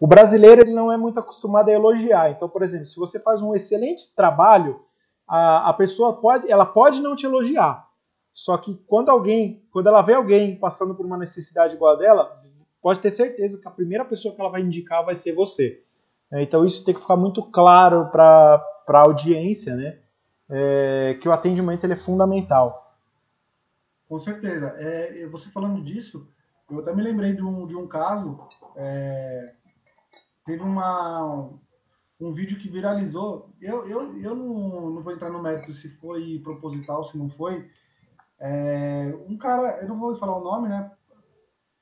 O 0.00 0.06
brasileiro 0.06 0.62
ele 0.62 0.72
não 0.72 0.90
é 0.90 0.96
muito 0.96 1.20
acostumado 1.20 1.68
a 1.68 1.72
elogiar. 1.72 2.30
Então, 2.30 2.48
por 2.48 2.62
exemplo, 2.62 2.86
se 2.86 2.98
você 2.98 3.20
faz 3.20 3.42
um 3.42 3.54
excelente 3.54 4.14
trabalho, 4.16 4.80
a, 5.28 5.68
a 5.68 5.72
pessoa 5.74 6.14
pode, 6.14 6.50
ela 6.50 6.64
pode 6.64 7.02
não 7.02 7.14
te 7.14 7.26
elogiar. 7.26 7.86
Só 8.32 8.56
que 8.56 8.74
quando 8.86 9.10
alguém, 9.10 9.62
quando 9.70 9.88
ela 9.88 10.00
vê 10.00 10.14
alguém 10.14 10.56
passando 10.56 10.94
por 10.94 11.04
uma 11.04 11.18
necessidade 11.18 11.74
igual 11.74 11.94
a 11.94 11.98
dela, 11.98 12.40
pode 12.80 13.00
ter 13.00 13.10
certeza 13.10 13.60
que 13.60 13.68
a 13.68 13.70
primeira 13.70 14.04
pessoa 14.04 14.34
que 14.34 14.40
ela 14.40 14.50
vai 14.50 14.62
indicar 14.62 15.04
vai 15.04 15.14
ser 15.14 15.34
você. 15.34 15.82
É, 16.32 16.42
então 16.42 16.64
isso 16.64 16.82
tem 16.82 16.94
que 16.94 17.00
ficar 17.00 17.16
muito 17.16 17.42
claro 17.42 18.08
para 18.10 18.64
a 18.88 18.98
audiência, 19.00 19.76
né? 19.76 19.98
É, 20.48 21.18
que 21.20 21.28
o 21.28 21.32
atendimento 21.32 21.84
ele 21.84 21.92
é 21.92 21.96
fundamental. 21.96 22.96
Com 24.08 24.18
certeza. 24.18 24.74
É, 24.78 25.26
você 25.26 25.50
falando 25.50 25.82
disso, 25.82 26.26
eu 26.70 26.78
até 26.80 26.94
me 26.94 27.02
lembrei 27.02 27.34
de 27.34 27.42
um, 27.42 27.66
de 27.66 27.76
um 27.76 27.86
caso. 27.86 28.40
É, 28.76 29.54
teve 30.50 30.64
uma, 30.64 31.48
um 32.20 32.32
vídeo 32.32 32.58
que 32.58 32.68
viralizou. 32.68 33.48
Eu, 33.60 33.88
eu, 33.88 34.20
eu 34.20 34.34
não, 34.34 34.90
não 34.90 35.02
vou 35.02 35.12
entrar 35.12 35.30
no 35.30 35.40
mérito 35.40 35.72
se 35.72 35.88
foi 35.88 36.40
proposital, 36.42 37.04
se 37.04 37.16
não 37.16 37.30
foi. 37.30 37.70
É, 38.40 39.14
um 39.28 39.38
cara, 39.38 39.78
eu 39.80 39.88
não 39.88 39.98
vou 39.98 40.16
falar 40.16 40.36
o 40.36 40.42
nome, 40.42 40.68
né? 40.68 40.90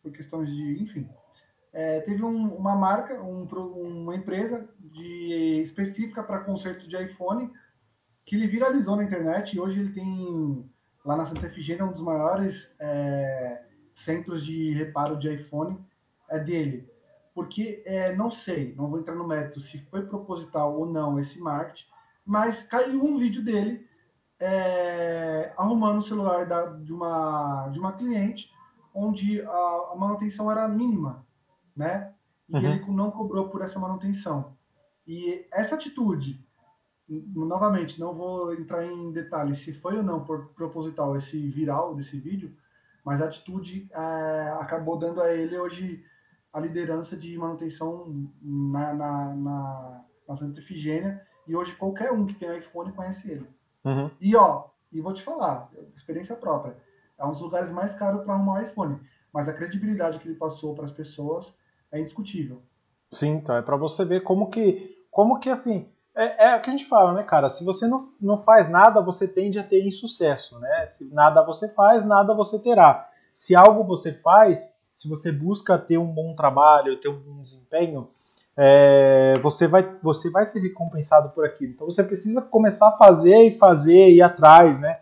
Por 0.02 0.12
questões 0.12 0.48
de. 0.50 0.82
Enfim. 0.82 1.08
É, 1.72 2.00
teve 2.00 2.22
um, 2.22 2.54
uma 2.54 2.74
marca, 2.74 3.22
um, 3.22 3.44
uma 3.44 4.14
empresa 4.14 4.68
de, 4.78 5.60
específica 5.62 6.22
para 6.22 6.40
conserto 6.40 6.88
de 6.88 6.96
iPhone 6.96 7.50
que 8.24 8.36
ele 8.36 8.46
viralizou 8.46 8.96
na 8.96 9.04
internet 9.04 9.54
e 9.54 9.60
hoje 9.60 9.80
ele 9.80 9.92
tem 9.92 10.68
lá 11.04 11.16
na 11.16 11.24
Santa 11.24 11.46
Efigênia, 11.46 11.84
um 11.84 11.92
dos 11.92 12.02
maiores 12.02 12.68
é, 12.78 13.62
centros 13.94 14.44
de 14.44 14.72
reparo 14.72 15.18
de 15.18 15.32
iPhone 15.32 15.78
é 16.28 16.38
dele. 16.38 16.87
Porque 17.38 17.84
é, 17.86 18.16
não 18.16 18.32
sei, 18.32 18.74
não 18.76 18.88
vou 18.88 18.98
entrar 18.98 19.14
no 19.14 19.24
mérito 19.24 19.60
se 19.60 19.78
foi 19.78 20.04
proposital 20.04 20.76
ou 20.76 20.84
não 20.84 21.20
esse 21.20 21.38
marketing, 21.38 21.86
mas 22.26 22.62
caiu 22.62 23.00
um 23.00 23.16
vídeo 23.16 23.44
dele 23.44 23.86
é, 24.40 25.52
arrumando 25.56 25.98
o 25.98 26.02
celular 26.02 26.46
da, 26.46 26.66
de, 26.66 26.92
uma, 26.92 27.68
de 27.68 27.78
uma 27.78 27.92
cliente, 27.92 28.50
onde 28.92 29.40
a, 29.40 29.90
a 29.92 29.94
manutenção 29.96 30.50
era 30.50 30.66
mínima, 30.66 31.24
né? 31.76 32.12
E 32.48 32.56
uhum. 32.56 32.60
ele 32.60 32.90
não 32.90 33.12
cobrou 33.12 33.48
por 33.50 33.62
essa 33.62 33.78
manutenção. 33.78 34.56
E 35.06 35.46
essa 35.52 35.76
atitude 35.76 36.44
novamente, 37.08 38.00
não 38.00 38.14
vou 38.14 38.52
entrar 38.52 38.84
em 38.84 39.12
detalhes 39.12 39.60
se 39.60 39.72
foi 39.74 39.96
ou 39.96 40.02
não 40.02 40.24
por 40.24 40.48
proposital 40.56 41.16
esse 41.16 41.38
viral 41.50 41.94
desse 41.94 42.18
vídeo, 42.18 42.52
mas 43.04 43.22
a 43.22 43.26
atitude 43.26 43.88
é, 43.92 44.56
acabou 44.58 44.98
dando 44.98 45.22
a 45.22 45.32
ele 45.32 45.56
hoje 45.56 46.04
a 46.58 46.60
liderança 46.60 47.16
de 47.16 47.36
manutenção 47.38 48.28
na, 48.42 48.92
na, 48.92 49.34
na, 49.34 50.04
na 50.28 50.36
Santa 50.36 50.60
Efigênia, 50.60 51.24
e 51.46 51.56
hoje 51.56 51.74
qualquer 51.76 52.12
um 52.12 52.26
que 52.26 52.34
tem 52.34 52.58
iPhone 52.58 52.92
conhece 52.92 53.30
ele. 53.30 53.46
Uhum. 53.84 54.10
E 54.20 54.36
ó, 54.36 54.64
e 54.92 55.00
vou 55.00 55.14
te 55.14 55.22
falar, 55.22 55.70
experiência 55.96 56.36
própria, 56.36 56.76
é 57.18 57.24
um 57.24 57.32
dos 57.32 57.40
lugares 57.40 57.70
mais 57.70 57.94
caros 57.94 58.22
para 58.22 58.34
arrumar 58.34 58.62
iPhone, 58.62 59.00
mas 59.32 59.48
a 59.48 59.52
credibilidade 59.52 60.18
que 60.18 60.28
ele 60.28 60.36
passou 60.36 60.74
para 60.74 60.84
as 60.84 60.92
pessoas 60.92 61.52
é 61.90 62.00
indiscutível. 62.00 62.62
Sim, 63.10 63.36
então 63.36 63.56
é 63.56 63.62
para 63.62 63.76
você 63.76 64.04
ver 64.04 64.22
como 64.22 64.50
que, 64.50 64.98
como 65.10 65.38
que 65.38 65.48
assim, 65.48 65.88
é, 66.14 66.50
é 66.50 66.56
o 66.56 66.60
que 66.60 66.68
a 66.68 66.72
gente 66.72 66.86
fala, 66.86 67.12
né, 67.14 67.22
cara? 67.22 67.48
Se 67.48 67.64
você 67.64 67.86
não, 67.86 68.04
não 68.20 68.42
faz 68.42 68.68
nada, 68.68 69.00
você 69.00 69.26
tende 69.26 69.58
a 69.58 69.64
ter 69.64 69.86
insucesso, 69.86 70.58
né? 70.58 70.88
Se 70.88 71.04
nada 71.06 71.42
você 71.44 71.68
faz, 71.68 72.04
nada 72.04 72.34
você 72.34 72.58
terá. 72.58 73.08
Se 73.32 73.54
algo 73.54 73.84
você 73.84 74.12
faz, 74.12 74.58
se 74.98 75.08
você 75.08 75.32
busca 75.32 75.78
ter 75.78 75.96
um 75.96 76.12
bom 76.12 76.34
trabalho, 76.34 77.00
ter 77.00 77.08
um 77.08 77.18
bom 77.18 77.40
desempenho, 77.40 78.08
é, 78.56 79.34
você, 79.42 79.66
vai, 79.66 79.88
você 80.02 80.28
vai 80.28 80.44
ser 80.44 80.60
recompensado 80.60 81.30
por 81.30 81.46
aquilo. 81.46 81.72
Então 81.72 81.88
você 81.88 82.04
precisa 82.04 82.42
começar 82.42 82.88
a 82.88 82.96
fazer 82.98 83.38
e 83.44 83.56
fazer 83.56 84.10
e 84.10 84.16
ir 84.16 84.22
atrás, 84.22 84.78
né? 84.80 84.98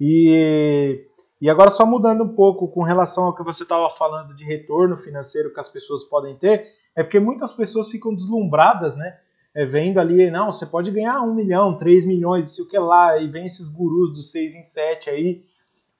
E, 0.00 1.06
e 1.40 1.48
agora 1.48 1.70
só 1.70 1.86
mudando 1.86 2.24
um 2.24 2.34
pouco 2.34 2.66
com 2.66 2.82
relação 2.82 3.24
ao 3.24 3.36
que 3.36 3.44
você 3.44 3.62
estava 3.62 3.88
falando 3.90 4.34
de 4.34 4.44
retorno 4.44 4.96
financeiro 4.96 5.52
que 5.52 5.60
as 5.60 5.68
pessoas 5.68 6.02
podem 6.04 6.34
ter, 6.36 6.72
é 6.96 7.02
porque 7.02 7.20
muitas 7.20 7.52
pessoas 7.52 7.90
ficam 7.90 8.14
deslumbradas, 8.14 8.96
né? 8.96 9.18
é, 9.54 9.64
vendo 9.64 10.00
ali, 10.00 10.30
não, 10.30 10.50
você 10.50 10.66
pode 10.66 10.90
ganhar 10.90 11.22
um 11.22 11.32
milhão, 11.32 11.76
três 11.76 12.04
milhões, 12.04 12.50
isso 12.50 12.68
que 12.68 12.76
lá, 12.76 13.16
e 13.18 13.28
vem 13.28 13.46
esses 13.46 13.68
gurus 13.68 14.12
dos 14.12 14.32
seis 14.32 14.54
em 14.54 14.64
sete 14.64 15.08
aí. 15.08 15.44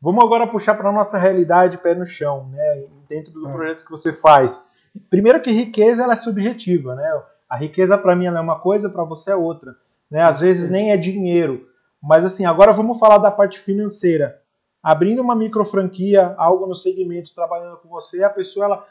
Vamos 0.03 0.25
agora 0.25 0.47
puxar 0.47 0.75
para 0.75 0.91
nossa 0.91 1.17
realidade 1.17 1.79
pé 1.79 1.95
no 1.95 2.07
chão, 2.07 2.49
né? 2.49 2.85
Dentro 3.09 3.33
do 3.33 3.49
é. 3.49 3.53
projeto 3.53 3.85
que 3.85 3.91
você 3.91 4.13
faz. 4.13 4.63
Primeiro 5.11 5.41
que 5.43 5.51
riqueza 5.51 6.03
ela 6.03 6.15
é 6.15 6.17
subjetiva, 6.17 6.95
né? 6.95 7.23
A 7.49 7.57
riqueza 7.57 7.99
para 7.99 8.17
mim 8.17 8.27
é 8.27 8.41
uma 8.41 8.59
coisa, 8.59 8.89
para 8.89 9.05
você 9.05 9.33
é 9.33 9.37
outra. 9.37 9.77
Né? 10.11 10.23
Às 10.23 10.41
vezes 10.41 10.71
nem 10.71 10.93
é 10.93 10.97
dinheiro. 10.97 11.69
Mas 12.03 12.25
assim, 12.25 12.45
agora 12.45 12.73
vamos 12.73 12.99
falar 12.99 13.19
da 13.19 13.31
parte 13.31 13.59
financeira. 13.59 14.41
Abrindo 14.83 15.23
uma 15.23 15.35
micro 15.35 15.65
franquia, 15.65 16.35
algo 16.37 16.67
no 16.67 16.75
segmento, 16.75 17.35
trabalhando 17.35 17.79
com 17.79 17.89
você, 17.89 18.23
a 18.23 18.31
pessoa 18.31 18.67
ela 18.67 18.87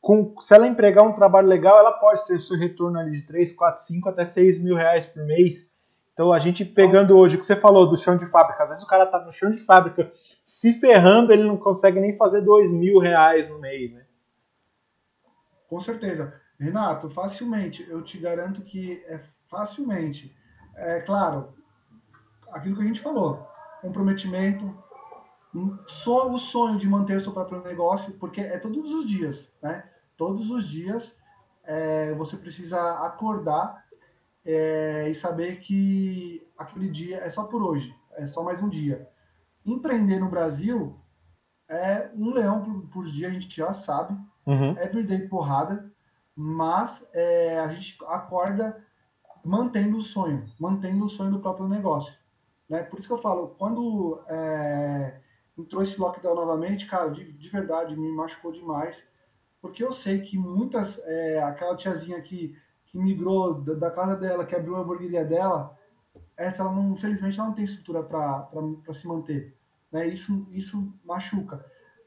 com, 0.00 0.34
se 0.40 0.52
ela 0.52 0.66
empregar 0.66 1.06
um 1.06 1.12
trabalho 1.12 1.46
legal, 1.46 1.78
ela 1.78 1.92
pode 1.92 2.26
ter 2.26 2.40
seu 2.40 2.58
retorno 2.58 2.98
ali 2.98 3.12
de 3.12 3.22
3, 3.22 3.52
4, 3.52 3.82
5 3.82 4.08
até 4.08 4.24
6 4.24 4.60
mil 4.60 4.74
reais 4.74 5.06
por 5.06 5.24
mês. 5.24 5.70
Então 6.12 6.32
a 6.32 6.38
gente 6.40 6.64
pegando 6.64 7.16
hoje 7.16 7.36
o 7.36 7.38
que 7.38 7.46
você 7.46 7.56
falou 7.56 7.88
do 7.88 7.96
chão 7.96 8.16
de 8.16 8.26
fábrica, 8.26 8.64
às 8.64 8.70
vezes 8.70 8.84
o 8.84 8.86
cara 8.86 9.06
tá 9.06 9.20
no 9.20 9.32
chão 9.32 9.50
de 9.50 9.58
fábrica 9.58 10.12
se 10.52 10.74
ferrando, 10.74 11.32
ele 11.32 11.44
não 11.44 11.56
consegue 11.56 11.98
nem 11.98 12.14
fazer 12.14 12.42
2 12.42 12.70
mil 12.70 12.98
reais 12.98 13.48
no 13.48 13.58
mês, 13.58 13.90
né? 13.90 14.04
Com 15.66 15.80
certeza. 15.80 16.38
Renato, 16.60 17.08
facilmente, 17.08 17.84
eu 17.88 18.02
te 18.02 18.18
garanto 18.18 18.60
que 18.60 19.02
é 19.06 19.18
facilmente. 19.48 20.36
É 20.76 21.00
claro, 21.00 21.54
aquilo 22.52 22.76
que 22.76 22.82
a 22.82 22.86
gente 22.86 23.00
falou, 23.00 23.48
comprometimento, 23.80 24.76
só 25.86 26.30
o 26.30 26.38
sonho 26.38 26.78
de 26.78 26.86
manter 26.86 27.16
o 27.16 27.20
seu 27.20 27.32
próprio 27.32 27.62
negócio, 27.62 28.12
porque 28.20 28.42
é 28.42 28.58
todos 28.58 28.92
os 28.92 29.08
dias, 29.08 29.50
né? 29.62 29.88
Todos 30.18 30.50
os 30.50 30.68
dias 30.68 31.16
é, 31.64 32.12
você 32.12 32.36
precisa 32.36 32.78
acordar 33.06 33.86
é, 34.44 35.08
e 35.08 35.14
saber 35.14 35.60
que 35.60 36.46
aquele 36.58 36.90
dia 36.90 37.16
é 37.18 37.30
só 37.30 37.44
por 37.44 37.62
hoje, 37.62 37.92
é 38.12 38.26
só 38.26 38.42
mais 38.42 38.62
um 38.62 38.68
dia. 38.68 39.10
Empreender 39.64 40.18
no 40.18 40.28
Brasil 40.28 40.96
é 41.68 42.10
um 42.14 42.32
leão 42.32 42.62
por, 42.62 42.88
por 42.88 43.10
dia, 43.10 43.28
a 43.28 43.32
gente 43.32 43.56
já 43.56 43.72
sabe, 43.72 44.14
uhum. 44.46 44.76
é 44.76 44.86
perder 44.86 45.28
porrada, 45.28 45.90
mas 46.34 47.02
é, 47.12 47.58
a 47.60 47.68
gente 47.68 47.96
acorda 48.06 48.84
mantendo 49.44 49.98
o 49.98 50.02
sonho, 50.02 50.44
mantendo 50.58 51.04
o 51.04 51.10
sonho 51.10 51.30
do 51.30 51.40
próprio 51.40 51.68
negócio. 51.68 52.12
Né? 52.68 52.82
Por 52.82 52.98
isso 52.98 53.08
que 53.08 53.14
eu 53.14 53.22
falo, 53.22 53.48
quando 53.58 54.22
é, 54.28 55.20
entrou 55.58 55.82
esse 55.82 55.98
lockdown 56.00 56.34
novamente, 56.34 56.86
cara, 56.86 57.10
de, 57.10 57.32
de 57.32 57.48
verdade, 57.48 57.96
me 57.96 58.10
machucou 58.10 58.52
demais, 58.52 59.02
porque 59.60 59.82
eu 59.82 59.92
sei 59.92 60.20
que 60.20 60.38
muitas, 60.38 60.98
é, 61.04 61.42
aquela 61.42 61.76
tiazinha 61.76 62.20
que, 62.20 62.56
que 62.86 62.98
migrou 62.98 63.54
da, 63.54 63.74
da, 63.74 63.90
casa 63.90 64.16
dela, 64.16 64.44
que 64.44 64.54
abriu 64.54 64.76
a 64.76 64.80
hamburgueria 64.80 65.24
dela, 65.24 65.76
essa, 66.44 66.62
ela 66.62 66.72
não, 66.72 66.92
infelizmente, 66.92 67.38
ela 67.38 67.48
não 67.48 67.54
tem 67.54 67.64
estrutura 67.64 68.02
para 68.02 68.92
se 68.92 69.06
manter, 69.06 69.54
né? 69.90 70.06
Isso, 70.06 70.46
isso 70.50 70.92
machuca. 71.04 71.64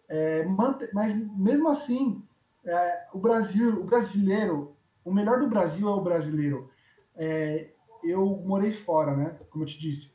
É, 0.07 0.45
mante, 0.45 0.87
mas 0.93 1.15
mesmo 1.37 1.69
assim, 1.69 2.23
é, 2.63 3.07
o 3.13 3.19
Brasil, 3.19 3.81
o 3.81 3.83
brasileiro, 3.83 4.75
o 5.03 5.13
melhor 5.13 5.39
do 5.39 5.47
Brasil 5.47 5.87
é 5.87 5.91
o 5.91 6.01
brasileiro. 6.01 6.69
É, 7.15 7.69
eu 8.03 8.25
morei 8.45 8.73
fora, 8.73 9.15
né? 9.15 9.37
Como 9.49 9.63
eu 9.63 9.67
te 9.67 9.79
disse. 9.79 10.11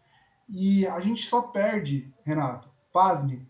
E 0.48 0.86
a 0.86 1.00
gente 1.00 1.28
só 1.28 1.42
perde, 1.42 2.12
Renato, 2.24 2.68
pasme, 2.92 3.46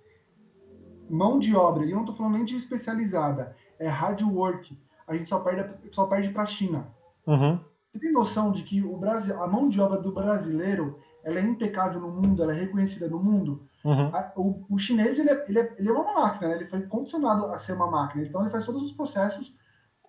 mão 1.09 1.39
de 1.39 1.55
obra, 1.57 1.85
e 1.85 1.91
eu 1.91 1.97
não 1.97 2.05
estou 2.05 2.17
falando 2.17 2.35
nem 2.35 2.45
de 2.45 2.57
especializada, 2.57 3.57
é 3.79 3.89
hard 3.89 4.23
work, 4.23 4.79
a 5.07 5.17
gente 5.17 5.29
só 5.29 5.41
perde, 5.41 5.93
só 5.93 6.07
perde 6.07 6.29
para 6.31 6.43
a 6.43 6.47
China. 6.47 6.87
Uhum. 7.27 7.59
Você 7.93 7.99
tem 7.99 8.13
noção 8.13 8.53
de 8.53 8.63
que 8.63 8.83
o 8.83 8.97
Brasil, 8.97 9.43
a 9.43 9.47
mão 9.49 9.69
de 9.69 9.81
obra 9.81 10.01
do 10.01 10.13
brasileiro 10.13 11.01
ela 11.25 11.39
é 11.39 11.43
impecável 11.43 12.01
no 12.01 12.11
mundo, 12.11 12.43
ela 12.43 12.53
é 12.53 12.61
reconhecida 12.61 13.09
no 13.09 13.19
mundo? 13.19 13.69
Uhum. 13.85 14.15
A, 14.15 14.33
o, 14.37 14.65
o, 14.71 14.79
chinês 14.79 15.19
ele 15.19 15.31
é, 15.31 15.45
ele, 15.49 15.59
é, 15.59 15.75
ele 15.77 15.89
é 15.89 15.93
uma 15.93 16.15
máquina, 16.15 16.49
né? 16.49 16.57
ele 16.57 16.67
foi 16.67 16.83
condicionado 16.83 17.47
a 17.47 17.59
ser 17.59 17.73
uma 17.73 17.91
máquina, 17.91 18.25
então 18.25 18.43
ele 18.43 18.51
faz 18.51 18.65
todos 18.65 18.83
os 18.83 18.93
processos 18.93 19.53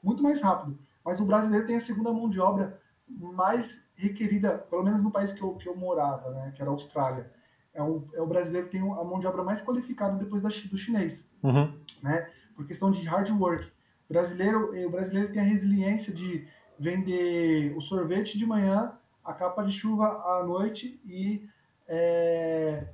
muito 0.03 0.21
mais 0.21 0.41
rápido. 0.41 0.77
Mas 1.03 1.19
o 1.19 1.25
brasileiro 1.25 1.65
tem 1.65 1.77
a 1.77 1.81
segunda 1.81 2.13
mão 2.13 2.29
de 2.29 2.39
obra 2.39 2.79
mais 3.07 3.75
requerida, 3.95 4.57
pelo 4.69 4.83
menos 4.83 5.01
no 5.03 5.11
país 5.11 5.33
que 5.33 5.41
eu, 5.41 5.55
que 5.55 5.67
eu 5.67 5.75
morava, 5.75 6.29
né? 6.31 6.53
que 6.55 6.61
era 6.61 6.69
a 6.69 6.73
Austrália. 6.73 7.31
É 7.73 7.81
o, 7.81 8.07
é 8.13 8.21
o 8.21 8.27
brasileiro 8.27 8.67
que 8.67 8.77
tem 8.77 8.81
a 8.81 9.03
mão 9.03 9.19
de 9.19 9.27
obra 9.27 9.43
mais 9.43 9.61
qualificada 9.61 10.17
depois 10.17 10.43
da, 10.43 10.49
do 10.49 10.77
chinês, 10.77 11.17
uhum. 11.41 11.73
né? 12.03 12.29
por 12.55 12.67
questão 12.67 12.91
de 12.91 13.01
hard 13.03 13.29
work. 13.31 13.65
O 14.09 14.13
brasileiro, 14.13 14.71
o 14.85 14.89
brasileiro 14.89 15.31
tem 15.31 15.41
a 15.41 15.45
resiliência 15.45 16.13
de 16.13 16.45
vender 16.81 17.77
o 17.77 17.81
sorvete 17.81 18.39
de 18.39 18.45
manhã, 18.45 18.91
a 19.23 19.33
capa 19.33 19.63
de 19.63 19.71
chuva 19.71 20.07
à 20.07 20.43
noite 20.43 20.99
e 21.05 21.47
é, 21.87 22.87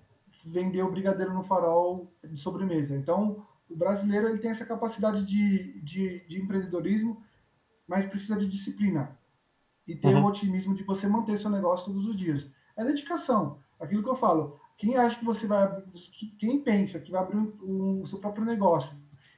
vender 0.45 0.83
o 0.83 0.91
brigadeiro 0.91 1.33
no 1.33 1.43
farol 1.43 2.11
de 2.21 2.37
sobremesa. 2.37 2.93
Então, 2.97 3.45
o 3.69 3.75
brasileiro 3.77 4.27
ele 4.27 4.39
tem 4.39 4.51
essa 4.51 4.65
capacidade 4.65 5.25
de, 5.25 5.79
de, 5.81 6.19
de 6.27 6.41
empreendedorismo, 6.41 7.23
mas 7.87 8.05
precisa 8.05 8.35
de 8.35 8.47
disciplina 8.47 9.17
e 9.87 9.95
ter 9.95 10.13
uhum. 10.13 10.25
o 10.25 10.27
otimismo 10.27 10.75
de 10.75 10.83
você 10.83 11.07
manter 11.07 11.39
seu 11.39 11.49
negócio 11.49 11.85
todos 11.85 12.05
os 12.07 12.17
dias. 12.17 12.45
É 12.75 12.83
dedicação. 12.83 13.59
Aquilo 13.79 14.03
que 14.03 14.09
eu 14.09 14.17
falo. 14.17 14.59
Quem 14.77 14.97
acha 14.97 15.17
que 15.17 15.25
você 15.25 15.47
vai, 15.47 15.81
quem 16.37 16.59
pensa 16.59 16.99
que 16.99 17.09
vai 17.09 17.21
abrir 17.21 17.37
o 17.37 18.05
seu 18.05 18.19
próprio 18.19 18.43
negócio 18.43 18.93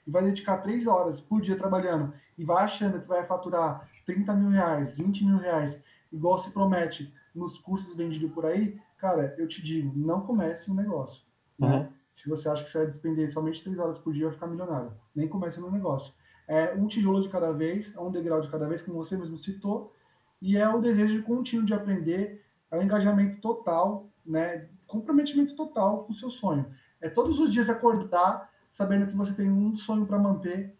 e 0.07 0.11
vai 0.11 0.23
dedicar 0.23 0.57
três 0.57 0.87
horas 0.87 1.21
por 1.21 1.39
dia 1.39 1.55
trabalhando 1.55 2.13
e 2.37 2.43
vai 2.43 2.63
achando 2.63 2.99
que 2.99 3.07
vai 3.07 3.23
faturar 3.25 3.87
30 4.09 4.33
mil 4.33 4.49
reais, 4.49 4.95
20 4.95 5.23
mil 5.23 5.37
reais, 5.37 5.79
igual 6.11 6.39
se 6.39 6.49
promete 6.49 7.13
nos 7.35 7.59
cursos 7.59 7.95
vendidos 7.95 8.31
por 8.31 8.43
aí, 8.43 8.79
cara, 8.97 9.35
eu 9.37 9.47
te 9.47 9.61
digo, 9.61 9.93
não 9.95 10.21
comece 10.21 10.69
um 10.71 10.73
negócio. 10.73 11.21
Né? 11.59 11.67
Uhum. 11.67 11.79
Né? 11.79 11.89
Se 12.15 12.27
você 12.27 12.49
acha 12.49 12.63
que 12.63 12.71
você 12.71 12.79
vai 12.79 12.87
despender 12.87 13.31
somente 13.31 13.63
três 13.63 13.77
horas 13.77 13.99
por 13.99 14.11
dia, 14.11 14.25
vai 14.25 14.33
ficar 14.33 14.47
milionário. 14.47 14.91
Nem 15.15 15.27
comece 15.27 15.59
no 15.59 15.71
negócio. 15.71 16.11
É 16.47 16.73
um 16.73 16.87
tijolo 16.87 17.21
de 17.21 17.29
cada 17.29 17.51
vez, 17.51 17.95
é 17.95 17.99
um 17.99 18.09
degrau 18.09 18.41
de 18.41 18.49
cada 18.49 18.67
vez, 18.67 18.81
como 18.81 18.97
você 18.97 19.15
mesmo 19.15 19.37
citou, 19.37 19.95
e 20.41 20.57
é 20.57 20.67
o 20.67 20.81
desejo 20.81 21.21
contínuo 21.23 21.65
de 21.65 21.73
aprender, 21.75 22.43
é 22.71 22.77
o 22.77 22.81
engajamento 22.81 23.39
total, 23.39 24.09
né? 24.25 24.67
comprometimento 24.87 25.55
total 25.55 26.05
com 26.05 26.13
o 26.13 26.15
seu 26.15 26.31
sonho. 26.31 26.65
É 26.99 27.07
todos 27.07 27.39
os 27.39 27.53
dias 27.53 27.69
acordar 27.69 28.49
sabendo 28.71 29.05
que 29.05 29.15
você 29.15 29.33
tem 29.33 29.51
um 29.51 29.77
sonho 29.77 30.07
para 30.07 30.17
manter 30.17 30.75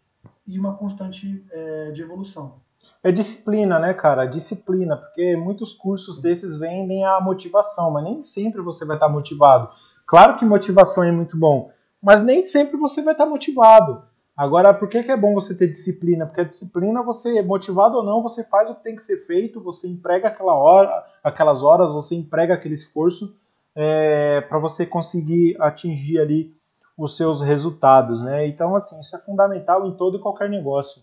e 0.46 0.58
uma 0.58 0.76
constante 0.76 1.46
é, 1.52 1.92
de 1.92 2.02
evolução. 2.02 2.60
É 3.02 3.10
disciplina, 3.10 3.78
né, 3.78 3.94
cara? 3.94 4.26
Disciplina, 4.26 4.94
porque 4.94 5.34
muitos 5.34 5.72
cursos 5.72 6.20
desses 6.20 6.58
vendem 6.58 7.02
a 7.04 7.18
motivação, 7.18 7.90
mas 7.90 8.04
nem 8.04 8.22
sempre 8.22 8.60
você 8.60 8.84
vai 8.84 8.96
estar 8.96 9.08
motivado. 9.08 9.70
Claro 10.06 10.36
que 10.36 10.44
motivação 10.44 11.04
é 11.04 11.10
muito 11.10 11.38
bom, 11.38 11.70
mas 12.02 12.20
nem 12.20 12.44
sempre 12.44 12.76
você 12.76 13.00
vai 13.00 13.14
estar 13.14 13.24
motivado. 13.24 14.02
Agora, 14.36 14.74
por 14.74 14.88
que, 14.88 15.02
que 15.02 15.10
é 15.10 15.16
bom 15.16 15.32
você 15.32 15.54
ter 15.54 15.68
disciplina? 15.68 16.26
Porque 16.26 16.42
a 16.42 16.44
disciplina, 16.44 17.02
você, 17.02 17.40
motivado 17.42 17.96
ou 17.96 18.02
não, 18.02 18.22
você 18.22 18.44
faz 18.44 18.68
o 18.68 18.74
que 18.74 18.84
tem 18.84 18.96
que 18.96 19.02
ser 19.02 19.18
feito, 19.26 19.62
você 19.62 19.88
emprega 19.88 20.28
aquela 20.28 20.54
hora, 20.54 21.04
aquelas 21.24 21.62
horas, 21.62 21.92
você 21.92 22.14
emprega 22.14 22.52
aquele 22.52 22.74
esforço 22.74 23.34
é, 23.74 24.42
para 24.42 24.58
você 24.58 24.84
conseguir 24.84 25.56
atingir 25.60 26.18
ali 26.18 26.54
os 26.98 27.16
seus 27.16 27.40
resultados, 27.40 28.22
né? 28.22 28.46
Então, 28.46 28.74
assim, 28.76 28.98
isso 29.00 29.16
é 29.16 29.18
fundamental 29.18 29.86
em 29.86 29.94
todo 29.94 30.18
e 30.18 30.20
qualquer 30.20 30.50
negócio. 30.50 31.02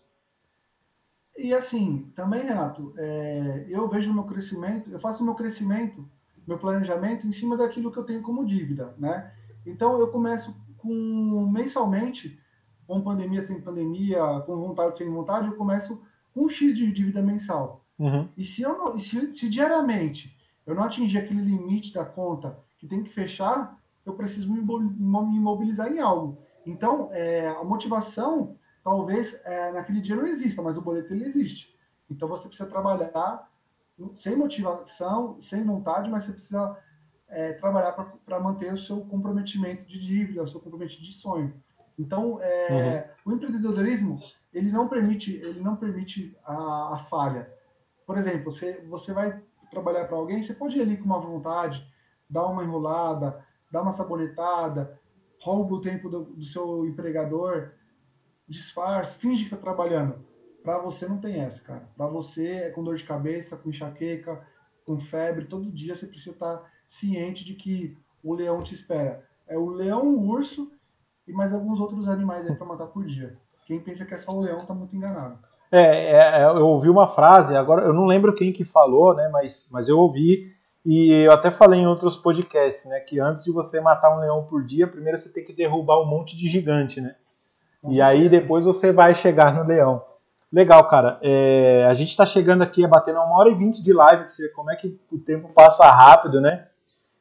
E 1.37 1.53
assim, 1.53 2.11
também, 2.15 2.43
Renato, 2.43 2.93
é, 2.97 3.65
eu 3.69 3.87
vejo 3.87 4.13
meu 4.13 4.23
crescimento, 4.23 4.89
eu 4.89 4.99
faço 4.99 5.23
meu 5.23 5.35
crescimento, 5.35 6.03
meu 6.47 6.57
planejamento 6.57 7.27
em 7.27 7.31
cima 7.31 7.55
daquilo 7.55 7.91
que 7.91 7.97
eu 7.97 8.03
tenho 8.03 8.23
como 8.23 8.45
dívida, 8.45 8.95
né? 8.97 9.31
Então, 9.65 9.99
eu 9.99 10.07
começo 10.07 10.55
com 10.77 11.47
mensalmente, 11.51 12.39
com 12.87 13.01
pandemia 13.01 13.41
sem 13.41 13.61
pandemia, 13.61 14.19
com 14.45 14.55
vontade 14.55 14.97
sem 14.97 15.09
vontade, 15.09 15.47
eu 15.47 15.55
começo 15.55 16.01
com 16.33 16.45
um 16.45 16.49
X 16.49 16.75
de 16.75 16.91
dívida 16.91 17.21
mensal. 17.21 17.85
Uhum. 17.99 18.29
E 18.37 18.43
se, 18.43 18.61
eu 18.61 18.77
não, 18.77 18.97
se, 18.97 19.35
se 19.35 19.49
diariamente 19.49 20.35
eu 20.65 20.73
não 20.73 20.83
atingir 20.83 21.17
aquele 21.17 21.41
limite 21.41 21.93
da 21.93 22.05
conta 22.05 22.57
que 22.77 22.87
tem 22.87 23.03
que 23.03 23.09
fechar, 23.09 23.77
eu 24.05 24.13
preciso 24.13 24.51
me 24.51 24.59
imobilizar 24.59 25.91
em 25.91 25.99
algo. 25.99 26.37
Então, 26.65 27.09
é, 27.11 27.47
a 27.47 27.63
motivação, 27.63 28.56
talvez 28.87 29.37
é, 29.43 29.69
naquele 29.73 29.99
dia 29.99 30.15
não 30.15 30.25
exista, 30.25 30.61
mas 30.61 30.77
o 30.77 30.81
boleto 30.81 31.13
ele 31.13 31.25
existe. 31.25 31.75
Então, 32.09 32.25
você 32.25 32.47
precisa 32.47 32.69
trabalhar 32.69 33.51
sem 34.15 34.33
motivação, 34.33 35.41
sem 35.41 35.61
vontade, 35.61 36.09
mas 36.09 36.23
você 36.23 36.31
precisa 36.31 36.77
é, 37.27 37.51
trabalhar 37.51 37.91
para 37.91 38.39
manter 38.39 38.71
o 38.71 38.77
seu 38.77 39.01
comprometimento 39.01 39.85
de 39.85 39.99
dívida, 39.99 40.41
o 40.41 40.47
seu 40.47 40.61
comprometimento 40.61 41.05
de 41.05 41.11
sonho. 41.11 41.53
Então, 41.99 42.41
é, 42.41 43.11
uhum. 43.25 43.33
o 43.33 43.35
empreendedorismo 43.35 44.19
ele 44.53 44.71
não 44.71 44.87
permite, 44.87 45.35
ele 45.35 45.59
não 45.59 45.75
permite 45.75 46.33
a, 46.45 46.93
a 46.93 46.97
falha. 47.09 47.51
Por 48.05 48.17
exemplo, 48.17 48.53
você, 48.53 48.85
você 48.87 49.11
vai 49.11 49.37
trabalhar 49.69 50.05
para 50.05 50.15
alguém, 50.15 50.41
você 50.43 50.53
pode 50.53 50.77
ir 50.77 50.81
ali 50.81 50.95
com 50.95 51.03
uma 51.03 51.19
vontade, 51.19 51.85
dar 52.29 52.45
uma 52.45 52.63
enrolada, 52.63 53.45
dar 53.69 53.81
uma 53.81 53.91
sabonetada, 53.91 54.97
rouba 55.41 55.75
o 55.75 55.81
tempo 55.81 56.09
do, 56.09 56.23
do 56.23 56.45
seu 56.45 56.85
empregador, 56.85 57.73
disfarce, 58.47 59.15
finge 59.15 59.43
que 59.43 59.53
está 59.53 59.57
trabalhando. 59.57 60.15
Para 60.63 60.79
você 60.79 61.07
não 61.07 61.17
tem 61.17 61.39
essa, 61.39 61.61
cara. 61.61 61.87
Para 61.95 62.07
você 62.07 62.47
é 62.47 62.69
com 62.69 62.83
dor 62.83 62.95
de 62.95 63.03
cabeça, 63.03 63.57
com 63.57 63.69
enxaqueca, 63.69 64.41
com 64.85 64.99
febre, 64.99 65.45
todo 65.45 65.71
dia 65.71 65.95
você 65.95 66.05
precisa 66.05 66.31
estar 66.31 66.57
tá 66.57 66.65
ciente 66.89 67.45
de 67.45 67.53
que 67.53 67.97
o 68.23 68.33
leão 68.33 68.61
te 68.61 68.73
espera. 68.73 69.23
É 69.47 69.57
o 69.57 69.69
leão, 69.69 70.07
o 70.07 70.27
urso 70.27 70.71
e 71.27 71.31
mais 71.31 71.53
alguns 71.53 71.79
outros 71.79 72.07
animais 72.07 72.47
aí 72.47 72.55
para 72.55 72.65
matar 72.65 72.87
por 72.87 73.05
dia. 73.05 73.37
Quem 73.65 73.79
pensa 73.79 74.05
que 74.05 74.13
é 74.13 74.17
só 74.17 74.31
o 74.31 74.41
leão 74.41 74.61
está 74.61 74.73
muito 74.73 74.95
enganado. 74.95 75.37
É, 75.71 75.81
é, 75.81 76.41
é, 76.41 76.45
eu 76.45 76.65
ouvi 76.65 76.89
uma 76.89 77.09
frase, 77.09 77.55
agora 77.55 77.85
eu 77.85 77.93
não 77.93 78.05
lembro 78.05 78.33
quem 78.33 78.53
que 78.53 78.63
falou, 78.63 79.13
né, 79.13 79.27
mas, 79.27 79.69
mas 79.71 79.89
eu 79.89 79.99
ouvi 79.99 80.53
e 80.85 81.11
eu 81.11 81.33
até 81.33 81.51
falei 81.51 81.81
em 81.81 81.87
outros 81.87 82.15
podcasts, 82.15 82.85
né, 82.85 83.01
que 83.01 83.19
antes 83.19 83.43
de 83.43 83.51
você 83.51 83.81
matar 83.81 84.15
um 84.15 84.21
leão 84.21 84.45
por 84.45 84.63
dia, 84.63 84.87
primeiro 84.87 85.17
você 85.17 85.29
tem 85.29 85.43
que 85.43 85.51
derrubar 85.51 86.01
um 86.01 86.05
monte 86.05 86.37
de 86.37 86.47
gigante, 86.47 87.01
né? 87.01 87.15
E 87.89 88.01
aí 88.01 88.27
depois 88.29 88.65
você 88.65 88.91
vai 88.91 89.13
chegar 89.15 89.53
no 89.53 89.63
leão. 89.63 90.03
Legal, 90.51 90.87
cara. 90.87 91.19
É, 91.21 91.85
a 91.89 91.93
gente 91.93 92.09
está 92.09 92.25
chegando 92.25 92.61
aqui, 92.61 92.83
é 92.83 92.87
batendo 92.87 93.19
uma 93.19 93.37
hora 93.37 93.49
e 93.49 93.55
vinte 93.55 93.83
de 93.83 93.93
live, 93.93 94.23
pra 94.23 94.29
você 94.29 94.43
ver 94.43 94.53
como 94.53 94.71
é 94.71 94.75
que 94.75 94.99
o 95.11 95.17
tempo 95.17 95.49
passa 95.49 95.89
rápido, 95.89 96.39
né? 96.39 96.67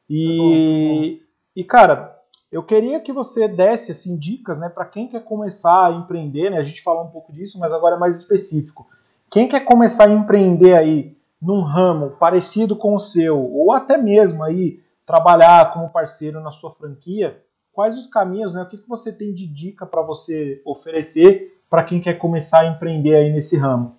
E, 0.09 1.19
tá 1.19 1.25
tá 1.25 1.27
e 1.55 1.63
cara, 1.63 2.17
eu 2.51 2.63
queria 2.63 3.01
que 3.01 3.11
você 3.11 3.47
desse 3.47 3.91
assim, 3.91 4.15
dicas 4.15 4.57
né, 4.59 4.69
para 4.69 4.85
quem 4.85 5.07
quer 5.07 5.23
começar 5.23 5.87
a 5.87 5.91
empreender, 5.91 6.49
né? 6.49 6.57
A 6.57 6.63
gente 6.63 6.81
falou 6.81 7.03
um 7.03 7.11
pouco 7.11 7.33
disso, 7.33 7.59
mas 7.59 7.73
agora 7.73 7.95
é 7.95 7.99
mais 7.99 8.15
específico. 8.15 8.87
Quem 9.29 9.49
quer 9.49 9.61
começar 9.65 10.07
a 10.07 10.11
empreender 10.11 10.73
aí 10.75 11.17
num 11.41 11.61
ramo 11.61 12.11
parecido 12.11 12.75
com 12.75 12.95
o 12.95 12.99
seu, 12.99 13.37
ou 13.37 13.73
até 13.73 13.97
mesmo 13.97 14.43
aí 14.43 14.81
trabalhar 15.05 15.73
como 15.73 15.89
parceiro 15.89 16.39
na 16.39 16.51
sua 16.51 16.71
franquia, 16.71 17.41
quais 17.77 17.95
os 17.95 18.07
caminhos, 18.07 18.55
né? 18.55 18.63
O 18.63 18.67
que, 18.67 18.79
que 18.79 18.89
você 18.89 19.13
tem 19.13 19.31
de 19.35 19.45
dica 19.45 19.85
para 19.85 20.01
você 20.01 20.59
oferecer 20.65 21.61
para 21.69 21.83
quem 21.83 22.01
quer 22.01 22.15
começar 22.15 22.61
a 22.61 22.67
empreender 22.67 23.15
aí 23.15 23.31
nesse 23.31 23.55
ramo? 23.55 23.95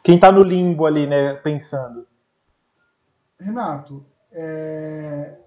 Quem 0.00 0.14
está 0.14 0.30
no 0.30 0.44
limbo 0.44 0.86
ali, 0.86 1.04
né, 1.04 1.34
pensando. 1.34 2.06
Renato, 3.36 4.06
é, 4.30 5.38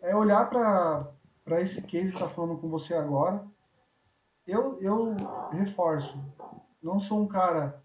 é 0.00 0.16
olhar 0.16 0.48
para 0.48 1.60
esse 1.60 1.82
case 1.82 2.12
que 2.12 2.16
está 2.16 2.30
falando 2.30 2.56
com 2.56 2.70
você 2.70 2.94
agora, 2.94 3.44
eu, 4.46 4.78
eu 4.80 5.16
reforço, 5.52 6.18
não 6.82 6.98
sou 6.98 7.20
um 7.20 7.28
cara 7.28 7.78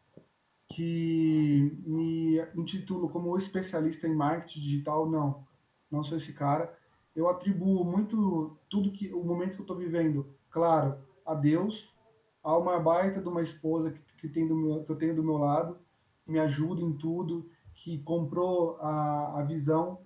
que 0.69 1.77
me 1.85 2.39
intitulo 2.55 3.09
como 3.09 3.37
especialista 3.37 4.07
em 4.07 4.15
marketing 4.15 4.61
digital, 4.61 5.05
não, 5.05 5.43
não 5.91 6.01
sou 6.01 6.17
esse 6.17 6.31
cara. 6.31 6.78
Eu 7.19 7.27
atribuo 7.27 7.83
muito 7.83 8.57
tudo 8.69 8.93
que 8.93 9.13
o 9.13 9.21
momento 9.21 9.55
que 9.55 9.59
eu 9.59 9.63
estou 9.63 9.75
vivendo, 9.75 10.25
claro, 10.49 10.97
a 11.25 11.35
Deus, 11.35 11.93
a 12.41 12.57
uma 12.57 12.79
baita 12.79 13.19
de 13.19 13.27
uma 13.27 13.41
esposa 13.41 13.91
que, 13.91 13.99
que, 14.19 14.29
tem 14.29 14.47
do 14.47 14.55
meu, 14.55 14.83
que 14.85 14.91
eu 14.91 14.95
tenho 14.95 15.13
do 15.13 15.21
meu 15.21 15.37
lado, 15.37 15.77
que 16.23 16.31
me 16.31 16.39
ajuda 16.39 16.81
em 16.81 16.93
tudo, 16.93 17.49
que 17.75 17.99
comprou 18.03 18.77
a, 18.79 19.39
a 19.39 19.43
visão 19.43 19.99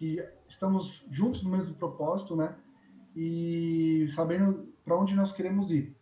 e 0.00 0.24
estamos 0.46 1.04
juntos 1.10 1.42
no 1.42 1.50
mesmo 1.50 1.74
propósito, 1.74 2.36
né? 2.36 2.54
e 3.16 4.06
sabendo 4.10 4.72
para 4.84 4.96
onde 4.96 5.16
nós 5.16 5.32
queremos 5.32 5.72
ir. 5.72 5.92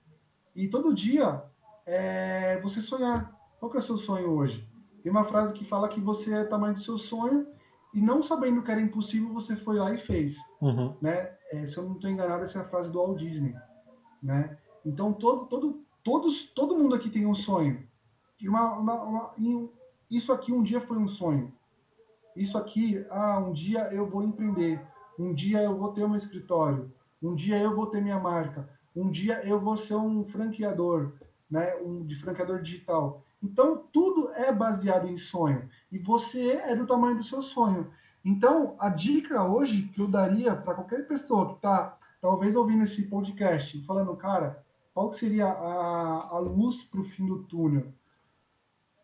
E 0.54 0.68
todo 0.68 0.94
dia 0.94 1.42
é 1.86 2.60
você 2.60 2.82
sonhar. 2.82 3.34
Qual 3.58 3.70
que 3.70 3.78
é 3.78 3.80
o 3.80 3.82
seu 3.82 3.96
sonho 3.96 4.32
hoje? 4.32 4.68
Tem 5.02 5.10
uma 5.10 5.24
frase 5.24 5.54
que 5.54 5.64
fala 5.64 5.88
que 5.88 5.98
você 5.98 6.30
é 6.30 6.42
o 6.42 6.48
tamanho 6.50 6.74
do 6.74 6.82
seu 6.82 6.98
sonho 6.98 7.46
e 7.92 8.00
não 8.00 8.22
sabendo 8.22 8.62
que 8.62 8.70
era 8.70 8.80
impossível, 8.80 9.32
você 9.32 9.56
foi 9.56 9.78
lá 9.78 9.92
e 9.94 9.98
fez. 9.98 10.36
Uhum. 10.60 10.94
Né? 11.00 11.32
É, 11.52 11.66
se 11.66 11.76
eu 11.76 11.84
não 11.84 11.94
estou 11.94 12.10
enganado, 12.10 12.44
essa 12.44 12.58
é 12.58 12.62
a 12.62 12.68
frase 12.68 12.90
do 12.90 12.98
Walt 12.98 13.18
Disney. 13.18 13.54
né? 14.22 14.56
Então 14.84 15.12
todo 15.12 15.46
todo 15.46 15.82
todos 16.04 16.46
todo 16.54 16.76
mundo 16.76 16.94
aqui 16.94 17.10
tem 17.10 17.26
um 17.26 17.34
sonho. 17.34 17.82
E 18.40 18.48
uma, 18.48 18.72
uma, 18.72 19.02
uma 19.02 19.30
e 19.38 19.68
isso 20.10 20.32
aqui 20.32 20.52
um 20.52 20.62
dia 20.62 20.80
foi 20.80 20.96
um 20.96 21.08
sonho. 21.08 21.52
Isso 22.36 22.56
aqui, 22.56 23.04
ah, 23.10 23.38
um 23.38 23.52
dia 23.52 23.88
eu 23.92 24.06
vou 24.06 24.22
empreender. 24.22 24.80
Um 25.18 25.34
dia 25.34 25.60
eu 25.60 25.76
vou 25.76 25.92
ter 25.92 26.04
um 26.04 26.14
escritório. 26.14 26.92
Um 27.20 27.34
dia 27.34 27.58
eu 27.58 27.74
vou 27.74 27.86
ter 27.86 28.00
minha 28.00 28.18
marca. 28.18 28.68
Um 28.94 29.10
dia 29.10 29.44
eu 29.44 29.58
vou 29.58 29.76
ser 29.76 29.96
um 29.96 30.24
franqueador, 30.24 31.12
né? 31.50 31.74
Um 31.76 32.04
de 32.04 32.14
franqueador 32.14 32.62
digital. 32.62 33.24
Então 33.42 33.84
tudo 33.92 34.30
é 34.32 34.52
baseado 34.52 35.08
em 35.08 35.18
sonho. 35.18 35.68
E 35.90 35.98
você 35.98 36.52
é 36.52 36.76
do 36.76 36.86
tamanho 36.86 37.16
do 37.16 37.24
seu 37.24 37.42
sonho. 37.42 37.90
Então, 38.24 38.76
a 38.78 38.88
dica 38.88 39.42
hoje 39.44 39.82
que 39.88 40.00
eu 40.00 40.08
daria 40.08 40.54
para 40.54 40.74
qualquer 40.74 41.06
pessoa 41.06 41.48
que 41.48 41.54
está 41.54 41.98
talvez 42.20 42.56
ouvindo 42.56 42.84
esse 42.84 43.02
podcast, 43.02 43.80
falando, 43.84 44.14
cara, 44.16 44.64
qual 44.92 45.12
seria 45.12 45.46
a, 45.46 46.28
a 46.30 46.38
luz 46.38 46.82
para 46.84 47.00
o 47.00 47.04
fim 47.04 47.26
do 47.26 47.44
túnel? 47.44 47.92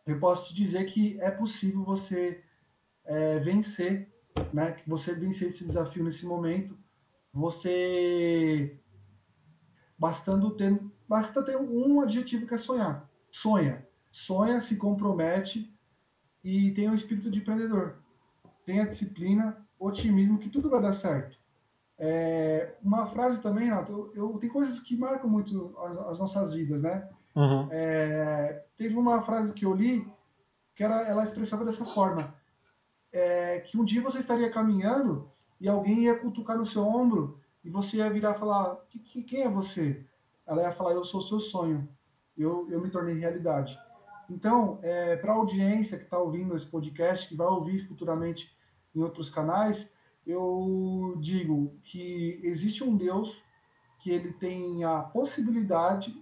Eu 0.06 0.18
posso 0.18 0.48
te 0.48 0.54
dizer 0.54 0.84
que 0.86 1.18
é 1.20 1.30
possível 1.30 1.82
você 1.82 2.42
é, 3.04 3.38
vencer, 3.38 4.12
né? 4.52 4.72
Que 4.72 4.88
você 4.88 5.14
vencer 5.14 5.50
esse 5.50 5.64
desafio 5.64 6.04
nesse 6.04 6.26
momento, 6.26 6.76
você 7.32 8.78
bastando 9.98 10.50
ter, 10.50 10.78
basta 11.08 11.42
ter 11.42 11.56
um 11.56 12.00
adjetivo 12.00 12.46
que 12.46 12.54
é 12.54 12.58
sonhar. 12.58 13.08
Sonha, 13.30 13.86
sonha, 14.10 14.60
se 14.60 14.76
compromete 14.76 15.73
e 16.44 16.72
tem 16.72 16.88
um 16.88 16.94
espírito 16.94 17.30
de 17.30 17.38
empreendedor 17.38 17.96
tenha 18.64 18.86
disciplina, 18.86 19.56
otimismo, 19.78 20.38
que 20.38 20.48
tudo 20.48 20.70
vai 20.70 20.80
dar 20.80 20.92
certo. 20.92 21.38
É, 21.98 22.74
uma 22.82 23.06
frase 23.06 23.40
também, 23.40 23.66
Renato, 23.66 24.10
eu, 24.14 24.32
eu, 24.32 24.38
tem 24.38 24.48
coisas 24.48 24.80
que 24.80 24.96
marcam 24.96 25.28
muito 25.28 25.74
as, 25.78 25.98
as 26.08 26.18
nossas 26.18 26.54
vidas, 26.54 26.82
né? 26.82 27.08
Uhum. 27.36 27.68
É, 27.70 28.64
teve 28.76 28.96
uma 28.96 29.22
frase 29.22 29.52
que 29.52 29.64
eu 29.64 29.74
li 29.74 30.06
que 30.74 30.82
era, 30.82 31.02
ela 31.02 31.22
expressava 31.22 31.64
dessa 31.64 31.84
forma: 31.84 32.34
é, 33.12 33.60
que 33.60 33.78
um 33.78 33.84
dia 33.84 34.02
você 34.02 34.18
estaria 34.18 34.50
caminhando 34.50 35.30
e 35.60 35.68
alguém 35.68 36.04
ia 36.04 36.18
cutucar 36.18 36.56
no 36.56 36.66
seu 36.66 36.82
ombro 36.84 37.38
e 37.64 37.70
você 37.70 37.98
ia 37.98 38.10
virar 38.10 38.34
e 38.34 38.38
falar: 38.38 38.76
que, 38.88 38.98
que, 38.98 39.22
quem 39.22 39.42
é 39.42 39.48
você? 39.48 40.04
Ela 40.46 40.62
ia 40.62 40.72
falar: 40.72 40.92
eu 40.92 41.04
sou 41.04 41.20
o 41.20 41.24
seu 41.24 41.38
sonho, 41.38 41.88
eu, 42.36 42.66
eu 42.70 42.80
me 42.80 42.90
tornei 42.90 43.14
realidade. 43.14 43.78
Então, 44.30 44.78
é, 44.82 45.16
para 45.16 45.32
a 45.32 45.36
audiência 45.36 45.98
que 45.98 46.04
está 46.04 46.18
ouvindo 46.18 46.56
esse 46.56 46.66
podcast, 46.66 47.28
que 47.28 47.36
vai 47.36 47.46
ouvir 47.46 47.86
futuramente 47.86 48.56
em 48.94 49.02
outros 49.02 49.30
canais, 49.30 49.88
eu 50.26 51.16
digo 51.20 51.76
que 51.84 52.40
existe 52.42 52.82
um 52.82 52.96
Deus 52.96 53.42
que 54.00 54.10
ele 54.10 54.32
tem 54.32 54.84
a 54.84 55.00
possibilidade 55.00 56.14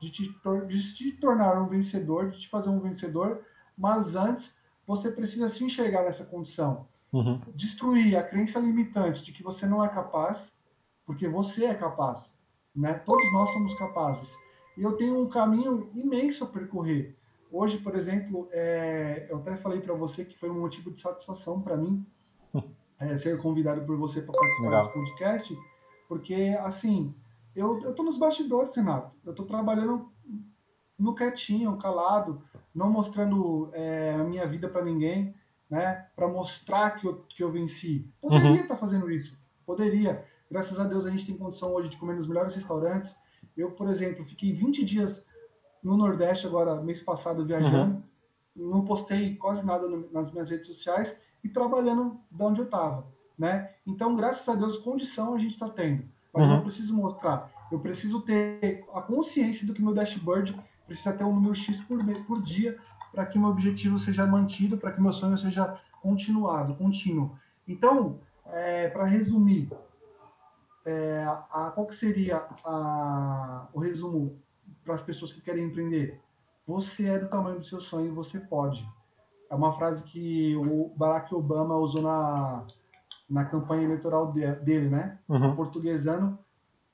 de 0.00 0.10
te, 0.10 0.34
de 0.68 0.94
te 0.94 1.12
tornar 1.12 1.60
um 1.62 1.68
vencedor, 1.68 2.30
de 2.30 2.40
te 2.40 2.48
fazer 2.48 2.70
um 2.70 2.80
vencedor, 2.80 3.44
mas 3.76 4.14
antes 4.14 4.54
você 4.86 5.10
precisa 5.10 5.48
se 5.48 5.64
enxergar 5.64 6.04
nessa 6.04 6.24
condição. 6.24 6.88
Uhum. 7.12 7.40
Destruir 7.54 8.16
a 8.16 8.22
crença 8.22 8.58
limitante 8.58 9.22
de 9.22 9.32
que 9.32 9.42
você 9.42 9.66
não 9.66 9.84
é 9.84 9.88
capaz, 9.88 10.38
porque 11.06 11.28
você 11.28 11.66
é 11.66 11.74
capaz. 11.74 12.30
Né? 12.74 12.94
Todos 12.94 13.32
nós 13.32 13.52
somos 13.52 13.78
capazes. 13.78 14.28
E 14.76 14.82
eu 14.82 14.96
tenho 14.96 15.20
um 15.20 15.28
caminho 15.28 15.90
imenso 15.94 16.44
a 16.44 16.46
percorrer. 16.46 17.16
Hoje, 17.52 17.76
por 17.76 17.94
exemplo, 17.94 18.48
é, 18.50 19.26
eu 19.28 19.36
até 19.36 19.56
falei 19.56 19.78
para 19.78 19.92
você 19.92 20.24
que 20.24 20.38
foi 20.38 20.48
um 20.48 20.58
motivo 20.58 20.90
de 20.90 21.02
satisfação 21.02 21.60
para 21.60 21.76
mim 21.76 22.02
é, 22.98 23.18
ser 23.18 23.38
convidado 23.42 23.82
por 23.82 23.94
você 23.98 24.22
para 24.22 24.32
participar 24.32 24.68
Legal. 24.68 24.86
desse 24.86 24.98
podcast, 24.98 25.58
porque, 26.08 26.56
assim, 26.60 27.14
eu, 27.54 27.92
tô 27.94 28.02
nos 28.02 28.18
bastidores, 28.18 28.74
Renato. 28.74 29.14
Eu 29.22 29.34
tô 29.34 29.44
trabalhando 29.44 30.10
no 30.98 31.14
quietinho, 31.14 31.76
calado, 31.76 32.42
não 32.74 32.90
mostrando 32.90 33.68
é, 33.74 34.14
a 34.14 34.24
minha 34.24 34.46
vida 34.46 34.66
para 34.66 34.82
ninguém, 34.82 35.34
né? 35.68 36.06
Para 36.16 36.28
mostrar 36.28 36.92
que 36.92 37.06
eu, 37.06 37.22
que 37.28 37.42
eu 37.42 37.52
venci. 37.52 38.10
Poderia 38.18 38.52
estar 38.52 38.62
uhum. 38.62 38.68
tá 38.68 38.76
fazendo 38.76 39.10
isso, 39.10 39.36
poderia. 39.66 40.24
Graças 40.50 40.80
a 40.80 40.84
Deus 40.84 41.04
a 41.04 41.10
gente 41.10 41.26
tem 41.26 41.36
condição 41.36 41.74
hoje 41.74 41.90
de 41.90 41.98
comer 41.98 42.14
nos 42.14 42.28
melhores 42.28 42.54
restaurantes. 42.54 43.14
Eu, 43.54 43.72
por 43.72 43.90
exemplo, 43.90 44.24
fiquei 44.24 44.52
20 44.52 44.84
dias 44.84 45.22
no 45.82 45.96
Nordeste 45.96 46.46
agora, 46.46 46.76
mês 46.76 47.02
passado, 47.02 47.44
viajando. 47.44 48.02
Uhum. 48.56 48.70
Não 48.70 48.84
postei 48.84 49.34
quase 49.36 49.64
nada 49.64 49.88
no, 49.88 50.10
nas 50.12 50.30
minhas 50.30 50.50
redes 50.50 50.66
sociais 50.66 51.16
e 51.42 51.48
trabalhando 51.48 52.20
de 52.30 52.42
onde 52.42 52.60
eu 52.60 52.66
estava, 52.66 53.06
né? 53.38 53.70
Então, 53.86 54.14
graças 54.14 54.48
a 54.48 54.54
Deus, 54.54 54.78
condição 54.78 55.34
a 55.34 55.38
gente 55.38 55.54
está 55.54 55.68
tendo. 55.68 56.04
Mas 56.32 56.46
uhum. 56.46 56.56
eu 56.56 56.62
preciso 56.62 56.94
mostrar. 56.94 57.50
Eu 57.70 57.80
preciso 57.80 58.20
ter 58.20 58.84
a 58.94 59.00
consciência 59.00 59.66
do 59.66 59.74
que 59.74 59.82
meu 59.82 59.94
dashboard 59.94 60.58
precisa 60.86 61.12
ter 61.12 61.24
um 61.24 61.32
número 61.32 61.54
X 61.54 61.80
por, 61.82 61.98
por 62.26 62.42
dia 62.42 62.78
para 63.12 63.26
que 63.26 63.38
meu 63.38 63.48
objetivo 63.48 63.98
seja 63.98 64.26
mantido, 64.26 64.78
para 64.78 64.92
que 64.92 65.00
meu 65.00 65.12
sonho 65.12 65.36
seja 65.36 65.78
continuado, 66.00 66.74
contínuo. 66.74 67.36
Então, 67.68 68.18
é, 68.46 68.88
para 68.88 69.04
resumir, 69.04 69.70
é, 70.84 71.24
a, 71.50 71.70
qual 71.74 71.86
que 71.86 71.94
seria 71.94 72.42
a, 72.64 73.68
o 73.72 73.80
resumo 73.80 74.41
para 74.84 74.94
as 74.94 75.02
pessoas 75.02 75.32
que 75.32 75.40
querem 75.40 75.64
empreender. 75.64 76.20
Você 76.66 77.06
é 77.06 77.18
do 77.18 77.28
tamanho 77.28 77.58
do 77.58 77.64
seu 77.64 77.80
sonho, 77.80 78.14
você 78.14 78.38
pode. 78.38 78.86
É 79.50 79.54
uma 79.54 79.76
frase 79.76 80.02
que 80.04 80.56
o 80.56 80.92
Barack 80.96 81.34
Obama 81.34 81.76
usou 81.76 82.02
na, 82.02 82.66
na 83.28 83.44
campanha 83.44 83.84
eleitoral 83.84 84.32
dele, 84.32 84.88
né? 84.88 85.18
Uhum. 85.28 85.54
Portuguesando, 85.54 86.38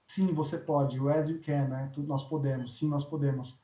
sim, 0.06 0.32
você 0.32 0.58
pode. 0.58 0.98
O 0.98 1.08
as 1.08 1.28
you 1.28 1.40
can, 1.40 1.68
né? 1.68 1.92
Nós 1.98 2.24
podemos. 2.24 2.78
Sim, 2.78 2.88
nós 2.88 3.04
podemos. 3.04 3.56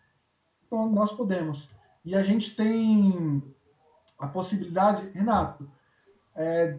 Então, 0.66 0.90
nós 0.90 1.10
podemos. 1.12 1.68
E 2.04 2.14
a 2.14 2.22
gente 2.22 2.54
tem 2.54 3.42
a 4.18 4.26
possibilidade, 4.28 5.08
Renato, 5.10 5.68
é, 6.36 6.78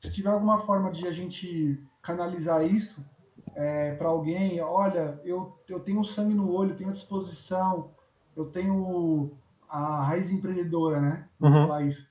se 0.00 0.10
tiver 0.10 0.30
alguma 0.30 0.60
forma 0.66 0.90
de 0.90 1.06
a 1.06 1.12
gente 1.12 1.80
canalizar 2.02 2.64
isso, 2.64 3.04
é, 3.54 3.94
para 3.94 4.08
alguém, 4.08 4.60
olha, 4.60 5.20
eu, 5.24 5.58
eu 5.68 5.80
tenho 5.80 6.04
sangue 6.04 6.34
no 6.34 6.52
olho, 6.52 6.76
tenho 6.76 6.92
disposição, 6.92 7.90
eu 8.36 8.46
tenho 8.46 9.30
a 9.68 10.02
raiz 10.02 10.30
empreendedora, 10.30 11.00
né? 11.00 11.28
Uhum. 11.40 11.66
falar 11.66 11.82
isso. 11.82 12.06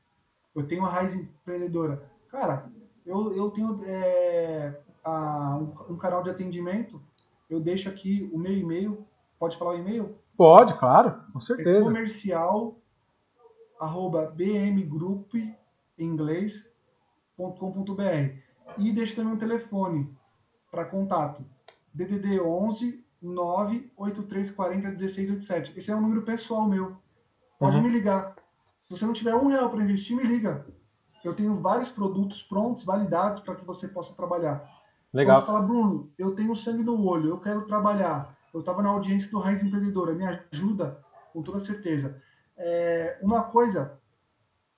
Eu 0.56 0.68
tenho 0.68 0.86
a 0.86 0.90
raiz 0.90 1.14
empreendedora. 1.16 2.04
Cara, 2.30 2.70
eu, 3.06 3.36
eu 3.36 3.50
tenho 3.52 3.82
é, 3.86 4.80
a, 5.04 5.58
um, 5.58 5.94
um, 5.94 5.98
canal 5.98 6.24
de 6.24 6.30
atendimento, 6.30 7.02
eu 7.50 7.60
deixo 7.60 7.90
aqui 7.90 8.30
o 8.34 8.38
meu 8.38 8.54
e-mail. 8.54 9.06
Pode 9.40 9.58
falar 9.58 9.72
o 9.72 9.78
e-mail? 9.78 10.16
Pode, 10.38 10.74
claro, 10.76 11.16
com 11.34 11.40
certeza. 11.40 11.80
É 11.80 11.84
comercial 11.84 12.76
arroba 13.80 14.32
bmgroup 14.36 15.34
em 15.34 15.56
inglês.com.br 15.98 16.72
e 18.78 18.94
deixo 18.94 19.16
também 19.16 19.34
um 19.34 19.38
telefone 19.38 20.08
para 20.72 20.86
contato. 20.86 21.44
DDD 21.94 22.40
11 22.40 23.04
98340 23.22 24.88
1687. 24.90 25.78
Esse 25.78 25.92
é 25.92 25.96
um 25.96 26.02
número 26.02 26.24
pessoal 26.24 26.68
meu. 26.68 26.96
Pode 27.60 27.78
uhum. 27.78 27.84
me 27.84 27.90
ligar. 27.90 28.36
Se 28.84 28.90
você 28.90 29.06
não 29.06 29.14
tiver 29.14 29.36
um 29.36 29.48
real 29.48 29.70
para 29.70 29.84
investir, 29.84 30.16
me 30.16 30.24
liga. 30.24 30.66
Eu 31.24 31.36
tenho 31.36 31.56
vários 31.60 31.90
produtos 31.90 32.42
prontos, 32.44 32.84
validados 32.84 33.42
para 33.42 33.56
que 33.56 33.64
você 33.66 33.88
possa 33.88 34.14
trabalhar. 34.14 34.68
Legal. 35.14 35.40
Você 35.40 35.46
fala, 35.46 35.62
Bruno, 35.62 36.12
eu 36.18 36.34
tenho 36.34 36.56
sangue 36.56 36.84
no 36.84 37.06
olho, 37.06 37.30
eu 37.30 37.40
quero 37.40 37.66
trabalhar. 37.66 38.36
Eu 38.54 38.62
estava 38.62 38.82
na 38.82 38.90
audiência 38.90 39.30
do 39.30 39.40
Raiz 39.40 39.64
Empreendedora, 39.64 40.14
me 40.14 40.26
ajuda, 40.52 41.00
com 41.32 41.44
toda 41.44 41.60
certeza. 41.60 42.20
É, 42.58 43.20
uma 43.22 43.44
coisa, 43.44 44.00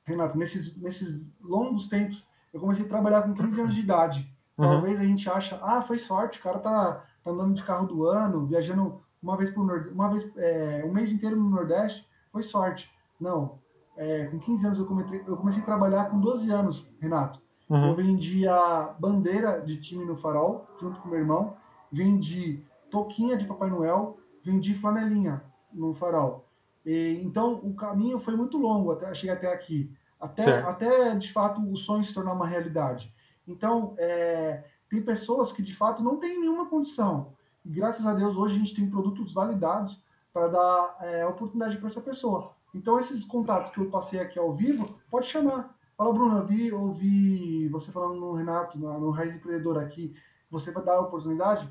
Renato, 0.04 0.38
nesses, 0.38 0.76
nesses 0.76 1.26
longos 1.42 1.88
tempos, 1.88 2.26
eu 2.54 2.60
comecei 2.60 2.86
a 2.86 2.90
trabalhar 2.90 3.22
com 3.22 3.34
15 3.34 3.62
anos 3.62 3.76
de 3.76 3.82
idade. 3.82 4.33
Uhum. 4.58 4.66
Talvez 4.66 5.00
a 5.00 5.04
gente 5.04 5.30
acha, 5.30 5.60
ah, 5.64 5.82
foi 5.82 6.00
sorte, 6.00 6.40
o 6.40 6.44
cara 6.44 6.60
tá, 6.60 7.04
tá 7.24 7.32
andando 7.32 7.54
de 7.54 7.64
carro 7.64 7.88
do 7.88 8.06
ano, 8.06 8.46
viajando 8.46 9.02
uma 9.22 9.38
vez 9.38 9.50
por 9.50 9.66
Nordeste, 9.66 9.94
uma 9.94 10.10
vez, 10.10 10.38
é, 10.38 10.84
um 10.86 10.92
mês 10.92 11.12
inteiro 11.12 11.36
no 11.36 11.50
Nordeste, 11.50 12.06
foi 12.32 12.44
sorte. 12.44 12.92
Não. 13.20 13.58
É, 13.96 14.26
com 14.26 14.40
15 14.40 14.66
anos 14.66 14.80
eu 14.80 14.86
comecei, 14.86 15.24
eu 15.26 15.38
comecei 15.38 15.62
a 15.62 15.66
trabalhar 15.66 16.10
com 16.10 16.20
12 16.20 16.52
anos, 16.52 16.88
Renato. 17.00 17.42
Uhum. 17.70 17.88
Eu 17.88 17.96
vendia 17.96 18.90
bandeira 19.00 19.62
de 19.62 19.78
time 19.78 20.04
no 20.04 20.18
farol, 20.18 20.68
junto 20.80 21.00
com 21.00 21.10
meu 21.10 21.20
irmão, 21.20 21.56
vendi 21.92 22.64
toquinha 22.92 23.38
de 23.38 23.46
Papai 23.46 23.70
Noel, 23.70 24.18
vendi 24.44 24.74
flanelinha 24.76 25.42
no 25.72 25.94
farol. 25.94 26.46
E, 26.86 27.22
então 27.24 27.54
o 27.64 27.74
caminho 27.74 28.20
foi 28.20 28.36
muito 28.36 28.58
longo 28.58 28.92
até 28.92 29.14
chegar 29.14 29.34
até 29.34 29.52
aqui, 29.52 29.90
até, 30.20 30.60
até 30.62 31.16
de 31.16 31.32
fato 31.32 31.62
o 31.62 31.78
sonho 31.78 32.04
se 32.04 32.14
tornar 32.14 32.34
uma 32.34 32.48
realidade. 32.48 33.14
Então, 33.48 33.96
é, 33.98 34.64
tem 34.90 35.02
pessoas 35.02 35.52
que 35.52 35.62
de 35.62 35.76
fato 35.76 36.04
não 36.04 36.18
têm 36.18 36.40
nenhuma 36.40 36.68
condição. 36.68 37.34
E 37.66 37.70
graças 37.70 38.06
a 38.06 38.14
Deus, 38.14 38.36
hoje 38.36 38.56
a 38.56 38.60
gente 38.60 38.76
tem 38.76 38.90
produtos 38.90 39.34
validados 39.34 40.02
para 40.32 40.48
dar 40.48 40.98
é, 41.02 41.26
oportunidade 41.26 41.78
para 41.78 41.88
essa 41.88 42.02
pessoa. 42.02 42.52
Então, 42.74 43.00
esses 43.00 43.24
contatos 43.26 43.72
que 43.72 43.80
eu 43.80 43.90
passei 43.90 44.20
aqui 44.20 44.40
ao 44.40 44.54
vivo, 44.54 44.96
pode 45.10 45.28
chamar. 45.28 45.76
Fala, 45.96 46.12
Bruno, 46.12 46.40
eu 46.40 46.46
vi, 46.46 46.72
ouvi 46.72 47.68
você 47.68 47.92
falando 47.92 48.20
no 48.20 48.34
Renato, 48.34 48.78
no, 48.78 49.12
Raiz 49.12 49.36
Empreendedor 49.36 49.78
aqui, 49.78 50.16
você 50.50 50.72
vai 50.72 50.84
dar 50.84 50.96
a 50.96 51.02
oportunidade? 51.02 51.70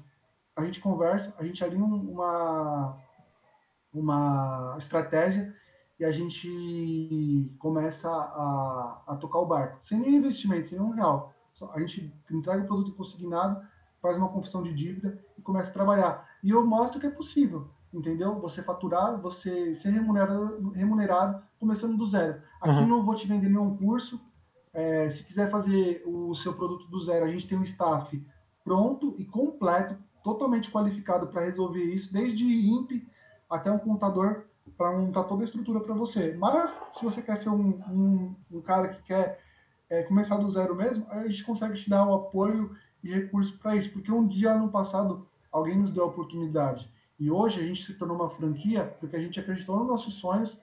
a 0.54 0.64
gente 0.64 0.80
conversa, 0.80 1.34
a 1.38 1.44
gente 1.44 1.64
alinha 1.64 1.84
uma, 1.84 2.98
uma 3.92 4.76
estratégia 4.78 5.54
e 5.98 6.04
a 6.04 6.12
gente 6.12 7.50
começa 7.58 8.08
a, 8.10 9.02
a 9.06 9.16
tocar 9.16 9.38
o 9.38 9.46
barco, 9.46 9.80
sem 9.86 9.98
nenhum 9.98 10.18
investimento, 10.18 10.68
sem 10.68 10.78
nenhum 10.78 10.90
real. 10.90 11.31
A 11.72 11.78
gente 11.80 12.12
entrega 12.30 12.62
o 12.62 12.66
produto 12.66 12.92
consignado, 12.92 13.60
faz 14.00 14.16
uma 14.16 14.28
confissão 14.28 14.62
de 14.62 14.74
dívida 14.74 15.18
e 15.38 15.42
começa 15.42 15.70
a 15.70 15.72
trabalhar. 15.72 16.28
E 16.42 16.50
eu 16.50 16.66
mostro 16.66 16.98
que 16.98 17.06
é 17.06 17.10
possível, 17.10 17.68
entendeu? 17.92 18.40
Você 18.40 18.62
faturar, 18.62 19.20
você 19.20 19.74
ser 19.76 19.90
remunerado, 19.90 20.70
remunerado 20.70 21.42
começando 21.60 21.96
do 21.96 22.06
zero. 22.06 22.42
Aqui 22.60 22.80
uhum. 22.80 22.86
não 22.88 23.04
vou 23.04 23.14
te 23.14 23.26
vender 23.26 23.48
nenhum 23.48 23.76
curso. 23.76 24.20
É, 24.74 25.08
se 25.10 25.22
quiser 25.22 25.50
fazer 25.50 26.02
o 26.06 26.34
seu 26.34 26.54
produto 26.54 26.88
do 26.88 27.00
zero, 27.04 27.26
a 27.26 27.28
gente 27.28 27.46
tem 27.46 27.58
um 27.58 27.62
staff 27.62 28.20
pronto 28.64 29.14
e 29.18 29.24
completo, 29.24 29.96
totalmente 30.24 30.70
qualificado 30.70 31.26
para 31.26 31.44
resolver 31.44 31.84
isso, 31.84 32.12
desde 32.12 32.44
INPE 32.44 33.06
até 33.50 33.70
um 33.70 33.78
contador 33.78 34.44
para 34.76 34.96
montar 34.96 35.24
toda 35.24 35.42
a 35.42 35.44
estrutura 35.44 35.80
para 35.80 35.94
você. 35.94 36.34
Mas 36.38 36.70
se 36.96 37.04
você 37.04 37.20
quer 37.20 37.36
ser 37.36 37.50
um, 37.50 37.80
um, 37.88 38.34
um 38.50 38.60
cara 38.60 38.88
que 38.88 39.02
quer 39.02 39.40
é, 39.92 40.02
começar 40.04 40.38
do 40.38 40.50
zero 40.50 40.74
mesmo, 40.74 41.06
a 41.10 41.26
gente 41.28 41.44
consegue 41.44 41.78
te 41.78 41.90
dar 41.90 42.06
o 42.06 42.14
apoio 42.14 42.74
e 43.04 43.12
recurso 43.12 43.58
para 43.58 43.76
isso, 43.76 43.90
porque 43.92 44.10
um 44.10 44.26
dia 44.26 44.54
no 44.56 44.70
passado 44.70 45.28
alguém 45.52 45.76
nos 45.76 45.90
deu 45.90 46.04
a 46.04 46.06
oportunidade 46.06 46.88
e 47.20 47.30
hoje 47.30 47.60
a 47.60 47.62
gente 47.62 47.84
se 47.84 47.92
tornou 47.92 48.16
uma 48.16 48.30
franquia 48.30 48.96
porque 48.98 49.16
a 49.16 49.20
gente 49.20 49.38
acreditou 49.38 49.78
nos 49.78 49.86
nossos 49.86 50.14
sonhos, 50.14 50.56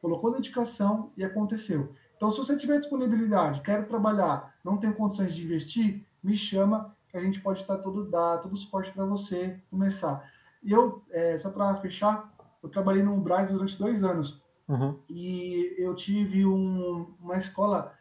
colocou 0.00 0.32
dedicação 0.32 1.12
e 1.16 1.22
aconteceu. 1.22 1.94
Então, 2.16 2.32
se 2.32 2.38
você 2.38 2.56
tiver 2.56 2.80
disponibilidade, 2.80 3.60
quer 3.60 3.86
trabalhar, 3.86 4.52
não 4.64 4.76
tem 4.76 4.92
condições 4.92 5.32
de 5.32 5.44
investir, 5.44 6.04
me 6.20 6.36
chama 6.36 6.92
que 7.08 7.16
a 7.16 7.20
gente 7.20 7.40
pode 7.40 7.60
estar 7.60 7.76
todo 7.78 8.10
dar 8.10 8.38
todo 8.38 8.52
o 8.52 8.56
suporte 8.56 8.90
para 8.90 9.04
você 9.04 9.60
começar. 9.70 10.28
E 10.60 10.72
eu, 10.72 11.00
é, 11.12 11.38
só 11.38 11.50
para 11.50 11.76
fechar, 11.76 12.34
eu 12.60 12.68
trabalhei 12.68 13.04
no 13.04 13.16
Braz 13.16 13.48
durante 13.48 13.78
dois 13.78 14.02
anos 14.02 14.42
uhum. 14.68 14.98
e 15.08 15.72
eu 15.78 15.94
tive 15.94 16.44
um, 16.44 17.06
uma 17.20 17.38
escola 17.38 17.94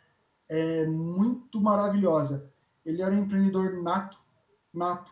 é, 0.51 0.85
muito 0.85 1.61
maravilhosa. 1.61 2.45
Ele 2.85 3.01
era 3.01 3.15
um 3.15 3.19
empreendedor 3.19 3.81
nato, 3.81 4.19
nato, 4.73 5.09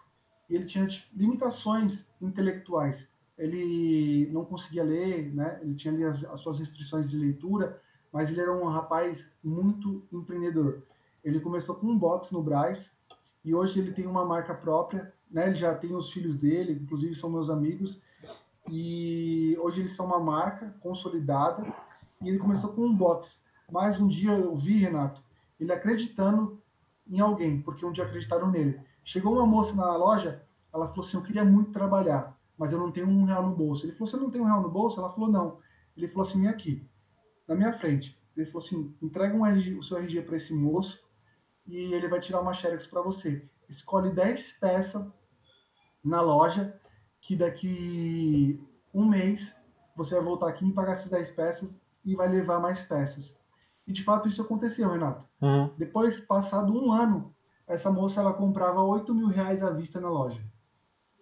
ele 0.49 0.65
tinha 0.65 0.85
limitações 1.15 2.05
intelectuais. 2.21 3.07
Ele 3.37 4.29
não 4.33 4.43
conseguia 4.43 4.83
ler, 4.83 5.33
né? 5.33 5.59
Ele 5.61 5.75
tinha 5.75 6.09
as, 6.09 6.25
as 6.25 6.41
suas 6.41 6.59
restrições 6.59 7.09
de 7.09 7.15
leitura, 7.15 7.81
mas 8.11 8.29
ele 8.29 8.41
era 8.41 8.51
um 8.51 8.67
rapaz 8.67 9.31
muito 9.41 10.03
empreendedor. 10.11 10.83
Ele 11.23 11.39
começou 11.39 11.75
com 11.75 11.87
um 11.87 11.97
box 11.97 12.33
no 12.33 12.43
Braz 12.43 12.91
e 13.45 13.55
hoje 13.55 13.79
ele 13.79 13.93
tem 13.93 14.05
uma 14.05 14.25
marca 14.25 14.53
própria, 14.53 15.13
né? 15.31 15.47
Ele 15.47 15.55
já 15.55 15.73
tem 15.73 15.95
os 15.95 16.11
filhos 16.11 16.37
dele, 16.37 16.73
inclusive 16.83 17.15
são 17.15 17.29
meus 17.29 17.49
amigos, 17.49 17.97
e 18.67 19.57
hoje 19.61 19.79
eles 19.79 19.93
são 19.93 20.05
uma 20.05 20.19
marca 20.19 20.75
consolidada 20.81 21.63
e 22.21 22.27
ele 22.27 22.39
começou 22.39 22.73
com 22.73 22.81
um 22.81 22.93
box. 22.93 23.39
Mas 23.71 23.97
um 24.01 24.07
dia 24.07 24.31
eu 24.31 24.53
vi, 24.57 24.79
Renato, 24.79 25.28
ele 25.59 25.71
acreditando 25.71 26.61
em 27.07 27.19
alguém, 27.19 27.61
porque 27.61 27.85
um 27.85 27.91
dia 27.91 28.03
acreditaram 28.03 28.49
nele. 28.49 28.79
Chegou 29.03 29.33
uma 29.33 29.45
moça 29.45 29.73
na 29.73 29.95
loja, 29.95 30.43
ela 30.73 30.87
falou 30.87 31.05
assim: 31.05 31.17
Eu 31.17 31.23
queria 31.23 31.43
muito 31.43 31.71
trabalhar, 31.71 32.37
mas 32.57 32.71
eu 32.71 32.79
não 32.79 32.91
tenho 32.91 33.07
um 33.07 33.25
real 33.25 33.47
no 33.47 33.55
bolso. 33.55 33.85
Ele 33.85 33.93
falou: 33.93 34.07
Você 34.07 34.17
não 34.17 34.29
tem 34.29 34.41
um 34.41 34.45
real 34.45 34.61
no 34.61 34.69
bolso? 34.69 34.99
Ela 34.99 35.11
falou: 35.11 35.29
Não. 35.29 35.59
Ele 35.97 36.07
falou 36.07 36.27
assim: 36.27 36.41
Vem 36.41 36.49
aqui, 36.49 36.87
na 37.47 37.55
minha 37.55 37.73
frente. 37.73 38.17
Ele 38.37 38.45
falou 38.45 38.65
assim: 38.65 38.95
Entrega 39.01 39.35
um 39.35 39.45
RG, 39.45 39.75
o 39.75 39.83
seu 39.83 39.97
RG 39.97 40.21
para 40.21 40.37
esse 40.37 40.53
moço 40.53 40.99
e 41.69 41.93
ele 41.93 42.07
vai 42.07 42.19
tirar 42.19 42.41
uma 42.41 42.53
Xerox 42.53 42.87
para 42.87 43.01
você. 43.01 43.47
Escolhe 43.69 44.11
10 44.11 44.53
peças 44.53 45.05
na 46.03 46.19
loja, 46.19 46.75
que 47.21 47.35
daqui 47.35 48.59
um 48.91 49.05
mês 49.05 49.55
você 49.95 50.15
vai 50.15 50.23
voltar 50.23 50.49
aqui 50.49 50.67
e 50.67 50.73
pagar 50.73 50.93
essas 50.93 51.09
10 51.11 51.31
peças 51.31 51.69
e 52.03 52.15
vai 52.15 52.27
levar 52.27 52.59
mais 52.59 52.81
peças. 52.81 53.37
E 53.89 53.91
de 53.91 54.03
fato 54.03 54.29
isso 54.29 54.43
aconteceu, 54.43 54.87
Renato. 54.87 55.25
Uhum. 55.41 55.71
Depois, 55.75 56.19
passado 56.19 56.71
um 56.71 56.91
ano, 56.91 57.33
essa 57.67 57.91
moça 57.91 58.21
ela 58.21 58.31
comprava 58.31 58.83
8 58.83 59.15
mil 59.15 59.27
reais 59.27 59.63
à 59.63 59.71
vista 59.71 59.99
na 59.99 60.07
loja. 60.07 60.39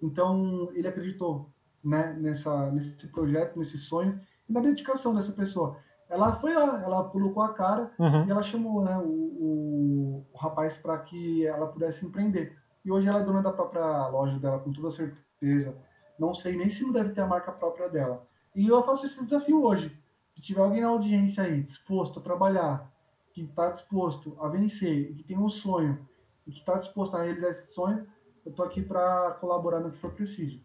Então 0.04 0.70
ele 0.74 0.86
acreditou 0.86 1.50
né, 1.82 2.14
nessa, 2.20 2.70
nesse 2.72 3.08
projeto, 3.08 3.58
nesse 3.58 3.78
sonho 3.78 4.20
e 4.50 4.52
na 4.52 4.60
dedicação 4.60 5.16
dessa 5.16 5.32
pessoa. 5.32 5.78
Ela 6.10 6.36
foi 6.42 6.54
lá, 6.54 6.84
ela 6.84 7.06
colocou 7.06 7.42
a 7.42 7.54
cara 7.54 7.90
uhum. 7.98 8.26
e 8.26 8.32
ela 8.32 8.44
chamou 8.44 8.84
né, 8.84 8.98
o, 8.98 9.08
o, 9.08 10.26
o 10.34 10.38
rapaz 10.38 10.78
para 10.78 10.98
que 10.98 11.48
ela 11.48 11.68
pudesse 11.68 12.06
empreender. 12.06 12.54
E 12.84 12.92
hoje 12.92 13.08
ela 13.08 13.22
é 13.22 13.24
dona 13.24 13.42
da 13.42 13.54
própria 13.54 14.08
loja 14.08 14.38
dela, 14.40 14.60
com 14.60 14.74
toda 14.74 14.92
certeza. 14.92 15.74
Não 16.20 16.34
sei 16.34 16.58
nem 16.58 16.70
se 16.70 16.84
não 16.84 16.92
deve 16.92 17.14
ter 17.14 17.22
a 17.22 17.28
marca 17.28 17.52
própria 17.54 17.88
dela. 17.88 18.28
E 18.54 18.68
eu 18.68 18.84
faço 18.84 19.06
esse 19.06 19.24
desafio 19.24 19.64
hoje. 19.64 19.98
Se 20.38 20.42
tiver 20.44 20.62
alguém 20.62 20.82
na 20.82 20.90
audiência 20.90 21.44
aí 21.44 21.64
disposto 21.64 22.20
a 22.20 22.22
trabalhar, 22.22 22.94
que 23.34 23.42
está 23.42 23.72
disposto 23.72 24.38
a 24.40 24.48
vencer, 24.48 25.16
que 25.16 25.24
tem 25.24 25.36
um 25.36 25.50
sonho, 25.50 26.08
e 26.46 26.52
que 26.52 26.60
está 26.60 26.78
disposto 26.78 27.18
a 27.18 27.24
realizar 27.24 27.50
esse 27.50 27.74
sonho, 27.74 28.06
eu 28.46 28.52
estou 28.52 28.64
aqui 28.64 28.84
para 28.84 29.32
colaborar 29.42 29.80
no 29.80 29.90
que 29.90 29.98
for 29.98 30.12
preciso. 30.12 30.62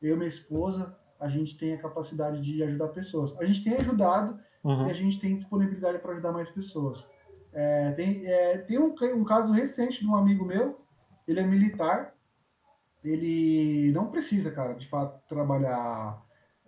Eu 0.00 0.14
e 0.14 0.16
minha 0.16 0.28
esposa, 0.28 0.96
a 1.18 1.28
gente 1.28 1.58
tem 1.58 1.74
a 1.74 1.78
capacidade 1.78 2.40
de 2.40 2.62
ajudar 2.62 2.86
pessoas. 2.90 3.36
A 3.40 3.44
gente 3.44 3.64
tem 3.64 3.74
ajudado 3.74 4.38
uhum. 4.62 4.86
e 4.86 4.90
a 4.92 4.94
gente 4.94 5.18
tem 5.18 5.34
disponibilidade 5.34 5.98
para 5.98 6.12
ajudar 6.12 6.30
mais 6.30 6.48
pessoas. 6.50 7.04
É, 7.52 7.90
tem 7.92 8.26
é, 8.26 8.58
tem 8.58 8.78
um, 8.78 8.94
um 9.16 9.24
caso 9.24 9.52
recente 9.52 10.02
de 10.02 10.06
um 10.06 10.14
amigo 10.14 10.44
meu, 10.44 10.80
ele 11.26 11.40
é 11.40 11.44
militar, 11.44 12.14
ele 13.02 13.90
não 13.90 14.06
precisa, 14.08 14.52
cara, 14.52 14.74
de 14.74 14.88
fato, 14.88 15.20
trabalhar 15.26 16.24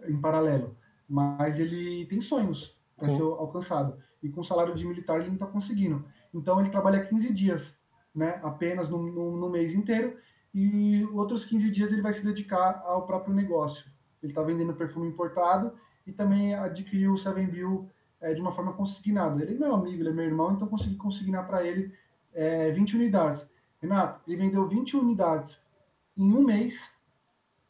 em 0.08 0.20
paralelo 0.20 0.76
mas 1.08 1.58
ele 1.58 2.06
tem 2.06 2.20
sonhos 2.20 2.76
para 2.96 3.06
ser 3.08 3.22
alcançado. 3.22 3.96
E 4.22 4.28
com 4.28 4.42
salário 4.42 4.74
de 4.74 4.86
militar 4.86 5.20
ele 5.20 5.28
não 5.28 5.34
está 5.34 5.46
conseguindo. 5.46 6.04
Então 6.34 6.60
ele 6.60 6.70
trabalha 6.70 7.04
15 7.04 7.32
dias, 7.32 7.74
né, 8.14 8.40
apenas 8.42 8.88
no, 8.88 9.00
no, 9.10 9.36
no, 9.36 9.48
mês 9.48 9.72
inteiro, 9.72 10.16
e 10.52 11.04
outros 11.12 11.44
15 11.44 11.70
dias 11.70 11.92
ele 11.92 12.02
vai 12.02 12.12
se 12.12 12.24
dedicar 12.24 12.82
ao 12.84 13.06
próprio 13.06 13.34
negócio. 13.34 13.84
Ele 14.22 14.32
está 14.32 14.42
vendendo 14.42 14.74
perfume 14.74 15.08
importado 15.08 15.72
e 16.06 16.12
também 16.12 16.54
adquiriu 16.54 17.14
o 17.14 17.18
Seven 17.18 17.46
Bill 17.46 17.88
é, 18.20 18.34
de 18.34 18.40
uma 18.40 18.52
forma 18.52 18.72
consignada. 18.72 19.42
Ele 19.42 19.54
é 19.54 19.58
meu 19.58 19.74
amigo, 19.74 20.02
ele 20.02 20.08
é 20.08 20.12
meu 20.12 20.24
irmão, 20.24 20.52
então 20.52 20.66
consegui 20.66 20.96
consignar 20.96 21.46
para 21.46 21.64
ele 21.64 21.92
é, 22.34 22.70
20 22.72 22.96
unidades. 22.96 23.46
Renato, 23.80 24.20
ele 24.26 24.36
vendeu 24.36 24.66
20 24.66 24.96
unidades 24.96 25.58
em 26.16 26.32
um 26.32 26.42
mês 26.42 26.78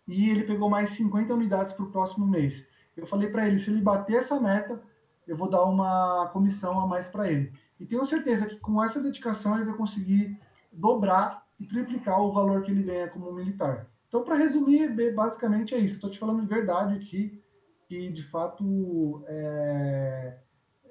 e 0.06 0.30
ele 0.30 0.44
pegou 0.44 0.70
mais 0.70 0.90
50 0.90 1.34
unidades 1.34 1.74
para 1.74 1.84
o 1.84 1.90
próximo 1.90 2.26
mês. 2.26 2.64
Eu 2.98 3.06
falei 3.06 3.28
para 3.28 3.46
ele, 3.46 3.58
se 3.58 3.70
ele 3.70 3.80
bater 3.80 4.16
essa 4.16 4.38
meta, 4.40 4.80
eu 5.26 5.36
vou 5.36 5.48
dar 5.48 5.64
uma 5.64 6.28
comissão 6.32 6.80
a 6.80 6.86
mais 6.86 7.06
para 7.06 7.30
ele. 7.30 7.52
E 7.78 7.86
tenho 7.86 8.04
certeza 8.04 8.46
que 8.46 8.56
com 8.56 8.82
essa 8.82 9.00
dedicação 9.00 9.54
ele 9.54 9.66
vai 9.66 9.76
conseguir 9.76 10.38
dobrar 10.72 11.46
e 11.60 11.66
triplicar 11.66 12.20
o 12.20 12.32
valor 12.32 12.62
que 12.62 12.70
ele 12.70 12.82
ganha 12.82 13.08
como 13.08 13.32
militar. 13.32 13.86
Então, 14.08 14.22
para 14.22 14.36
resumir, 14.36 14.88
basicamente 15.14 15.74
é 15.74 15.78
isso. 15.78 15.96
Estou 15.96 16.10
te 16.10 16.18
falando 16.18 16.40
de 16.40 16.46
verdade 16.46 16.94
aqui, 16.96 17.42
que 17.86 18.10
de 18.10 18.22
fato 18.24 19.22
é, 19.26 20.38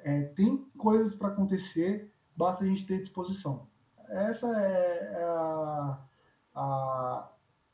é, 0.03 0.21
tem 0.35 0.65
coisas 0.77 1.15
para 1.15 1.29
acontecer, 1.29 2.11
basta 2.35 2.63
a 2.63 2.67
gente 2.67 2.85
ter 2.85 3.01
disposição. 3.01 3.67
Essa 4.09 4.47
é, 4.59 5.13
é 5.13 5.23
a, 5.23 5.99
a, 6.55 7.29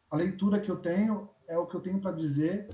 a 0.10 0.15
leitura 0.15 0.60
que 0.60 0.72
eu 0.72 0.77
tenho, 0.77 1.30
é 1.47 1.57
o 1.57 1.68
que 1.68 1.76
eu 1.76 1.81
tenho 1.81 1.99
para 1.99 2.11
dizer. 2.11 2.69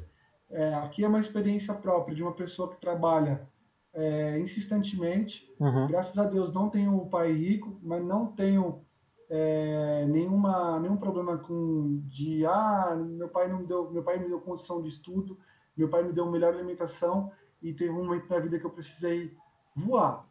É, 0.51 0.73
aqui 0.75 1.03
é 1.03 1.07
uma 1.07 1.19
experiência 1.19 1.73
própria 1.73 2.15
de 2.15 2.23
uma 2.23 2.33
pessoa 2.33 2.69
que 2.69 2.81
trabalha 2.81 3.47
é, 3.93 4.39
insistentemente. 4.39 5.47
Uhum. 5.59 5.87
Graças 5.87 6.17
a 6.17 6.23
Deus 6.23 6.53
não 6.53 6.69
tenho 6.69 6.95
o 6.95 7.09
pai 7.09 7.31
rico, 7.31 7.79
mas 7.83 8.03
não 8.03 8.27
tenho 8.27 8.81
é, 9.29 10.05
nenhuma 10.07 10.79
nenhum 10.79 10.97
problema 10.97 11.37
com 11.37 12.01
de 12.07 12.45
ah 12.45 12.95
meu 12.95 13.29
pai 13.29 13.47
não 13.47 13.63
deu 13.63 13.91
meu 13.91 14.01
pai 14.01 14.17
me 14.17 14.27
deu 14.27 14.41
condição 14.41 14.81
de 14.81 14.89
estudo, 14.89 15.37
meu 15.77 15.87
pai 15.87 16.03
me 16.03 16.13
deu 16.13 16.29
melhor 16.29 16.53
alimentação 16.53 17.31
e 17.61 17.73
teve 17.73 17.91
um 17.91 18.05
momento 18.05 18.27
na 18.29 18.39
vida 18.39 18.57
que 18.57 18.65
eu 18.65 18.71
precisei 18.71 19.35
voar, 19.75 20.25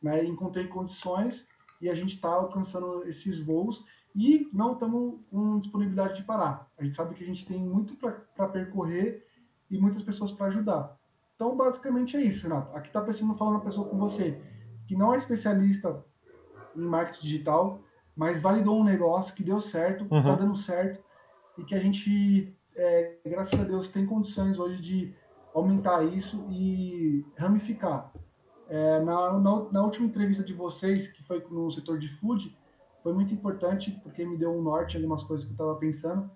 né? 0.00 0.24
Encontrei 0.24 0.68
condições 0.68 1.46
e 1.80 1.88
a 1.88 1.94
gente 1.94 2.14
está 2.14 2.28
alcançando 2.28 3.04
esses 3.08 3.40
voos 3.40 3.84
e 4.14 4.48
não 4.52 4.72
estamos 4.72 5.20
com 5.30 5.58
disponibilidade 5.60 6.16
de 6.16 6.24
parar. 6.24 6.70
A 6.78 6.84
gente 6.84 6.96
sabe 6.96 7.14
que 7.14 7.24
a 7.24 7.26
gente 7.26 7.44
tem 7.44 7.58
muito 7.58 7.94
para 7.96 8.48
percorrer 8.48 9.25
e 9.70 9.78
muitas 9.78 10.02
pessoas 10.02 10.32
para 10.32 10.46
ajudar. 10.46 10.96
Então, 11.34 11.56
basicamente 11.56 12.16
é 12.16 12.22
isso, 12.22 12.42
Renato. 12.44 12.74
Aqui 12.76 12.88
está 12.88 13.00
pensando 13.00 13.34
falando 13.34 13.56
uma 13.56 13.64
pessoa 13.64 13.88
com 13.88 13.98
você 13.98 14.40
que 14.86 14.96
não 14.96 15.14
é 15.14 15.18
especialista 15.18 16.04
em 16.74 16.80
marketing 16.80 17.26
digital, 17.26 17.80
mas 18.16 18.40
validou 18.40 18.80
um 18.80 18.84
negócio 18.84 19.34
que 19.34 19.42
deu 19.42 19.60
certo, 19.60 20.04
está 20.04 20.16
uhum. 20.16 20.36
dando 20.36 20.56
certo 20.56 21.02
e 21.58 21.64
que 21.64 21.74
a 21.74 21.78
gente, 21.78 22.56
é, 22.74 23.16
graças 23.26 23.58
a 23.58 23.64
Deus, 23.64 23.88
tem 23.88 24.06
condições 24.06 24.58
hoje 24.58 24.80
de 24.80 25.14
aumentar 25.54 26.04
isso 26.04 26.46
e 26.50 27.24
ramificar. 27.36 28.12
É, 28.68 29.00
na, 29.00 29.38
na, 29.38 29.72
na, 29.72 29.82
última 29.82 30.06
entrevista 30.06 30.42
de 30.42 30.52
vocês, 30.52 31.08
que 31.08 31.22
foi 31.24 31.44
no 31.50 31.70
setor 31.70 31.98
de 31.98 32.08
food, 32.18 32.56
foi 33.02 33.12
muito 33.12 33.32
importante 33.32 33.90
porque 34.02 34.24
me 34.24 34.36
deu 34.36 34.56
um 34.56 34.62
norte, 34.62 34.96
algumas 34.96 35.22
coisas 35.22 35.44
que 35.44 35.52
eu 35.52 35.54
estava 35.54 35.74
pensando 35.76 36.30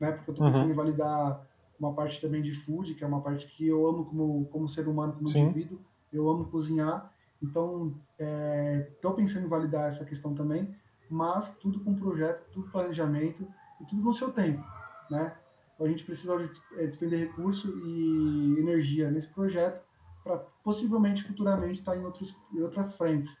né? 0.00 0.12
Porque 0.12 0.30
eu 0.30 0.32
estou 0.32 0.46
pensando 0.46 0.64
uhum. 0.64 0.70
em 0.70 0.74
validar 0.74 1.46
uma 1.80 1.94
parte 1.94 2.20
também 2.20 2.42
de 2.42 2.54
food, 2.54 2.94
que 2.94 3.02
é 3.02 3.06
uma 3.06 3.22
parte 3.22 3.46
que 3.46 3.66
eu 3.66 3.86
amo 3.88 4.04
como, 4.04 4.44
como 4.46 4.68
ser 4.68 4.86
humano, 4.86 5.14
como 5.14 5.28
Sim. 5.28 5.46
indivíduo. 5.46 5.80
Eu 6.12 6.28
amo 6.28 6.44
cozinhar. 6.44 7.10
Então, 7.42 7.94
estou 8.18 9.12
é, 9.12 9.14
pensando 9.16 9.46
em 9.46 9.48
validar 9.48 9.90
essa 9.90 10.04
questão 10.04 10.34
também, 10.34 10.74
mas 11.08 11.48
tudo 11.56 11.80
com 11.80 11.94
projeto, 11.94 12.44
tudo 12.52 12.70
planejamento 12.70 13.46
e 13.80 13.84
tudo 13.86 14.02
no 14.02 14.14
seu 14.14 14.30
tempo, 14.30 14.62
né? 15.10 15.34
Então, 15.74 15.86
a 15.86 15.88
gente 15.88 16.04
precisa 16.04 16.34
é, 16.76 16.86
despender 16.86 17.20
recurso 17.20 17.66
e 17.86 18.56
energia 18.58 19.10
nesse 19.10 19.28
projeto 19.28 19.82
para 20.22 20.36
possivelmente 20.62 21.24
futuramente 21.24 21.80
estar 21.80 21.92
tá 21.92 21.98
em, 21.98 22.04
outros, 22.04 22.36
em 22.52 22.60
outras 22.60 22.94
frentes, 22.94 23.34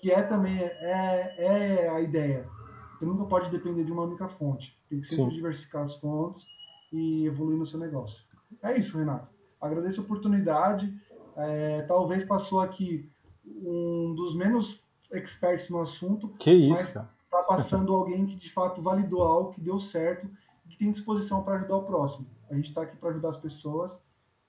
que 0.00 0.10
é 0.10 0.20
também 0.24 0.58
é, 0.58 1.34
é 1.38 1.88
a 1.88 2.00
ideia. 2.00 2.48
Você 2.98 3.04
nunca 3.04 3.24
pode 3.24 3.50
depender 3.50 3.84
de 3.84 3.92
uma 3.92 4.02
única 4.02 4.28
fonte. 4.28 4.76
Tem 4.90 5.00
que 5.00 5.06
sempre 5.06 5.26
Sim. 5.26 5.36
diversificar 5.36 5.84
as 5.84 5.94
fontes 6.00 6.44
e 6.94 7.26
evoluir 7.26 7.58
no 7.58 7.66
seu 7.66 7.78
negócio. 7.78 8.22
É 8.62 8.78
isso, 8.78 8.96
Renato. 8.96 9.28
Agradeço 9.60 10.00
a 10.00 10.04
oportunidade. 10.04 10.94
É, 11.36 11.82
talvez 11.82 12.24
passou 12.24 12.60
aqui 12.60 13.10
um 13.44 14.14
dos 14.14 14.36
menos 14.36 14.80
experts 15.10 15.68
no 15.68 15.80
assunto. 15.80 16.28
Que 16.38 16.52
isso, 16.52 16.88
Está 16.88 17.42
passando 17.42 17.92
alguém 17.94 18.24
que 18.26 18.36
de 18.36 18.52
fato 18.52 18.80
validou 18.80 19.22
algo, 19.22 19.52
que 19.52 19.60
deu 19.60 19.80
certo, 19.80 20.28
que 20.68 20.76
tem 20.78 20.92
disposição 20.92 21.42
para 21.42 21.56
ajudar 21.56 21.76
o 21.76 21.84
próximo. 21.84 22.26
A 22.48 22.54
gente 22.54 22.68
está 22.68 22.82
aqui 22.82 22.96
para 22.96 23.10
ajudar 23.10 23.30
as 23.30 23.38
pessoas 23.38 23.92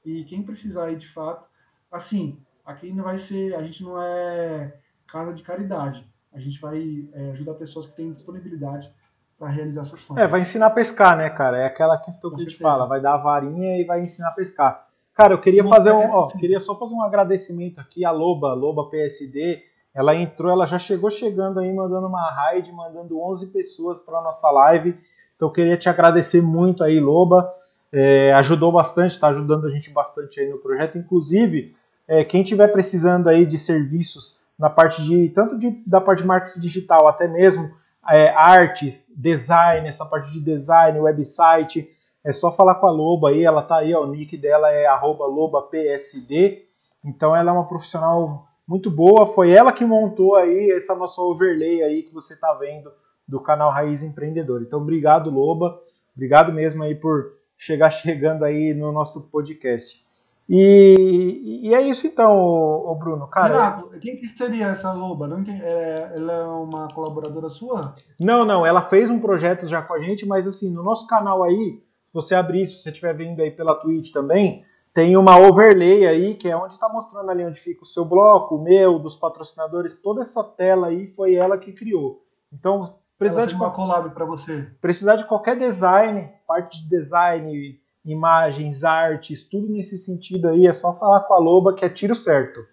e 0.03 0.23
quem 0.25 0.43
precisar 0.43 0.85
aí 0.85 0.95
de 0.97 1.11
fato, 1.11 1.49
assim, 1.91 2.39
aqui 2.63 2.93
não 2.93 3.03
vai 3.03 3.17
ser, 3.17 3.55
a 3.55 3.63
gente 3.63 3.83
não 3.83 3.99
é 3.99 4.77
casa 5.07 5.33
de 5.33 5.41
caridade. 5.41 6.05
A 6.31 6.39
gente 6.39 6.59
vai 6.59 7.09
é, 7.13 7.31
ajudar 7.31 7.55
pessoas 7.55 7.87
que 7.87 7.95
têm 7.95 8.13
disponibilidade 8.13 8.91
para 9.37 9.49
realizar 9.49 9.85
seus 9.85 10.01
sonhos. 10.01 10.21
É, 10.21 10.27
vai 10.27 10.41
ensinar 10.41 10.67
a 10.67 10.71
pescar, 10.71 11.17
né, 11.17 11.29
cara? 11.29 11.57
É 11.57 11.65
aquela 11.65 11.97
questão 11.97 12.29
Com 12.29 12.37
que 12.37 12.43
certeza. 12.43 12.47
a 12.47 12.49
gente 12.51 12.61
fala, 12.61 12.85
vai 12.85 13.01
dar 13.01 13.15
a 13.15 13.17
varinha 13.17 13.79
e 13.79 13.83
vai 13.83 14.01
ensinar 14.01 14.29
a 14.29 14.31
pescar. 14.31 14.87
Cara, 15.13 15.33
eu 15.33 15.39
queria 15.39 15.63
fazer 15.63 15.93
um, 15.93 16.11
ó, 16.11 16.27
queria 16.27 16.59
só 16.59 16.77
fazer 16.77 16.93
um 16.93 17.01
agradecimento 17.01 17.79
aqui 17.79 18.03
à 18.03 18.11
Loba, 18.11 18.53
Loba 18.53 18.89
PSD. 18.89 19.63
Ela 19.93 20.13
entrou, 20.13 20.51
ela 20.51 20.65
já 20.65 20.77
chegou 20.77 21.09
chegando 21.09 21.59
aí, 21.59 21.73
mandando 21.73 22.07
uma 22.07 22.29
raid, 22.31 22.69
mandando 22.73 23.21
11 23.21 23.47
pessoas 23.47 23.99
para 23.99 24.21
nossa 24.21 24.51
live. 24.51 24.97
Então 25.35 25.47
eu 25.47 25.53
queria 25.53 25.77
te 25.77 25.87
agradecer 25.87 26.41
muito 26.41 26.83
aí, 26.83 26.99
Loba. 26.99 27.49
É, 27.93 28.33
ajudou 28.33 28.73
bastante, 28.73 29.11
está 29.11 29.29
ajudando 29.29 29.65
a 29.67 29.69
gente 29.69 29.89
bastante 29.89 30.39
aí 30.41 30.49
no 30.49 30.57
projeto. 30.57 30.97
Inclusive, 30.97 31.73
é, 32.07 32.25
quem 32.25 32.43
tiver 32.43 32.67
precisando 32.67 33.29
aí 33.29 33.45
de 33.45 33.57
serviços 33.57 34.37
na 34.59 34.69
parte 34.69 35.01
de 35.01 35.29
tanto 35.29 35.57
de, 35.57 35.81
da 35.87 36.01
parte 36.01 36.21
de 36.21 36.27
marketing 36.27 36.59
digital, 36.59 37.07
até 37.07 37.25
mesmo 37.25 37.71
é, 38.09 38.29
artes, 38.29 39.11
design, 39.15 39.87
essa 39.87 40.05
parte 40.05 40.31
de 40.31 40.39
design, 40.39 40.99
website, 40.99 41.89
é 42.23 42.31
só 42.33 42.51
falar 42.51 42.75
com 42.75 42.87
a 42.87 42.91
Loba 42.91 43.29
aí, 43.29 43.43
ela 43.43 43.61
tá 43.61 43.77
aí, 43.77 43.93
ó, 43.93 44.03
o 44.03 44.11
nick 44.11 44.35
dela 44.37 44.71
é 44.71 44.87
@lobapsd. 45.01 46.63
Então 47.03 47.35
ela 47.35 47.51
é 47.51 47.53
uma 47.53 47.67
profissional 47.67 48.47
muito 48.67 48.89
boa, 48.89 49.27
foi 49.27 49.51
ela 49.51 49.71
que 49.71 49.85
montou 49.85 50.35
aí 50.35 50.71
essa 50.71 50.95
nossa 50.95 51.21
overlay 51.21 51.83
aí 51.83 52.01
que 52.01 52.13
você 52.13 52.35
tá 52.35 52.51
vendo 52.53 52.91
do 53.27 53.39
canal 53.39 53.71
Raiz 53.71 54.01
Empreendedor. 54.01 54.61
Então 54.63 54.81
obrigado 54.81 55.29
Loba, 55.29 55.79
obrigado 56.15 56.51
mesmo 56.51 56.83
aí 56.83 56.95
por 56.95 57.33
chegar 57.57 57.89
chegando 57.91 58.43
aí 58.43 58.73
no 58.73 58.91
nosso 58.91 59.21
podcast. 59.29 60.04
E, 60.47 61.61
e 61.63 61.73
é 61.73 61.81
isso 61.81 62.05
então, 62.05 62.37
o 62.37 62.93
Bruno. 62.95 63.27
Cara, 63.27 63.47
Renato, 63.47 63.99
quem 63.99 64.17
que 64.17 64.27
seria 64.27 64.67
essa 64.67 64.93
loba? 64.93 65.27
Não 65.27 65.43
é, 65.51 66.13
ela 66.15 66.33
é 66.33 66.43
uma 66.45 66.87
colaboradora 66.93 67.49
sua? 67.49 67.95
Não, 68.19 68.45
não. 68.45 68.65
Ela 68.65 68.83
fez 68.83 69.09
um 69.09 69.19
projeto 69.19 69.65
já 69.65 69.81
com 69.81 69.93
a 69.93 69.99
gente, 69.99 70.25
mas 70.25 70.47
assim, 70.47 70.69
no 70.69 70.83
nosso 70.83 71.07
canal 71.07 71.43
aí, 71.43 71.81
se 72.07 72.13
você 72.13 72.35
abrir, 72.35 72.67
se 72.67 72.81
você 72.81 72.89
estiver 72.89 73.13
vendo 73.13 73.41
aí 73.41 73.49
pela 73.49 73.75
Twitch 73.75 74.11
também, 74.11 74.63
tem 74.93 75.17
uma 75.17 75.37
overlay 75.37 76.07
aí, 76.07 76.35
que 76.35 76.47
é 76.47 76.55
onde 76.55 76.73
está 76.73 76.87
mostrando 76.87 77.29
ali 77.29 77.43
onde 77.43 77.59
fica 77.59 77.83
o 77.83 77.87
seu 77.87 78.05
bloco, 78.05 78.55
o 78.55 78.63
meu, 78.63 78.99
dos 78.99 79.15
patrocinadores, 79.15 79.97
toda 79.97 80.21
essa 80.21 80.43
tela 80.43 80.87
aí 80.87 81.07
foi 81.07 81.35
ela 81.35 81.57
que 81.57 81.73
criou. 81.73 82.23
Então, 82.53 82.95
precisar 83.17 83.45
de 83.45 83.55
uma 83.55 83.71
collab 83.71 84.11
para 84.11 84.23
você. 84.23 84.67
Precisar 84.79 85.17
de 85.17 85.25
qualquer 85.25 85.57
design, 85.57 86.29
parte 86.47 86.81
de 86.81 86.87
design, 86.87 87.77
imagens, 88.05 88.83
artes, 88.83 89.43
tudo 89.43 89.67
nesse 89.67 89.97
sentido 89.97 90.47
aí, 90.47 90.67
é 90.67 90.73
só 90.73 90.93
falar 90.93 91.21
com 91.21 91.33
a 91.33 91.39
Loba 91.39 91.73
que 91.73 91.83
é 91.83 91.89
tiro 91.89 92.15
certo. 92.15 92.65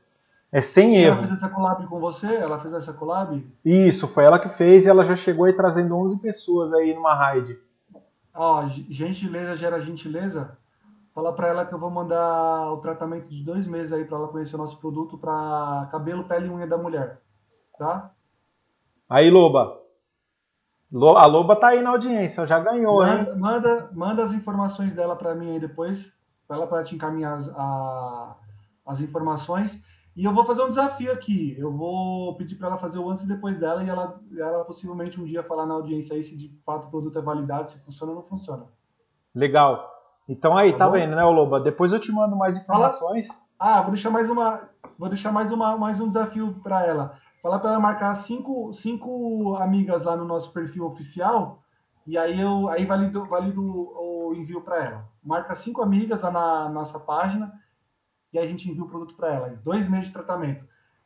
É 0.53 0.61
sem 0.61 0.97
erro. 0.97 1.17
Ela 1.17 1.27
fez 1.27 1.39
essa 1.39 1.49
collab 1.49 1.87
com 1.87 1.99
você? 1.99 2.27
Ela 2.27 2.61
fez 2.61 2.75
essa 2.75 2.93
collab? 2.93 3.43
Isso, 3.65 4.07
foi 4.07 4.25
ela 4.25 4.39
que 4.39 4.51
fez 4.51 4.85
e 4.85 4.91
ela 4.91 5.03
já 5.03 5.17
chegou 5.17 5.47
aí 5.47 5.55
trazendo 5.55 5.97
11 5.97 6.21
pessoas 6.21 6.75
aí 6.75 6.95
numa 6.95 7.15
raid. 7.15 7.59
Ó, 8.35 8.69
gentileza 8.91 9.57
gera 9.57 9.81
gentileza. 9.81 10.57
Fala 11.15 11.33
para 11.33 11.49
ela 11.49 11.67
que 11.67 11.75
eu 11.75 11.79
vou 11.79 11.91
mandar 11.91 12.71
o 12.73 12.79
tratamento 12.79 13.29
de 13.29 13.43
dois 13.43 13.67
meses 13.67 13.93
aí 13.93 14.05
para 14.05 14.19
ela 14.19 14.29
conhecer 14.29 14.57
o 14.57 14.59
nosso 14.59 14.77
produto 14.79 15.17
para 15.17 15.89
cabelo, 15.91 16.25
pele 16.25 16.47
e 16.47 16.51
unha 16.51 16.67
da 16.67 16.77
mulher. 16.77 17.19
Tá? 17.79 18.11
Aí, 19.09 19.31
Loba, 19.31 19.82
a 20.93 21.27
Loba 21.27 21.57
tá 21.57 21.69
aí 21.69 21.83
na 21.83 21.91
audiência, 21.91 22.47
já 22.47 22.59
ganhou, 22.59 22.99
manda, 22.99 23.31
hein? 23.31 23.39
Manda, 23.39 23.91
manda 23.93 24.25
as 24.25 24.33
informações 24.33 24.95
dela 24.95 25.17
para 25.17 25.35
mim 25.35 25.51
aí 25.51 25.61
depois, 25.61 26.13
para 26.47 26.57
ela 26.57 26.67
para 26.67 26.85
te 26.85 26.95
encaminhar 26.95 27.39
as, 27.39 27.49
a, 27.49 28.37
as 28.87 29.01
informações. 29.01 29.79
E 30.15 30.25
eu 30.25 30.35
vou 30.35 30.45
fazer 30.45 30.63
um 30.63 30.69
desafio 30.69 31.11
aqui. 31.11 31.57
Eu 31.59 31.73
vou 31.73 32.37
pedir 32.37 32.57
para 32.57 32.69
ela 32.69 32.79
fazer 32.79 32.99
o 32.99 33.09
antes 33.09 33.25
e 33.25 33.29
depois 33.29 33.59
dela 33.59 33.83
e 33.83 33.89
ela, 33.89 34.21
ela 34.37 34.65
possivelmente 34.65 35.19
um 35.19 35.25
dia 35.25 35.43
falar 35.43 35.65
na 35.65 35.73
audiência 35.75 36.15
aí 36.15 36.23
se 36.23 36.37
de 36.37 36.51
fato 36.67 36.87
o 36.87 36.91
produto 36.91 37.19
é 37.19 37.23
validado, 37.23 37.71
se 37.71 37.79
funciona 37.79 38.13
ou 38.13 38.17
não 38.17 38.25
funciona. 38.25 38.65
Legal. 39.35 39.91
Então 40.29 40.57
aí, 40.57 40.73
tá, 40.73 40.79
tá 40.81 40.89
vendo, 40.91 41.17
né, 41.17 41.25
Loba? 41.25 41.59
Depois 41.59 41.93
eu 41.93 41.99
te 41.99 42.13
mando 42.13 42.37
mais 42.37 42.57
informações. 42.57 43.27
Fala... 43.29 43.41
Ah, 43.59 43.81
vou 43.81 43.93
deixar 43.93 44.11
mais 44.11 44.29
uma, 44.29 44.69
vou 44.99 45.09
deixar 45.09 45.33
mais 45.33 45.51
uma, 45.51 45.77
mais 45.79 46.01
um 46.01 46.09
desafio 46.09 46.61
para 46.63 46.85
ela. 46.85 47.19
Falar 47.43 47.59
para 47.59 47.71
ela 47.71 47.81
marcar 47.81 48.15
cinco, 48.15 48.73
cinco 48.73 49.57
amigas 49.57 50.05
lá 50.05 50.17
no 50.17 50.25
nosso 50.25 50.53
perfil 50.53 50.87
oficial 50.87 51.61
e 52.07 52.17
aí 52.17 52.41
eu 52.41 52.69
aí 52.69 52.87
valido, 52.87 53.25
valido 53.27 53.61
o 53.61 54.33
envio 54.37 54.61
para 54.61 54.85
ela. 54.85 55.05
Marca 55.23 55.57
cinco 55.57 55.83
amigas 55.83 56.23
lá 56.23 56.31
na 56.31 56.69
nossa 56.69 57.01
página 57.01 57.53
e 58.33 58.39
a 58.39 58.47
gente 58.47 58.71
envia 58.71 58.85
o 58.85 58.89
produto 58.89 59.15
para 59.17 59.33
ela. 59.33 59.61
Dois 59.65 59.89
meses 59.89 60.07
de 60.07 60.13
tratamento. 60.13 60.65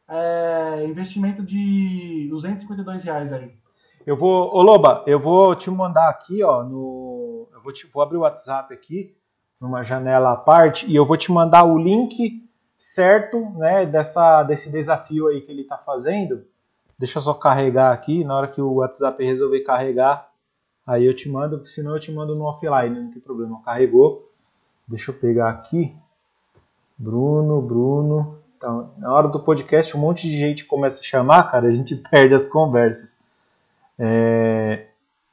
É, 0.09 0.85
investimento 0.87 1.43
de 1.43 2.29
252 2.31 3.03
reais 3.03 3.33
aí. 3.33 3.53
Eu 4.07 4.17
vou, 4.17 4.55
ô 4.55 4.63
Loba, 4.63 5.03
eu 5.07 5.19
vou 5.19 5.55
te 5.55 5.71
mandar 5.71 6.09
aqui, 6.09 6.43
ó, 6.45 6.63
no, 6.63 7.49
eu 7.53 7.61
vou, 7.61 7.73
te, 7.73 7.89
vou 7.89 8.03
abrir 8.03 8.19
o 8.19 8.21
WhatsApp 8.21 8.73
aqui, 8.73 9.17
numa 9.61 9.83
janela 9.83 10.33
à 10.33 10.37
parte, 10.37 10.87
e 10.87 10.95
eu 10.95 11.05
vou 11.05 11.17
te 11.17 11.33
mandar 11.33 11.65
o 11.65 11.77
link 11.77 12.46
certo 12.79 13.51
né, 13.51 13.87
dessa, 13.87 14.43
desse 14.43 14.71
desafio 14.71 15.29
aí 15.29 15.41
que 15.41 15.51
ele 15.51 15.63
está 15.63 15.79
fazendo. 15.79 16.45
Deixa 16.99 17.19
eu 17.19 17.23
só 17.23 17.35
carregar 17.35 17.93
aqui, 17.93 18.25
na 18.25 18.37
hora 18.37 18.49
que 18.49 18.61
o 18.61 18.75
WhatsApp 18.75 19.23
resolver 19.25 19.61
carregar, 19.61 20.31
aí 20.87 21.05
eu 21.05 21.15
te 21.15 21.29
mando, 21.29 21.67
senão 21.67 21.95
eu 21.95 22.01
te 22.01 22.11
mando 22.11 22.35
no 22.35 22.45
offline, 22.45 23.01
não 23.01 23.11
tem 23.11 23.21
problema. 23.21 23.61
Carregou. 23.63 24.31
Deixa 24.89 25.11
eu 25.11 25.15
pegar 25.17 25.51
aqui. 25.51 25.95
Bruno, 26.97 27.61
Bruno. 27.61 28.39
Então, 28.57 28.91
na 28.97 29.13
hora 29.13 29.29
do 29.29 29.41
podcast, 29.41 29.95
um 29.97 30.01
monte 30.01 30.29
de 30.29 30.39
gente 30.39 30.65
começa 30.65 31.01
a 31.01 31.05
chamar, 31.05 31.51
cara, 31.51 31.69
a 31.69 31.73
gente 31.73 31.95
perde 32.11 32.35
as 32.35 32.47
conversas. 32.47 33.21
É, 33.99 34.87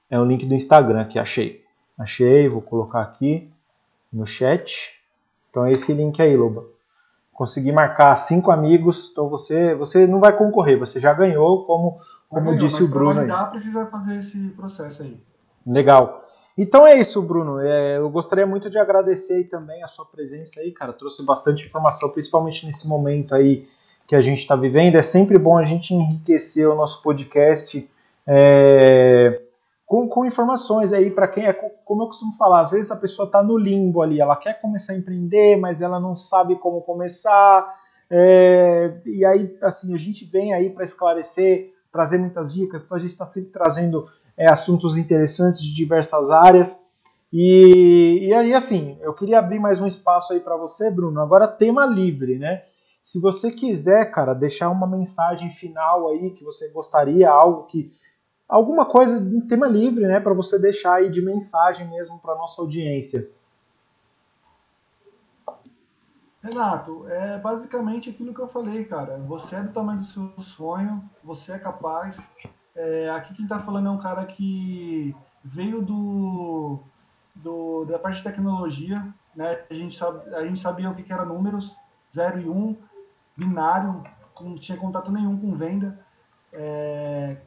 é 0.10 0.20
um 0.20 0.26
link 0.26 0.46
do 0.46 0.56
Instagram 0.56 1.06
que 1.06 1.20
achei. 1.20 1.64
Achei, 1.98 2.50
vou 2.50 2.62
colocar 2.62 3.02
aqui 3.02 3.50
no 4.12 4.26
chat. 4.26 5.00
Então 5.50 5.66
é 5.66 5.72
esse 5.72 5.94
link 5.94 6.22
aí, 6.22 6.36
Loba 6.36 6.73
conseguir 7.34 7.72
marcar 7.72 8.16
cinco 8.16 8.52
amigos, 8.52 9.10
então 9.12 9.28
você, 9.28 9.74
você 9.74 10.06
não 10.06 10.20
vai 10.20 10.36
concorrer, 10.36 10.78
você 10.78 11.00
já 11.00 11.14
ganhou, 11.14 11.66
como, 11.66 12.00
como 12.30 12.46
ganhou, 12.46 12.60
disse 12.60 12.84
o 12.84 12.88
Bruno. 12.88 13.22
Aí. 13.22 13.50
precisa 13.52 13.86
fazer 13.88 14.20
esse 14.20 14.38
processo 14.50 15.02
aí. 15.02 15.20
Legal. 15.66 16.22
Então 16.58 16.86
é 16.86 16.96
isso, 17.00 17.20
Bruno. 17.22 17.60
É, 17.60 17.98
eu 17.98 18.10
gostaria 18.10 18.46
muito 18.46 18.70
de 18.70 18.78
agradecer 18.78 19.34
aí 19.34 19.44
também 19.44 19.84
a 19.84 19.88
sua 19.88 20.06
presença 20.06 20.60
aí, 20.60 20.72
cara. 20.72 20.94
Trouxe 20.94 21.26
bastante 21.26 21.66
informação, 21.66 22.10
principalmente 22.10 22.66
nesse 22.68 22.88
momento 22.88 23.34
aí 23.34 23.68
que 24.08 24.16
a 24.16 24.22
gente 24.22 24.40
está 24.40 24.56
vivendo. 24.56 24.96
É 24.96 25.02
sempre 25.02 25.40
bom 25.40 25.58
a 25.58 25.64
gente 25.64 25.94
enriquecer 25.96 26.70
o 26.70 26.76
nosso 26.76 27.02
podcast. 27.02 27.90
É, 28.28 29.42
com, 29.86 30.08
com 30.08 30.26
informações 30.26 30.94
aí 30.94 31.12
para 31.12 31.28
quem 31.28 31.46
é, 31.46 31.54
como 31.54 32.04
eu 32.04 32.08
costumo 32.08 32.36
falar, 32.38 32.62
às 32.62 32.72
vezes 32.72 32.92
a 32.92 32.96
pessoa 32.96 33.26
está 33.26 33.44
no 33.44 33.58
limbo 33.58 34.02
ali, 34.02 34.20
ela 34.20 34.36
quer 34.36 34.60
começar 34.60 34.94
a 34.94 34.98
empreender, 34.98 35.58
mas 35.58 35.82
ela 35.82 36.00
não 36.00 36.16
sabe 36.16 36.56
como 36.56 36.82
começar. 36.82 37.76
É, 38.10 39.02
e 39.06 39.26
aí, 39.26 39.58
assim, 39.62 39.94
a 39.94 39.98
gente 39.98 40.26
vem 40.26 40.54
aí 40.54 40.70
para 40.70 40.84
esclarecer, 40.84 41.74
trazer 41.92 42.18
muitas 42.18 42.54
dicas, 42.54 42.84
então 42.84 42.98
a 42.98 43.00
gente 43.00 43.12
está 43.12 43.26
sempre 43.26 43.52
trazendo 43.52 44.08
é, 44.38 44.52
assuntos 44.52 44.98
interessantes 44.98 45.62
de 45.62 45.74
diversas 45.74 46.30
áreas. 46.32 46.84
E, 47.32 48.28
e 48.28 48.34
aí, 48.34 48.54
assim, 48.54 48.98
eu 49.02 49.14
queria 49.14 49.40
abrir 49.40 49.60
mais 49.60 49.82
um 49.82 49.88
espaço 49.88 50.34
aí 50.34 50.40
para 50.40 50.56
você, 50.56 50.92
Bruno. 50.92 51.20
Agora, 51.20 51.48
tema 51.48 51.86
livre, 51.86 52.38
né? 52.38 52.64
Se 53.02 53.20
você 53.20 53.52
quiser, 53.52 54.06
cara, 54.12 54.34
deixar 54.34 54.70
uma 54.70 54.88
mensagem 54.88 55.50
final 55.56 56.10
aí 56.10 56.30
que 56.32 56.44
você 56.44 56.70
gostaria, 56.70 57.30
algo 57.30 57.64
que 57.64 57.92
alguma 58.48 58.86
coisa 58.86 59.20
de 59.20 59.42
tema 59.42 59.68
livre, 59.68 60.06
né, 60.06 60.20
para 60.20 60.34
você 60.34 60.60
deixar 60.60 60.96
aí 60.96 61.10
de 61.10 61.22
mensagem 61.22 61.90
mesmo 61.90 62.20
para 62.20 62.36
nossa 62.36 62.62
audiência. 62.62 63.30
Renato, 66.44 67.08
é 67.08 67.40
basicamente 67.40 68.10
aquilo 68.10 68.34
que 68.34 68.42
eu 68.42 68.50
falei, 68.50 68.84
cara. 68.84 69.18
Você 69.20 69.56
é 69.56 69.64
do 69.64 69.72
tamanho 69.72 70.02
do 70.02 70.06
seu 70.06 70.30
sonho, 70.44 71.02
você 71.24 71.54
é 71.54 71.58
capaz. 71.58 72.18
É, 72.76 73.10
aqui 73.12 73.34
quem 73.34 73.46
está 73.46 73.60
falando 73.60 73.88
é 73.88 73.92
um 73.92 73.98
cara 73.98 74.26
que 74.26 75.16
veio 75.42 75.82
do, 75.82 76.80
do, 77.34 77.86
da 77.86 77.98
parte 77.98 78.18
de 78.18 78.24
tecnologia, 78.24 79.08
né? 79.34 79.64
A 79.70 79.74
gente, 79.74 79.98
sabe, 79.98 80.36
a 80.36 80.46
gente 80.46 80.60
sabia 80.60 80.90
o 80.90 80.96
que, 80.96 81.04
que 81.04 81.14
era 81.14 81.24
números, 81.24 81.74
0 82.14 82.42
e 82.42 82.50
1, 82.50 82.52
um, 82.52 82.76
binário, 83.38 84.04
não 84.42 84.56
tinha 84.56 84.78
contato 84.78 85.14
nenhum 85.14 85.40
com 85.40 85.56
venda. 85.56 85.98
É, 86.52 87.38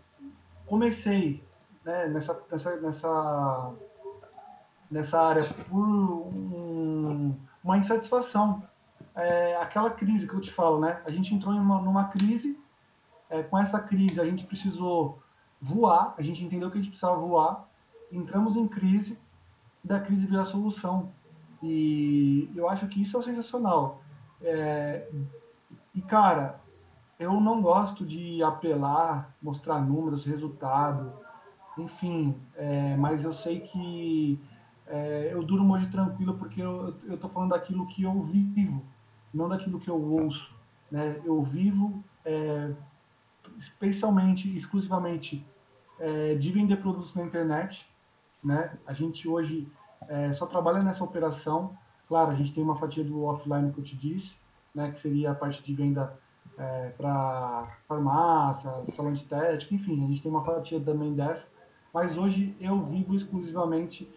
comecei 0.66 1.42
né, 1.84 2.08
nessa, 2.08 2.40
nessa, 2.50 2.76
nessa, 2.76 3.72
nessa 4.90 5.20
área 5.20 5.44
por 5.68 5.84
um, 5.84 7.34
uma 7.62 7.78
insatisfação 7.78 8.62
é, 9.16 9.56
aquela 9.56 9.90
crise 9.90 10.28
que 10.28 10.34
eu 10.34 10.40
te 10.40 10.52
falo, 10.52 10.78
né? 10.78 11.00
A 11.06 11.10
gente 11.10 11.34
entrou 11.34 11.54
numa, 11.54 11.80
numa 11.80 12.04
crise, 12.08 12.58
é, 13.30 13.42
com 13.42 13.58
essa 13.58 13.80
crise 13.80 14.20
a 14.20 14.26
gente 14.26 14.44
precisou 14.44 15.18
voar, 15.60 16.14
a 16.18 16.22
gente 16.22 16.44
entendeu 16.44 16.70
que 16.70 16.76
a 16.76 16.80
gente 16.80 16.90
precisava 16.90 17.16
voar, 17.16 17.66
entramos 18.12 18.56
em 18.56 18.68
crise, 18.68 19.18
da 19.82 19.98
crise 19.98 20.26
veio 20.26 20.42
a 20.42 20.46
solução. 20.46 21.10
E 21.62 22.50
eu 22.54 22.68
acho 22.68 22.86
que 22.88 23.00
isso 23.00 23.18
é 23.18 23.22
sensacional. 23.22 24.02
É, 24.42 25.08
e, 25.94 26.02
cara, 26.02 26.60
eu 27.18 27.40
não 27.40 27.62
gosto 27.62 28.04
de 28.04 28.42
apelar, 28.42 29.34
mostrar 29.42 29.80
números, 29.80 30.24
resultado, 30.24 31.12
enfim, 31.78 32.34
é, 32.54 32.96
mas 32.96 33.24
eu 33.24 33.32
sei 33.32 33.60
que 33.60 34.40
é, 34.86 35.30
eu 35.32 35.42
duro 35.42 35.64
muito 35.64 35.90
tranquilo 35.90 36.34
porque 36.34 36.60
eu 36.60 36.94
estou 37.08 37.28
falando 37.30 37.50
daquilo 37.50 37.86
que 37.88 38.02
eu 38.02 38.22
vivo 38.22 38.82
não 39.36 39.48
daquilo 39.48 39.78
que 39.78 39.88
eu 39.88 40.00
ouço. 40.00 40.50
Né? 40.90 41.20
Eu 41.24 41.42
vivo 41.42 42.02
é, 42.24 42.72
especialmente, 43.58 44.54
exclusivamente, 44.56 45.44
é, 45.98 46.34
de 46.34 46.50
vender 46.50 46.76
produtos 46.76 47.14
na 47.14 47.22
internet. 47.22 47.86
Né? 48.42 48.76
A 48.86 48.92
gente 48.92 49.28
hoje 49.28 49.68
é, 50.08 50.32
só 50.32 50.46
trabalha 50.46 50.82
nessa 50.82 51.04
operação. 51.04 51.76
Claro, 52.08 52.30
a 52.30 52.34
gente 52.34 52.52
tem 52.52 52.62
uma 52.62 52.76
fatia 52.76 53.04
do 53.04 53.24
offline 53.24 53.72
que 53.72 53.78
eu 53.78 53.84
te 53.84 53.96
disse, 53.96 54.34
né? 54.74 54.90
que 54.90 55.00
seria 55.00 55.32
a 55.32 55.34
parte 55.34 55.62
de 55.62 55.74
venda 55.74 56.18
é, 56.58 56.90
para 56.96 57.78
farmácia, 57.86 58.70
salão 58.94 59.12
de 59.12 59.20
estética, 59.20 59.74
enfim, 59.74 60.04
a 60.04 60.08
gente 60.08 60.22
tem 60.22 60.30
uma 60.30 60.44
fatia 60.44 60.80
também 60.80 61.14
dessa. 61.14 61.46
Mas 61.92 62.16
hoje 62.16 62.56
eu 62.60 62.82
vivo 62.84 63.14
exclusivamente 63.14 64.10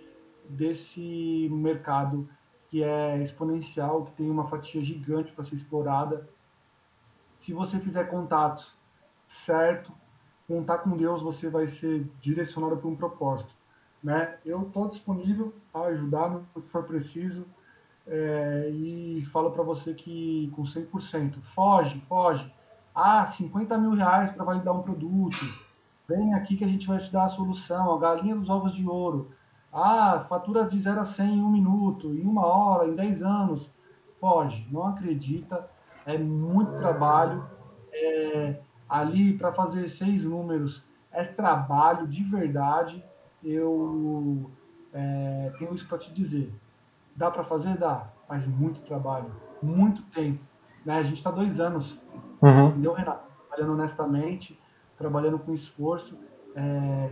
desse 0.47 1.47
mercado 1.51 2.27
que 2.69 2.83
é 2.83 3.21
exponencial, 3.21 4.05
que 4.05 4.11
tem 4.13 4.29
uma 4.29 4.47
fatia 4.47 4.81
gigante 4.83 5.31
para 5.31 5.43
ser 5.43 5.55
explorada. 5.55 6.27
Se 7.41 7.51
você 7.53 7.79
fizer 7.79 8.05
contatos 8.05 8.75
certo, 9.27 9.91
contar 10.47 10.79
com 10.79 10.95
Deus, 10.95 11.21
você 11.21 11.49
vai 11.49 11.67
ser 11.67 12.07
direcionado 12.21 12.77
para 12.77 12.87
um 12.87 12.95
propósito. 12.95 13.53
Né? 14.03 14.37
Eu 14.45 14.63
estou 14.63 14.87
disponível 14.87 15.53
a 15.73 15.81
ajudar 15.83 16.29
no 16.29 16.45
que 16.61 16.69
for 16.69 16.83
preciso 16.83 17.45
é, 18.07 18.69
e 18.71 19.25
falo 19.31 19.51
para 19.51 19.63
você 19.63 19.93
que 19.93 20.51
com 20.55 20.63
100%, 20.63 21.39
foge, 21.41 22.01
foge. 22.07 22.51
Ah, 22.93 23.25
50 23.25 23.77
mil 23.77 23.93
reais 23.93 24.31
para 24.31 24.43
validar 24.43 24.75
um 24.75 24.81
produto. 24.81 25.37
Vem 26.07 26.33
aqui 26.33 26.57
que 26.57 26.65
a 26.65 26.67
gente 26.67 26.87
vai 26.87 26.97
te 26.99 27.11
dar 27.11 27.25
a 27.25 27.29
solução, 27.29 27.93
a 27.93 27.99
galinha 27.99 28.35
dos 28.35 28.49
ovos 28.49 28.73
de 28.73 28.85
ouro. 28.85 29.31
Ah, 29.71 30.25
fatura 30.27 30.65
de 30.65 30.81
0 30.81 31.01
a 31.01 31.05
100 31.05 31.37
em 31.37 31.41
um 31.41 31.51
minuto, 31.51 32.13
em 32.13 32.25
uma 32.25 32.45
hora, 32.45 32.87
em 32.87 32.95
10 32.95 33.21
anos. 33.21 33.69
Pode, 34.19 34.67
não 34.71 34.87
acredita. 34.87 35.69
É 36.05 36.17
muito 36.17 36.77
trabalho. 36.79 37.45
É, 37.93 38.59
ali 38.89 39.37
para 39.37 39.53
fazer 39.53 39.87
seis 39.89 40.23
números 40.23 40.83
é 41.11 41.23
trabalho 41.23 42.07
de 42.07 42.23
verdade. 42.23 43.03
Eu 43.43 44.49
é, 44.91 45.53
tenho 45.59 45.73
isso 45.73 45.87
para 45.87 45.99
te 45.99 46.11
dizer. 46.11 46.51
Dá 47.19 47.29
para 47.29 47.43
fazer? 47.43 47.77
Dá, 47.77 48.07
mas 48.29 48.47
muito 48.47 48.79
trabalho, 48.83 49.29
muito 49.61 50.01
tempo. 50.03 50.39
Né? 50.85 50.99
A 50.99 51.03
gente 51.03 51.17
está 51.17 51.29
dois 51.29 51.59
anos, 51.59 51.99
uhum. 52.41 52.69
entendeu, 52.69 52.93
Renato? 52.93 53.27
Trabalhando 53.49 53.73
honestamente, 53.73 54.59
trabalhando 54.97 55.37
com 55.37 55.53
esforço. 55.53 56.17
É, 56.55 57.11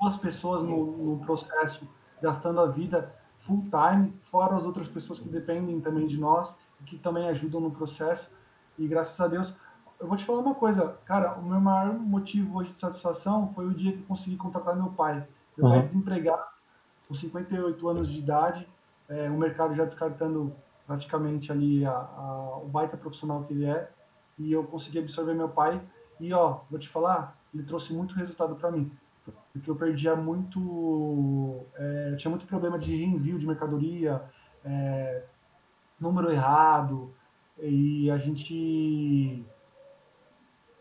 duas 0.00 0.16
pessoas 0.16 0.62
no, 0.62 0.96
no 0.98 1.18
processo 1.18 1.84
gastando 2.22 2.60
a 2.60 2.66
vida 2.66 3.12
full 3.40 3.62
time, 3.62 4.14
fora 4.30 4.54
as 4.54 4.62
outras 4.62 4.86
pessoas 4.86 5.18
que 5.18 5.28
dependem 5.28 5.80
também 5.80 6.06
de 6.06 6.16
nós, 6.16 6.54
que 6.86 6.96
também 6.96 7.28
ajudam 7.28 7.60
no 7.60 7.72
processo. 7.72 8.30
E 8.78 8.86
graças 8.86 9.18
a 9.20 9.26
Deus, 9.26 9.52
eu 9.98 10.06
vou 10.06 10.16
te 10.16 10.24
falar 10.24 10.38
uma 10.38 10.54
coisa, 10.54 10.96
cara, 11.04 11.34
o 11.34 11.42
meu 11.42 11.60
maior 11.60 11.92
motivo 11.94 12.56
hoje 12.56 12.72
de 12.72 12.80
satisfação 12.80 13.52
foi 13.52 13.66
o 13.66 13.74
dia 13.74 13.90
que 13.90 13.98
eu 13.98 14.06
consegui 14.06 14.36
contratar 14.36 14.76
meu 14.76 14.90
pai. 14.90 15.26
Meu 15.56 15.66
uhum. 15.66 15.72
pai 15.72 15.80
é 15.80 15.82
desempregado, 15.82 16.44
com 17.08 17.16
58 17.16 17.88
anos 17.88 18.08
de 18.08 18.20
idade, 18.20 18.68
é, 19.08 19.28
o 19.28 19.36
mercado 19.36 19.74
já 19.74 19.84
descartando 19.84 20.54
praticamente 20.86 21.50
ali 21.52 21.84
a, 21.84 21.92
a, 21.92 22.58
o 22.62 22.68
baita 22.68 22.96
profissional 22.96 23.44
que 23.44 23.52
ele 23.52 23.66
é, 23.66 23.88
e 24.38 24.52
eu 24.52 24.64
consegui 24.64 24.98
absorver 24.98 25.34
meu 25.34 25.48
pai. 25.48 25.80
E 26.20 26.32
ó, 26.32 26.60
vou 26.70 26.78
te 26.78 26.88
falar, 26.88 27.36
ele 27.54 27.62
trouxe 27.62 27.92
muito 27.92 28.14
resultado 28.14 28.54
para 28.56 28.70
mim 28.70 28.90
porque 29.52 29.70
eu 29.70 29.76
perdia 29.76 30.16
muito, 30.16 31.60
é, 31.74 32.16
tinha 32.16 32.30
muito 32.30 32.46
problema 32.46 32.78
de 32.78 32.96
reenvio 32.96 33.38
de 33.38 33.46
mercadoria, 33.46 34.22
é, 34.64 35.24
número 36.00 36.30
errado, 36.32 37.12
e 37.58 38.10
a 38.10 38.16
gente 38.16 39.44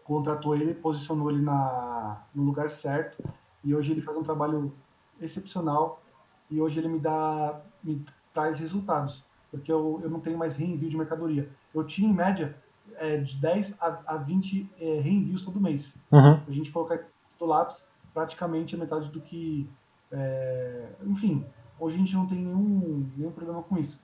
contratou 0.04 0.56
ele, 0.56 0.74
posicionou 0.74 1.30
ele 1.30 1.42
na, 1.42 2.24
no 2.34 2.44
lugar 2.44 2.72
certo, 2.72 3.22
e 3.64 3.76
hoje 3.76 3.92
ele 3.92 4.02
faz 4.02 4.18
um 4.18 4.24
trabalho 4.24 4.74
excepcional, 5.20 6.02
e 6.52 6.60
hoje 6.60 6.80
ele 6.80 6.90
me 6.90 7.00
dá, 7.00 7.62
me 7.84 8.06
traz 8.34 8.60
resultados, 8.60 9.24
porque 9.50 9.72
eu, 9.72 10.00
eu 10.04 10.10
não 10.10 10.20
tenho 10.20 10.38
mais 10.38 10.56
reenvio 10.56 10.90
de 10.90 10.98
mercadoria. 10.98 11.50
Eu 11.74 11.84
tinha, 11.86 12.10
em 12.10 12.14
média, 12.14 12.56
é, 12.98 13.18
de 13.18 13.36
10 13.38 13.74
a, 13.80 14.00
a 14.06 14.18
20 14.18 14.70
é, 14.80 15.00
reenvios 15.00 15.44
todo 15.44 15.60
mês. 15.60 15.92
Uhum. 16.12 16.40
A 16.48 16.52
gente 16.52 16.72
colocar 16.72 17.00
do 17.40 17.46
lápis, 17.46 17.84
praticamente 18.14 18.76
a 18.76 18.78
metade 18.78 19.10
do 19.10 19.22
que. 19.22 19.68
É, 20.12 20.90
enfim, 21.08 21.46
hoje 21.80 21.96
a 21.96 22.00
gente 22.00 22.14
não 22.14 22.28
tem 22.28 22.38
nenhum, 22.38 23.10
nenhum 23.16 23.32
problema 23.32 23.64
com 23.64 23.78
isso. 23.78 24.00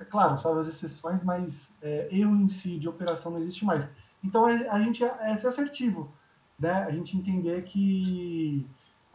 É 0.00 0.04
claro, 0.04 0.38
sabe 0.38 0.60
as 0.60 0.68
exceções, 0.68 1.22
mas 1.22 1.68
é, 1.80 2.08
erro 2.10 2.36
em 2.36 2.48
si 2.48 2.78
de 2.78 2.88
operação 2.88 3.32
não 3.32 3.40
existe 3.40 3.64
mais. 3.64 3.88
Então 4.22 4.44
a 4.46 4.80
gente 4.80 5.04
é, 5.04 5.32
é 5.32 5.36
ser 5.36 5.48
assertivo, 5.48 6.10
né? 6.58 6.84
A 6.84 6.90
gente 6.90 7.16
entender 7.16 7.62
que 7.62 8.66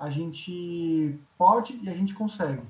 a 0.03 0.09
gente 0.09 1.17
pode 1.37 1.79
e 1.81 1.89
a 1.89 1.93
gente 1.93 2.13
consegue. 2.13 2.61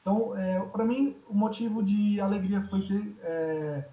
Então, 0.00 0.36
é, 0.36 0.58
para 0.60 0.84
mim, 0.84 1.16
o 1.28 1.34
motivo 1.34 1.84
de 1.84 2.20
alegria 2.20 2.66
foi 2.68 2.84
ter 2.84 3.16
é, 3.22 3.88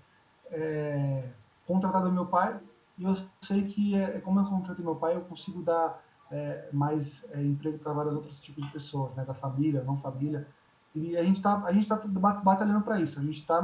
é, 0.49 1.23
contratado 1.67 2.11
meu 2.11 2.25
pai. 2.25 2.59
E 2.97 3.03
eu 3.03 3.15
sei 3.39 3.67
que, 3.67 3.95
é, 3.95 4.19
como 4.21 4.39
eu 4.39 4.45
contratei 4.45 4.83
meu 4.83 4.95
pai, 4.95 5.15
eu 5.15 5.21
consigo 5.21 5.61
dar 5.61 6.01
é, 6.31 6.69
mais 6.73 7.23
é, 7.33 7.43
emprego 7.43 7.77
para 7.77 7.93
vários 7.93 8.15
outros 8.15 8.39
tipos 8.39 8.65
de 8.65 8.71
pessoas, 8.71 9.13
né, 9.15 9.23
da 9.23 9.35
família, 9.35 9.83
não 9.83 9.97
família. 9.99 10.47
E 10.95 11.15
a 11.15 11.23
gente 11.23 11.37
está 11.37 11.71
gente 11.71 11.87
tá 11.87 11.97
batalhando 12.43 12.81
para 12.81 12.99
isso. 12.99 13.19
A 13.19 13.21
gente 13.21 13.41
está 13.41 13.61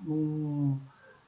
num, 0.00 0.80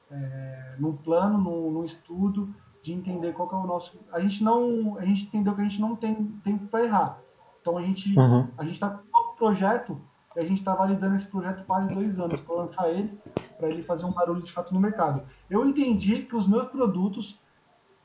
é, 0.09 0.75
num 0.79 0.97
plano, 0.97 1.37
num, 1.37 1.69
num, 1.69 1.85
estudo 1.85 2.51
de 2.81 2.93
entender 2.93 3.33
qual 3.33 3.49
é 3.51 3.55
o 3.55 3.67
nosso. 3.67 3.99
A 4.11 4.19
gente 4.19 4.43
não 4.43 4.97
a 4.97 5.05
gente 5.05 5.23
entendeu 5.23 5.53
que 5.53 5.61
a 5.61 5.63
gente 5.63 5.81
não 5.81 5.95
tem 5.95 6.15
tempo 6.43 6.67
para 6.67 6.85
errar. 6.85 7.19
Então 7.61 7.77
a 7.77 7.81
gente 7.81 8.17
uhum. 8.17 8.47
a 8.57 8.63
gente 8.63 8.73
está 8.73 8.89
com 8.89 9.33
um 9.33 9.35
projeto 9.35 9.99
e 10.35 10.39
a 10.39 10.43
gente 10.43 10.59
está 10.59 10.73
validando 10.73 11.15
esse 11.15 11.27
projeto 11.27 11.65
quase 11.65 11.93
dois 11.93 12.19
anos 12.19 12.39
para 12.41 12.55
lançar 12.55 12.89
ele 12.89 13.17
para 13.57 13.69
ele 13.69 13.83
fazer 13.83 14.05
um 14.05 14.11
barulho 14.11 14.41
de 14.41 14.51
fato 14.51 14.73
no 14.73 14.79
mercado. 14.79 15.21
Eu 15.49 15.65
entendi 15.65 16.21
que 16.21 16.35
os 16.35 16.47
meus 16.47 16.65
produtos 16.69 17.37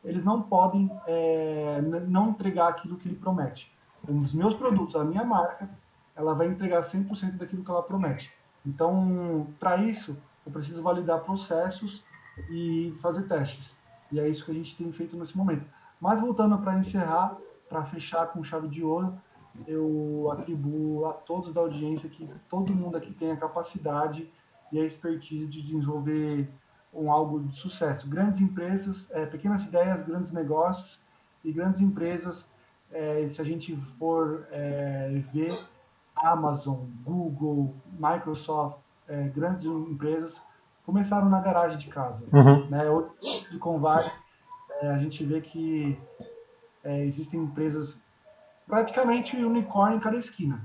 eles 0.05 0.23
não 0.23 0.43
podem 0.43 0.91
é, 1.07 1.81
não 2.07 2.31
entregar 2.31 2.69
aquilo 2.69 2.97
que 2.97 3.09
ele 3.09 3.17
promete. 3.17 3.73
Os 4.07 4.35
meus 4.35 4.55
produtos, 4.55 4.95
a 4.97 5.03
minha 5.03 5.25
marca, 5.25 5.69
ela 6.15 6.35
vai 6.35 6.47
entregar 6.47 6.83
100% 6.83 7.39
daquilo 7.39 7.65
que 7.65 7.71
ela 7.71 7.83
promete. 7.83 8.31
Então, 8.67 9.47
para 9.59 9.77
isso, 9.79 10.17
eu 10.45 10.53
preciso 10.53 10.83
validar 10.83 11.21
processos 11.21 12.05
e 12.51 12.95
fazer 13.01 13.23
testes. 13.23 13.73
E 14.11 14.21
é 14.21 14.29
isso 14.29 14.45
que 14.45 14.51
a 14.51 14.55
gente 14.55 14.77
tem 14.77 14.93
feito 14.93 15.17
nesse 15.17 15.37
momento. 15.37 15.65
Mas 16.01 16.21
voltando 16.21 16.59
para 16.59 16.79
encerrar, 16.79 17.37
para 17.69 17.85
fechar 17.85 18.27
com 18.29 18.45
chave 18.45 18.69
de 18.69 18.83
ouro, 18.83 19.15
eu 19.67 20.29
atribuo 20.33 21.07
a 21.07 21.13
todos 21.13 21.53
da 21.53 21.61
audiência 21.61 22.09
que 22.09 22.29
todo 22.49 22.73
mundo 22.73 22.97
aqui 22.97 23.13
tem 23.13 23.31
a 23.31 23.37
capacidade 23.37 24.29
e 24.73 24.79
a 24.81 24.85
expertise 24.85 25.47
de 25.47 25.63
desenvolver 25.63 26.49
um 26.93 27.11
algo 27.11 27.41
de 27.41 27.57
sucesso. 27.57 28.09
Grandes 28.09 28.41
empresas, 28.41 29.05
é, 29.11 29.27
pequenas 29.27 29.65
ideias, 29.65 30.05
grandes 30.05 30.33
negócios 30.33 30.99
e 31.45 31.53
grandes 31.53 31.81
empresas 31.81 32.45
é, 32.95 33.27
se 33.29 33.41
a 33.41 33.45
gente 33.45 33.77
for 33.99 34.47
é, 34.51 35.23
ver 35.33 35.53
Amazon, 36.15 36.87
Google, 37.05 37.75
Microsoft, 37.99 38.79
é, 39.09 39.29
grandes 39.29 39.67
empresas 39.67 40.41
começaram 40.85 41.29
na 41.29 41.41
garagem 41.41 41.79
de 41.79 41.89
casa. 41.89 42.25
Uhum. 42.33 42.67
Né? 42.69 42.89
Hoje, 42.89 43.09
de 43.51 43.59
Convale, 43.59 44.11
é, 44.81 44.89
a 44.89 44.99
gente 44.99 45.25
vê 45.25 45.41
que 45.41 45.99
é, 46.83 47.05
existem 47.05 47.41
empresas 47.41 47.97
praticamente 48.67 49.37
unicórnio 49.37 49.97
em 49.97 50.01
cada 50.01 50.17
esquina. 50.17 50.61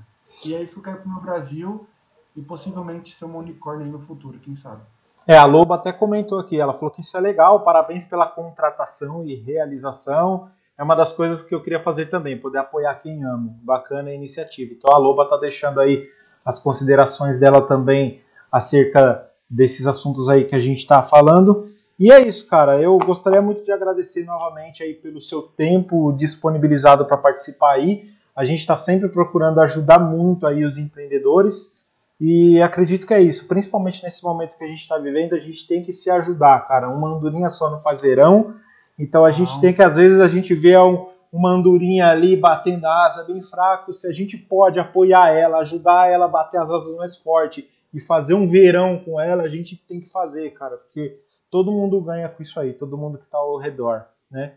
E 0.46 0.54
é 0.54 0.62
isso 0.62 0.74
que 0.74 0.80
eu 0.80 0.94
quero 0.94 1.04
para 1.04 1.18
o 1.18 1.22
Brasil 1.22 1.88
e 2.36 2.42
possivelmente 2.42 3.16
ser 3.16 3.26
uma 3.26 3.40
unicórnio 3.40 3.86
aí 3.86 3.92
no 3.92 4.00
futuro, 4.00 4.40
quem 4.40 4.56
sabe. 4.56 4.82
É, 5.28 5.38
a 5.38 5.46
Loba 5.46 5.76
até 5.76 5.92
comentou 5.92 6.40
aqui, 6.40 6.60
ela 6.60 6.74
falou 6.74 6.92
que 6.92 7.02
isso 7.02 7.16
é 7.18 7.20
legal, 7.20 7.62
parabéns 7.62 8.06
pela 8.06 8.26
contratação 8.26 9.26
e 9.26 9.36
realização. 9.36 10.50
É 10.78 10.84
uma 10.84 10.96
das 10.96 11.12
coisas 11.12 11.44
que 11.44 11.54
eu 11.54 11.62
queria 11.62 11.82
fazer 11.82 12.06
também, 12.06 12.40
poder 12.40 12.60
apoiar 12.60 12.96
quem 12.96 13.24
amo. 13.24 13.60
Bacana 13.62 14.10
a 14.10 14.14
iniciativa. 14.14 14.74
Então 14.74 14.96
a 14.96 14.98
Loba 14.98 15.24
está 15.24 15.36
deixando 15.36 15.82
aí 15.82 16.10
as 16.46 16.58
considerações 16.58 17.38
dela 17.38 17.62
também 17.62 18.22
acerca 18.50 19.29
desses 19.50 19.88
assuntos 19.88 20.30
aí 20.30 20.46
que 20.46 20.56
a 20.56 20.60
gente 20.60 20.80
está 20.80 21.02
falando. 21.02 21.70
E 22.00 22.12
é 22.12 22.22
isso, 22.22 22.48
cara. 22.48 22.80
Eu 22.80 22.98
gostaria 22.98 23.42
muito 23.42 23.64
de 23.64 23.72
agradecer 23.72 24.24
novamente 24.24 24.84
aí 24.84 24.94
pelo 24.94 25.22
seu 25.22 25.42
tempo 25.42 26.12
disponibilizado 26.14 27.06
para 27.06 27.18
participar 27.18 27.74
aí. 27.74 28.10
A 28.36 28.46
gente 28.46 28.60
está 28.60 28.78
sempre 28.78 29.10
procurando 29.10 29.60
ajudar 29.60 30.00
muito 30.00 30.48
aí 30.48 30.64
os 30.64 30.78
empreendedores. 30.78 31.78
E 32.22 32.62
acredito 32.62 33.08
que 33.08 33.14
é 33.14 33.22
isso, 33.22 33.48
principalmente 33.48 34.04
nesse 34.04 34.22
momento 34.24 34.58
que 34.58 34.64
a 34.64 34.68
gente 34.68 34.82
está 34.82 34.98
vivendo, 34.98 35.34
a 35.34 35.40
gente 35.40 35.66
tem 35.66 35.82
que 35.82 35.94
se 35.94 36.10
ajudar, 36.10 36.68
cara. 36.68 36.90
Uma 36.90 37.16
andorinha 37.16 37.50
só 37.50 37.70
não 37.70 37.82
faz 37.82 38.02
verão, 38.02 38.56
então 38.98 39.24
a 39.24 39.32
gente 39.32 39.60
tem 39.62 39.74
que, 39.74 39.82
às 39.82 39.96
vezes, 39.96 40.20
a 40.20 40.28
gente 40.28 40.54
vê 40.54 40.78
um, 40.78 41.08
uma 41.32 41.52
andorinha 41.52 42.08
ali 42.08 42.36
batendo 42.36 42.86
a 42.86 43.06
asa 43.06 43.24
bem 43.24 43.42
fraco, 43.42 43.94
se 43.94 44.06
a 44.06 44.12
gente 44.12 44.38
pode 44.38 44.80
apoiar 44.80 45.30
ela, 45.30 45.60
ajudar 45.60 46.12
ela 46.12 46.26
a 46.26 46.30
bater 46.30 46.60
as 46.60 46.70
asas 46.70 46.94
mais 46.98 47.16
forte 47.16 47.66
e 47.94 48.00
fazer 48.00 48.34
um 48.34 48.48
verão 48.48 49.00
com 49.00 49.20
ela, 49.20 49.44
a 49.44 49.48
gente 49.48 49.76
tem 49.76 50.00
que 50.00 50.10
fazer, 50.10 50.52
cara, 50.52 50.78
porque 50.78 51.18
todo 51.50 51.72
mundo 51.72 52.02
ganha 52.02 52.30
com 52.30 52.44
isso 52.44 52.60
aí, 52.60 52.74
todo 52.74 52.98
mundo 52.98 53.18
que 53.18 53.26
está 53.26 53.38
ao 53.38 53.58
redor, 53.58 54.06
né? 54.30 54.54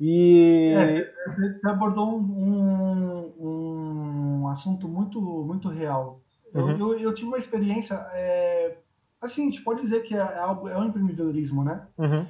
E 0.00 0.72
é, 0.76 1.12
você 1.36 1.68
abordou 1.68 2.18
um, 2.18 3.32
um, 3.38 4.42
um 4.42 4.48
assunto 4.48 4.88
muito 4.88 5.20
muito 5.20 5.68
real 5.68 6.22
Uhum. 6.54 6.70
Eu, 6.70 6.78
eu, 6.78 6.98
eu, 6.98 7.14
tive 7.14 7.28
uma 7.28 7.38
experiência, 7.38 7.94
é, 8.12 8.76
assim, 9.20 9.42
a 9.42 9.44
gente 9.46 9.62
pode 9.62 9.82
dizer 9.82 10.02
que 10.02 10.14
é, 10.14 10.18
é, 10.18 10.38
algo, 10.38 10.68
é 10.68 10.76
um 10.76 10.84
empreendedorismo, 10.84 11.64
né? 11.64 11.86
Uhum. 11.96 12.26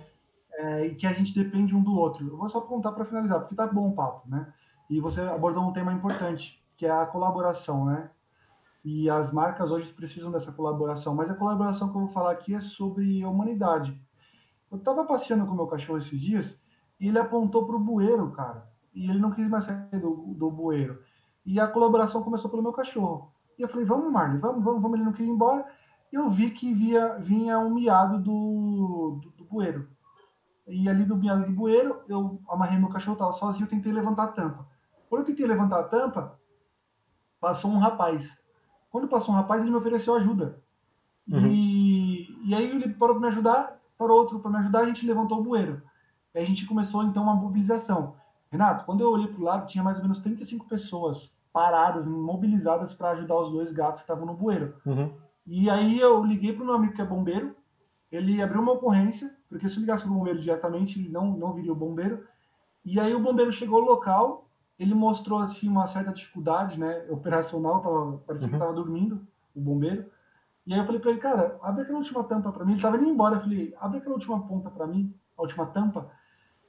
É, 0.54 0.86
e 0.86 0.94
que 0.94 1.06
a 1.06 1.12
gente 1.12 1.34
depende 1.34 1.74
um 1.74 1.82
do 1.82 1.94
outro. 1.98 2.28
Eu 2.28 2.36
vou 2.36 2.48
só 2.48 2.60
contar 2.60 2.92
para 2.92 3.04
finalizar, 3.04 3.40
porque 3.40 3.54
tá 3.54 3.66
bom 3.66 3.88
o 3.88 3.94
papo, 3.94 4.28
né? 4.28 4.52
E 4.88 5.00
você 5.00 5.20
abordou 5.20 5.64
um 5.64 5.72
tema 5.72 5.92
importante, 5.92 6.62
que 6.76 6.86
é 6.86 6.90
a 6.90 7.06
colaboração, 7.06 7.84
né? 7.84 8.10
E 8.84 9.08
as 9.08 9.32
marcas 9.32 9.70
hoje 9.70 9.92
precisam 9.92 10.30
dessa 10.30 10.50
colaboração, 10.50 11.14
mas 11.14 11.30
a 11.30 11.34
colaboração 11.34 11.90
que 11.90 11.96
eu 11.96 12.00
vou 12.02 12.10
falar 12.10 12.32
aqui 12.32 12.54
é 12.54 12.60
sobre 12.60 13.22
a 13.22 13.28
humanidade. 13.28 13.96
Eu 14.70 14.78
estava 14.78 15.04
passeando 15.04 15.46
com 15.46 15.54
meu 15.54 15.66
cachorro 15.66 15.98
esses 15.98 16.20
dias 16.20 16.58
e 16.98 17.08
ele 17.08 17.18
apontou 17.18 17.66
para 17.66 17.76
o 17.76 17.80
bueiro, 17.80 18.30
cara. 18.32 18.66
E 18.94 19.08
ele 19.08 19.18
não 19.18 19.30
quis 19.30 19.48
mais 19.48 19.64
sair 19.64 20.00
do, 20.00 20.34
do 20.34 20.50
bueiro. 20.50 21.00
E 21.44 21.60
a 21.60 21.66
colaboração 21.66 22.22
começou 22.22 22.50
pelo 22.50 22.62
meu 22.62 22.72
cachorro. 22.72 23.32
E 23.58 23.62
eu 23.62 23.68
falei, 23.68 23.84
vamos, 23.84 24.10
Marley, 24.10 24.38
vamos, 24.38 24.64
vamos, 24.64 24.82
vamos. 24.82 24.96
Ele 24.96 25.04
não 25.04 25.12
queria 25.12 25.30
ir 25.30 25.34
embora. 25.34 25.66
Eu 26.12 26.30
vi 26.30 26.50
que 26.50 26.72
via, 26.74 27.18
vinha 27.18 27.58
um 27.58 27.74
miado 27.74 28.18
do, 28.18 29.20
do, 29.22 29.30
do 29.30 29.44
bueiro. 29.44 29.88
E 30.66 30.88
ali 30.88 31.04
do 31.04 31.16
miado 31.16 31.46
do 31.46 31.52
bueiro, 31.52 32.02
eu 32.08 32.40
amarrei 32.48 32.78
meu 32.78 32.88
cachorro, 32.88 33.14
estava 33.14 33.32
sozinho, 33.32 33.64
eu 33.64 33.70
tentei 33.70 33.92
levantar 33.92 34.24
a 34.24 34.28
tampa. 34.28 34.66
Quando 35.08 35.22
eu 35.22 35.26
tentei 35.26 35.46
levantar 35.46 35.80
a 35.80 35.84
tampa, 35.84 36.38
passou 37.40 37.70
um 37.70 37.78
rapaz. 37.78 38.28
Quando 38.92 39.08
passou 39.08 39.34
um 39.34 39.38
rapaz, 39.38 39.62
ele 39.62 39.70
me 39.70 39.76
ofereceu 39.76 40.14
ajuda. 40.14 40.60
Uhum. 41.26 41.46
E, 41.46 42.48
e 42.48 42.54
aí 42.54 42.70
ele 42.70 42.92
parou 42.92 43.16
para 43.16 43.26
me 43.26 43.32
ajudar, 43.32 43.80
parou 43.96 44.18
outro 44.18 44.38
para 44.38 44.50
me 44.50 44.58
ajudar, 44.58 44.80
a 44.80 44.86
gente 44.86 45.06
levantou 45.06 45.40
o 45.40 45.42
bueiro. 45.42 45.82
E 46.34 46.38
a 46.38 46.44
gente 46.44 46.66
começou 46.66 47.02
então 47.02 47.22
uma 47.22 47.34
mobilização. 47.34 48.14
Renato, 48.50 48.84
quando 48.84 49.00
eu 49.00 49.10
olhei 49.10 49.28
para 49.28 49.40
o 49.40 49.44
lado, 49.44 49.66
tinha 49.66 49.82
mais 49.82 49.96
ou 49.96 50.02
menos 50.02 50.20
35 50.20 50.68
pessoas 50.68 51.32
paradas, 51.52 52.06
mobilizadas 52.06 52.94
para 52.94 53.10
ajudar 53.10 53.36
os 53.36 53.50
dois 53.50 53.72
gatos 53.72 54.00
que 54.00 54.04
estavam 54.04 54.26
no 54.26 54.34
bueiro. 54.34 54.74
Uhum. 54.84 55.10
E 55.46 55.70
aí 55.70 55.98
eu 55.98 56.22
liguei 56.22 56.52
para 56.52 56.62
o 56.62 56.66
meu 56.66 56.74
amigo 56.74 56.94
que 56.94 57.00
é 57.00 57.04
bombeiro, 57.04 57.56
ele 58.10 58.42
abriu 58.42 58.60
uma 58.60 58.72
ocorrência, 58.72 59.34
porque 59.48 59.68
se 59.68 59.76
eu 59.76 59.80
ligasse 59.80 60.04
para 60.04 60.12
o 60.12 60.14
bombeiro 60.14 60.38
diretamente, 60.38 60.98
ele 60.98 61.08
não, 61.08 61.34
não 61.36 61.54
viria 61.54 61.72
o 61.72 61.76
bombeiro. 61.76 62.26
E 62.84 63.00
aí 63.00 63.14
o 63.14 63.20
bombeiro 63.20 63.52
chegou 63.52 63.80
no 63.80 63.86
local, 63.86 64.50
ele 64.82 64.94
mostrou 64.94 65.38
assim 65.38 65.68
uma 65.68 65.86
certa 65.86 66.12
dificuldade, 66.12 66.78
né, 66.78 67.04
operacional, 67.08 67.80
tava, 67.80 68.18
parecia 68.26 68.46
uhum. 68.46 68.50
que 68.50 68.56
estava 68.56 68.72
dormindo, 68.72 69.26
o 69.54 69.60
bombeiro. 69.60 70.06
E 70.66 70.72
aí 70.72 70.78
eu 70.78 70.86
falei 70.86 71.00
para 71.00 71.10
ele, 71.10 71.20
cara, 71.20 71.58
abre 71.62 71.82
aquela 71.82 71.98
última 71.98 72.24
tampa 72.24 72.52
para 72.52 72.64
mim. 72.64 72.72
Ele 72.72 72.78
estava 72.78 72.96
indo 72.96 73.08
embora, 73.08 73.36
eu 73.36 73.40
falei, 73.40 73.74
abre 73.80 73.98
aquela 73.98 74.14
última 74.14 74.40
ponta 74.46 74.70
para 74.70 74.86
mim, 74.86 75.14
a 75.36 75.42
última 75.42 75.66
tampa. 75.66 76.10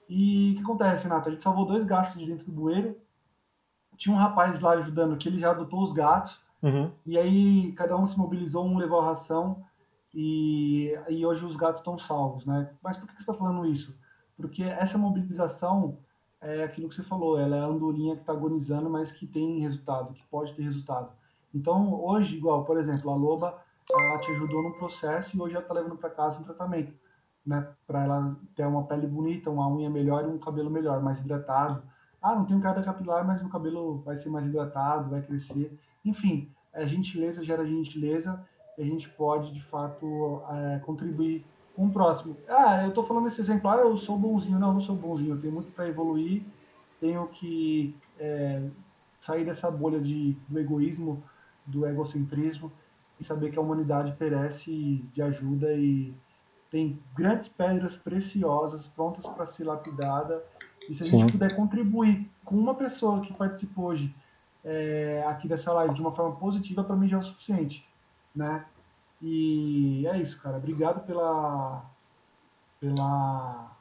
E 0.10 0.52
o 0.52 0.56
que 0.56 0.62
acontece, 0.62 1.04
Renato? 1.04 1.30
A 1.30 1.32
gente 1.32 1.44
salvou 1.44 1.66
dois 1.66 1.86
gatos 1.86 2.18
de 2.18 2.26
dentro 2.26 2.46
do 2.46 2.52
bueiro 2.52 2.96
tinha 3.98 4.16
um 4.16 4.20
rapaz 4.20 4.60
lá 4.60 4.72
ajudando 4.74 5.18
que 5.18 5.28
ele 5.28 5.40
já 5.40 5.52
adotou 5.52 5.84
os 5.84 5.94
gatos. 5.94 6.40
Uhum. 6.62 6.92
E 7.06 7.18
aí 7.18 7.72
cada 7.74 7.96
um 7.98 8.08
se 8.08 8.18
mobilizou, 8.18 8.66
um 8.66 8.78
levou 8.78 9.02
a 9.02 9.06
ração 9.06 9.64
e, 10.14 10.98
e 11.10 11.26
hoje 11.26 11.46
os 11.46 11.56
gatos 11.56 11.82
estão 11.82 11.98
salvos, 11.98 12.46
né? 12.46 12.70
Mas 12.82 12.98
por 12.98 13.08
que 13.08 13.14
você 13.14 13.22
está 13.22 13.34
falando 13.34 13.66
isso? 13.66 13.98
Porque 14.38 14.64
essa 14.64 14.98
mobilização 14.98 15.98
é 16.44 16.64
aquilo 16.64 16.90
que 16.90 16.96
você 16.96 17.04
falou, 17.04 17.40
ela 17.40 17.56
é 17.56 17.60
a 17.60 17.66
andorinha 17.66 18.16
que 18.16 18.22
está 18.22 18.34
agonizando, 18.34 18.90
mas 18.90 19.12
que 19.12 19.26
tem 19.26 19.60
resultado, 19.60 20.14
que 20.14 20.26
pode 20.26 20.54
ter 20.54 20.64
resultado. 20.64 21.10
Então 21.54 21.94
hoje, 22.04 22.36
igual, 22.36 22.66
por 22.66 22.78
exemplo, 22.78 23.10
a 23.10 23.16
loba, 23.16 23.60
ela 23.92 24.18
te 24.20 24.32
ajudou 24.32 24.64
no 24.64 24.74
processo 24.74 25.36
e 25.36 25.42
hoje 25.42 25.56
ela 25.56 25.64
está 25.64 25.74
levando 25.74 25.98
para 25.98 26.10
casa 26.10 26.40
um 26.40 26.44
tratamento, 26.44 26.94
né? 27.46 27.68
Para 27.86 28.04
ela 28.04 28.38
ter 28.56 28.66
uma 28.66 28.84
pele 28.84 29.08
bonita, 29.08 29.50
uma 29.50 29.68
unha 29.68 29.90
melhor 29.90 30.24
e 30.24 30.28
um 30.28 30.38
cabelo 30.38 30.70
melhor, 30.70 31.02
mais 31.02 31.20
hidratado 31.20 31.84
ah, 32.24 32.36
não 32.36 32.46
tenho 32.46 32.62
queda 32.62 32.82
capilar, 32.82 33.28
mas 33.28 33.42
meu 33.42 33.52
cabelo 33.52 33.98
vai 33.98 34.18
ser 34.18 34.30
mais 34.30 34.46
hidratado, 34.46 35.10
vai 35.10 35.22
crescer. 35.22 35.78
Enfim, 36.06 36.50
a 36.74 36.86
gentileza 36.86 37.44
gera 37.44 37.68
gentileza 37.68 38.42
e 38.78 38.82
a 38.82 38.86
gente 38.86 39.10
pode, 39.10 39.54
de 39.54 39.62
fato, 39.66 40.42
é, 40.50 40.80
contribuir 40.80 41.46
com 41.76 41.88
o 41.88 41.92
próximo. 41.92 42.38
Ah, 42.48 42.84
eu 42.84 42.90
estou 42.90 43.06
falando 43.06 43.28
esse 43.28 43.42
exemplar, 43.42 43.80
eu 43.80 43.98
sou 43.98 44.18
bonzinho. 44.18 44.60
Não, 44.60 44.74
não 44.74 44.82
sou 44.82 44.96
bonzinho, 44.96 45.36
eu 45.36 45.42
tenho 45.42 45.54
muito 45.54 45.72
para 45.72 45.88
evoluir, 45.88 46.44
tenho 47.00 47.28
que 47.28 47.96
é, 48.20 48.62
sair 49.22 49.46
dessa 49.46 49.70
bolha 49.72 50.00
de, 50.00 50.38
do 50.48 50.60
egoísmo, 50.60 51.24
do 51.66 51.86
egocentrismo 51.86 52.72
e 53.20 53.24
saber 53.24 53.52
que 53.52 53.58
a 53.58 53.62
humanidade 53.62 54.14
perece 54.18 55.04
de 55.14 55.22
ajuda 55.22 55.74
e 55.74 56.14
tem 56.70 57.00
grandes 57.16 57.48
pedras 57.50 57.96
preciosas 57.96 58.88
prontas 58.88 59.26
para 59.28 59.46
ser 59.46 59.64
lapidada 59.64 60.44
e 60.90 60.96
se 60.96 61.04
a 61.04 61.06
Sim. 61.06 61.20
gente 61.20 61.34
puder 61.34 61.56
contribuir 61.56 62.30
com 62.44 62.56
uma 62.56 62.74
pessoa 62.74 63.22
que 63.22 63.32
participou 63.38 63.86
hoje 63.86 64.14
é, 64.66 65.24
aqui 65.28 65.48
dessa 65.48 65.72
live 65.72 65.94
de 65.94 66.02
uma 66.02 66.12
forma 66.12 66.36
positiva, 66.36 66.84
para 66.84 66.96
mim 66.96 67.08
já 67.08 67.18
é 67.18 67.20
o 67.20 67.24
suficiente, 67.24 67.88
né? 68.36 68.66
E 69.24 70.06
é 70.06 70.20
isso, 70.20 70.40
cara. 70.42 70.58
Obrigado 70.58 71.06
pela, 71.06 71.84
pela 72.80 73.72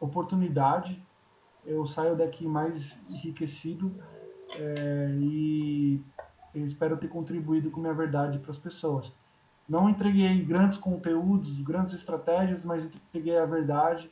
oportunidade. 0.00 1.02
Eu 1.64 1.86
saio 1.86 2.16
daqui 2.16 2.46
mais 2.46 2.96
enriquecido 3.10 3.92
é, 4.54 5.10
e 5.20 6.00
espero 6.54 6.96
ter 6.96 7.08
contribuído 7.08 7.70
com 7.70 7.80
minha 7.80 7.92
verdade 7.92 8.38
para 8.38 8.52
as 8.52 8.58
pessoas. 8.58 9.12
Não 9.68 9.90
entreguei 9.90 10.44
grandes 10.44 10.78
conteúdos, 10.78 11.60
grandes 11.62 11.92
estratégias, 11.94 12.64
mas 12.64 12.84
entreguei 12.84 13.36
a 13.36 13.44
verdade, 13.44 14.08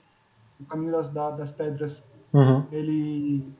o 0.59 0.64
caminho 0.64 0.90
das, 0.90 1.09
das 1.12 1.52
pedras 1.52 2.02
Uhum. 2.34 2.66
Ele, 2.72 3.55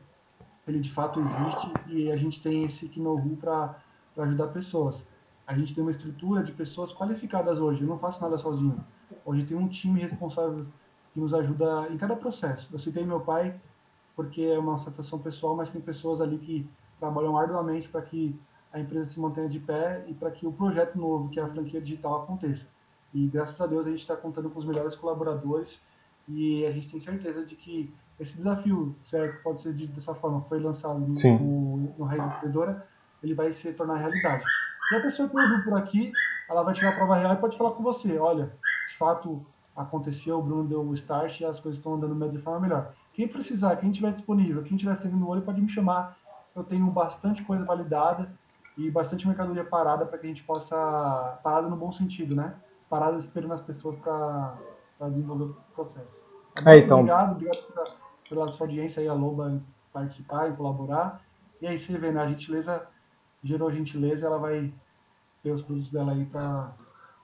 ele 0.67 0.81
de 0.81 0.93
fato 0.93 1.21
existe 1.21 1.73
e 1.87 2.11
a 2.11 2.17
gente 2.17 2.43
tem 2.43 2.65
esse 2.65 2.91
know 2.99 3.23
para 3.41 3.77
ajudar 4.19 4.49
pessoas. 4.49 5.07
A 5.47 5.55
gente 5.55 5.75
tem 5.75 5.83
uma 5.83 5.91
estrutura 5.91 6.43
de 6.43 6.53
pessoas 6.53 6.93
qualificadas 6.93 7.59
hoje. 7.59 7.83
Eu 7.83 7.89
não 7.89 7.99
faço 7.99 8.21
nada 8.23 8.39
sozinho. 8.39 8.83
Hoje 9.25 9.45
tem 9.45 9.57
um 9.57 9.69
time 9.69 10.01
responsável 10.01 10.67
que 11.13 11.21
nos 11.21 11.35
ajuda 11.35 11.89
em 11.91 11.97
cada 11.97 12.17
processo. 12.17 12.69
Eu 12.73 12.79
citei 12.79 13.05
meu 13.05 13.21
pai 13.21 13.55
porque 14.17 14.43
é 14.43 14.59
uma 14.59 14.79
satisfação 14.79 15.19
pessoal, 15.19 15.57
mas 15.57 15.71
tem 15.71 15.81
pessoas 15.81 16.21
ali 16.21 16.39
que 16.39 16.69
trabalham 16.99 17.37
arduamente 17.37 17.89
para 17.89 18.01
que 18.03 18.39
a 18.73 18.81
empresa 18.81 19.11
se 19.11 19.21
mantenha 19.21 19.49
de 19.49 19.59
pé 19.59 20.05
e 20.09 20.15
para 20.15 20.31
que 20.31 20.47
o 20.47 20.53
projeto 20.53 20.97
novo, 20.97 21.29
que 21.29 21.39
é 21.39 21.43
a 21.43 21.49
franquia 21.49 21.81
digital, 21.81 22.23
aconteça. 22.23 22.67
E 23.13 23.27
graças 23.29 23.61
a 23.61 23.67
Deus 23.67 23.87
a 23.87 23.91
gente 23.91 24.01
está 24.01 24.17
contando 24.17 24.51
com 24.51 24.59
os 24.59 24.65
melhores 24.65 24.95
colaboradores 24.97 25.81
e 26.29 26.65
a 26.65 26.73
gente 26.73 26.91
tem 26.91 27.01
certeza 27.01 27.45
de 27.45 27.55
que 27.55 27.93
esse 28.19 28.37
desafio, 28.37 28.95
certo, 29.05 29.43
pode 29.43 29.63
ser 29.63 29.75
dito 29.75 29.93
dessa 29.93 30.15
forma, 30.15 30.41
foi 30.43 30.61
lançado 30.61 30.99
no, 30.99 31.15
no, 31.39 31.95
no 31.99 32.05
Raiz 32.05 32.25
Empreendedora, 32.25 32.87
ele 33.23 33.35
vai 33.35 33.53
se 33.53 33.73
tornar 33.73 33.97
realidade. 33.97 34.45
E 34.93 34.97
a 34.97 35.01
pessoa 35.01 35.29
que 35.29 35.37
ouviu 35.37 35.63
por 35.63 35.75
aqui, 35.75 36.13
ela 36.49 36.63
vai 36.63 36.75
tirar 36.75 36.91
a 36.91 36.95
prova 36.95 37.17
real 37.17 37.35
e 37.35 37.39
pode 37.39 37.57
falar 37.57 37.73
com 37.73 37.83
você, 37.83 38.19
olha, 38.19 38.53
de 38.89 38.97
fato 38.97 39.45
aconteceu, 39.75 40.39
o 40.39 40.43
Bruno 40.43 40.65
deu 40.65 40.83
o 40.83 40.95
start 40.95 41.41
e 41.41 41.45
as 41.45 41.59
coisas 41.59 41.79
estão 41.79 41.95
andando 41.95 42.29
de 42.31 42.39
forma 42.39 42.61
melhor. 42.61 42.93
Quem 43.13 43.27
precisar, 43.27 43.77
quem 43.77 43.91
tiver 43.91 44.13
disponível, 44.13 44.63
quem 44.63 44.77
tiver 44.77 44.95
sangue 44.97 45.17
no 45.17 45.29
olho, 45.29 45.43
pode 45.43 45.61
me 45.61 45.69
chamar. 45.69 46.17
Eu 46.55 46.63
tenho 46.63 46.87
bastante 46.87 47.43
coisa 47.43 47.65
validada 47.65 48.31
e 48.77 48.91
bastante 48.91 49.27
mercadoria 49.27 49.65
parada 49.65 50.05
para 50.05 50.19
que 50.19 50.27
a 50.27 50.29
gente 50.29 50.45
possa. 50.45 51.39
parada 51.43 51.69
no 51.69 51.77
bom 51.77 51.93
sentido, 51.93 52.35
né? 52.35 52.55
Parada 52.89 53.19
esperando 53.19 53.55
as 53.55 53.61
pessoas 53.61 53.97
para 53.97 54.57
desenvolver 55.09 55.45
o 55.45 55.57
processo. 55.75 56.25
É, 56.67 56.77
então... 56.77 57.01
Obrigado, 57.01 57.33
obrigado 57.33 57.63
pela, 57.67 57.85
pela 58.29 58.49
sua 58.49 58.67
audiência 58.67 59.01
aí, 59.01 59.09
a 59.09 59.15
Loba, 59.15 59.51
em 59.51 59.63
participar 59.93 60.51
e 60.51 60.57
colaborar. 60.57 61.21
E 61.61 61.67
aí, 61.67 61.79
você 61.79 61.97
vê, 61.99 62.13
né? 62.13 62.21
A 62.21 62.29
gentileza 62.29 62.87
gerou 63.45 63.71
gentileza, 63.71 64.27
ela 64.27 64.39
vai 64.39 64.73
ter 65.43 65.53
os 65.53 65.63
produtos 65.63 65.91
dela 65.91 66.13
aí 66.13 66.25
para. 66.25 66.73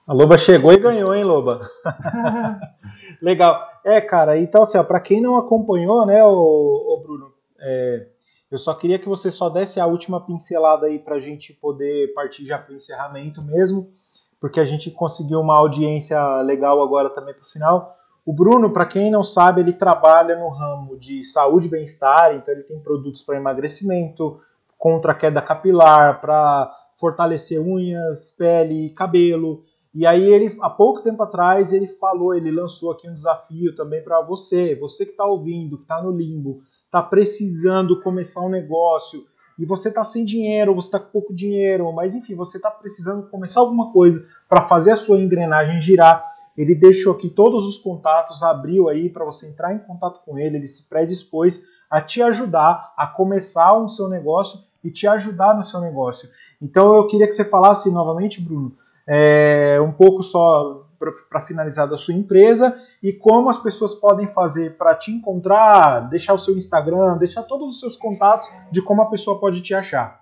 A 0.07 0.13
Loba 0.13 0.37
chegou 0.37 0.71
e 0.71 0.77
ganhou, 0.77 1.13
hein, 1.15 1.23
Loba? 1.23 1.59
Legal. 3.21 3.67
É, 3.83 3.99
cara, 3.99 4.37
então, 4.37 4.61
assim, 4.61 4.81
para 4.83 4.99
quem 4.99 5.21
não 5.21 5.37
acompanhou, 5.37 6.05
né, 6.05 6.23
o, 6.23 7.01
Bruno, 7.03 7.31
é, 7.59 8.07
eu 8.51 8.57
só 8.57 8.73
queria 8.73 8.99
que 8.99 9.07
você 9.07 9.31
só 9.31 9.49
desse 9.49 9.79
a 9.79 9.85
última 9.85 10.23
pincelada 10.23 10.87
aí 10.87 10.99
para 10.99 11.15
a 11.15 11.19
gente 11.19 11.53
poder 11.53 12.13
partir 12.13 12.45
já 12.45 12.57
para 12.57 12.73
o 12.73 12.75
encerramento 12.75 13.41
mesmo, 13.41 13.91
porque 14.39 14.59
a 14.59 14.65
gente 14.65 14.91
conseguiu 14.91 15.39
uma 15.39 15.55
audiência 15.55 16.41
legal 16.41 16.81
agora 16.81 17.09
também 17.09 17.33
para 17.33 17.43
o 17.43 17.49
final. 17.49 17.95
O 18.25 18.33
Bruno, 18.33 18.71
para 18.71 18.85
quem 18.85 19.09
não 19.09 19.23
sabe, 19.23 19.61
ele 19.61 19.73
trabalha 19.73 20.37
no 20.37 20.49
ramo 20.49 20.97
de 20.97 21.23
saúde 21.23 21.67
e 21.67 21.71
bem-estar, 21.71 22.35
então 22.35 22.53
ele 22.53 22.63
tem 22.63 22.79
produtos 22.79 23.23
para 23.23 23.37
emagrecimento, 23.37 24.39
contra 24.81 25.13
queda 25.13 25.43
capilar, 25.43 26.19
para 26.19 26.75
fortalecer 26.99 27.61
unhas, 27.61 28.31
pele, 28.31 28.89
cabelo. 28.89 29.63
E 29.93 30.07
aí 30.07 30.23
ele, 30.23 30.57
há 30.59 30.71
pouco 30.71 31.03
tempo 31.03 31.21
atrás, 31.21 31.71
ele 31.71 31.85
falou, 31.85 32.33
ele 32.33 32.49
lançou 32.49 32.91
aqui 32.91 33.07
um 33.07 33.13
desafio 33.13 33.75
também 33.75 34.03
para 34.03 34.19
você, 34.21 34.73
você 34.73 35.05
que 35.05 35.11
está 35.11 35.23
ouvindo, 35.23 35.77
que 35.77 35.83
está 35.83 36.01
no 36.01 36.09
limbo, 36.09 36.63
está 36.85 36.99
precisando 36.99 38.01
começar 38.01 38.41
um 38.41 38.49
negócio 38.49 39.23
e 39.59 39.65
você 39.65 39.89
está 39.89 40.03
sem 40.03 40.25
dinheiro, 40.25 40.73
você 40.73 40.87
está 40.87 40.99
com 40.99 41.11
pouco 41.11 41.31
dinheiro, 41.31 41.93
mas 41.93 42.15
enfim, 42.15 42.33
você 42.33 42.57
está 42.57 42.71
precisando 42.71 43.29
começar 43.29 43.59
alguma 43.59 43.91
coisa 43.91 44.25
para 44.49 44.63
fazer 44.63 44.93
a 44.93 44.95
sua 44.95 45.19
engrenagem 45.19 45.79
girar. 45.79 46.25
Ele 46.57 46.73
deixou 46.73 47.13
aqui 47.13 47.29
todos 47.29 47.67
os 47.67 47.77
contatos, 47.77 48.41
abriu 48.41 48.89
aí 48.89 49.11
para 49.11 49.25
você 49.25 49.47
entrar 49.47 49.75
em 49.75 49.79
contato 49.79 50.21
com 50.25 50.39
ele, 50.39 50.57
ele 50.57 50.67
se 50.67 50.89
predispôs 50.89 51.61
a 51.87 52.01
te 52.01 52.19
ajudar 52.23 52.95
a 52.97 53.05
começar 53.05 53.73
o 53.73 53.87
seu 53.87 54.09
negócio 54.09 54.70
e 54.83 54.91
te 54.91 55.07
ajudar 55.07 55.55
no 55.55 55.63
seu 55.63 55.79
negócio. 55.79 56.29
Então 56.61 56.95
eu 56.95 57.07
queria 57.07 57.27
que 57.27 57.33
você 57.33 57.45
falasse 57.45 57.89
novamente, 57.91 58.41
Bruno, 58.41 58.75
é, 59.07 59.79
um 59.81 59.91
pouco 59.91 60.23
só 60.23 60.87
para 61.29 61.41
finalizar 61.41 61.89
da 61.89 61.97
sua 61.97 62.13
empresa 62.13 62.79
e 63.01 63.11
como 63.11 63.49
as 63.49 63.57
pessoas 63.57 63.95
podem 63.95 64.27
fazer 64.27 64.77
para 64.77 64.93
te 64.93 65.11
encontrar, 65.11 66.09
deixar 66.09 66.33
o 66.33 66.39
seu 66.39 66.55
Instagram, 66.55 67.17
deixar 67.17 67.43
todos 67.43 67.69
os 67.69 67.79
seus 67.79 67.97
contatos 67.97 68.47
de 68.71 68.81
como 68.81 69.01
a 69.01 69.09
pessoa 69.09 69.39
pode 69.39 69.61
te 69.61 69.73
achar. 69.73 70.21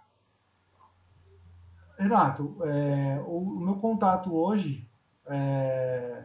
Renato, 1.98 2.56
é, 2.64 3.22
o, 3.27 3.41
meu 3.41 3.76
contato 3.76 4.34
hoje 4.34 4.88
é, 5.27 6.23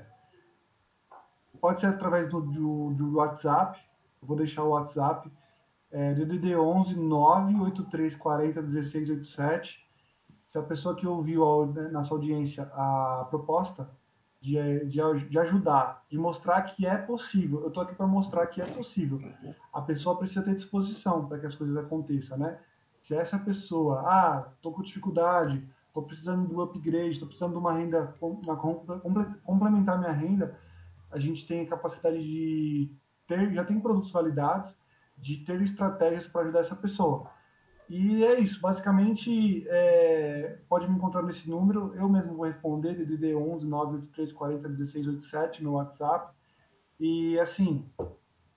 pode 1.60 1.80
ser 1.80 1.88
através 1.88 2.30
do, 2.30 2.40
do, 2.40 2.90
do, 2.90 3.16
WhatsApp. 3.16 3.80
Eu 4.22 4.28
vou 4.28 4.36
deixar 4.36 4.62
o 4.62 4.70
WhatsApp. 4.70 5.28
É, 5.94 6.12
DDD 6.12 6.56
11 6.56 6.96
98340 6.96 8.60
1687. 8.62 9.78
Se 10.50 10.58
a 10.58 10.62
pessoa 10.62 10.96
que 10.96 11.06
ouviu 11.06 11.66
né, 11.66 11.88
na 11.88 12.02
sua 12.02 12.16
audiência 12.16 12.64
a 12.72 13.28
proposta 13.30 13.88
de, 14.40 14.56
de, 14.86 15.28
de 15.28 15.38
ajudar, 15.38 16.04
de 16.10 16.18
mostrar 16.18 16.62
que 16.62 16.84
é 16.84 16.96
possível. 16.96 17.60
Eu 17.60 17.68
estou 17.68 17.84
aqui 17.84 17.94
para 17.94 18.08
mostrar 18.08 18.44
que 18.48 18.60
é 18.60 18.66
possível. 18.66 19.22
A 19.72 19.80
pessoa 19.80 20.18
precisa 20.18 20.42
ter 20.42 20.56
disposição 20.56 21.28
para 21.28 21.38
que 21.38 21.46
as 21.46 21.54
coisas 21.54 21.76
aconteçam, 21.76 22.36
né? 22.36 22.58
Se 23.04 23.14
essa 23.14 23.38
pessoa, 23.38 24.00
ah, 24.00 24.48
estou 24.56 24.72
com 24.72 24.82
dificuldade, 24.82 25.62
estou 25.86 26.02
precisando 26.02 26.48
do 26.48 26.60
upgrade, 26.60 27.12
estou 27.12 27.28
precisando 27.28 27.52
de 27.52 27.58
uma 27.58 27.72
renda, 27.72 28.12
uma, 28.20 28.56
complementar 29.44 29.98
minha 29.98 30.10
renda, 30.10 30.58
a 31.12 31.20
gente 31.20 31.46
tem 31.46 31.60
a 31.60 31.68
capacidade 31.68 32.20
de 32.20 32.90
ter, 33.28 33.52
já 33.52 33.64
tem 33.64 33.78
produtos 33.78 34.10
validados, 34.10 34.74
de 35.24 35.38
ter 35.38 35.60
estratégias 35.62 36.28
para 36.28 36.42
ajudar 36.42 36.60
essa 36.60 36.76
pessoa. 36.76 37.30
E 37.88 38.22
é 38.24 38.38
isso, 38.38 38.60
basicamente, 38.60 39.66
é, 39.68 40.58
pode 40.68 40.86
me 40.86 40.94
encontrar 40.94 41.22
nesse 41.22 41.48
número, 41.48 41.94
eu 41.94 42.08
mesmo 42.10 42.34
vou 42.34 42.44
responder, 42.44 42.94
DDD 42.94 43.34
11 43.34 43.66
98340 43.66 44.68
1687, 44.68 45.62
meu 45.62 45.72
WhatsApp. 45.72 46.34
E, 47.00 47.38
assim, 47.40 47.86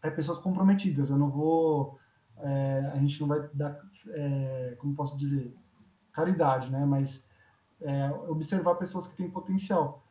é 0.04 0.10
pessoas 0.10 0.40
comprometidas, 0.40 1.10
eu 1.10 1.18
não 1.18 1.30
vou, 1.30 1.98
é, 2.38 2.92
a 2.94 2.98
gente 2.98 3.20
não 3.22 3.30
vai 3.30 3.50
dar, 3.54 3.80
é, 4.10 4.76
como 4.78 4.94
posso 4.94 5.18
dizer, 5.18 5.56
caridade, 6.12 6.70
né? 6.70 6.86
Mas 6.86 7.24
é, 7.82 8.12
observar 8.28 8.76
pessoas 8.76 9.08
que 9.08 9.16
têm 9.16 9.30
potencial. 9.30 10.04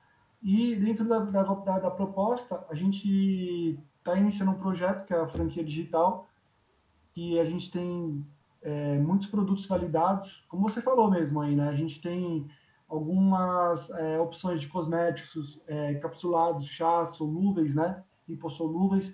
E 0.42 0.74
dentro 0.76 1.06
da, 1.06 1.18
da, 1.18 1.78
da 1.78 1.90
proposta, 1.90 2.64
a 2.70 2.74
gente 2.74 3.78
está 3.98 4.16
iniciando 4.16 4.52
um 4.52 4.58
projeto 4.58 5.04
que 5.04 5.12
é 5.12 5.18
a 5.18 5.28
franquia 5.28 5.64
digital, 5.64 6.28
que 7.16 7.40
a 7.40 7.44
gente 7.44 7.70
tem 7.70 8.22
é, 8.60 8.98
muitos 8.98 9.26
produtos 9.26 9.64
validados, 9.64 10.44
como 10.50 10.68
você 10.68 10.82
falou 10.82 11.10
mesmo 11.10 11.40
aí, 11.40 11.56
né? 11.56 11.70
A 11.70 11.72
gente 11.72 11.98
tem 11.98 12.46
algumas 12.86 13.88
é, 13.88 14.20
opções 14.20 14.60
de 14.60 14.68
cosméticos 14.68 15.58
é, 15.66 15.94
capsulados, 15.94 16.68
chás, 16.68 17.14
solúveis, 17.14 17.74
né? 17.74 18.04
Hipossolúveis, 18.28 19.10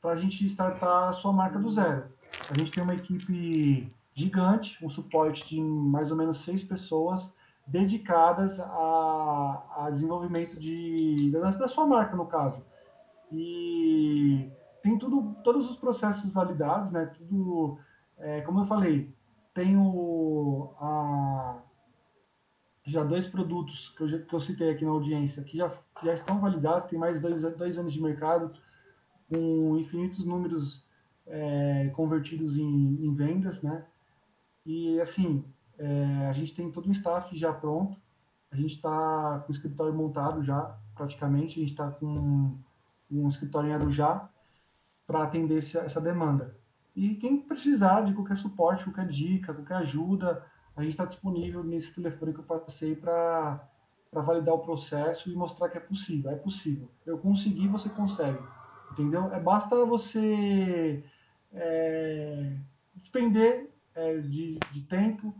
para 0.00 0.12
a 0.12 0.16
gente 0.16 0.46
startar 0.46 1.10
a 1.10 1.12
sua 1.12 1.34
marca 1.34 1.58
do 1.58 1.70
zero. 1.70 2.06
A 2.48 2.56
gente 2.56 2.72
tem 2.72 2.82
uma 2.82 2.94
equipe 2.94 3.92
gigante, 4.14 4.82
um 4.82 4.88
suporte 4.88 5.46
de 5.46 5.60
mais 5.60 6.10
ou 6.10 6.16
menos 6.16 6.42
seis 6.46 6.64
pessoas 6.64 7.30
dedicadas 7.66 8.58
a, 8.58 9.84
a 9.84 9.90
desenvolvimento 9.90 10.58
de, 10.58 11.30
da, 11.30 11.50
da 11.50 11.68
sua 11.68 11.86
marca, 11.86 12.16
no 12.16 12.24
caso. 12.24 12.64
E 13.30 14.50
tem 14.84 14.98
tudo, 14.98 15.34
todos 15.42 15.68
os 15.70 15.76
processos 15.76 16.30
validados, 16.30 16.92
né? 16.92 17.06
Tudo 17.06 17.78
é, 18.18 18.42
como 18.42 18.60
eu 18.60 18.66
falei, 18.66 19.10
tenho 19.54 20.74
a, 20.78 21.56
já 22.84 23.02
dois 23.02 23.26
produtos 23.26 23.94
que 23.96 24.02
eu, 24.02 24.26
que 24.26 24.34
eu 24.34 24.40
citei 24.40 24.68
aqui 24.70 24.84
na 24.84 24.90
audiência 24.90 25.42
que 25.42 25.56
já, 25.56 25.72
já 26.02 26.12
estão 26.12 26.38
validados, 26.38 26.90
tem 26.90 26.98
mais 26.98 27.18
dois, 27.18 27.40
dois 27.56 27.78
anos 27.78 27.94
de 27.94 28.02
mercado, 28.02 28.52
com 29.30 29.78
infinitos 29.78 30.22
números 30.22 30.84
é, 31.26 31.90
convertidos 31.94 32.58
em, 32.58 33.06
em, 33.06 33.14
vendas, 33.14 33.62
né? 33.62 33.86
E 34.66 35.00
assim, 35.00 35.42
é, 35.78 36.26
a 36.28 36.32
gente 36.32 36.54
tem 36.54 36.70
todo 36.70 36.88
o 36.88 36.92
staff 36.92 37.34
já 37.38 37.54
pronto, 37.54 37.96
a 38.50 38.56
gente 38.56 38.74
está 38.74 39.42
com 39.46 39.50
o 39.50 39.54
escritório 39.54 39.94
montado 39.94 40.44
já, 40.44 40.78
praticamente, 40.94 41.58
a 41.58 41.62
gente 41.62 41.72
está 41.72 41.90
com 41.90 42.54
um 43.10 43.28
escritório 43.30 43.70
em 43.70 43.72
Arujá 43.72 44.28
para 45.06 45.22
atender 45.22 45.58
essa, 45.58 46.00
demanda. 46.00 46.56
E 46.94 47.14
quem 47.16 47.40
precisar 47.40 48.02
de 48.02 48.14
qualquer 48.14 48.36
suporte, 48.36 48.84
qualquer 48.84 49.08
dica, 49.08 49.52
qualquer 49.52 49.76
ajuda, 49.76 50.44
a 50.76 50.82
gente 50.82 50.92
está 50.92 51.04
disponível 51.04 51.62
nesse 51.62 51.92
telefone 51.92 52.32
que 52.32 52.40
eu 52.40 52.44
passei 52.44 52.94
para 52.94 53.60
validar 54.12 54.54
o 54.54 54.60
processo 54.60 55.30
e 55.30 55.34
mostrar 55.34 55.68
que 55.68 55.78
é 55.78 55.80
possível. 55.80 56.30
É 56.30 56.36
possível. 56.36 56.88
Eu 57.04 57.18
consegui, 57.18 57.68
você 57.68 57.88
consegue. 57.88 58.38
Entendeu? 58.92 59.32
É 59.32 59.40
basta 59.40 59.84
você 59.84 61.02
é, 61.52 62.52
despender 62.94 63.70
é, 63.94 64.18
de, 64.18 64.58
de 64.72 64.82
tempo, 64.82 65.34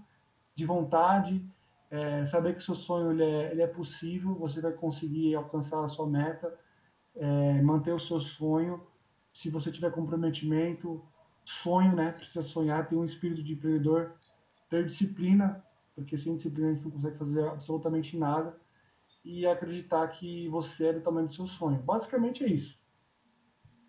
de 0.55 0.65
vontade, 0.65 1.45
é, 1.91 2.27
saber 2.27 2.55
que 2.55 2.63
seu 2.63 2.75
sonho 2.75 3.13
ele 3.13 3.23
é, 3.23 3.53
ele 3.53 3.63
é 3.63 3.67
possível, 3.67 4.35
você 4.35 4.61
vai 4.61 4.73
conseguir 4.73 5.35
alcançar 5.35 5.85
a 5.85 5.89
sua 5.89 6.07
meta, 6.07 6.53
é, 7.17 7.63
manter 7.63 7.93
o 7.93 8.01
seu 8.01 8.21
sonho. 8.21 8.81
Se 9.35 9.51
você 9.51 9.71
tiver 9.71 9.91
comprometimento, 9.91 11.05
sonho, 11.45 11.95
né? 11.95 12.13
Precisa 12.13 12.43
sonhar, 12.43 12.89
ter 12.89 12.97
um 12.97 13.05
espírito 13.05 13.43
de 13.43 13.53
empreendedor, 13.53 14.13
ter 14.71 14.87
disciplina, 14.87 15.63
porque 15.95 16.17
sem 16.17 16.37
disciplina 16.37 16.71
a 16.71 16.73
gente 16.75 16.85
não 16.85 16.91
consegue 16.93 17.19
fazer 17.19 17.47
absolutamente 17.47 18.17
nada, 18.17 18.57
e 19.25 19.47
acreditar 19.47 20.07
que 20.09 20.49
você 20.49 20.87
é 20.87 20.93
do 20.93 21.01
tamanho 21.01 21.27
do 21.27 21.35
seu 21.35 21.47
sonho. 21.47 21.79
Basicamente 21.79 22.45
é 22.45 22.49
isso. 22.49 22.79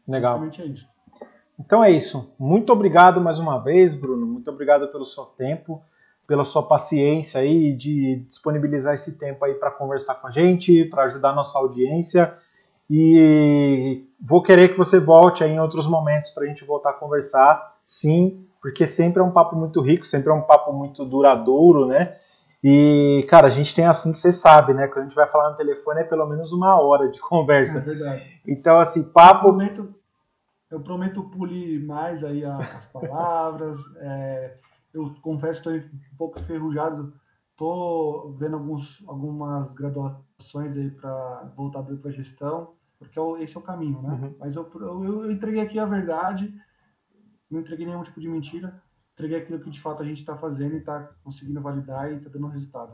Legal. 0.07 0.39
Basicamente 0.39 0.61
é 0.61 0.73
isso. 0.73 0.88
Então 1.59 1.84
é 1.84 1.91
isso. 1.91 2.34
Muito 2.39 2.72
obrigado 2.72 3.22
mais 3.22 3.38
uma 3.38 3.57
vez, 3.59 3.93
Bruno. 3.93 4.26
Muito 4.26 4.49
obrigado 4.49 4.88
pelo 4.91 5.05
seu 5.05 5.26
tempo, 5.26 5.81
pela 6.27 6.45
sua 6.45 6.63
paciência 6.63 7.39
aí 7.41 7.76
de 7.76 8.26
disponibilizar 8.27 8.93
esse 8.93 9.17
tempo 9.17 9.43
aí 9.45 9.53
para 9.53 9.72
conversar 9.72 10.15
com 10.15 10.27
a 10.27 10.31
gente, 10.31 10.85
para 10.85 11.03
ajudar 11.03 11.31
a 11.31 11.35
nossa 11.35 11.57
audiência. 11.57 12.38
E 12.89 14.05
vou 14.19 14.41
querer 14.41 14.69
que 14.69 14.77
você 14.77 14.99
volte 14.99 15.43
aí 15.43 15.51
em 15.51 15.59
outros 15.59 15.87
momentos 15.87 16.31
para 16.31 16.43
a 16.43 16.47
gente 16.47 16.65
voltar 16.65 16.91
a 16.91 16.93
conversar, 16.93 17.75
sim, 17.85 18.45
porque 18.61 18.87
sempre 18.87 19.21
é 19.21 19.23
um 19.23 19.31
papo 19.31 19.55
muito 19.55 19.81
rico, 19.81 20.05
sempre 20.05 20.29
é 20.29 20.33
um 20.33 20.41
papo 20.41 20.73
muito 20.73 21.05
duradouro, 21.05 21.85
né? 21.85 22.15
E, 22.63 23.25
cara, 23.29 23.47
a 23.47 23.51
gente 23.51 23.75
tem 23.75 23.85
assunto, 23.85 24.17
você 24.17 24.33
sabe, 24.33 24.73
né? 24.73 24.87
Quando 24.87 25.05
a 25.05 25.07
gente 25.07 25.15
vai 25.15 25.27
falar 25.27 25.51
no 25.51 25.57
telefone 25.57 26.01
é 26.01 26.03
pelo 26.03 26.25
menos 26.25 26.51
uma 26.51 26.81
hora 26.81 27.07
de 27.09 27.21
conversa. 27.21 27.77
É 27.77 27.81
verdade. 27.81 28.23
Então, 28.47 28.79
assim, 28.79 29.03
papo. 29.03 29.49
Eu 29.61 29.93
eu 30.71 30.79
prometo 30.81 31.23
polir 31.23 31.85
mais 31.85 32.23
aí 32.23 32.43
as 32.43 32.85
palavras. 32.87 33.77
É, 33.97 34.57
eu 34.93 35.13
confesso 35.21 35.61
que 35.61 35.69
estou 35.69 35.89
um 35.89 36.17
pouco 36.17 36.39
enferrujado. 36.39 37.13
Estou 37.51 38.33
vendo 38.33 38.55
alguns, 38.55 39.03
algumas 39.07 39.71
graduações 39.73 40.75
aí 40.75 40.89
para 40.91 41.51
voltado 41.55 41.95
para 41.97 42.11
gestão, 42.11 42.73
porque 42.97 43.19
é 43.19 43.43
esse 43.43 43.55
é 43.55 43.59
o 43.59 43.63
caminho, 43.63 44.01
né? 44.01 44.09
Uhum. 44.09 44.35
Mas 44.39 44.55
eu, 44.55 44.69
eu, 44.76 45.23
eu 45.23 45.31
entreguei 45.31 45.61
aqui 45.61 45.77
a 45.77 45.85
verdade, 45.85 46.53
não 47.49 47.59
entreguei 47.59 47.85
nenhum 47.85 48.03
tipo 48.03 48.19
de 48.19 48.27
mentira 48.27 48.81
entreguei 49.15 49.38
aquilo 49.38 49.59
que 49.59 49.69
de 49.72 49.81
fato 49.81 50.03
a 50.03 50.05
gente 50.05 50.19
está 50.19 50.35
fazendo 50.38 50.76
e 50.76 50.80
está 50.80 51.09
conseguindo 51.23 51.61
validar 51.61 52.11
e 52.11 52.17
está 52.17 52.30
dando 52.30 52.47
resultado. 52.47 52.93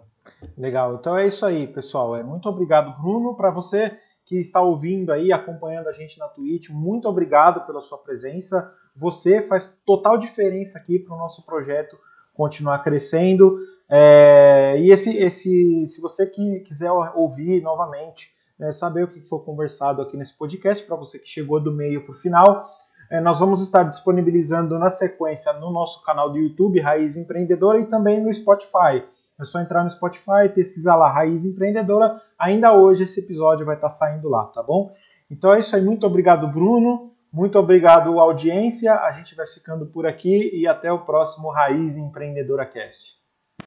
Legal. 0.55 0.95
Então 0.95 1.17
é 1.17 1.25
isso 1.25 1.45
aí, 1.45 1.67
pessoal. 1.67 2.15
É 2.15 2.23
muito 2.23 2.47
obrigado, 2.47 2.95
Bruno, 3.01 3.35
para 3.35 3.49
você 3.49 3.97
que 4.23 4.39
está 4.39 4.61
ouvindo 4.61 5.11
aí, 5.11 5.33
acompanhando 5.33 5.87
a 5.87 5.91
gente 5.91 6.19
na 6.19 6.27
Twitch. 6.27 6.69
Muito 6.69 7.07
obrigado 7.09 7.65
pela 7.65 7.81
sua 7.81 7.97
presença. 7.97 8.71
Você 8.95 9.41
faz 9.41 9.67
total 9.83 10.17
diferença 10.17 10.77
aqui 10.77 10.99
para 10.99 11.15
o 11.15 11.17
nosso 11.17 11.43
projeto 11.43 11.97
continuar 12.35 12.79
crescendo. 12.79 13.57
É, 13.89 14.75
e 14.79 14.91
esse, 14.91 15.17
esse, 15.17 15.85
se 15.87 15.99
você 15.99 16.27
que 16.27 16.59
quiser 16.59 16.91
ouvir 16.91 17.61
novamente, 17.63 18.31
né, 18.61 18.71
saber 18.71 19.05
o 19.05 19.07
que 19.07 19.19
foi 19.21 19.39
conversado 19.39 20.03
aqui 20.03 20.15
nesse 20.15 20.37
podcast, 20.37 20.85
para 20.85 20.95
você 20.95 21.17
que 21.17 21.27
chegou 21.27 21.59
do 21.59 21.71
meio 21.71 22.05
para 22.05 22.11
o 22.11 22.15
final, 22.15 22.69
é, 23.09 23.19
nós 23.19 23.39
vamos 23.39 23.63
estar 23.63 23.81
disponibilizando 23.81 24.77
na 24.77 24.91
sequência 24.91 25.51
no 25.53 25.71
nosso 25.71 26.03
canal 26.03 26.29
do 26.29 26.37
YouTube, 26.37 26.79
Raiz 26.79 27.17
Empreendedora, 27.17 27.79
e 27.79 27.85
também 27.87 28.21
no 28.21 28.31
Spotify. 28.31 29.03
É 29.39 29.43
só 29.43 29.59
entrar 29.59 29.83
no 29.83 29.89
Spotify, 29.89 30.47
pesquisar 30.53 30.95
lá 30.95 31.11
Raiz 31.11 31.43
Empreendedora. 31.43 32.21
Ainda 32.37 32.71
hoje 32.71 33.03
esse 33.03 33.19
episódio 33.21 33.65
vai 33.65 33.73
estar 33.73 33.89
saindo 33.89 34.29
lá, 34.29 34.45
tá 34.45 34.61
bom? 34.61 34.93
Então 35.29 35.51
é 35.51 35.59
isso 35.59 35.75
aí. 35.75 35.81
Muito 35.81 36.05
obrigado, 36.05 36.47
Bruno. 36.47 37.11
Muito 37.33 37.57
obrigado, 37.57 38.19
audiência. 38.19 38.93
A 38.93 39.11
gente 39.13 39.33
vai 39.33 39.47
ficando 39.47 39.87
por 39.87 40.05
aqui 40.05 40.51
e 40.53 40.67
até 40.67 40.91
o 40.91 40.99
próximo 40.99 41.49
Raiz 41.49 41.97
Empreendedora 41.97 42.65
Cast. 42.67 43.20